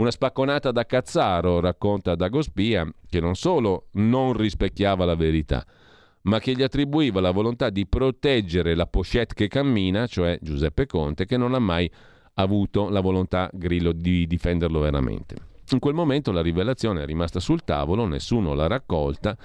Una 0.00 0.10
spacconata 0.10 0.70
da 0.70 0.86
Cazzaro, 0.86 1.60
racconta 1.60 2.14
Dagospia, 2.14 2.90
che 3.06 3.20
non 3.20 3.34
solo 3.34 3.88
non 3.92 4.32
rispecchiava 4.32 5.04
la 5.04 5.14
verità, 5.14 5.62
ma 6.22 6.38
che 6.38 6.54
gli 6.54 6.62
attribuiva 6.62 7.20
la 7.20 7.32
volontà 7.32 7.68
di 7.68 7.86
proteggere 7.86 8.74
la 8.74 8.86
pochette 8.86 9.34
che 9.34 9.48
cammina, 9.48 10.06
cioè 10.06 10.38
Giuseppe 10.40 10.86
Conte, 10.86 11.26
che 11.26 11.36
non 11.36 11.52
ha 11.52 11.58
mai 11.58 11.90
avuto 12.36 12.88
la 12.88 13.00
volontà 13.00 13.50
Grillo 13.52 13.92
di 13.92 14.26
difenderlo 14.26 14.80
veramente. 14.80 15.36
In 15.72 15.78
quel 15.78 15.92
momento 15.92 16.32
la 16.32 16.40
rivelazione 16.40 17.02
è 17.02 17.04
rimasta 17.04 17.38
sul 17.38 17.62
tavolo, 17.62 18.06
nessuno 18.06 18.54
l'ha 18.54 18.68
raccolta, 18.68 19.36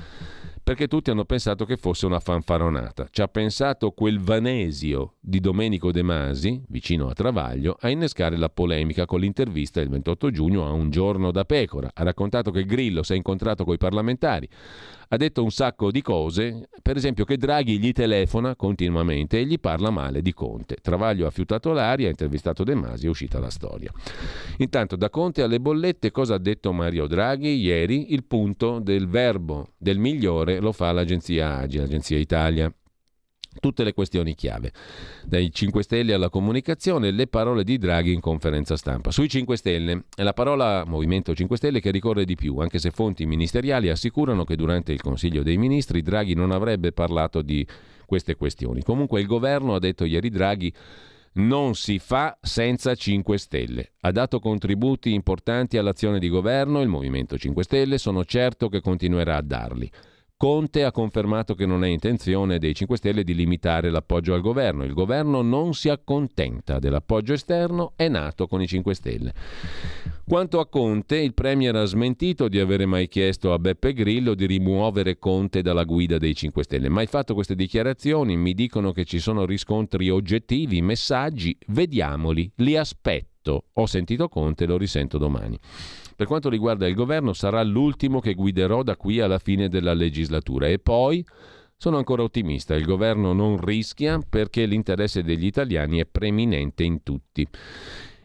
perché 0.65 0.87
tutti 0.87 1.11
hanno 1.11 1.25
pensato 1.25 1.63
che 1.63 1.77
fosse 1.77 2.07
una 2.07 2.19
fanfaronata. 2.19 3.07
Ci 3.11 3.21
ha 3.21 3.27
pensato 3.27 3.91
quel 3.91 4.19
Vanesio 4.19 5.13
di 5.19 5.39
Domenico 5.39 5.91
De 5.91 6.01
Masi, 6.01 6.59
vicino 6.69 7.07
a 7.07 7.13
Travaglio, 7.13 7.77
a 7.79 7.89
innescare 7.89 8.35
la 8.35 8.49
polemica 8.49 9.05
con 9.05 9.19
l'intervista 9.19 9.79
il 9.79 9.89
28 9.89 10.31
giugno 10.31 10.65
a 10.65 10.71
Un 10.71 10.89
giorno 10.89 11.29
da 11.29 11.45
pecora. 11.45 11.91
Ha 11.93 12.01
raccontato 12.01 12.49
che 12.49 12.65
Grillo 12.65 13.03
si 13.03 13.13
è 13.13 13.15
incontrato 13.15 13.63
con 13.63 13.75
i 13.75 13.77
parlamentari, 13.77 14.49
ha 15.09 15.17
detto 15.17 15.43
un 15.43 15.51
sacco 15.51 15.91
di 15.91 16.01
cose, 16.01 16.67
per 16.81 16.95
esempio 16.95 17.25
che 17.25 17.37
Draghi 17.37 17.77
gli 17.77 17.91
telefona 17.91 18.55
continuamente 18.55 19.39
e 19.39 19.45
gli 19.45 19.59
parla 19.59 19.91
male 19.91 20.21
di 20.21 20.33
Conte. 20.33 20.77
Travaglio 20.81 21.27
ha 21.27 21.31
fiutato 21.31 21.71
l'aria, 21.73 22.07
ha 22.07 22.09
intervistato 22.09 22.63
De 22.63 22.73
Masi, 22.73 23.05
è 23.05 23.09
uscita 23.09 23.39
la 23.39 23.49
storia. 23.49 23.91
Intanto 24.57 24.95
da 24.95 25.09
Conte 25.09 25.43
alle 25.43 25.59
bollette 25.59 26.11
cosa 26.11 26.35
ha 26.35 26.39
detto 26.39 26.73
Mario 26.73 27.05
Draghi 27.05 27.55
ieri? 27.55 28.13
Il 28.13 28.23
punto 28.23 28.79
del 28.79 29.07
verbo 29.07 29.73
del 29.77 29.99
migliore 29.99 30.55
lo 30.60 30.72
fa 30.72 30.91
l'agenzia 30.91 31.57
AGI, 31.57 31.77
l'agenzia 31.77 32.18
Italia 32.18 32.73
tutte 33.60 33.84
le 33.84 33.94
questioni 33.94 34.36
chiave. 34.36 34.72
Dai 35.26 35.52
5 35.52 35.84
Stelle 35.84 36.14
alla 36.14 36.30
comunicazione, 36.30 37.11
le 37.11 37.27
parole 37.27 37.64
di 37.64 37.77
Draghi 37.77 38.14
in 38.14 38.19
conferenza 38.19 38.76
stampa. 38.76 39.11
Sui 39.11 39.30
5 39.30 39.57
Stelle 39.57 40.06
è 40.15 40.23
la 40.23 40.34
parola 40.34 40.84
Movimento 40.86 41.34
5 41.34 41.57
Stelle 41.57 41.80
che 41.80 41.91
ricorre 41.91 42.26
di 42.26 42.36
più, 42.36 42.57
anche 42.57 42.80
se 42.80 42.91
fonti 42.91 43.26
ministeriali 43.26 43.90
assicurano 43.90 44.44
che 44.44 44.56
durante 44.56 44.91
il 44.91 45.02
Consiglio 45.02 45.44
dei 45.44 45.57
Ministri 45.57 46.02
Draghi 46.02 46.34
non 46.34 46.52
avrebbe 46.52 46.91
parlato 46.91 47.41
di 47.41 47.65
queste 48.06 48.36
questioni. 48.36 48.84
Comunque 48.84 49.19
il 49.19 49.27
governo 49.27 49.76
ha 49.76 49.80
detto 49.80 50.06
ieri 50.06 50.30
Draghi 50.30 50.73
non 51.38 51.76
si 51.76 51.99
fa 51.99 52.38
senza 52.41 52.95
5 52.95 53.38
Stelle. 53.38 53.91
Ha 54.02 54.11
dato 54.11 54.40
contributi 54.40 55.14
importanti 55.14 55.77
all'azione 55.77 56.19
di 56.19 56.30
governo, 56.30 56.82
il 56.82 56.88
Movimento 56.88 57.38
5 57.38 57.64
Stelle, 57.64 57.98
sono 57.98 58.23
certo 58.23 58.69
che 58.69 58.80
continuerà 58.80 59.38
a 59.38 59.41
darli. 59.41 59.91
Conte 60.38 60.84
ha 60.84 60.91
confermato 60.91 61.56
che 61.56 61.66
non 61.66 61.86
è 61.86 61.88
intenzione 61.88 62.60
dei 62.60 62.76
5 62.76 62.98
Stelle 62.98 63.24
di 63.24 63.34
limitare 63.34 63.90
l'appoggio 63.90 64.34
al 64.34 64.41
governo. 64.41 64.84
Il 64.84 64.91
governo 64.91 65.41
non 65.41 65.74
si 65.74 65.88
accontenta 65.88 66.78
dell'appoggio 66.78 67.32
esterno, 67.32 67.94
è 67.95 68.10
nato 68.10 68.45
con 68.45 68.62
i 68.62 68.68
5 68.68 68.94
Stelle. 68.95 69.34
Quanto 70.28 70.60
a 70.60 70.68
Conte, 70.68 71.20
il 71.20 71.34
Premier 71.34 71.74
ha 71.78 71.86
smentito 71.86 72.49
di 72.49 72.60
avere 72.60 72.86
mai 72.86 73.07
chiesto 73.07 73.53
a 73.53 73.60
Beppe 73.60 73.94
Grillo 73.94 74.34
di 74.34 74.45
rimuovere 74.45 75.18
Conte 75.20 75.62
dalla 75.62 75.86
guida 75.86 76.18
dei 76.18 76.36
5 76.36 76.64
Stelle. 76.64 76.90
Mai 76.90 77.06
fatto 77.06 77.34
queste 77.34 77.56
dichiarazioni, 77.56 78.36
mi 78.36 78.53
dicono 78.53 78.91
che 78.91 79.06
ci 79.06 79.20
sono 79.20 79.45
riscontri 79.45 80.10
oggettivi, 80.10 80.82
messaggi, 80.82 81.57
vediamoli, 81.68 82.52
li 82.56 82.76
aspetto. 82.76 83.68
Ho 83.72 83.86
sentito 83.86 84.28
Conte, 84.28 84.66
lo 84.66 84.76
risento 84.76 85.18
domani. 85.18 85.57
Per 86.15 86.27
quanto 86.27 86.49
riguarda 86.49 86.87
il 86.87 86.95
governo, 86.95 87.33
sarà 87.33 87.61
l'ultimo 87.61 88.21
che 88.21 88.33
guiderò 88.35 88.83
da 88.83 88.95
qui 88.95 89.19
alla 89.19 89.39
fine 89.39 89.67
della 89.67 89.93
legislatura 89.93 90.67
e 90.67 90.79
poi 90.79 91.25
sono 91.77 91.97
ancora 91.97 92.23
ottimista, 92.23 92.73
il 92.73 92.85
governo 92.85 93.33
non 93.33 93.59
rischia 93.59 94.19
perché 94.27 94.65
l'interesse 94.65 95.23
degli 95.23 95.45
italiani 95.45 95.99
è 95.99 96.05
preminente 96.05 96.83
in 96.83 97.03
tutti. 97.03 97.45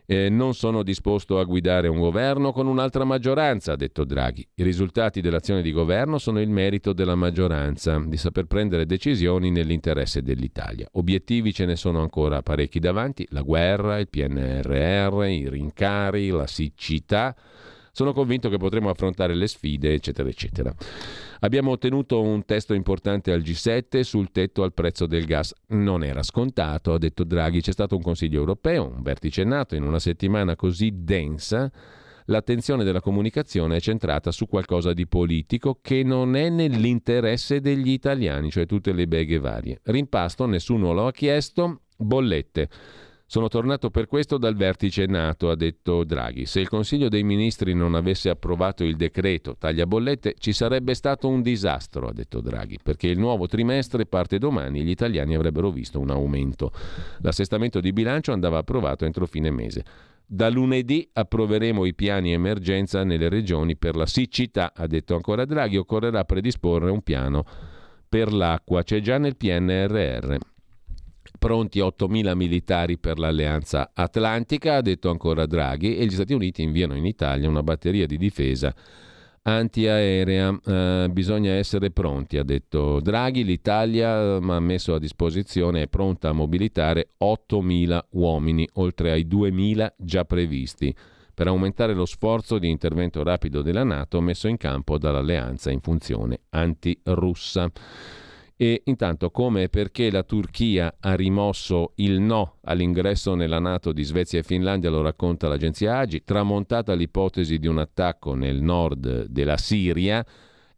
Eh, 0.06 0.28
non 0.28 0.54
sono 0.54 0.82
disposto 0.82 1.38
a 1.38 1.44
guidare 1.44 1.86
un 1.86 1.98
governo 1.98 2.52
con 2.52 2.66
un'altra 2.66 3.04
maggioranza, 3.04 3.72
ha 3.72 3.76
detto 3.76 4.04
Draghi. 4.04 4.46
I 4.54 4.62
risultati 4.62 5.20
dell'azione 5.20 5.62
di 5.62 5.70
governo 5.72 6.18
sono 6.18 6.40
il 6.40 6.48
merito 6.48 6.92
della 6.92 7.14
maggioranza, 7.14 7.96
di 8.04 8.16
saper 8.16 8.46
prendere 8.46 8.86
decisioni 8.86 9.50
nell'interesse 9.50 10.22
dell'Italia. 10.22 10.88
Obiettivi 10.92 11.52
ce 11.52 11.64
ne 11.64 11.76
sono 11.76 12.00
ancora 12.00 12.42
parecchi 12.42 12.80
davanti, 12.80 13.26
la 13.30 13.42
guerra, 13.42 13.98
il 13.98 14.08
PNRR, 14.08 15.24
i 15.26 15.48
rincari, 15.48 16.28
la 16.30 16.46
siccità 16.46 17.34
sono 17.92 18.12
convinto 18.12 18.48
che 18.48 18.56
potremo 18.56 18.90
affrontare 18.90 19.34
le 19.34 19.46
sfide, 19.46 19.92
eccetera, 19.92 20.28
eccetera. 20.28 20.74
Abbiamo 21.40 21.70
ottenuto 21.70 22.20
un 22.20 22.44
testo 22.44 22.74
importante 22.74 23.32
al 23.32 23.40
G7 23.40 24.00
sul 24.00 24.30
tetto 24.30 24.62
al 24.62 24.74
prezzo 24.74 25.06
del 25.06 25.24
gas. 25.24 25.54
Non 25.68 26.04
era 26.04 26.22
scontato, 26.22 26.92
ha 26.92 26.98
detto 26.98 27.24
Draghi, 27.24 27.60
c'è 27.60 27.72
stato 27.72 27.96
un 27.96 28.02
Consiglio 28.02 28.38
europeo, 28.38 28.92
un 28.94 29.02
vertice 29.02 29.44
nato 29.44 29.74
in 29.74 29.82
una 29.82 29.98
settimana 29.98 30.56
così 30.56 30.92
densa. 30.94 31.70
L'attenzione 32.26 32.84
della 32.84 33.00
comunicazione 33.00 33.76
è 33.76 33.80
centrata 33.80 34.30
su 34.30 34.46
qualcosa 34.46 34.92
di 34.92 35.06
politico 35.06 35.78
che 35.82 36.04
non 36.04 36.36
è 36.36 36.48
nell'interesse 36.48 37.60
degli 37.60 37.90
italiani, 37.90 38.50
cioè 38.50 38.66
tutte 38.66 38.92
le 38.92 39.08
beghe 39.08 39.38
varie. 39.38 39.80
Rimpasto, 39.82 40.46
nessuno 40.46 40.92
lo 40.92 41.06
ha 41.06 41.12
chiesto, 41.12 41.80
bollette. 41.96 42.68
Sono 43.31 43.47
tornato 43.47 43.90
per 43.90 44.09
questo 44.09 44.39
dal 44.39 44.57
vertice 44.57 45.07
NATO, 45.07 45.51
ha 45.51 45.55
detto 45.55 46.02
Draghi. 46.02 46.47
Se 46.47 46.59
il 46.59 46.69
Consiglio 46.69 47.09
dei 47.09 47.23
Ministri 47.23 47.74
non 47.74 47.94
avesse 47.94 48.28
approvato 48.28 48.82
il 48.82 48.97
decreto 48.97 49.55
taglia 49.57 49.86
bollette, 49.86 50.35
ci 50.36 50.52
sarebbe 50.52 50.94
stato 50.94 51.28
un 51.28 51.40
disastro, 51.40 52.09
ha 52.09 52.12
detto 52.12 52.40
Draghi, 52.40 52.81
perché 52.82 53.07
il 53.07 53.20
nuovo 53.20 53.47
trimestre 53.47 54.05
parte 54.05 54.39
domani 54.39 54.81
e 54.81 54.82
gli 54.82 54.90
italiani 54.90 55.36
avrebbero 55.36 55.70
visto 55.70 56.01
un 56.01 56.11
aumento. 56.11 56.73
L'assestamento 57.20 57.78
di 57.78 57.93
bilancio 57.93 58.32
andava 58.32 58.59
approvato 58.59 59.05
entro 59.05 59.27
fine 59.27 59.52
mese. 59.52 59.85
Da 60.27 60.51
lunedì 60.51 61.09
approveremo 61.12 61.85
i 61.85 61.94
piani 61.94 62.32
emergenza 62.32 63.05
nelle 63.05 63.28
regioni 63.28 63.77
per 63.77 63.94
la 63.94 64.07
siccità, 64.07 64.73
ha 64.74 64.89
detto 64.89 65.15
ancora 65.15 65.44
Draghi, 65.44 65.77
occorrerà 65.77 66.24
predisporre 66.24 66.90
un 66.90 67.02
piano 67.02 67.44
per 68.09 68.32
l'acqua, 68.32 68.82
c'è 68.82 69.01
già 69.01 69.19
nel 69.19 69.36
PNRR. 69.36 70.36
Pronti 71.40 71.78
8.000 71.78 72.34
militari 72.34 72.98
per 72.98 73.18
l'alleanza 73.18 73.92
atlantica, 73.94 74.76
ha 74.76 74.82
detto 74.82 75.08
ancora 75.08 75.46
Draghi, 75.46 75.96
e 75.96 76.04
gli 76.04 76.10
Stati 76.10 76.34
Uniti 76.34 76.60
inviano 76.60 76.94
in 76.94 77.06
Italia 77.06 77.48
una 77.48 77.62
batteria 77.62 78.04
di 78.04 78.18
difesa 78.18 78.74
antiaerea. 79.40 80.60
Eh, 80.62 81.08
bisogna 81.10 81.52
essere 81.52 81.92
pronti, 81.92 82.36
ha 82.36 82.42
detto 82.42 83.00
Draghi. 83.00 83.42
L'Italia 83.42 84.36
ha 84.36 84.60
messo 84.60 84.92
a 84.92 84.98
disposizione, 84.98 85.84
è 85.84 85.88
pronta 85.88 86.28
a 86.28 86.32
mobilitare 86.32 87.12
8.000 87.18 87.98
uomini, 88.10 88.68
oltre 88.74 89.10
ai 89.10 89.26
2.000 89.26 89.94
già 89.96 90.26
previsti, 90.26 90.94
per 91.32 91.46
aumentare 91.46 91.94
lo 91.94 92.04
sforzo 92.04 92.58
di 92.58 92.68
intervento 92.68 93.22
rapido 93.22 93.62
della 93.62 93.82
Nato 93.82 94.20
messo 94.20 94.46
in 94.46 94.58
campo 94.58 94.98
dall'alleanza 94.98 95.70
in 95.70 95.80
funzione 95.80 96.40
antirussa. 96.50 97.70
E 98.62 98.82
intanto 98.85 99.31
come 99.31 99.62
e 99.62 99.69
perché 99.70 100.11
la 100.11 100.23
Turchia 100.23 100.97
ha 101.01 101.15
rimosso 101.15 101.93
il 101.95 102.20
no 102.20 102.59
all'ingresso 102.65 103.35
nella 103.35 103.59
Nato 103.59 103.91
di 103.91 104.03
Svezia 104.03 104.41
e 104.41 104.43
Finlandia 104.43 104.91
lo 104.91 105.01
racconta 105.01 105.49
l'agenzia 105.49 105.97
Agi, 105.97 106.24
tramontata 106.24 106.93
l'ipotesi 106.93 107.59
di 107.59 107.66
un 107.66 107.78
attacco 107.78 108.35
nel 108.35 108.61
nord 108.61 109.28
della 109.28 109.57
Siria, 109.57 110.23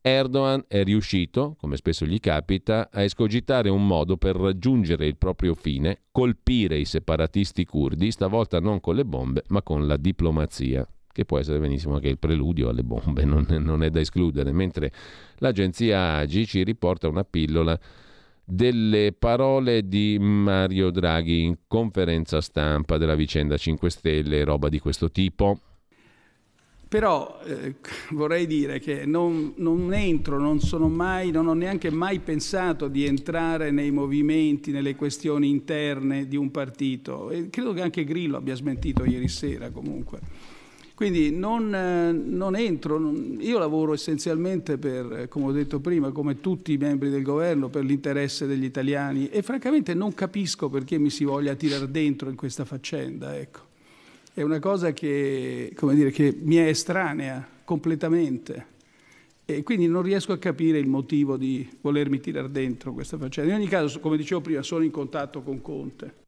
Erdogan 0.01 0.65
è 0.69 0.85
riuscito, 0.85 1.57
come 1.59 1.75
spesso 1.75 2.07
gli 2.07 2.21
capita, 2.21 2.89
a 2.89 3.03
escogitare 3.03 3.69
un 3.69 3.85
modo 3.85 4.17
per 4.17 4.37
raggiungere 4.37 5.07
il 5.07 5.17
proprio 5.17 5.55
fine, 5.55 6.03
colpire 6.13 6.79
i 6.79 6.85
separatisti 6.85 7.65
curdi, 7.65 8.13
stavolta 8.13 8.61
non 8.61 8.79
con 8.79 8.95
le 8.95 9.05
bombe, 9.05 9.43
ma 9.49 9.61
con 9.61 9.89
la 9.89 9.97
diplomazia 9.97 10.87
che 11.13 11.25
può 11.25 11.39
essere 11.39 11.59
benissimo 11.59 11.95
anche 11.95 12.09
il 12.09 12.19
preludio 12.19 12.69
alle 12.71 12.83
bombe, 12.83 13.25
non, 13.25 13.47
non 13.49 13.83
è 13.83 13.91
da 13.91 14.01
escludere, 14.01 14.51
mentre 14.53 14.91
l'agenzia 15.37 16.17
AGI 16.17 16.47
ci 16.47 16.65
riporta 16.65 17.09
una 17.09 17.25
pillola 17.25 17.79
delle 18.45 19.15
parole 19.17 19.87
di 19.87 20.19
Mario 20.19 20.91
Draghi 20.91 21.43
in 21.43 21.57
conferenza 21.69 22.41
stampa 22.41 22.99
della 22.99 23.15
vicenda 23.15 23.57
5 23.57 23.91
Stelle, 23.91 24.45
roba 24.45 24.69
di 24.69 24.79
questo 24.79 25.11
tipo. 25.11 25.61
Però 26.93 27.41
eh, 27.47 27.77
vorrei 28.11 28.47
dire 28.47 28.79
che 28.79 29.07
non, 29.07 29.55
non, 29.57 29.95
entro, 29.95 30.39
non 30.39 30.59
mai, 30.93 31.31
non 31.31 31.47
ho 31.47 31.55
neanche 31.55 31.89
mai 31.89 32.19
pensato 32.19 32.89
di 32.89 33.07
entrare 33.07 33.71
nei 33.71 33.91
movimenti, 33.91 34.73
nelle 34.73 34.95
questioni 34.95 35.49
interne 35.49 36.29
di 36.29 36.37
un 36.37 36.51
partito. 36.51 37.31
E 37.31 37.49
credo 37.49 37.73
che 37.73 37.81
anche 37.81 38.05
Grillo 38.05 38.37
abbia 38.37 38.55
smentito 38.55 39.07
ieri 39.07 39.29
sera 39.29 39.71
comunque. 39.71 40.21
Quindi 41.03 41.33
non, 41.33 41.75
eh, 41.75 42.13
non 42.13 42.55
entro, 42.55 43.13
io 43.41 43.59
lavoro 43.59 43.93
essenzialmente 43.93 44.79
per, 44.79 45.27
come 45.29 45.47
ho 45.47 45.51
detto 45.51 45.81
prima, 45.81 46.13
come 46.13 46.41
tutti 46.41 46.75
i 46.75 46.77
membri 46.77 47.11
del 47.11 47.25
governo, 47.25 47.69
per 47.69 47.83
l'interesse 47.83 48.47
degli 48.47 48.63
italiani 48.63 49.29
e 49.29 49.43
francamente 49.43 49.95
non 49.95 50.15
capisco 50.15 50.69
perché 50.69 50.99
mi 50.99 51.11
si 51.11 51.25
voglia 51.25 51.57
tirare 51.57 51.91
dentro 51.91 52.31
in 52.31 52.37
questa 52.37 52.65
faccenda. 52.65 53.37
Ecco. 53.37 53.59
È 54.33 54.43
una 54.43 54.61
cosa 54.61 54.93
che, 54.93 55.75
dire, 55.77 56.13
che 56.13 56.39
mi 56.41 56.55
è 56.55 56.69
estranea 56.69 57.49
completamente 57.65 58.67
e 59.45 59.65
quindi 59.65 59.89
non 59.89 60.03
riesco 60.03 60.31
a 60.31 60.39
capire 60.39 60.79
il 60.79 60.87
motivo 60.87 61.37
di 61.37 61.69
volermi 61.81 62.21
tirare 62.21 62.49
dentro 62.49 62.93
questa 62.93 63.19
faccenda. 63.19 63.51
In 63.51 63.59
ogni 63.59 63.69
caso, 63.69 63.99
come 63.99 64.17
dicevo 64.17 64.41
prima, 64.41 64.63
sono 64.63 64.85
in 64.85 64.93
contatto 64.93 65.43
con 65.43 65.61
Conte. 65.61 66.22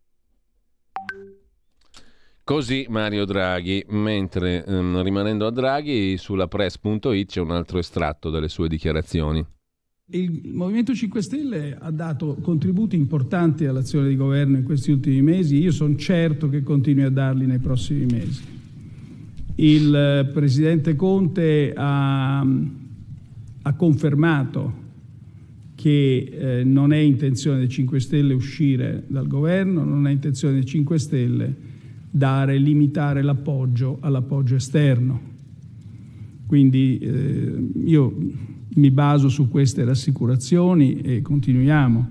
Così 2.45 2.85
Mario 2.91 3.25
Draghi, 3.25 3.87
mentre 3.89 4.66
ehm, 4.66 5.03
rimanendo 5.03 5.47
a 5.47 5.51
Draghi 5.51 6.19
sulla 6.19 6.47
press.it 6.47 7.25
c'è 7.27 7.41
un 7.41 7.53
altro 7.53 7.79
estratto 7.79 8.29
dalle 8.29 8.51
sue 8.51 8.69
dichiarazioni. 8.69 9.43
Il 10.11 10.51
Movimento 10.53 10.93
5 10.93 11.23
Stelle 11.23 11.75
ha 11.81 11.91
dato 11.91 12.37
contributi 12.43 12.97
importanti 12.97 13.65
all'azione 13.65 14.09
di 14.09 14.16
governo 14.16 14.59
in 14.59 14.62
questi 14.62 14.91
ultimi 14.91 15.23
mesi, 15.23 15.57
io 15.57 15.73
sono 15.73 15.97
certo 15.97 16.51
che 16.51 16.62
continui 16.62 17.05
a 17.05 17.09
darli 17.09 17.47
nei 17.47 17.61
prossimi 17.61 18.05
mesi. 18.05 18.45
Il 19.55 19.95
eh, 19.95 20.31
Presidente 20.31 20.95
Conte 20.97 21.73
ha, 21.75 22.41
ha 23.62 23.75
confermato 23.75 24.83
che 25.75 26.59
eh, 26.59 26.65
non 26.65 26.93
è 26.93 26.99
intenzione 26.99 27.57
dei 27.61 27.71
5 27.71 28.01
Stelle 28.01 28.35
uscire 28.35 29.05
dal 29.07 29.29
governo, 29.29 29.83
non 29.83 30.07
è 30.07 30.11
intenzione 30.11 30.53
dei 30.53 30.66
5 30.66 30.99
Stelle 30.99 31.73
dare, 32.16 32.59
limitare 32.59 33.23
l'appoggio 33.23 33.97
all'appoggio 33.99 34.55
esterno. 34.55 35.20
Quindi 36.47 36.99
eh, 36.99 37.70
io 37.86 38.16
mi 38.74 38.91
baso 38.93 39.28
su 39.28 39.49
queste 39.49 39.85
rassicurazioni 39.85 41.01
e 41.01 41.23
continuiamo. 41.23 42.09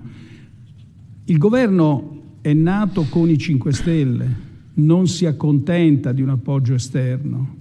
Il 1.24 1.38
governo 1.38 2.20
è 2.42 2.52
nato 2.52 3.06
con 3.08 3.30
i 3.30 3.38
5 3.38 3.72
Stelle, 3.72 4.36
non 4.74 5.06
si 5.06 5.24
accontenta 5.24 6.12
di 6.12 6.20
un 6.20 6.28
appoggio 6.28 6.74
esterno, 6.74 7.56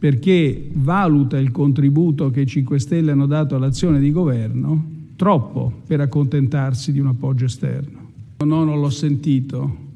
perché 0.00 0.68
valuta 0.72 1.38
il 1.38 1.52
contributo 1.52 2.30
che 2.30 2.40
i 2.40 2.46
5 2.46 2.80
Stelle 2.80 3.12
hanno 3.12 3.26
dato 3.26 3.54
all'azione 3.54 4.00
di 4.00 4.10
governo 4.10 4.84
troppo 5.14 5.72
per 5.86 6.00
accontentarsi 6.00 6.90
di 6.90 6.98
un 6.98 7.06
appoggio 7.06 7.44
esterno. 7.44 8.00
No, 8.38 8.64
non 8.64 8.80
l'ho 8.80 8.90
sentito, 8.90 9.90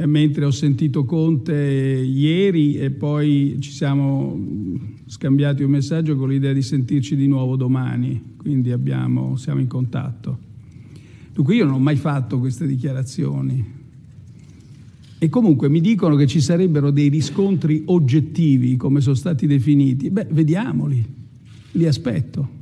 eh, 0.00 0.06
mentre 0.06 0.46
ho 0.46 0.50
sentito 0.50 1.04
Conte 1.04 1.52
ieri 1.54 2.76
e 2.76 2.90
poi 2.90 3.58
ci 3.60 3.70
siamo 3.70 4.38
scambiati 5.04 5.62
un 5.62 5.70
messaggio 5.70 6.16
con 6.16 6.30
l'idea 6.30 6.54
di 6.54 6.62
sentirci 6.62 7.16
di 7.16 7.26
nuovo 7.26 7.56
domani, 7.56 8.34
quindi 8.38 8.72
abbiamo, 8.72 9.36
siamo 9.36 9.60
in 9.60 9.66
contatto. 9.66 10.38
Dunque 11.34 11.54
io 11.54 11.66
non 11.66 11.74
ho 11.74 11.78
mai 11.78 11.96
fatto 11.96 12.38
queste 12.38 12.66
dichiarazioni. 12.66 13.78
E 15.18 15.28
comunque 15.28 15.68
mi 15.68 15.82
dicono 15.82 16.16
che 16.16 16.26
ci 16.26 16.40
sarebbero 16.40 16.90
dei 16.90 17.10
riscontri 17.10 17.82
oggettivi, 17.86 18.76
come 18.76 19.02
sono 19.02 19.14
stati 19.14 19.46
definiti. 19.46 20.08
Beh, 20.08 20.28
vediamoli, 20.30 21.04
li 21.72 21.86
aspetto. 21.86 22.59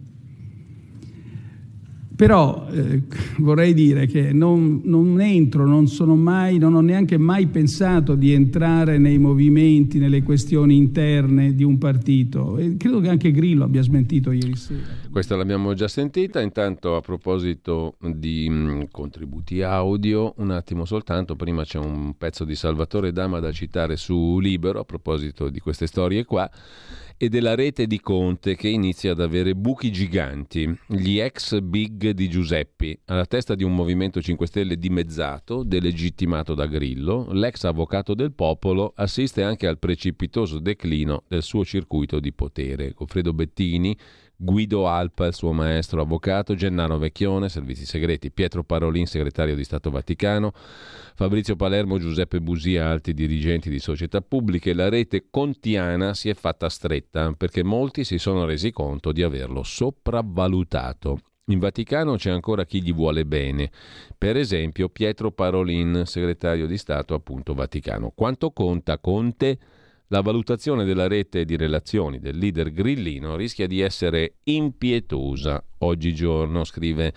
Però 2.18 2.66
eh, 2.72 3.02
vorrei 3.38 3.72
dire 3.72 4.06
che 4.06 4.32
non, 4.32 4.80
non, 4.82 5.20
entro, 5.20 5.64
non 5.64 5.86
mai, 6.18 6.58
non 6.58 6.74
ho 6.74 6.80
neanche 6.80 7.16
mai 7.16 7.46
pensato 7.46 8.16
di 8.16 8.32
entrare 8.32 8.98
nei 8.98 9.18
movimenti, 9.18 10.00
nelle 10.00 10.24
questioni 10.24 10.76
interne 10.76 11.54
di 11.54 11.62
un 11.62 11.78
partito. 11.78 12.58
E 12.58 12.76
credo 12.76 12.98
che 12.98 13.08
anche 13.08 13.30
Grillo 13.30 13.62
abbia 13.62 13.82
smentito 13.82 14.32
ieri 14.32 14.56
sera. 14.56 14.80
Questa 15.12 15.36
l'abbiamo 15.36 15.74
già 15.74 15.86
sentita. 15.86 16.40
Intanto 16.40 16.96
a 16.96 17.00
proposito 17.02 17.94
di 18.00 18.50
mh, 18.50 18.54
mm, 18.54 18.82
contributi 18.90 19.62
audio, 19.62 20.34
un 20.38 20.50
attimo 20.50 20.86
soltanto, 20.86 21.36
prima 21.36 21.62
c'è 21.62 21.78
un 21.78 22.14
pezzo 22.18 22.44
di 22.44 22.56
Salvatore 22.56 23.12
Dama 23.12 23.38
da 23.38 23.52
citare 23.52 23.94
su 23.96 24.40
Libero 24.40 24.80
a 24.80 24.84
proposito 24.84 25.48
di 25.50 25.60
queste 25.60 25.86
storie 25.86 26.24
qua 26.24 26.50
e 27.20 27.28
della 27.28 27.56
rete 27.56 27.88
di 27.88 28.00
Conte 28.00 28.54
che 28.54 28.68
inizia 28.68 29.10
ad 29.10 29.20
avere 29.20 29.56
buchi 29.56 29.90
giganti, 29.90 30.72
gli 30.86 31.18
ex 31.18 31.58
big 31.58 32.10
di 32.10 32.28
Giuseppi, 32.28 32.96
alla 33.06 33.26
testa 33.26 33.56
di 33.56 33.64
un 33.64 33.74
Movimento 33.74 34.22
5 34.22 34.46
Stelle 34.46 34.78
dimezzato, 34.78 35.64
delegittimato 35.64 36.54
da 36.54 36.66
Grillo, 36.66 37.26
l'ex 37.32 37.64
avvocato 37.64 38.14
del 38.14 38.32
popolo 38.32 38.92
assiste 38.94 39.42
anche 39.42 39.66
al 39.66 39.80
precipitoso 39.80 40.60
declino 40.60 41.24
del 41.26 41.42
suo 41.42 41.64
circuito 41.64 42.20
di 42.20 42.32
potere. 42.32 42.92
Goffredo 42.92 43.32
Bettini, 43.32 43.96
Guido 44.40 44.86
Alpa, 44.86 45.26
il 45.26 45.34
suo 45.34 45.52
maestro 45.52 46.00
avvocato, 46.00 46.54
Gennaro 46.54 46.96
Vecchione, 46.96 47.48
servizi 47.48 47.84
segreti, 47.84 48.30
Pietro 48.30 48.62
Parolin, 48.62 49.04
segretario 49.04 49.56
di 49.56 49.64
Stato 49.64 49.90
Vaticano, 49.90 50.52
Fabrizio 51.16 51.56
Palermo, 51.56 51.98
Giuseppe 51.98 52.40
Busia, 52.40 52.88
alti 52.88 53.14
dirigenti 53.14 53.68
di 53.68 53.80
società 53.80 54.20
pubbliche. 54.20 54.74
La 54.74 54.88
rete 54.88 55.26
contiana 55.28 56.14
si 56.14 56.28
è 56.28 56.34
fatta 56.34 56.68
stretta 56.68 57.32
perché 57.32 57.64
molti 57.64 58.04
si 58.04 58.18
sono 58.18 58.44
resi 58.44 58.70
conto 58.70 59.10
di 59.10 59.24
averlo 59.24 59.64
sopravvalutato. 59.64 61.18
In 61.46 61.58
Vaticano 61.58 62.14
c'è 62.14 62.30
ancora 62.30 62.64
chi 62.64 62.80
gli 62.80 62.94
vuole 62.94 63.26
bene, 63.26 63.72
per 64.16 64.36
esempio 64.36 64.88
Pietro 64.88 65.32
Parolin, 65.32 66.02
segretario 66.04 66.68
di 66.68 66.78
Stato 66.78 67.14
appunto 67.14 67.54
Vaticano. 67.54 68.12
Quanto 68.14 68.52
conta 68.52 68.98
Conte? 68.98 69.58
La 70.08 70.20
valutazione 70.22 70.84
della 70.84 71.06
rete 71.06 71.44
di 71.44 71.56
relazioni 71.56 72.18
del 72.18 72.38
leader 72.38 72.72
grillino 72.72 73.36
rischia 73.36 73.66
di 73.66 73.80
essere 73.80 74.36
impietosa 74.44 75.62
oggigiorno, 75.78 76.64
scrive 76.64 77.12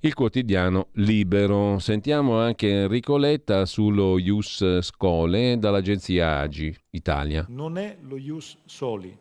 il 0.00 0.12
quotidiano 0.12 0.88
Libero. 0.94 1.78
Sentiamo 1.78 2.38
anche 2.38 2.68
Enrico 2.68 3.16
Letta 3.16 3.64
sullo 3.64 4.18
Ius 4.18 4.80
Scole 4.80 5.56
dall'agenzia 5.58 6.38
Agi 6.38 6.76
Italia. 6.90 7.46
Non 7.48 7.78
è 7.78 7.96
lo 8.00 8.16
Ius 8.16 8.58
Soli. 8.64 9.16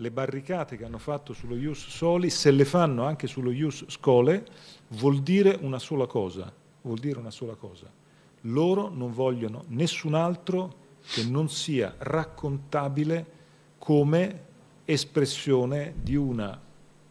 Le 0.00 0.10
barricate 0.10 0.76
che 0.76 0.84
hanno 0.84 0.98
fatto 0.98 1.32
sullo 1.32 1.56
Ius 1.56 1.88
Soli, 1.88 2.30
se 2.30 2.50
le 2.50 2.64
fanno 2.64 3.04
anche 3.04 3.26
sullo 3.26 3.50
Ius 3.50 3.84
Scole, 3.88 4.46
vuol 4.92 5.20
dire 5.20 5.58
una 5.60 5.78
sola 5.78 6.06
cosa. 6.06 6.52
Vuol 6.82 6.98
dire 6.98 7.18
una 7.18 7.30
sola 7.30 7.54
cosa. 7.54 7.92
Loro 8.42 8.88
non 8.88 9.12
vogliono 9.12 9.64
nessun 9.68 10.14
altro 10.14 10.86
che 11.12 11.24
non 11.24 11.48
sia 11.48 11.94
raccontabile 11.98 13.26
come 13.78 14.46
espressione 14.84 15.94
di 16.02 16.16
una 16.16 16.58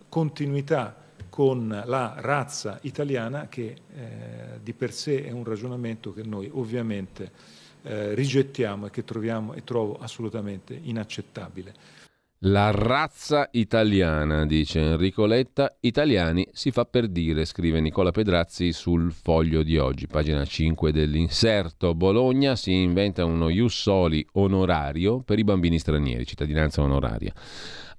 continuità 0.10 0.96
con 1.30 1.84
la 1.86 2.16
razza 2.18 2.80
italiana 2.82 3.48
che 3.48 3.76
eh, 3.96 4.60
di 4.62 4.74
per 4.74 4.92
sé 4.92 5.24
è 5.24 5.32
un 5.32 5.44
ragionamento 5.44 6.14
che 6.14 6.24
noi 6.24 6.50
ovviamente 6.52 7.32
eh, 7.84 8.14
rigettiamo 8.16 8.88
e 8.88 8.90
che 8.90 9.04
troviamo 9.04 9.54
e 9.54 9.64
trovo 9.64 9.98
assolutamente 10.00 10.80
inaccettabile. 10.82 11.74
La 12.42 12.70
razza 12.70 13.50
italiana, 13.54 14.46
dice 14.46 14.80
Enrico 14.80 15.26
Letta, 15.26 15.76
italiani 15.80 16.48
si 16.52 16.70
fa 16.70 16.86
per 16.86 17.08
dire, 17.08 17.46
scrive 17.46 17.80
Nicola 17.80 18.12
Pedrazzi 18.12 18.74
sul 18.74 19.12
foglio 19.12 19.64
di 19.64 19.80
oggi, 19.80 20.06
pagina 20.06 20.46
5 20.46 20.92
dell'inserto. 20.92 21.96
Bologna 21.96 22.56
si 22.56 22.74
inventa 22.74 23.26
uno 23.26 23.50
ius 23.50 23.82
soli 23.82 24.24
onorario 24.34 25.22
per 25.24 25.40
i 25.40 25.44
bambini 25.44 25.80
stranieri, 25.80 26.28
cittadinanza 26.28 26.84
onoraria. 26.84 27.34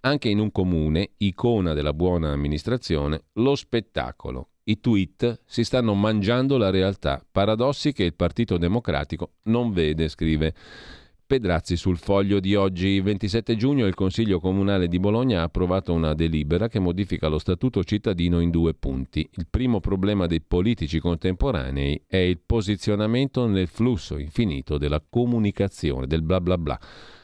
Anche 0.02 0.28
in 0.28 0.38
un 0.38 0.52
comune, 0.52 1.14
icona 1.16 1.74
della 1.74 1.92
buona 1.92 2.30
amministrazione, 2.30 3.24
lo 3.32 3.56
spettacolo. 3.56 4.50
I 4.68 4.78
tweet 4.78 5.40
si 5.46 5.64
stanno 5.64 5.94
mangiando 5.94 6.58
la 6.58 6.70
realtà, 6.70 7.24
paradossi 7.28 7.92
che 7.92 8.04
il 8.04 8.14
Partito 8.14 8.56
Democratico 8.56 9.32
non 9.44 9.72
vede, 9.72 10.08
scrive 10.08 10.54
Pedrazzi 11.28 11.76
sul 11.76 11.98
foglio 11.98 12.40
di 12.40 12.54
oggi, 12.54 13.02
27 13.02 13.54
giugno, 13.54 13.84
il 13.84 13.92
Consiglio 13.92 14.40
Comunale 14.40 14.88
di 14.88 14.98
Bologna 14.98 15.40
ha 15.40 15.42
approvato 15.42 15.92
una 15.92 16.14
delibera 16.14 16.68
che 16.68 16.78
modifica 16.78 17.28
lo 17.28 17.38
statuto 17.38 17.84
cittadino 17.84 18.40
in 18.40 18.48
due 18.48 18.72
punti. 18.72 19.28
Il 19.34 19.46
primo 19.50 19.78
problema 19.78 20.26
dei 20.26 20.40
politici 20.40 20.98
contemporanei 20.98 22.02
è 22.06 22.16
il 22.16 22.38
posizionamento 22.38 23.46
nel 23.46 23.66
flusso 23.66 24.16
infinito 24.16 24.78
della 24.78 25.04
comunicazione, 25.06 26.06
del 26.06 26.22
bla 26.22 26.40
bla 26.40 26.56
bla. 26.56 26.80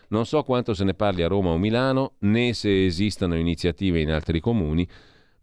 Non 0.09 0.27
so 0.27 0.43
quanto 0.43 0.75
se 0.75 0.85
ne 0.85 0.93
parli 0.93 1.23
a 1.23 1.29
Roma 1.29 1.49
o 1.49 1.57
Milano, 1.57 2.17
né 2.19 2.53
se 2.53 2.85
esistano 2.85 3.39
iniziative 3.39 4.03
in 4.03 4.11
altri 4.11 4.39
comuni, 4.39 4.87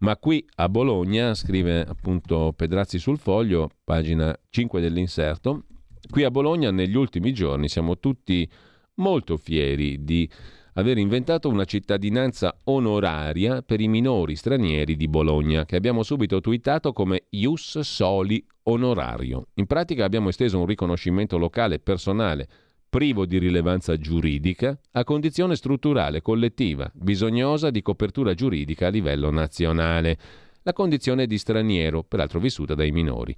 ma 0.02 0.16
qui 0.18 0.46
a 0.58 0.70
Bologna, 0.70 1.34
scrive 1.34 1.82
appunto 1.84 2.54
Pedrazzi 2.56 3.00
sul 3.00 3.18
foglio, 3.18 3.72
pagina 3.84 4.40
5 4.52 4.80
dell'inserto, 4.80 5.64
Qui 6.12 6.26
a 6.26 6.30
Bologna 6.30 6.72
negli 6.72 6.98
ultimi 6.98 7.32
giorni 7.32 7.70
siamo 7.70 7.98
tutti 7.98 8.46
molto 8.96 9.38
fieri 9.38 10.04
di 10.04 10.30
aver 10.74 10.98
inventato 10.98 11.48
una 11.48 11.64
cittadinanza 11.64 12.54
onoraria 12.66 13.62
per 13.62 13.80
i 13.80 13.88
minori 13.88 14.36
stranieri 14.36 14.98
di 14.98 15.08
Bologna, 15.08 15.64
che 15.64 15.78
abbiamo 15.78 16.04
subito 16.04 16.42
twittato 16.42 16.92
come 16.92 17.28
Ius 17.30 17.80
Soli 17.80 18.46
Onorario. 18.64 19.48
In 19.54 19.68
pratica 19.68 20.04
abbiamo 20.04 20.28
esteso 20.28 20.60
un 20.60 20.66
riconoscimento 20.66 21.38
locale 21.38 21.80
personale 21.80 22.46
privo 22.90 23.26
di 23.26 23.38
rilevanza 23.38 23.98
giuridica, 23.98 24.78
a 24.92 25.06
condizione 25.06 25.56
strutturale 25.56 26.22
collettiva, 26.22 26.92
bisognosa 26.94 27.70
di 27.70 27.82
copertura 27.82 28.34
giuridica 28.34 28.88
a 28.88 28.90
livello 28.90 29.32
nazionale. 29.32 30.18
La 30.64 30.74
condizione 30.74 31.26
di 31.26 31.38
straniero, 31.38 32.04
peraltro 32.04 32.42
vissuta 32.42 32.76
dai 32.76 32.92
minori. 32.92 33.34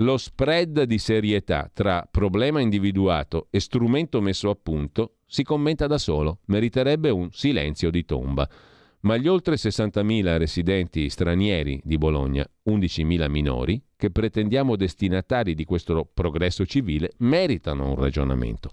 Lo 0.00 0.16
spread 0.16 0.84
di 0.84 0.98
serietà 0.98 1.68
tra 1.72 2.06
problema 2.08 2.60
individuato 2.60 3.48
e 3.50 3.58
strumento 3.58 4.20
messo 4.20 4.48
a 4.48 4.54
punto 4.54 5.16
si 5.26 5.42
commenta 5.42 5.88
da 5.88 5.98
solo, 5.98 6.38
meriterebbe 6.46 7.10
un 7.10 7.30
silenzio 7.32 7.90
di 7.90 8.04
tomba. 8.04 8.48
Ma 9.00 9.16
gli 9.16 9.26
oltre 9.26 9.56
60.000 9.56 10.36
residenti 10.36 11.08
stranieri 11.08 11.80
di 11.82 11.98
Bologna, 11.98 12.48
11.000 12.70 13.28
minori, 13.28 13.82
che 13.96 14.10
pretendiamo 14.10 14.76
destinatari 14.76 15.54
di 15.54 15.64
questo 15.64 16.08
progresso 16.14 16.64
civile, 16.64 17.10
meritano 17.18 17.88
un 17.88 17.96
ragionamento. 17.96 18.70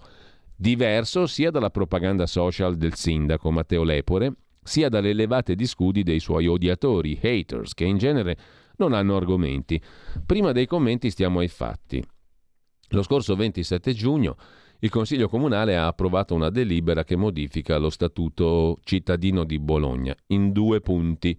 Diverso 0.54 1.26
sia 1.26 1.50
dalla 1.50 1.70
propaganda 1.70 2.26
social 2.26 2.76
del 2.76 2.94
sindaco 2.94 3.50
Matteo 3.50 3.82
Lepore, 3.82 4.32
sia 4.62 4.88
dalle 4.88 5.10
elevate 5.10 5.56
di 5.56 5.66
scudi 5.66 6.04
dei 6.04 6.20
suoi 6.20 6.46
odiatori, 6.46 7.18
haters, 7.20 7.74
che 7.74 7.84
in 7.84 7.98
genere 7.98 8.36
non 8.76 8.92
hanno 8.92 9.16
argomenti. 9.16 9.80
Prima 10.24 10.52
dei 10.52 10.66
commenti 10.66 11.10
stiamo 11.10 11.40
ai 11.40 11.48
fatti. 11.48 12.04
Lo 12.90 13.02
scorso 13.02 13.34
27 13.34 13.92
giugno 13.92 14.36
il 14.80 14.90
Consiglio 14.90 15.28
Comunale 15.28 15.74
ha 15.74 15.86
approvato 15.86 16.34
una 16.34 16.50
delibera 16.50 17.02
che 17.02 17.16
modifica 17.16 17.78
lo 17.78 17.88
Statuto 17.88 18.78
cittadino 18.84 19.44
di 19.44 19.58
Bologna 19.58 20.14
in 20.28 20.52
due 20.52 20.82
punti. 20.82 21.38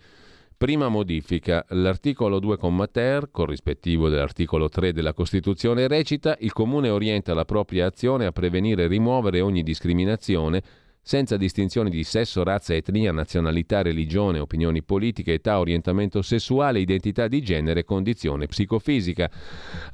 Prima 0.57 0.89
modifica. 0.89 1.63
L'articolo 1.69 2.39
2, 2.39 2.57
ter, 2.91 3.29
corrispettivo 3.29 4.09
dell'articolo 4.09 4.69
3 4.69 4.91
della 4.91 5.13
Costituzione, 5.13 5.87
recita 5.87 6.35
il 6.39 6.51
Comune 6.51 6.89
orienta 6.89 7.35
la 7.35 7.45
propria 7.45 7.85
azione 7.85 8.25
a 8.25 8.31
prevenire 8.31 8.85
e 8.85 8.87
rimuovere 8.87 9.39
ogni 9.39 9.61
discriminazione 9.61 10.63
senza 11.07 11.37
distinzioni 11.37 11.89
di 11.89 12.03
sesso, 12.03 12.43
razza, 12.43 12.75
etnia, 12.75 13.13
nazionalità, 13.13 13.81
religione, 13.81 14.39
opinioni 14.39 14.83
politiche, 14.83 15.35
età, 15.35 15.57
orientamento 15.57 16.21
sessuale, 16.21 16.81
identità 16.81 17.29
di 17.29 17.41
genere, 17.41 17.85
condizione 17.85 18.45
psicofisica. 18.45 19.31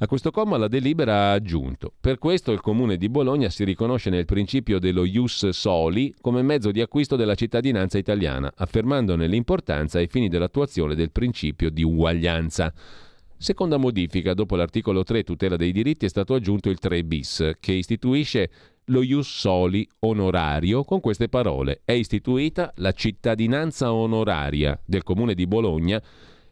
A 0.00 0.06
questo 0.08 0.32
comma 0.32 0.56
la 0.56 0.66
delibera 0.66 1.14
ha 1.14 1.32
aggiunto: 1.34 1.92
Per 2.00 2.18
questo 2.18 2.50
il 2.50 2.60
Comune 2.60 2.96
di 2.96 3.08
Bologna 3.08 3.48
si 3.48 3.62
riconosce 3.62 4.10
nel 4.10 4.24
principio 4.24 4.80
dello 4.80 5.04
ius 5.04 5.50
soli 5.50 6.12
come 6.20 6.42
mezzo 6.42 6.72
di 6.72 6.80
acquisto 6.80 7.14
della 7.14 7.36
cittadinanza 7.36 7.96
italiana, 7.96 8.52
affermandone 8.52 9.28
l'importanza 9.28 10.00
ai 10.00 10.08
fini 10.08 10.28
dell'attuazione 10.28 10.96
del 10.96 11.12
principio 11.12 11.70
di 11.70 11.84
uguaglianza. 11.84 12.74
Seconda 13.36 13.76
modifica, 13.76 14.34
dopo 14.34 14.56
l'articolo 14.56 15.04
3 15.04 15.22
tutela 15.22 15.54
dei 15.54 15.70
diritti 15.70 16.06
è 16.06 16.08
stato 16.08 16.34
aggiunto 16.34 16.70
il 16.70 16.78
3 16.80 17.04
bis, 17.04 17.52
che 17.60 17.72
istituisce 17.72 18.50
lo 18.86 19.02
ius 19.02 19.28
soli 19.28 19.88
onorario 20.00 20.84
con 20.84 21.00
queste 21.00 21.28
parole. 21.28 21.82
È 21.84 21.92
istituita 21.92 22.72
la 22.76 22.92
cittadinanza 22.92 23.92
onoraria 23.92 24.78
del 24.84 25.02
Comune 25.02 25.34
di 25.34 25.46
Bologna 25.46 26.02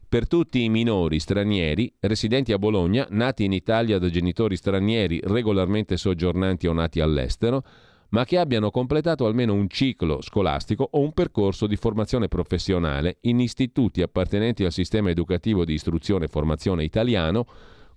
per 0.09 0.29
tutti 0.29 0.63
i 0.63 0.69
minori 0.69 1.19
stranieri 1.19 1.91
residenti 2.01 2.53
a 2.53 2.59
Bologna, 2.59 3.07
nati 3.11 3.45
in 3.45 3.53
Italia 3.53 3.99
da 3.99 4.11
genitori 4.11 4.57
stranieri 4.57 5.21
regolarmente 5.25 5.97
soggiornanti 5.97 6.67
o 6.67 6.73
nati 6.75 7.01
all'estero, 7.01 7.65
ma 8.11 8.25
che 8.25 8.37
abbiano 8.37 8.71
completato 8.71 9.25
almeno 9.25 9.55
un 9.55 9.69
ciclo 9.69 10.21
scolastico 10.21 10.87
o 10.91 11.01
un 11.01 11.13
percorso 11.13 11.67
di 11.67 11.77
formazione 11.77 12.29
professionale 12.29 13.19
in 13.23 13.41
istituti 13.41 14.03
appartenenti 14.03 14.65
al 14.65 14.73
sistema 14.73 15.09
educativo 15.09 15.65
di 15.65 15.73
istruzione 15.73 16.27
e 16.27 16.29
formazione 16.29 16.85
italiano 16.85 17.47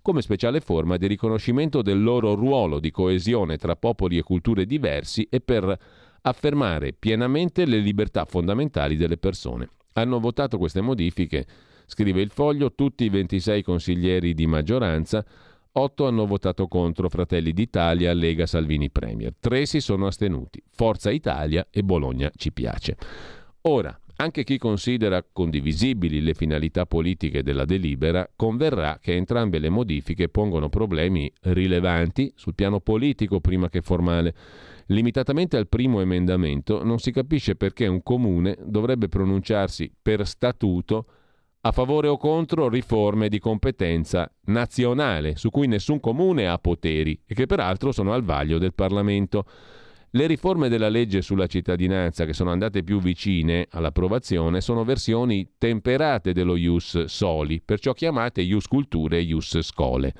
come 0.05 0.21
speciale 0.21 0.59
forma 0.59 0.97
di 0.97 1.07
riconoscimento 1.07 1.81
del 1.81 2.03
loro 2.03 2.35
ruolo 2.35 2.79
di 2.79 2.91
coesione 2.91 3.57
tra 3.57 3.75
popoli 3.75 4.19
e 4.19 4.21
culture 4.21 4.67
diversi 4.67 5.27
e 5.31 5.41
per 5.41 5.75
affermare 6.21 6.93
pienamente 6.93 7.65
le 7.65 7.79
libertà 7.79 8.23
fondamentali 8.25 8.97
delle 8.97 9.17
persone. 9.17 9.67
Hanno 9.93 10.19
votato 10.19 10.59
queste 10.59 10.81
modifiche, 10.81 11.47
scrive 11.87 12.21
il 12.21 12.29
foglio, 12.29 12.75
tutti 12.75 13.03
i 13.05 13.09
26 13.09 13.63
consiglieri 13.63 14.35
di 14.35 14.45
maggioranza, 14.45 15.25
8 15.71 16.05
hanno 16.05 16.27
votato 16.27 16.67
contro 16.67 17.09
Fratelli 17.09 17.51
d'Italia, 17.51 18.13
Lega 18.13 18.45
Salvini 18.45 18.91
Premier, 18.91 19.33
3 19.39 19.65
si 19.65 19.79
sono 19.79 20.05
astenuti, 20.05 20.61
Forza 20.69 21.09
Italia 21.09 21.65
e 21.71 21.81
Bologna 21.81 22.29
ci 22.35 22.51
piace. 22.51 22.95
Ora, 23.61 23.99
anche 24.17 24.43
chi 24.43 24.57
considera 24.57 25.23
condivisibili 25.23 26.21
le 26.21 26.33
finalità 26.33 26.85
politiche 26.85 27.43
della 27.43 27.65
delibera 27.65 28.29
converrà 28.35 28.99
che 29.01 29.15
entrambe 29.15 29.59
le 29.59 29.69
modifiche 29.69 30.29
pongono 30.29 30.69
problemi 30.69 31.31
rilevanti 31.41 32.31
sul 32.35 32.55
piano 32.55 32.79
politico 32.79 33.41
prima 33.41 33.67
che 33.67 33.81
formale. 33.81 34.33
Limitatamente 34.87 35.57
al 35.57 35.67
primo 35.67 35.99
emendamento 35.99 36.83
non 36.83 36.99
si 36.99 37.11
capisce 37.11 37.55
perché 37.55 37.87
un 37.87 38.03
comune 38.03 38.57
dovrebbe 38.63 39.09
pronunciarsi 39.09 39.91
per 40.01 40.25
statuto 40.25 41.07
a 41.61 41.71
favore 41.71 42.07
o 42.07 42.17
contro 42.17 42.69
riforme 42.69 43.27
di 43.27 43.39
competenza 43.39 44.31
nazionale 44.45 45.35
su 45.35 45.49
cui 45.49 45.67
nessun 45.67 45.99
comune 45.99 46.47
ha 46.47 46.59
poteri 46.59 47.19
e 47.25 47.33
che 47.33 47.47
peraltro 47.47 47.91
sono 47.91 48.13
al 48.13 48.23
vaglio 48.23 48.59
del 48.59 48.75
Parlamento. 48.75 49.45
Le 50.15 50.27
riforme 50.27 50.69
della 50.69 50.87
legge 50.87 51.21
sulla 51.21 51.45
cittadinanza 51.45 52.23
che 52.23 52.31
sono 52.31 52.49
andate 52.49 52.83
più 52.83 53.01
vicine 53.01 53.67
all'approvazione 53.69 54.61
sono 54.61 54.85
versioni 54.85 55.55
temperate 55.57 56.31
dello 56.31 56.55
Ius 56.55 57.03
Soli, 57.03 57.61
perciò 57.61 57.91
chiamate 57.91 58.39
Ius 58.39 58.65
Culture 58.67 59.17
e 59.17 59.23
Ius 59.23 59.59
Scole. 59.59 60.13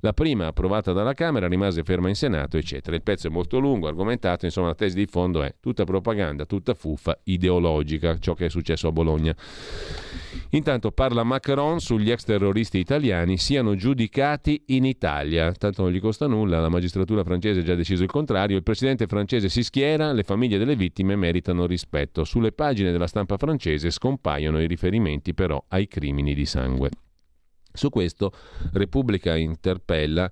La 0.00 0.12
prima, 0.12 0.46
approvata 0.46 0.92
dalla 0.92 1.12
Camera, 1.12 1.48
rimase 1.48 1.82
ferma 1.82 2.08
in 2.08 2.14
Senato, 2.14 2.56
eccetera. 2.56 2.94
Il 2.94 3.02
pezzo 3.02 3.26
è 3.26 3.30
molto 3.30 3.58
lungo, 3.58 3.88
argomentato, 3.88 4.44
insomma 4.44 4.68
la 4.68 4.76
tesi 4.76 4.94
di 4.94 5.06
fondo 5.06 5.42
è 5.42 5.56
tutta 5.58 5.82
propaganda, 5.82 6.44
tutta 6.44 6.74
fuffa 6.74 7.18
ideologica, 7.24 8.16
ciò 8.18 8.34
che 8.34 8.46
è 8.46 8.48
successo 8.48 8.86
a 8.86 8.92
Bologna. 8.92 9.34
Intanto 10.50 10.92
parla 10.92 11.24
Macron 11.24 11.80
sugli 11.80 12.12
ex 12.12 12.22
terroristi 12.22 12.78
italiani 12.78 13.38
siano 13.38 13.74
giudicati 13.74 14.62
in 14.66 14.84
Italia. 14.84 15.50
Tanto 15.50 15.82
non 15.82 15.90
gli 15.90 16.00
costa 16.00 16.28
nulla, 16.28 16.60
la 16.60 16.68
magistratura 16.68 17.24
francese 17.24 17.60
ha 17.60 17.64
già 17.64 17.74
deciso 17.74 18.04
il 18.04 18.10
contrario. 18.10 18.56
Il 18.56 18.62
presidente 18.62 19.08
francese 19.08 19.48
si 19.48 19.64
schiera, 19.64 20.12
le 20.12 20.22
famiglie 20.22 20.58
delle 20.58 20.76
vittime 20.76 21.16
meritano 21.16 21.66
rispetto. 21.66 22.22
Sulle 22.22 22.52
pagine 22.52 22.92
della 22.92 23.08
stampa 23.08 23.36
francese 23.36 23.90
scompaiono 23.90 24.60
i 24.60 24.68
riferimenti 24.68 25.34
però 25.34 25.60
ai 25.68 25.88
crimini 25.88 26.34
di 26.34 26.46
sangue. 26.46 26.90
Su 27.78 27.90
questo 27.90 28.32
Repubblica 28.72 29.36
interpella 29.36 30.28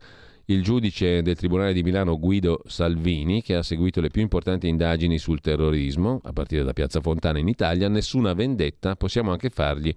il 0.46 0.64
giudice 0.64 1.22
del 1.22 1.36
Tribunale 1.36 1.72
di 1.72 1.84
Milano 1.84 2.18
Guido 2.18 2.60
Salvini, 2.66 3.40
che 3.40 3.54
ha 3.54 3.62
seguito 3.62 4.00
le 4.00 4.10
più 4.10 4.20
importanti 4.20 4.66
indagini 4.66 5.16
sul 5.16 5.40
terrorismo, 5.40 6.20
a 6.24 6.32
partire 6.32 6.64
da 6.64 6.72
Piazza 6.72 7.00
Fontana 7.00 7.38
in 7.38 7.46
Italia, 7.46 7.86
nessuna 7.86 8.32
vendetta, 8.32 8.96
possiamo 8.96 9.30
anche 9.30 9.50
fargli 9.50 9.94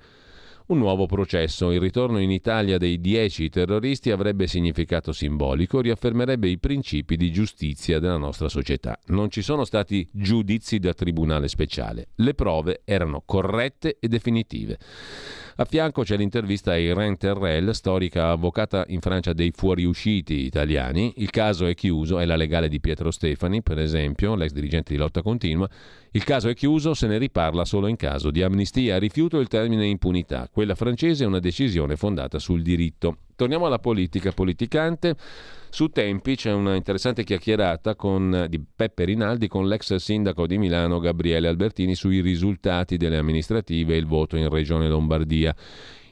un 0.68 0.78
nuovo 0.78 1.08
processo. 1.08 1.72
Il 1.72 1.80
ritorno 1.80 2.20
in 2.20 2.30
Italia 2.30 2.78
dei 2.78 3.02
dieci 3.02 3.50
terroristi 3.50 4.12
avrebbe 4.12 4.46
significato 4.46 5.12
simbolico, 5.12 5.82
riaffermerebbe 5.82 6.48
i 6.48 6.60
principi 6.60 7.18
di 7.18 7.32
giustizia 7.32 7.98
della 7.98 8.18
nostra 8.18 8.48
società. 8.48 9.00
Non 9.08 9.32
ci 9.32 9.42
sono 9.42 9.66
stati 9.66 10.08
giudizi 10.12 10.78
da 10.78 10.94
tribunale 10.94 11.48
speciale. 11.48 12.10
Le 12.18 12.36
prove 12.36 12.82
erano 12.86 13.24
corrette 13.26 13.98
e 14.00 14.08
definitive. 14.08 14.78
A 15.56 15.66
fianco 15.66 16.04
c'è 16.04 16.18
l'intervista 16.18 16.72
a 16.72 16.78
Irene 16.78 17.18
Terrell, 17.18 17.72
storica 17.72 18.30
avvocata 18.30 18.86
in 18.88 19.02
Francia 19.02 19.34
dei 19.34 19.52
fuoriusciti 19.56 20.46
italiani. 20.46 21.14
Il 21.18 21.30
caso 21.30 21.66
è 21.66 21.76
chiuso, 21.76 22.20
è 22.20 22.26
la 22.26 22.36
legale 22.36 22.70
di 22.70 22.80
Pietro 22.80 23.12
Stefani, 23.12 23.62
per 23.62 23.80
esempio, 23.80 24.36
l'ex 24.36 24.52
dirigente 24.52 24.94
di 24.94 25.00
lotta 25.00 25.22
continua. 25.22 25.70
Il 26.12 26.24
caso 26.24 26.50
è 26.50 26.56
chiuso, 26.56 26.96
se 26.96 27.06
ne 27.06 27.20
riparla 27.20 27.66
solo 27.66 27.86
in 27.86 27.96
caso 27.96 28.32
di 28.32 28.42
amnistia. 28.42 28.98
Rifiuto 28.98 29.40
il 29.40 29.48
termine 29.48 29.86
impunità. 29.86 30.50
Quella 30.52 30.74
francese 30.74 31.24
è 31.24 31.28
una 31.28 31.40
decisione 31.40 31.98
fondata 31.98 32.40
sul 32.40 32.64
diritto. 32.64 33.18
Torniamo 33.36 33.68
alla 33.68 33.78
politica 33.78 34.32
politicante. 34.32 35.16
Su 35.70 35.90
Tempi 35.90 36.36
c'è 36.36 36.52
una 36.52 36.74
interessante 36.74 37.24
chiacchierata 37.24 37.96
con, 37.96 38.48
di 38.50 38.60
Peppe 38.60 39.06
Rinaldi 39.06 39.48
con 39.48 39.68
l'ex 39.68 39.94
sindaco 39.96 40.48
di 40.48 40.58
Milano 40.58 40.98
Gabriele 40.98 41.48
Albertini 41.48 41.94
sui 41.94 42.22
risultati 42.22 42.98
delle 42.98 43.18
amministrative 43.18 43.94
e 43.94 43.98
il 43.98 44.08
voto 44.08 44.36
in 44.36 44.50
Regione 44.50 44.88
Lombardia. 44.88 45.56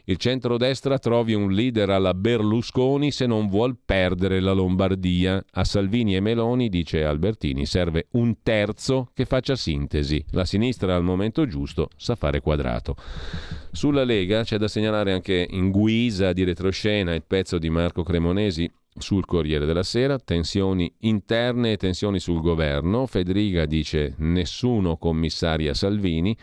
Il 0.10 0.16
centrodestra 0.16 1.00
trovi 1.00 1.34
un 1.34 1.52
leader 1.52 1.90
alla 1.90 2.14
Berlusconi 2.14 3.12
se 3.12 3.26
non 3.26 3.50
vuol 3.50 3.76
perdere 3.84 4.40
la 4.40 4.54
Lombardia. 4.54 5.44
A 5.52 5.66
Salvini 5.66 6.16
e 6.16 6.22
Meloni, 6.22 6.70
dice 6.70 7.04
Albertini, 7.04 7.66
serve 7.66 8.08
un 8.12 8.42
terzo 8.42 9.10
che 9.14 9.26
faccia 9.26 9.58
sintesi. 9.58 10.24
La 10.32 10.46
sinistra 10.46 10.96
al 10.96 11.04
momento 11.04 11.46
giusto 11.46 11.90
sa 11.98 12.16
fare 12.16 12.40
quadrato. 12.40 12.96
Sulla 13.74 14.06
Lega 14.06 14.44
c'è 14.44 14.58
da 14.58 14.70
segnalare 14.70 15.12
anche 15.12 15.46
in 15.50 15.72
guisa 15.72 16.32
di 16.32 16.46
retroscena 16.46 17.14
il 17.14 17.24
pezzo 17.28 17.58
di 17.58 17.70
Marco 17.70 18.04
Cremonesi 18.04 18.72
sul 18.98 19.26
Corriere 19.26 19.66
della 19.66 19.84
Sera, 19.84 20.18
tensioni 20.20 20.90
interne 21.00 21.74
e 21.74 21.78
tensioni 21.78 22.22
sul 22.22 22.40
governo. 22.40 23.08
Federica 23.08 23.66
dice 23.66 24.14
nessuno 24.20 24.96
commissaria 24.96 25.74
Salvini. 25.74 26.34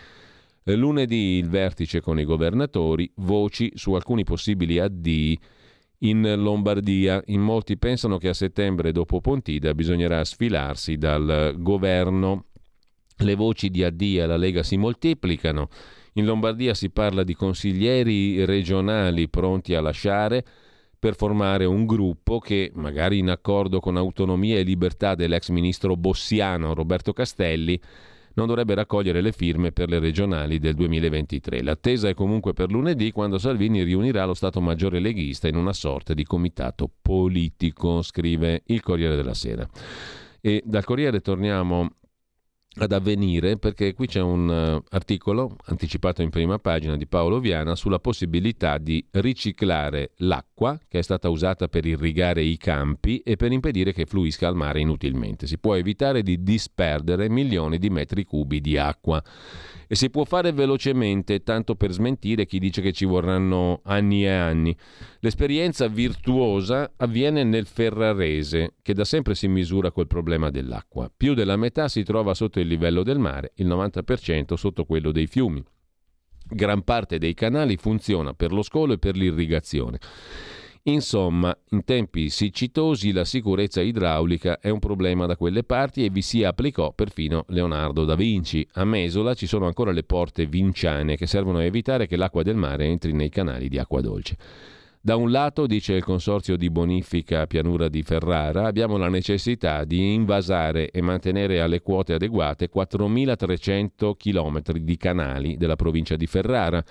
Lunedì 0.73 1.37
il 1.37 1.49
vertice 1.51 2.01
con 2.01 2.19
i 2.19 2.25
governatori, 2.25 3.11
voci 3.17 3.71
su 3.75 3.93
alcuni 3.93 4.25
possibili 4.25 4.79
addii 4.79 5.39
in 5.99 6.35
Lombardia. 6.37 7.23
In 7.27 7.43
molti 7.43 7.77
pensano 7.77 8.17
che 8.17 8.29
a 8.29 8.35
settembre, 8.35 8.91
dopo 8.91 9.21
Pontida, 9.21 9.75
bisognerà 9.75 10.25
sfilarsi 10.25 10.97
dal 10.97 11.55
governo. 11.59 12.47
Le 13.19 13.35
voci 13.35 13.69
di 13.69 13.85
addii 13.85 14.21
alla 14.21 14.39
Lega 14.39 14.63
si 14.63 14.79
moltiplicano. 14.79 15.69
In 16.15 16.25
Lombardia 16.25 16.73
si 16.73 16.89
parla 16.89 17.25
di 17.25 17.35
consiglieri 17.35 18.45
regionali 18.47 19.29
pronti 19.29 19.75
a 19.75 19.83
lasciare 19.83 20.45
per 20.99 21.15
formare 21.15 21.67
un 21.67 21.85
gruppo 21.85 22.39
che, 22.39 22.73
magari 22.75 23.19
in 23.19 23.29
accordo 23.29 23.81
con 23.81 23.99
autonomia 23.99 24.57
e 24.57 24.63
libertà 24.63 25.15
dell'ex 25.15 25.51
ministro 25.51 25.95
bossiano 25.95 26.73
Roberto 26.73 27.13
Castelli, 27.13 27.79
non 28.35 28.47
dovrebbe 28.47 28.75
raccogliere 28.75 29.21
le 29.21 29.33
firme 29.33 29.73
per 29.73 29.89
le 29.89 29.99
regionali 29.99 30.59
del 30.59 30.75
2023. 30.75 31.63
L'attesa 31.63 32.09
è 32.09 32.15
comunque 32.15 32.53
per 32.53 32.71
lunedì 32.71 33.11
quando 33.13 33.39
Salvini 33.39 33.83
riunirà 33.83 34.25
lo 34.25 34.35
Stato 34.35 34.61
Maggiore 34.61 35.01
leghista 35.01 35.49
in 35.49 35.57
una 35.57 35.73
sorta 35.73 36.15
di 36.15 36.25
comitato 36.25 36.91
politico, 37.01 38.03
scrive 38.03 38.63
il 38.67 38.83
Corriere 38.83 39.17
della 39.17 39.35
Sera. 39.35 39.69
E 40.41 40.63
dal 40.65 40.85
Corriere 40.85 41.21
torniamo 41.21 41.91
ad 42.77 42.93
avvenire 42.93 43.57
perché 43.57 43.95
qui 43.95 44.07
c'è 44.07 44.21
un 44.21 44.49
uh, 44.49 44.85
articolo 44.91 45.57
anticipato 45.67 46.23
in 46.23 46.31
prima 46.31 46.59
pagina 46.59 46.97
di 46.97 47.07
Paolo 47.07 47.39
Viana 47.39 47.77
sulla 47.77 47.99
possibilità 47.99 48.79
di 48.79 49.05
riciclare 49.13 50.13
l'acqua 50.17 50.79
che 50.89 50.99
è 50.99 51.03
stata 51.03 51.29
usata 51.29 51.69
per 51.69 51.87
irrigare 51.87 52.43
i 52.43 52.57
campi 52.57 53.19
e 53.19 53.37
per 53.37 53.53
impedire 53.53 53.93
che 53.93 54.07
fluisca 54.07 54.49
al 54.49 54.57
mare 54.57 54.81
inutilmente. 54.81 55.47
Si 55.47 55.59
può 55.59 55.77
evitare 55.77 56.23
di 56.23 56.43
disperdere 56.43 57.29
milioni 57.29 57.79
di 57.79 57.91
metri 57.91 58.25
cubi 58.25 58.61
di 58.61 58.77
acqua. 58.77 59.23
E 59.87 59.95
si 59.95 60.11
può 60.11 60.25
fare 60.25 60.53
velocemente, 60.53 61.43
tanto 61.43 61.75
per 61.75 61.93
smentire 61.93 62.47
chi 62.47 62.59
dice 62.59 62.81
che 62.81 62.93
ci 62.93 63.05
vorranno 63.05 63.81
anni 63.85 64.25
e 64.25 64.31
anni. 64.31 64.77
L'esperienza 65.21 65.89
virtuosa 65.89 66.93
avviene 66.97 67.45
nel 67.45 67.67
Ferrarese, 67.67 68.75
che 68.83 68.95
da 68.95 69.05
sempre 69.05 69.35
si 69.35 69.49
misura 69.49 69.91
col 69.91 70.07
problema 70.07 70.51
dell'acqua. 70.51 71.11
Più 71.15 71.35
della 71.35 71.57
metà 71.57 71.89
si 71.89 72.03
trova 72.03 72.35
sotto 72.35 72.61
il 72.61 72.67
livello 72.67 73.03
del 73.03 73.19
mare, 73.19 73.53
il 73.57 73.67
90% 73.67 74.55
sotto 74.55 74.85
quello 74.85 75.13
dei 75.13 75.27
fiumi. 75.27 75.63
Gran 76.47 76.83
parte 76.83 77.19
dei 77.19 77.33
canali 77.33 77.77
funziona 77.77 78.35
per 78.35 78.53
lo 78.53 78.63
scolo 78.63 78.93
e 78.93 78.99
per 78.99 79.17
l'irrigazione. 79.17 79.99
Insomma, 80.87 81.57
in 81.71 81.83
tempi 81.83 82.29
siccitosi 82.29 83.13
la 83.13 83.25
sicurezza 83.25 83.81
idraulica 83.81 84.59
è 84.61 84.69
un 84.69 84.81
problema 84.81 85.25
da 85.25 85.35
quelle 85.35 85.65
parti 85.65 86.05
e 86.05 86.11
vi 86.11 86.21
si 86.21 86.45
applicò 86.45 86.93
perfino 86.93 87.47
Leonardo 87.49 88.05
da 88.05 88.15
Vinci. 88.15 88.69
A 88.75 88.85
Mesola 88.85 89.33
ci 89.33 89.47
sono 89.47 89.65
ancora 89.65 89.93
le 89.93 90.03
porte 90.03 90.45
vinciane 90.45 91.17
che 91.17 91.27
servono 91.27 91.57
a 91.57 91.65
evitare 91.65 92.07
che 92.07 92.17
l'acqua 92.17 92.43
del 92.43 92.57
mare 92.57 92.85
entri 92.85 93.13
nei 93.13 93.31
canali 93.31 93.71
di 93.71 93.79
acqua 93.79 94.03
dolce. 94.03 94.37
Da 95.01 95.17
un 95.17 95.31
lato, 95.31 95.67
dice 95.67 95.95
il 95.95 96.05
consorzio 96.05 96.57
di 96.57 96.69
bonifica 96.69 97.47
pianura 97.47 97.89
di 97.89 98.03
Ferrara, 98.03 98.67
abbiamo 98.67 98.99
la 98.99 99.09
necessità 99.09 99.85
di 99.85 100.13
invasare 100.13 100.91
e 100.91 101.01
mantenere 101.01 101.63
alle 101.63 101.81
quote 101.81 102.13
adeguate 102.13 102.71
4.300 102.71 104.13
km 104.17 104.61
di 104.79 104.97
canali 104.99 105.57
della 105.57 105.77
provincia 105.77 106.17
di 106.17 106.27
Ferrara 106.27 106.85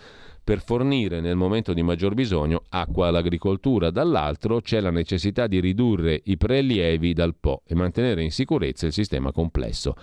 per 0.44 0.62
fornire 0.62 1.22
nel 1.22 1.38
momento 1.38 1.74
di 1.74 1.82
maggior 1.82 2.14
bisogno 2.14 2.64
acqua 2.70 3.08
all'agricoltura, 3.08 3.92
dall'altro 3.92 4.60
c'è 4.60 4.82
la 4.82 4.92
necessità 4.92 5.48
di 5.48 5.62
ridurre 5.62 6.20
i 6.26 6.36
prelievi 6.36 7.14
dal 7.14 7.36
Po 7.40 7.62
e 7.66 7.76
mantenere 7.76 8.24
in 8.24 8.32
sicurezza 8.32 8.86
il 8.86 8.92
sistema 8.92 9.32
complesso. 9.32 9.96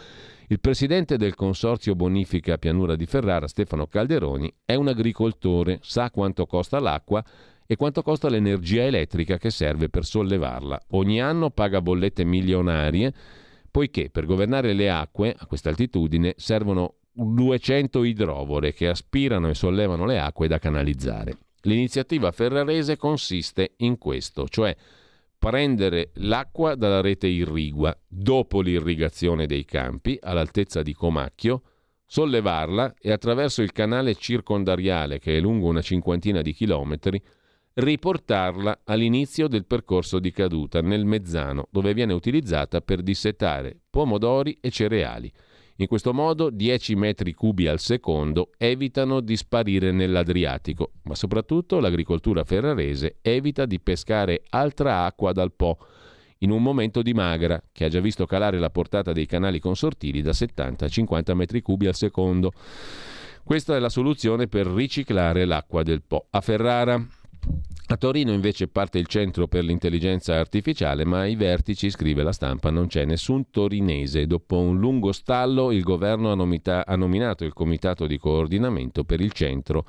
Il 0.49 0.59
presidente 0.59 1.17
del 1.17 1.35
consorzio 1.35 1.95
bonifica 1.95 2.57
Pianura 2.57 2.97
di 2.97 3.07
Ferrara, 3.07 3.47
Stefano 3.47 3.87
Calderoni, 3.87 4.53
è 4.65 4.75
un 4.75 4.89
agricoltore, 4.89 5.79
sa 5.83 6.11
quanto 6.11 6.47
costa 6.47 6.81
l'acqua 6.81 7.23
e 7.67 7.77
quanto 7.77 8.03
costa 8.03 8.29
l'energia 8.29 8.83
elettrica 8.83 9.37
che 9.37 9.51
serve 9.51 9.91
per 9.91 10.05
sollevarla. 10.05 10.81
Ogni 10.93 11.21
anno 11.21 11.51
paga 11.51 11.83
bollette 11.83 12.25
milionarie 12.25 13.13
poiché 13.71 14.11
per 14.11 14.27
governare 14.27 14.73
le 14.73 14.91
acque 14.91 15.35
a 15.39 15.47
questa 15.47 15.69
altitudine 15.69 16.35
servono 16.37 16.95
200 17.25 18.05
idrovore 18.05 18.73
che 18.73 18.89
aspirano 18.89 19.49
e 19.49 19.55
sollevano 19.55 20.07
le 20.07 20.19
acque 20.19 20.49
da 20.49 20.59
canalizzare. 20.59 21.37
L'iniziativa 21.63 22.31
ferrarese 22.33 22.97
consiste 22.97 23.73
in 23.79 23.99
questo, 23.99 24.49
cioè 24.49 24.75
prendere 25.39 26.11
l'acqua 26.15 26.75
dalla 26.75 27.01
rete 27.01 27.27
irrigua 27.27 27.97
dopo 28.07 28.61
l'irrigazione 28.61 29.47
dei 29.47 29.65
campi 29.65 30.19
all'altezza 30.21 30.83
di 30.83 30.95
Comacchio, 30.95 31.63
sollevarla 32.07 32.95
e 33.01 33.13
attraverso 33.13 33.63
il 33.63 33.73
canale 33.73 34.15
circondariale 34.15 35.19
che 35.19 35.37
è 35.37 35.41
lungo 35.41 35.69
una 35.69 35.83
cinquantina 35.83 36.43
di 36.43 36.53
chilometri 36.53 37.23
riportarla 37.75 38.81
all'inizio 38.85 39.47
del 39.49 39.65
percorso 39.65 40.19
di 40.19 40.33
caduta 40.33 40.81
nel 40.81 41.05
Mezzano, 41.05 41.69
dove 41.71 41.95
viene 41.95 42.13
utilizzata 42.13 42.81
per 42.81 43.03
dissetare 43.03 43.79
pomodori 43.89 44.59
e 44.61 44.71
cereali. 44.71 45.33
In 45.81 45.87
questo 45.87 46.13
modo 46.13 46.51
10 46.51 46.95
metri 46.95 47.33
cubi 47.33 47.67
al 47.67 47.79
secondo 47.79 48.51
evitano 48.59 49.21
di 49.21 49.35
sparire 49.35 49.93
nell'Adriatico, 49.93 50.91
ma 51.05 51.15
soprattutto 51.15 51.81
l'agricoltura 51.81 52.45
ferrarese 52.45 53.17
evita 53.23 53.65
di 53.65 53.81
pescare 53.81 54.43
altra 54.51 55.05
acqua 55.05 55.33
dal 55.33 55.53
Po 55.53 55.79
in 56.41 56.51
un 56.51 56.63
momento 56.63 57.01
di 57.01 57.15
magra 57.15 57.63
che 57.73 57.87
ha 57.87 57.89
già 57.89 58.01
visto 58.01 58.27
calare 58.27 58.59
la 58.59 58.69
portata 58.69 59.13
dei 59.13 59.25
canali 59.25 59.59
consortili 59.59 60.21
da 60.21 60.35
70 60.35 60.85
a 60.85 60.89
50 60.89 61.33
metri 61.33 61.63
cubi 61.63 61.87
al 61.87 61.95
secondo. 61.95 62.53
Questa 63.43 63.75
è 63.75 63.79
la 63.79 63.89
soluzione 63.89 64.49
per 64.49 64.67
riciclare 64.67 65.47
l'acqua 65.47 65.83
del 65.83 66.03
Po. 66.03 66.27
A 66.29 66.43
Ferrara 66.43 67.03
a 67.93 67.97
Torino 67.97 68.31
invece 68.31 68.69
parte 68.69 68.99
il 68.99 69.09
Centro 69.09 69.49
per 69.49 69.65
l'intelligenza 69.65 70.39
artificiale, 70.39 71.05
ma 71.05 71.23
ai 71.23 71.35
vertici, 71.35 71.91
scrive 71.91 72.23
la 72.23 72.31
stampa, 72.31 72.71
non 72.71 72.87
c'è 72.87 73.05
nessun 73.05 73.51
torinese. 73.51 74.29
Dopo 74.29 74.59
un 74.59 74.79
lungo 74.79 75.11
stallo 75.11 75.73
il 75.73 75.83
governo 75.83 76.31
ha, 76.31 76.37
nomita- 76.37 76.87
ha 76.87 76.95
nominato 76.95 77.45
il 77.45 77.53
comitato 77.53 78.07
di 78.07 78.17
coordinamento 78.17 79.03
per 79.03 79.21
il 79.21 79.33
centro 79.33 79.85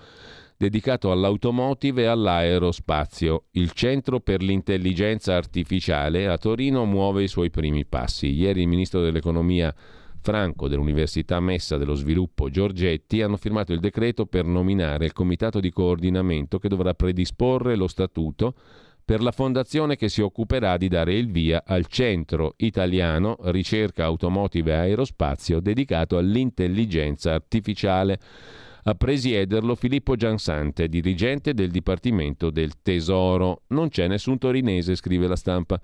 dedicato 0.57 1.11
all'automotive 1.11 2.01
e 2.01 2.05
all'aerospazio. 2.05 3.45
Il 3.51 3.71
Centro 3.71 4.19
per 4.19 4.41
l'intelligenza 4.41 5.35
artificiale 5.35 6.27
a 6.27 6.39
Torino 6.39 6.85
muove 6.85 7.21
i 7.21 7.27
suoi 7.27 7.51
primi 7.51 7.85
passi. 7.85 8.31
Ieri 8.31 8.61
il 8.61 8.67
ministro 8.67 9.01
dell'economia 9.01 9.73
Franco 10.21 10.67
dell'Università 10.67 11.39
Messa 11.39 11.77
dello 11.77 11.95
Sviluppo 11.95 12.49
Giorgetti 12.49 13.21
hanno 13.21 13.37
firmato 13.37 13.73
il 13.73 13.79
decreto 13.79 14.27
per 14.27 14.45
nominare 14.45 15.05
il 15.05 15.13
comitato 15.13 15.59
di 15.59 15.71
coordinamento 15.71 16.59
che 16.59 16.69
dovrà 16.69 16.93
predisporre 16.93 17.75
lo 17.75 17.87
statuto 17.87 18.53
per 19.03 19.21
la 19.21 19.31
fondazione 19.31 19.95
che 19.95 20.09
si 20.09 20.21
occuperà 20.21 20.77
di 20.77 20.87
dare 20.87 21.15
il 21.15 21.29
via 21.29 21.63
al 21.65 21.87
Centro 21.87 22.53
Italiano 22.57 23.35
Ricerca 23.45 24.05
Automotive 24.05 24.71
e 24.71 24.75
Aerospazio 24.75 25.59
dedicato 25.59 26.17
all'intelligenza 26.17 27.33
artificiale. 27.33 28.19
A 28.83 28.95
presiederlo 28.95 29.75
Filippo 29.75 30.15
Giansante, 30.15 30.87
dirigente 30.87 31.53
del 31.53 31.69
Dipartimento 31.69 32.49
del 32.49 32.81
Tesoro. 32.81 33.63
Non 33.67 33.89
c'è 33.89 34.07
nessun 34.07 34.37
torinese, 34.37 34.95
scrive 34.95 35.27
la 35.27 35.35
stampa. 35.35 35.79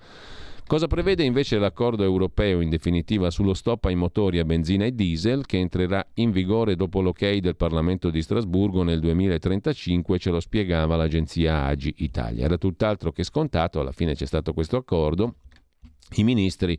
Cosa 0.68 0.86
prevede 0.86 1.24
invece 1.24 1.56
l'accordo 1.56 2.04
europeo 2.04 2.60
in 2.60 2.68
definitiva 2.68 3.30
sullo 3.30 3.54
stop 3.54 3.86
ai 3.86 3.94
motori 3.94 4.38
a 4.38 4.44
benzina 4.44 4.84
e 4.84 4.92
diesel 4.92 5.46
che 5.46 5.56
entrerà 5.56 6.06
in 6.16 6.30
vigore 6.30 6.76
dopo 6.76 7.00
l'ok 7.00 7.36
del 7.36 7.56
Parlamento 7.56 8.10
di 8.10 8.20
Strasburgo 8.20 8.82
nel 8.82 9.00
2035, 9.00 10.18
ce 10.18 10.28
lo 10.30 10.40
spiegava 10.40 10.94
l'agenzia 10.94 11.64
Agi 11.64 11.94
Italia. 12.00 12.44
Era 12.44 12.58
tutt'altro 12.58 13.12
che 13.12 13.24
scontato, 13.24 13.80
alla 13.80 13.92
fine 13.92 14.14
c'è 14.14 14.26
stato 14.26 14.52
questo 14.52 14.76
accordo. 14.76 15.36
I 16.16 16.22
ministri 16.22 16.78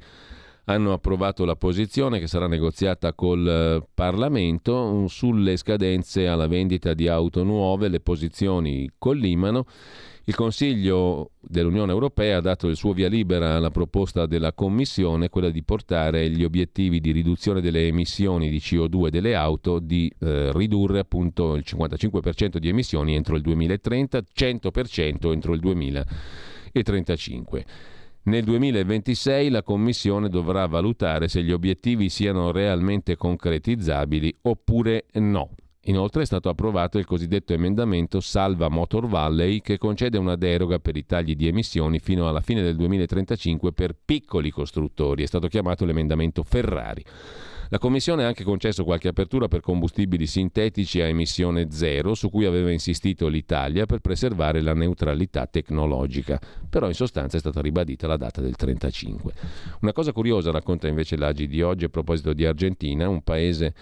hanno 0.66 0.94
approvato 0.94 1.44
la 1.44 1.56
posizione 1.56 2.20
che 2.20 2.28
sarà 2.28 2.46
negoziata 2.46 3.14
col 3.14 3.48
eh, 3.48 3.88
Parlamento 3.92 5.08
sulle 5.08 5.58
scadenze 5.58 6.28
alla 6.28 6.46
vendita 6.46 6.94
di 6.94 7.08
auto 7.08 7.44
nuove, 7.44 7.88
le 7.88 8.02
posizioni 8.02 8.88
collimano 9.00 9.66
il 10.30 10.36
Consiglio 10.36 11.32
dell'Unione 11.40 11.92
Europea 11.92 12.38
ha 12.38 12.42
dato 12.42 12.68
il 12.68 12.76
suo 12.76 12.94
via 12.94 13.08
libera 13.08 13.56
alla 13.56 13.72
proposta 13.72 14.28
della 14.28 14.54
Commissione, 14.54 15.30
quella 15.30 15.50
di 15.50 15.64
portare 15.64 16.30
gli 16.30 16.44
obiettivi 16.44 17.00
di 17.00 17.10
riduzione 17.10 17.62
delle 17.62 17.88
emissioni 17.88 18.52
di 18.52 18.60
CO2 18.60 19.08
delle 19.08 19.34
auto, 19.34 19.80
di 19.80 20.14
eh, 20.20 20.52
ridurre 20.54 21.00
appunto 21.00 21.56
il 21.56 21.64
55% 21.66 22.58
di 22.58 22.70
emissioni 22.70 23.16
entro 23.16 23.38
il 23.38 23.42
2030, 23.42 24.22
100% 24.32 25.32
entro 25.32 25.54
il 25.54 25.60
2035. 25.60 27.66
Nel 28.26 28.44
2026 28.44 29.50
la 29.50 29.64
Commissione 29.64 30.30
dovrà 30.30 30.68
valutare 30.68 31.28
se 31.28 31.42
gli 31.42 31.52
obiettivi 31.52 32.10
siano 32.10 32.52
realmente 32.52 33.16
concretizzabili 33.16 34.38
oppure 34.44 35.06
no. 35.14 35.50
Inoltre 35.90 36.22
è 36.22 36.26
stato 36.26 36.50
approvato 36.50 37.00
il 37.00 37.06
cosiddetto 37.06 37.52
emendamento 37.52 38.20
Salva 38.20 38.70
Motor 38.70 39.08
Valley 39.08 39.60
che 39.60 39.80
concede 39.80 40.20
una 40.20 40.36
deroga 40.36 40.78
per 40.78 40.96
i 40.96 41.04
tagli 41.04 41.36
di 41.36 41.48
emissioni 41.48 41.98
fino 41.98 42.30
alla 42.30 42.42
fine 42.42 42.62
del 42.62 42.76
2035 42.76 43.74
per 43.74 43.96
piccoli 44.06 44.52
costruttori. 44.52 45.24
È 45.24 45.26
stato 45.26 45.48
chiamato 45.48 45.86
l'emendamento 45.86 46.44
Ferrari. 46.44 47.04
La 47.70 47.80
Commissione 47.80 48.24
ha 48.24 48.28
anche 48.28 48.44
concesso 48.44 48.84
qualche 48.84 49.08
apertura 49.08 49.48
per 49.48 49.62
combustibili 49.62 50.28
sintetici 50.28 51.02
a 51.02 51.08
emissione 51.08 51.72
zero, 51.72 52.14
su 52.14 52.30
cui 52.30 52.46
aveva 52.46 52.70
insistito 52.70 53.28
l'Italia 53.28 53.88
per 53.88 53.98
preservare 54.00 54.62
la 54.62 54.76
neutralità 54.76 55.48
tecnologica. 55.48 56.40
Però 56.70 56.86
in 56.86 56.94
sostanza 56.94 57.38
è 57.38 57.40
stata 57.40 57.62
ribadita 57.62 58.06
la 58.06 58.18
data 58.18 58.42
del 58.42 58.56
35. 58.56 59.34
Una 59.82 59.92
cosa 59.94 60.12
curiosa 60.12 60.52
racconta 60.52 60.88
invece 60.88 61.18
l'Agi 61.18 61.48
di 61.48 61.64
oggi 61.64 61.86
a 61.86 61.90
proposito 61.90 62.34
di 62.34 62.46
Argentina, 62.46 63.10
un 63.10 63.24
paese 63.24 63.74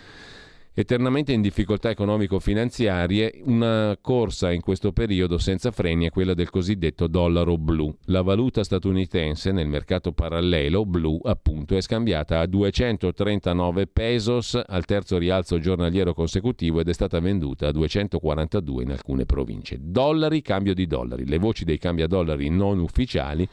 eternamente 0.80 1.34
in 1.34 1.42
difficoltà 1.42 1.90
economico-finanziarie, 1.90 3.42
una 3.46 3.98
corsa 4.00 4.52
in 4.52 4.62
questo 4.62 4.92
periodo 4.92 5.40
senza 5.40 5.72
freni 5.72 6.06
è 6.06 6.12
quella 6.12 6.36
del 6.36 6.52
cosiddetto 6.52 7.08
dollaro 7.08 7.58
blu. 7.58 7.92
La 8.06 8.22
valuta 8.22 8.64
statunitense 8.64 9.52
nel 9.52 9.68
mercato 9.68 10.12
parallelo 10.12 10.86
blu, 10.86 11.20
appunto, 11.24 11.76
è 11.76 11.82
scambiata 11.82 12.42
a 12.42 12.46
239 12.46 13.88
pesos 13.88 14.62
al 14.64 14.86
terzo 14.86 15.18
rialzo 15.18 15.58
giornaliero 15.58 16.14
consecutivo 16.14 16.80
ed 16.80 16.90
è 16.90 16.94
stata 16.94 17.20
venduta 17.20 17.70
a 17.70 17.72
242 17.72 18.84
in 18.84 18.92
alcune 18.92 19.26
province. 19.26 19.80
Dollari, 19.82 20.44
cambio 20.44 20.76
di 20.76 20.86
dollari. 20.86 21.26
Le 21.26 21.40
voci 21.40 21.66
dei 21.66 21.80
cambiadollari 21.80 22.50
non 22.50 22.78
ufficiali 22.78 23.50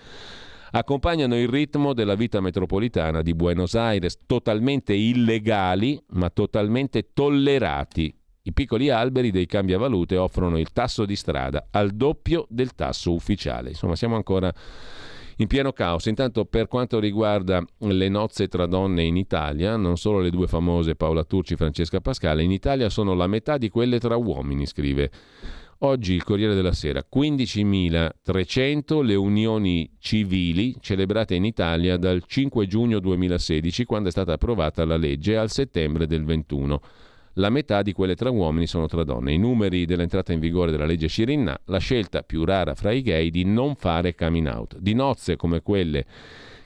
accompagnano 0.76 1.38
il 1.38 1.48
ritmo 1.48 1.92
della 1.92 2.16
vita 2.16 2.40
metropolitana 2.40 3.22
di 3.22 3.32
Buenos 3.32 3.74
Aires, 3.74 4.18
totalmente 4.26 4.92
illegali 4.92 6.02
ma 6.08 6.30
totalmente 6.30 7.10
tollerati. 7.12 8.12
I 8.42 8.52
piccoli 8.52 8.90
alberi 8.90 9.30
dei 9.30 9.46
cambiavalute 9.46 10.16
offrono 10.16 10.58
il 10.58 10.72
tasso 10.72 11.06
di 11.06 11.14
strada 11.14 11.68
al 11.70 11.92
doppio 11.92 12.46
del 12.48 12.74
tasso 12.74 13.12
ufficiale. 13.12 13.70
Insomma, 13.70 13.94
siamo 13.94 14.16
ancora 14.16 14.52
in 15.36 15.46
pieno 15.46 15.72
caos. 15.72 16.06
Intanto 16.06 16.44
per 16.44 16.66
quanto 16.66 16.98
riguarda 16.98 17.64
le 17.78 18.08
nozze 18.08 18.48
tra 18.48 18.66
donne 18.66 19.04
in 19.04 19.16
Italia, 19.16 19.76
non 19.76 19.96
solo 19.96 20.18
le 20.18 20.30
due 20.30 20.48
famose 20.48 20.96
Paola 20.96 21.22
Turci 21.22 21.54
e 21.54 21.56
Francesca 21.56 22.00
Pascale, 22.00 22.42
in 22.42 22.50
Italia 22.50 22.90
sono 22.90 23.14
la 23.14 23.28
metà 23.28 23.58
di 23.58 23.68
quelle 23.68 24.00
tra 24.00 24.16
uomini, 24.16 24.66
scrive 24.66 25.10
Oggi 25.78 26.14
il 26.14 26.22
Corriere 26.22 26.54
della 26.54 26.72
Sera, 26.72 27.04
15.300 27.12 29.02
le 29.02 29.14
unioni 29.16 29.90
civili 29.98 30.76
celebrate 30.80 31.34
in 31.34 31.44
Italia 31.44 31.96
dal 31.96 32.22
5 32.24 32.66
giugno 32.66 33.00
2016, 33.00 33.84
quando 33.84 34.08
è 34.08 34.12
stata 34.12 34.34
approvata 34.34 34.84
la 34.84 34.96
legge, 34.96 35.36
al 35.36 35.50
settembre 35.50 36.06
del 36.06 36.24
21. 36.24 36.80
La 37.34 37.50
metà 37.50 37.82
di 37.82 37.92
quelle 37.92 38.14
tra 38.14 38.30
uomini 38.30 38.68
sono 38.68 38.86
tra 38.86 39.02
donne. 39.02 39.32
I 39.32 39.38
numeri 39.38 39.84
dell'entrata 39.84 40.32
in 40.32 40.38
vigore 40.38 40.70
della 40.70 40.86
legge 40.86 41.08
Cirinna, 41.08 41.58
la 41.64 41.78
scelta 41.78 42.22
più 42.22 42.44
rara 42.44 42.76
fra 42.76 42.92
i 42.92 43.02
gay 43.02 43.30
di 43.30 43.44
non 43.44 43.74
fare 43.74 44.14
coming 44.14 44.46
out. 44.46 44.78
Di 44.78 44.94
nozze 44.94 45.34
come 45.34 45.60
quelle 45.60 46.06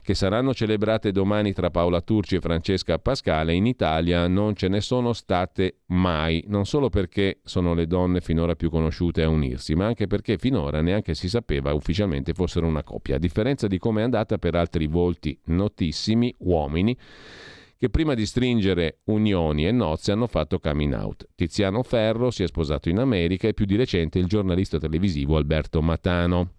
che 0.09 0.15
saranno 0.15 0.55
celebrate 0.55 1.13
domani 1.13 1.53
tra 1.53 1.69
Paola 1.69 2.01
Turci 2.01 2.37
e 2.37 2.41
Francesca 2.41 2.99
Pascale, 2.99 3.53
in 3.53 3.67
Italia 3.67 4.27
non 4.27 4.55
ce 4.55 4.69
ne 4.69 4.81
sono 4.81 5.13
state 5.13 5.81
mai, 5.89 6.43
non 6.47 6.65
solo 6.65 6.89
perché 6.89 7.41
sono 7.45 7.75
le 7.75 7.87
donne 7.87 8.23
finora 8.23 8.55
più 8.55 8.71
conosciute 8.71 9.23
a 9.23 9.29
unirsi, 9.29 9.75
ma 9.75 9.85
anche 9.85 10.07
perché 10.07 10.39
finora 10.39 10.81
neanche 10.81 11.13
si 11.13 11.29
sapeva 11.29 11.75
ufficialmente 11.75 12.33
fossero 12.33 12.67
una 12.67 12.83
coppia, 12.83 13.17
a 13.17 13.19
differenza 13.19 13.67
di 13.67 13.77
come 13.77 14.01
è 14.01 14.05
andata 14.05 14.39
per 14.39 14.55
altri 14.55 14.87
volti 14.87 15.39
notissimi, 15.49 16.35
uomini, 16.39 16.97
che 17.77 17.91
prima 17.91 18.15
di 18.15 18.25
stringere 18.25 19.01
unioni 19.05 19.67
e 19.67 19.73
nozze 19.73 20.13
hanno 20.13 20.27
fatto 20.27 20.59
coming 20.59 20.95
out. 20.95 21.29
Tiziano 21.35 21.83
Ferro 21.83 22.31
si 22.31 22.43
è 22.43 22.47
sposato 22.47 22.89
in 22.89 22.99
America 22.99 23.47
e 23.47 23.53
più 23.53 23.67
di 23.67 23.77
recente 23.77 24.19
il 24.19 24.27
giornalista 24.27 24.79
televisivo 24.79 25.37
Alberto 25.37 25.83
Matano. 25.83 26.55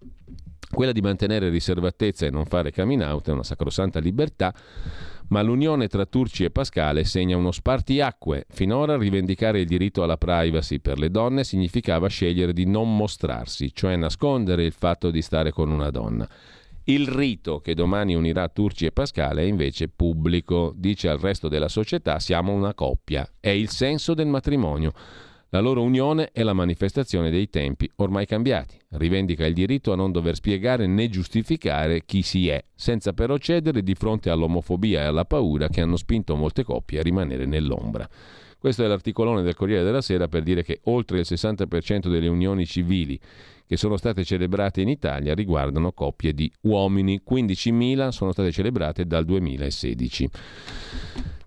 Quella 0.72 0.92
di 0.92 1.00
mantenere 1.00 1.48
riservatezza 1.48 2.26
e 2.26 2.30
non 2.30 2.44
fare 2.44 2.72
coming 2.72 3.02
out 3.02 3.28
è 3.28 3.32
una 3.32 3.42
sacrosanta 3.42 3.98
libertà, 3.98 4.54
ma 5.28 5.42
l'unione 5.42 5.88
tra 5.88 6.06
Turci 6.06 6.44
e 6.44 6.50
Pascale 6.50 7.04
segna 7.04 7.36
uno 7.36 7.50
spartiacque. 7.50 8.46
Finora 8.48 8.96
rivendicare 8.96 9.60
il 9.60 9.66
diritto 9.66 10.04
alla 10.04 10.16
privacy 10.16 10.78
per 10.78 10.98
le 10.98 11.10
donne 11.10 11.42
significava 11.42 12.08
scegliere 12.08 12.52
di 12.52 12.66
non 12.66 12.96
mostrarsi, 12.96 13.74
cioè 13.74 13.96
nascondere 13.96 14.64
il 14.64 14.72
fatto 14.72 15.10
di 15.10 15.22
stare 15.22 15.50
con 15.50 15.70
una 15.70 15.90
donna. 15.90 16.28
Il 16.84 17.08
rito 17.08 17.60
che 17.60 17.74
domani 17.74 18.14
unirà 18.14 18.48
Turci 18.48 18.86
e 18.86 18.92
Pascale 18.92 19.42
è 19.42 19.46
invece 19.46 19.88
pubblico, 19.88 20.72
dice 20.76 21.08
al 21.08 21.18
resto 21.18 21.48
della 21.48 21.68
società 21.68 22.18
siamo 22.18 22.52
una 22.52 22.74
coppia, 22.74 23.28
è 23.38 23.50
il 23.50 23.68
senso 23.68 24.14
del 24.14 24.28
matrimonio. 24.28 24.92
La 25.52 25.58
loro 25.58 25.82
unione 25.82 26.30
è 26.30 26.44
la 26.44 26.52
manifestazione 26.52 27.28
dei 27.28 27.50
tempi 27.50 27.90
ormai 27.96 28.24
cambiati. 28.24 28.78
Rivendica 28.90 29.44
il 29.46 29.54
diritto 29.54 29.90
a 29.90 29.96
non 29.96 30.12
dover 30.12 30.36
spiegare 30.36 30.86
né 30.86 31.08
giustificare 31.08 32.04
chi 32.04 32.22
si 32.22 32.48
è, 32.48 32.64
senza 32.72 33.12
però 33.12 33.36
cedere 33.36 33.82
di 33.82 33.96
fronte 33.96 34.30
all'omofobia 34.30 35.00
e 35.00 35.06
alla 35.06 35.24
paura 35.24 35.66
che 35.66 35.80
hanno 35.80 35.96
spinto 35.96 36.36
molte 36.36 36.62
coppie 36.62 37.00
a 37.00 37.02
rimanere 37.02 37.46
nell'ombra. 37.46 38.08
Questo 38.60 38.84
è 38.84 38.86
l'articolone 38.86 39.42
del 39.42 39.56
Corriere 39.56 39.82
della 39.82 40.02
Sera 40.02 40.28
per 40.28 40.44
dire 40.44 40.62
che 40.62 40.80
oltre 40.84 41.18
il 41.18 41.26
60% 41.28 42.08
delle 42.08 42.28
unioni 42.28 42.64
civili 42.64 43.18
che 43.66 43.76
sono 43.76 43.96
state 43.96 44.22
celebrate 44.22 44.82
in 44.82 44.88
Italia 44.88 45.34
riguardano 45.34 45.90
coppie 45.90 46.32
di 46.32 46.48
uomini, 46.62 47.22
15.000 47.28 48.10
sono 48.10 48.30
state 48.30 48.52
celebrate 48.52 49.04
dal 49.04 49.24
2016. 49.24 50.30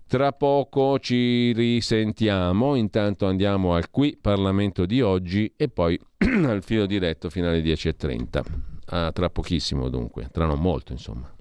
Tra 0.06 0.32
poco 0.32 0.98
ci 0.98 1.52
risentiamo, 1.52 2.74
intanto 2.74 3.26
andiamo 3.26 3.74
al 3.74 3.90
qui 3.90 4.16
Parlamento 4.16 4.84
di 4.84 5.00
oggi 5.00 5.52
e 5.56 5.68
poi 5.68 5.98
al 6.44 6.62
filo 6.62 6.86
diretto 6.86 7.30
fino 7.30 7.48
alle 7.48 7.62
10.30. 7.62 8.42
Ah, 8.86 9.10
tra 9.12 9.30
pochissimo 9.30 9.88
dunque, 9.88 10.28
tra 10.30 10.44
non 10.44 10.60
molto 10.60 10.92
insomma. 10.92 11.34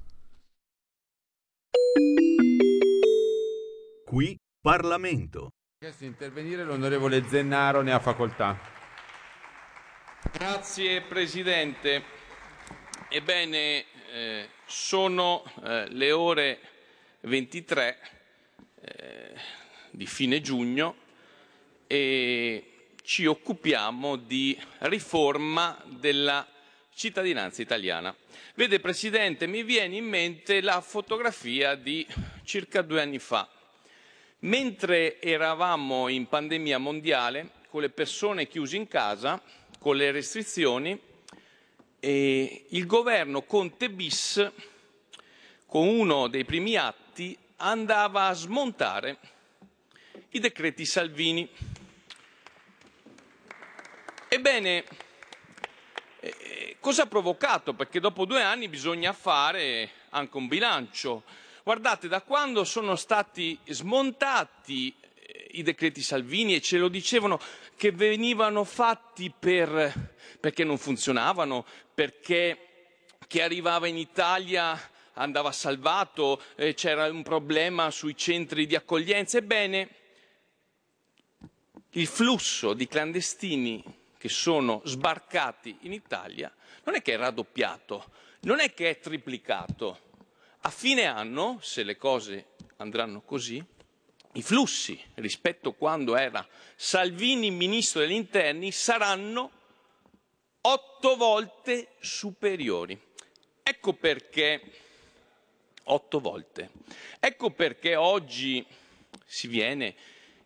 Qui 4.05 4.37
Parlamento. 4.61 5.49
Chiesto 5.77 6.05
intervenire 6.05 6.63
l'onorevole 6.63 7.23
Zennaro, 7.27 7.81
ne 7.81 7.91
ha 7.91 7.99
facoltà. 7.99 8.57
Grazie 10.31 11.01
Presidente. 11.01 12.01
Ebbene, 13.09 13.85
eh, 14.13 14.49
sono 14.65 15.43
eh, 15.63 15.89
le 15.89 16.11
ore 16.13 16.59
23 17.21 18.12
eh, 18.85 19.33
di 19.91 20.05
fine 20.05 20.41
giugno 20.41 20.95
e 21.87 22.63
ci 23.03 23.25
occupiamo 23.25 24.15
di 24.17 24.57
riforma 24.79 25.81
della 25.85 26.45
cittadinanza 26.93 27.61
italiana. 27.61 28.15
Vede 28.55 28.79
Presidente, 28.79 29.47
mi 29.47 29.63
viene 29.63 29.95
in 29.95 30.05
mente 30.05 30.61
la 30.61 30.81
fotografia 30.81 31.75
di 31.75 32.05
circa 32.43 32.81
due 32.81 33.01
anni 33.01 33.19
fa. 33.19 33.47
Mentre 34.39 35.21
eravamo 35.21 36.09
in 36.09 36.27
pandemia 36.27 36.77
mondiale, 36.77 37.61
con 37.69 37.81
le 37.81 37.89
persone 37.89 38.47
chiuse 38.47 38.75
in 38.75 38.87
casa, 38.87 39.41
con 39.79 39.95
le 39.95 40.11
restrizioni, 40.11 40.99
il 41.99 42.85
governo 42.85 43.43
Conte 43.43 43.89
bis, 43.89 44.51
con 45.65 45.87
uno 45.87 46.27
dei 46.27 46.43
primi 46.43 46.75
atti, 46.75 47.37
andava 47.63 48.27
a 48.27 48.33
smontare 48.33 49.17
i 50.29 50.39
decreti 50.39 50.85
Salvini. 50.85 51.49
Ebbene, 54.27 54.83
eh, 56.19 56.77
cosa 56.81 57.03
ha 57.03 57.07
provocato? 57.07 57.73
Perché 57.73 58.01
dopo 58.01 58.25
due 58.25 58.41
anni 58.41 58.67
bisogna 58.67 59.13
fare 59.13 59.91
anche 60.09 60.35
un 60.35 60.47
bilancio. 60.47 61.23
Guardate, 61.63 62.09
da 62.09 62.21
quando 62.21 62.65
sono 62.65 62.97
stati 62.97 63.57
smontati 63.67 64.93
eh, 65.13 65.47
i 65.51 65.63
decreti 65.63 66.01
Salvini 66.01 66.55
e 66.55 66.61
ce 66.61 66.77
lo 66.77 66.89
dicevano 66.89 67.39
che 67.77 67.91
venivano 67.91 68.65
fatti 68.65 69.31
per, 69.37 70.15
perché 70.37 70.65
non 70.65 70.77
funzionavano, 70.77 71.65
perché 71.93 72.97
chi 73.25 73.39
arrivava 73.39 73.87
in 73.87 73.97
Italia 73.97 74.77
andava 75.13 75.51
salvato, 75.51 76.41
eh, 76.55 76.73
c'era 76.73 77.09
un 77.09 77.23
problema 77.23 77.91
sui 77.91 78.15
centri 78.15 78.65
di 78.65 78.75
accoglienza. 78.75 79.37
Ebbene, 79.37 79.89
il 81.91 82.07
flusso 82.07 82.73
di 82.73 82.87
clandestini 82.87 83.83
che 84.17 84.29
sono 84.29 84.81
sbarcati 84.85 85.77
in 85.81 85.93
Italia 85.93 86.53
non 86.85 86.95
è 86.95 87.01
che 87.01 87.13
è 87.13 87.17
raddoppiato, 87.17 88.11
non 88.41 88.59
è 88.59 88.73
che 88.73 88.89
è 88.89 88.99
triplicato. 88.99 90.11
A 90.61 90.69
fine 90.69 91.05
anno, 91.05 91.59
se 91.61 91.83
le 91.83 91.97
cose 91.97 92.47
andranno 92.77 93.21
così, 93.21 93.63
i 94.35 94.41
flussi 94.41 94.99
rispetto 95.15 95.69
a 95.69 95.73
quando 95.73 96.15
era 96.15 96.45
Salvini 96.75 97.51
ministro 97.51 98.01
degli 98.01 98.13
interni 98.13 98.71
saranno 98.71 99.51
otto 100.61 101.15
volte 101.15 101.89
superiori. 101.99 102.99
Ecco 103.61 103.93
perché 103.93 104.61
otto 105.85 106.19
volte. 106.19 106.69
Ecco 107.19 107.51
perché 107.51 107.95
oggi 107.95 108.65
si 109.25 109.47
viene, 109.47 109.95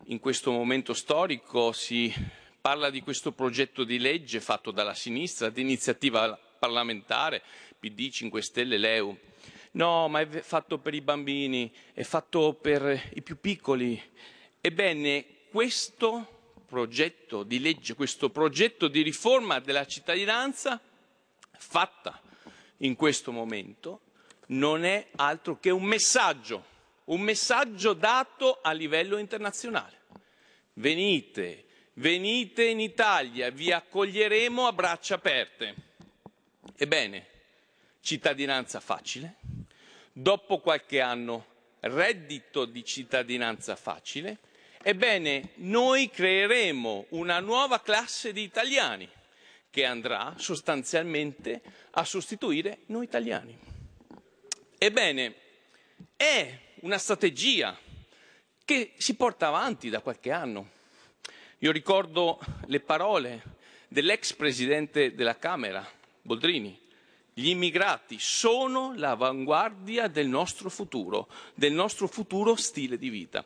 in 0.05 0.19
questo 0.19 0.51
momento 0.51 0.93
storico, 0.93 1.71
si 1.71 2.13
parla 2.59 2.89
di 2.89 3.01
questo 3.01 3.31
progetto 3.31 3.83
di 3.83 3.99
legge 3.99 4.39
fatto 4.39 4.71
dalla 4.71 4.93
sinistra, 4.93 5.49
di 5.49 5.61
iniziativa 5.61 6.37
parlamentare, 6.59 7.41
PD, 7.79 8.09
5 8.09 8.41
Stelle, 8.41 8.77
Leu. 8.77 9.17
No, 9.71 10.07
ma 10.07 10.21
è 10.21 10.27
fatto 10.27 10.79
per 10.79 10.93
i 10.93 11.01
bambini, 11.01 11.71
è 11.93 12.03
fatto 12.03 12.53
per 12.53 13.09
i 13.13 13.21
più 13.21 13.39
piccoli. 13.39 14.01
Ebbene, 14.59 15.25
questo 15.49 16.35
progetto 16.65 17.43
di 17.43 17.59
legge, 17.59 17.93
questo 17.93 18.29
progetto 18.29 18.87
di 18.87 19.01
riforma 19.01 19.59
della 19.59 19.85
cittadinanza 19.85 20.81
fatta 21.57 22.21
in 22.77 22.95
questo 22.95 23.31
momento 23.31 24.01
non 24.47 24.85
è 24.85 25.07
altro 25.15 25.59
che 25.59 25.69
un 25.69 25.83
messaggio, 25.83 26.65
un 27.05 27.21
messaggio 27.21 27.93
dato 27.93 28.59
a 28.61 28.71
livello 28.71 29.17
internazionale. 29.17 29.95
Venite, 30.73 31.65
venite 31.93 32.65
in 32.65 32.79
Italia, 32.79 33.49
vi 33.49 33.71
accoglieremo 33.71 34.67
a 34.67 34.73
braccia 34.73 35.15
aperte. 35.15 35.75
Ebbene, 36.75 37.25
cittadinanza 38.01 38.79
facile, 38.79 39.35
dopo 40.13 40.59
qualche 40.59 41.01
anno 41.01 41.45
reddito 41.79 42.65
di 42.65 42.83
cittadinanza 42.83 43.75
facile, 43.75 44.37
ebbene 44.81 45.51
noi 45.55 46.09
creeremo 46.09 47.07
una 47.09 47.39
nuova 47.39 47.81
classe 47.81 48.31
di 48.31 48.43
italiani 48.43 49.09
che 49.69 49.85
andrà 49.85 50.33
sostanzialmente 50.37 51.61
a 51.91 52.03
sostituire 52.03 52.79
noi 52.87 53.03
italiani. 53.03 53.76
Ebbene, 54.79 55.35
è 56.15 56.59
una 56.81 56.99
strategia 56.99 57.75
che 58.63 58.93
si 58.97 59.15
porta 59.15 59.47
avanti 59.47 59.89
da 59.89 60.01
qualche 60.01 60.31
anno. 60.31 60.69
Io 61.59 61.71
ricordo 61.71 62.39
le 62.67 62.79
parole 62.79 63.41
dell'ex 63.87 64.33
presidente 64.33 65.15
della 65.15 65.37
Camera, 65.37 65.83
Boldrini, 66.21 66.79
Gli 67.33 67.49
immigrati 67.49 68.17
sono 68.19 68.93
l'avanguardia 68.95 70.07
del 70.07 70.27
nostro 70.27 70.71
futuro, 70.71 71.27
del 71.53 71.71
nostro 71.71 72.07
futuro 72.07 72.55
stile 72.55 72.97
di 72.97 73.09
vita. 73.09 73.45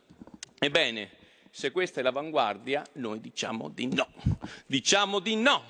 Ebbene, 0.58 1.10
se 1.50 1.70
questa 1.72 2.00
è 2.00 2.02
l'avanguardia, 2.02 2.82
noi 2.94 3.20
diciamo 3.20 3.68
di 3.68 3.86
no. 3.88 4.08
Diciamo 4.64 5.18
di 5.18 5.36
no. 5.36 5.62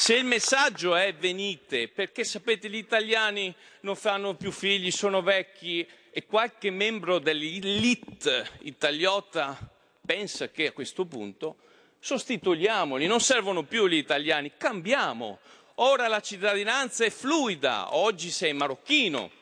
Se 0.00 0.14
il 0.14 0.24
messaggio 0.24 0.94
è 0.94 1.12
venite, 1.12 1.88
perché 1.88 2.22
sapete 2.22 2.70
gli 2.70 2.76
italiani 2.76 3.52
non 3.80 3.96
fanno 3.96 4.36
più 4.36 4.52
figli, 4.52 4.92
sono 4.92 5.22
vecchi 5.22 5.84
e 6.12 6.24
qualche 6.24 6.70
membro 6.70 7.18
dell'elite 7.18 8.48
italiota 8.60 9.58
pensa 10.06 10.50
che 10.50 10.68
a 10.68 10.72
questo 10.72 11.04
punto 11.04 11.56
sostituiamoli, 11.98 13.08
non 13.08 13.20
servono 13.20 13.64
più 13.64 13.88
gli 13.88 13.96
italiani, 13.96 14.52
cambiamo. 14.56 15.40
Ora 15.74 16.06
la 16.06 16.20
cittadinanza 16.20 17.04
è 17.04 17.10
fluida, 17.10 17.96
oggi 17.96 18.30
sei 18.30 18.52
marocchino, 18.52 19.32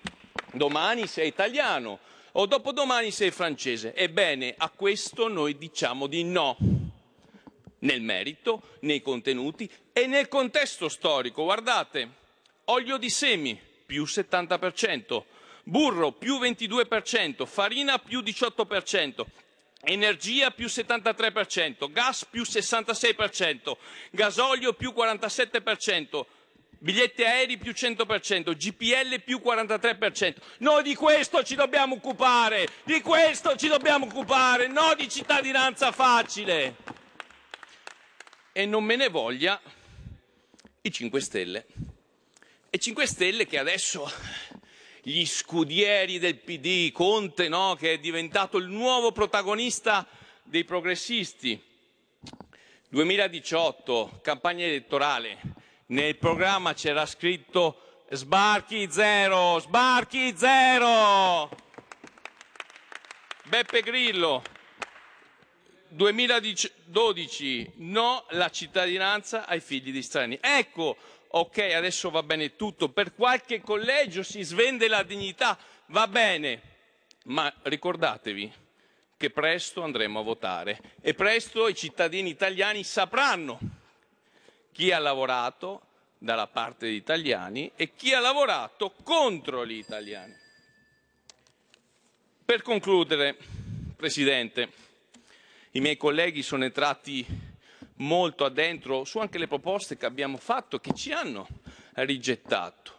domani 0.52 1.06
sei 1.06 1.28
italiano 1.28 1.98
o 2.32 2.46
dopodomani 2.46 3.10
sei 3.10 3.30
francese. 3.30 3.94
Ebbene, 3.94 4.54
a 4.56 4.70
questo 4.70 5.28
noi 5.28 5.58
diciamo 5.58 6.06
di 6.06 6.24
no 6.24 6.56
nel 7.80 8.00
merito, 8.00 8.76
nei 8.80 9.02
contenuti 9.02 9.70
e 9.92 10.06
nel 10.06 10.28
contesto 10.28 10.88
storico. 10.88 11.44
Guardate, 11.44 12.10
olio 12.64 12.96
di 12.96 13.10
semi 13.10 13.58
più 13.84 14.04
70%, 14.04 15.22
burro 15.64 16.12
più 16.12 16.38
22%, 16.38 17.46
farina 17.46 17.98
più 17.98 18.20
18%, 18.20 19.24
energia 19.84 20.50
più 20.50 20.66
73%, 20.66 21.90
gas 21.92 22.24
più 22.24 22.42
66%, 22.42 23.76
gasolio 24.10 24.72
più 24.72 24.92
47%, 24.96 26.24
biglietti 26.78 27.24
aerei 27.24 27.56
più 27.56 27.72
100%, 27.72 28.56
GPL 28.56 29.20
più 29.22 29.40
43%. 29.44 30.34
Noi 30.58 30.82
di 30.82 30.94
questo 30.94 31.42
ci 31.42 31.54
dobbiamo 31.54 31.94
occupare, 31.94 32.68
di 32.84 33.00
questo 33.00 33.56
ci 33.56 33.68
dobbiamo 33.68 34.06
occupare, 34.06 34.66
no 34.66 34.94
di 34.96 35.08
cittadinanza 35.08 35.92
facile 35.92 36.95
e 38.56 38.64
non 38.64 38.84
me 38.84 38.96
ne 38.96 39.10
voglia 39.10 39.60
i 40.80 40.90
5 40.90 41.20
Stelle. 41.20 41.66
E 42.70 42.78
5 42.78 43.04
Stelle 43.06 43.46
che 43.46 43.58
adesso 43.58 44.10
gli 45.02 45.26
scudieri 45.26 46.18
del 46.18 46.38
PD, 46.38 46.90
Conte, 46.90 47.48
no? 47.48 47.76
che 47.78 47.92
è 47.92 47.98
diventato 47.98 48.56
il 48.56 48.68
nuovo 48.68 49.12
protagonista 49.12 50.08
dei 50.42 50.64
progressisti. 50.64 51.62
2018, 52.88 54.20
campagna 54.22 54.64
elettorale, 54.64 55.38
nel 55.88 56.16
programma 56.16 56.72
c'era 56.72 57.04
scritto 57.04 58.04
sbarchi 58.08 58.88
zero, 58.90 59.58
sbarchi 59.58 60.34
zero. 60.34 61.50
Beppe 63.48 63.82
Grillo, 63.82 64.42
2012 65.88 67.72
no 67.76 68.26
la 68.30 68.50
cittadinanza 68.50 69.46
ai 69.46 69.60
figli 69.60 69.92
di 69.92 70.02
stranieri. 70.02 70.40
Ecco, 70.42 70.96
ok, 71.28 71.58
adesso 71.74 72.10
va 72.10 72.22
bene 72.22 72.56
tutto, 72.56 72.88
per 72.88 73.14
qualche 73.14 73.60
collegio 73.60 74.22
si 74.22 74.42
svende 74.42 74.88
la 74.88 75.02
dignità, 75.02 75.58
va 75.86 76.06
bene, 76.08 76.60
ma 77.24 77.52
ricordatevi 77.62 78.52
che 79.16 79.30
presto 79.30 79.82
andremo 79.82 80.20
a 80.20 80.22
votare 80.22 80.80
e 81.00 81.14
presto 81.14 81.68
i 81.68 81.74
cittadini 81.74 82.28
italiani 82.28 82.84
sapranno 82.84 83.58
chi 84.72 84.92
ha 84.92 84.98
lavorato 84.98 85.82
dalla 86.18 86.46
parte 86.46 86.86
degli 86.86 86.96
italiani 86.96 87.72
e 87.76 87.94
chi 87.94 88.12
ha 88.12 88.20
lavorato 88.20 88.92
contro 89.02 89.66
gli 89.66 89.76
italiani. 89.76 90.34
Per 92.44 92.62
concludere, 92.62 93.36
Presidente, 93.96 94.70
i 95.76 95.80
miei 95.80 95.98
colleghi 95.98 96.42
sono 96.42 96.64
entrati 96.64 97.26
molto 97.96 98.46
addentro 98.46 99.04
su 99.04 99.18
anche 99.18 99.36
le 99.36 99.46
proposte 99.46 99.98
che 99.98 100.06
abbiamo 100.06 100.38
fatto, 100.38 100.78
che 100.78 100.94
ci 100.94 101.12
hanno 101.12 101.46
rigettato. 101.96 102.94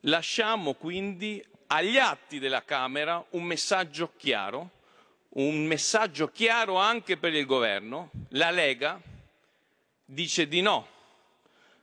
Lasciamo 0.00 0.74
quindi 0.74 1.42
agli 1.68 1.96
atti 1.96 2.38
della 2.38 2.62
Camera 2.62 3.24
un 3.30 3.44
messaggio 3.44 4.12
chiaro, 4.18 4.70
un 5.30 5.64
messaggio 5.64 6.28
chiaro 6.28 6.76
anche 6.76 7.16
per 7.16 7.32
il 7.32 7.46
governo. 7.46 8.10
La 8.30 8.50
Lega 8.50 9.00
dice 10.04 10.46
di 10.46 10.60
no, 10.60 10.86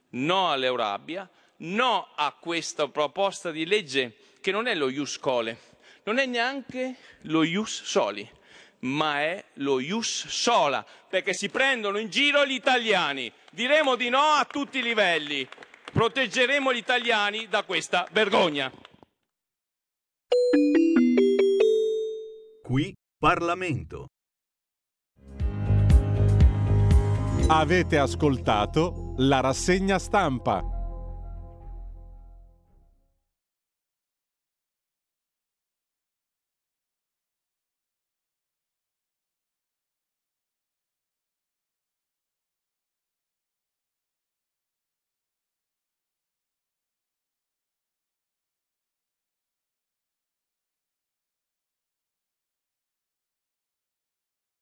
no 0.10 0.52
all'Eurabia, 0.52 1.28
no 1.58 2.10
a 2.14 2.32
questa 2.40 2.88
proposta 2.88 3.50
di 3.50 3.66
legge 3.66 4.16
che 4.40 4.52
non 4.52 4.68
è 4.68 4.76
lo 4.76 4.88
Ius 4.88 5.18
Cole, 5.18 5.60
non 6.04 6.20
è 6.20 6.28
neanche 6.28 6.96
lo 7.22 7.42
Ius 7.42 7.82
Soli 7.82 8.40
ma 8.82 9.22
è 9.22 9.44
lo 9.56 9.80
ius 9.80 10.28
sola, 10.28 10.86
perché 11.10 11.34
si 11.34 11.50
prendono 11.50 11.98
in 11.98 12.10
giro 12.10 12.46
gli 12.46 12.54
italiani. 12.54 13.32
Diremo 13.52 13.96
di 13.96 14.10
no 14.10 14.20
a 14.20 14.46
tutti 14.50 14.80
i 14.80 14.84
livelli. 14.84 15.48
Proteggeremo 15.92 16.74
gli 16.74 16.78
italiani 16.78 17.48
da 17.48 17.64
questa 17.64 18.08
vergogna. 18.12 18.72
Qui 22.64 22.94
Parlamento. 23.20 24.08
Avete 27.48 27.98
ascoltato 27.98 29.14
la 29.18 29.42
rassegna 29.42 30.00
stampa. 30.00 30.81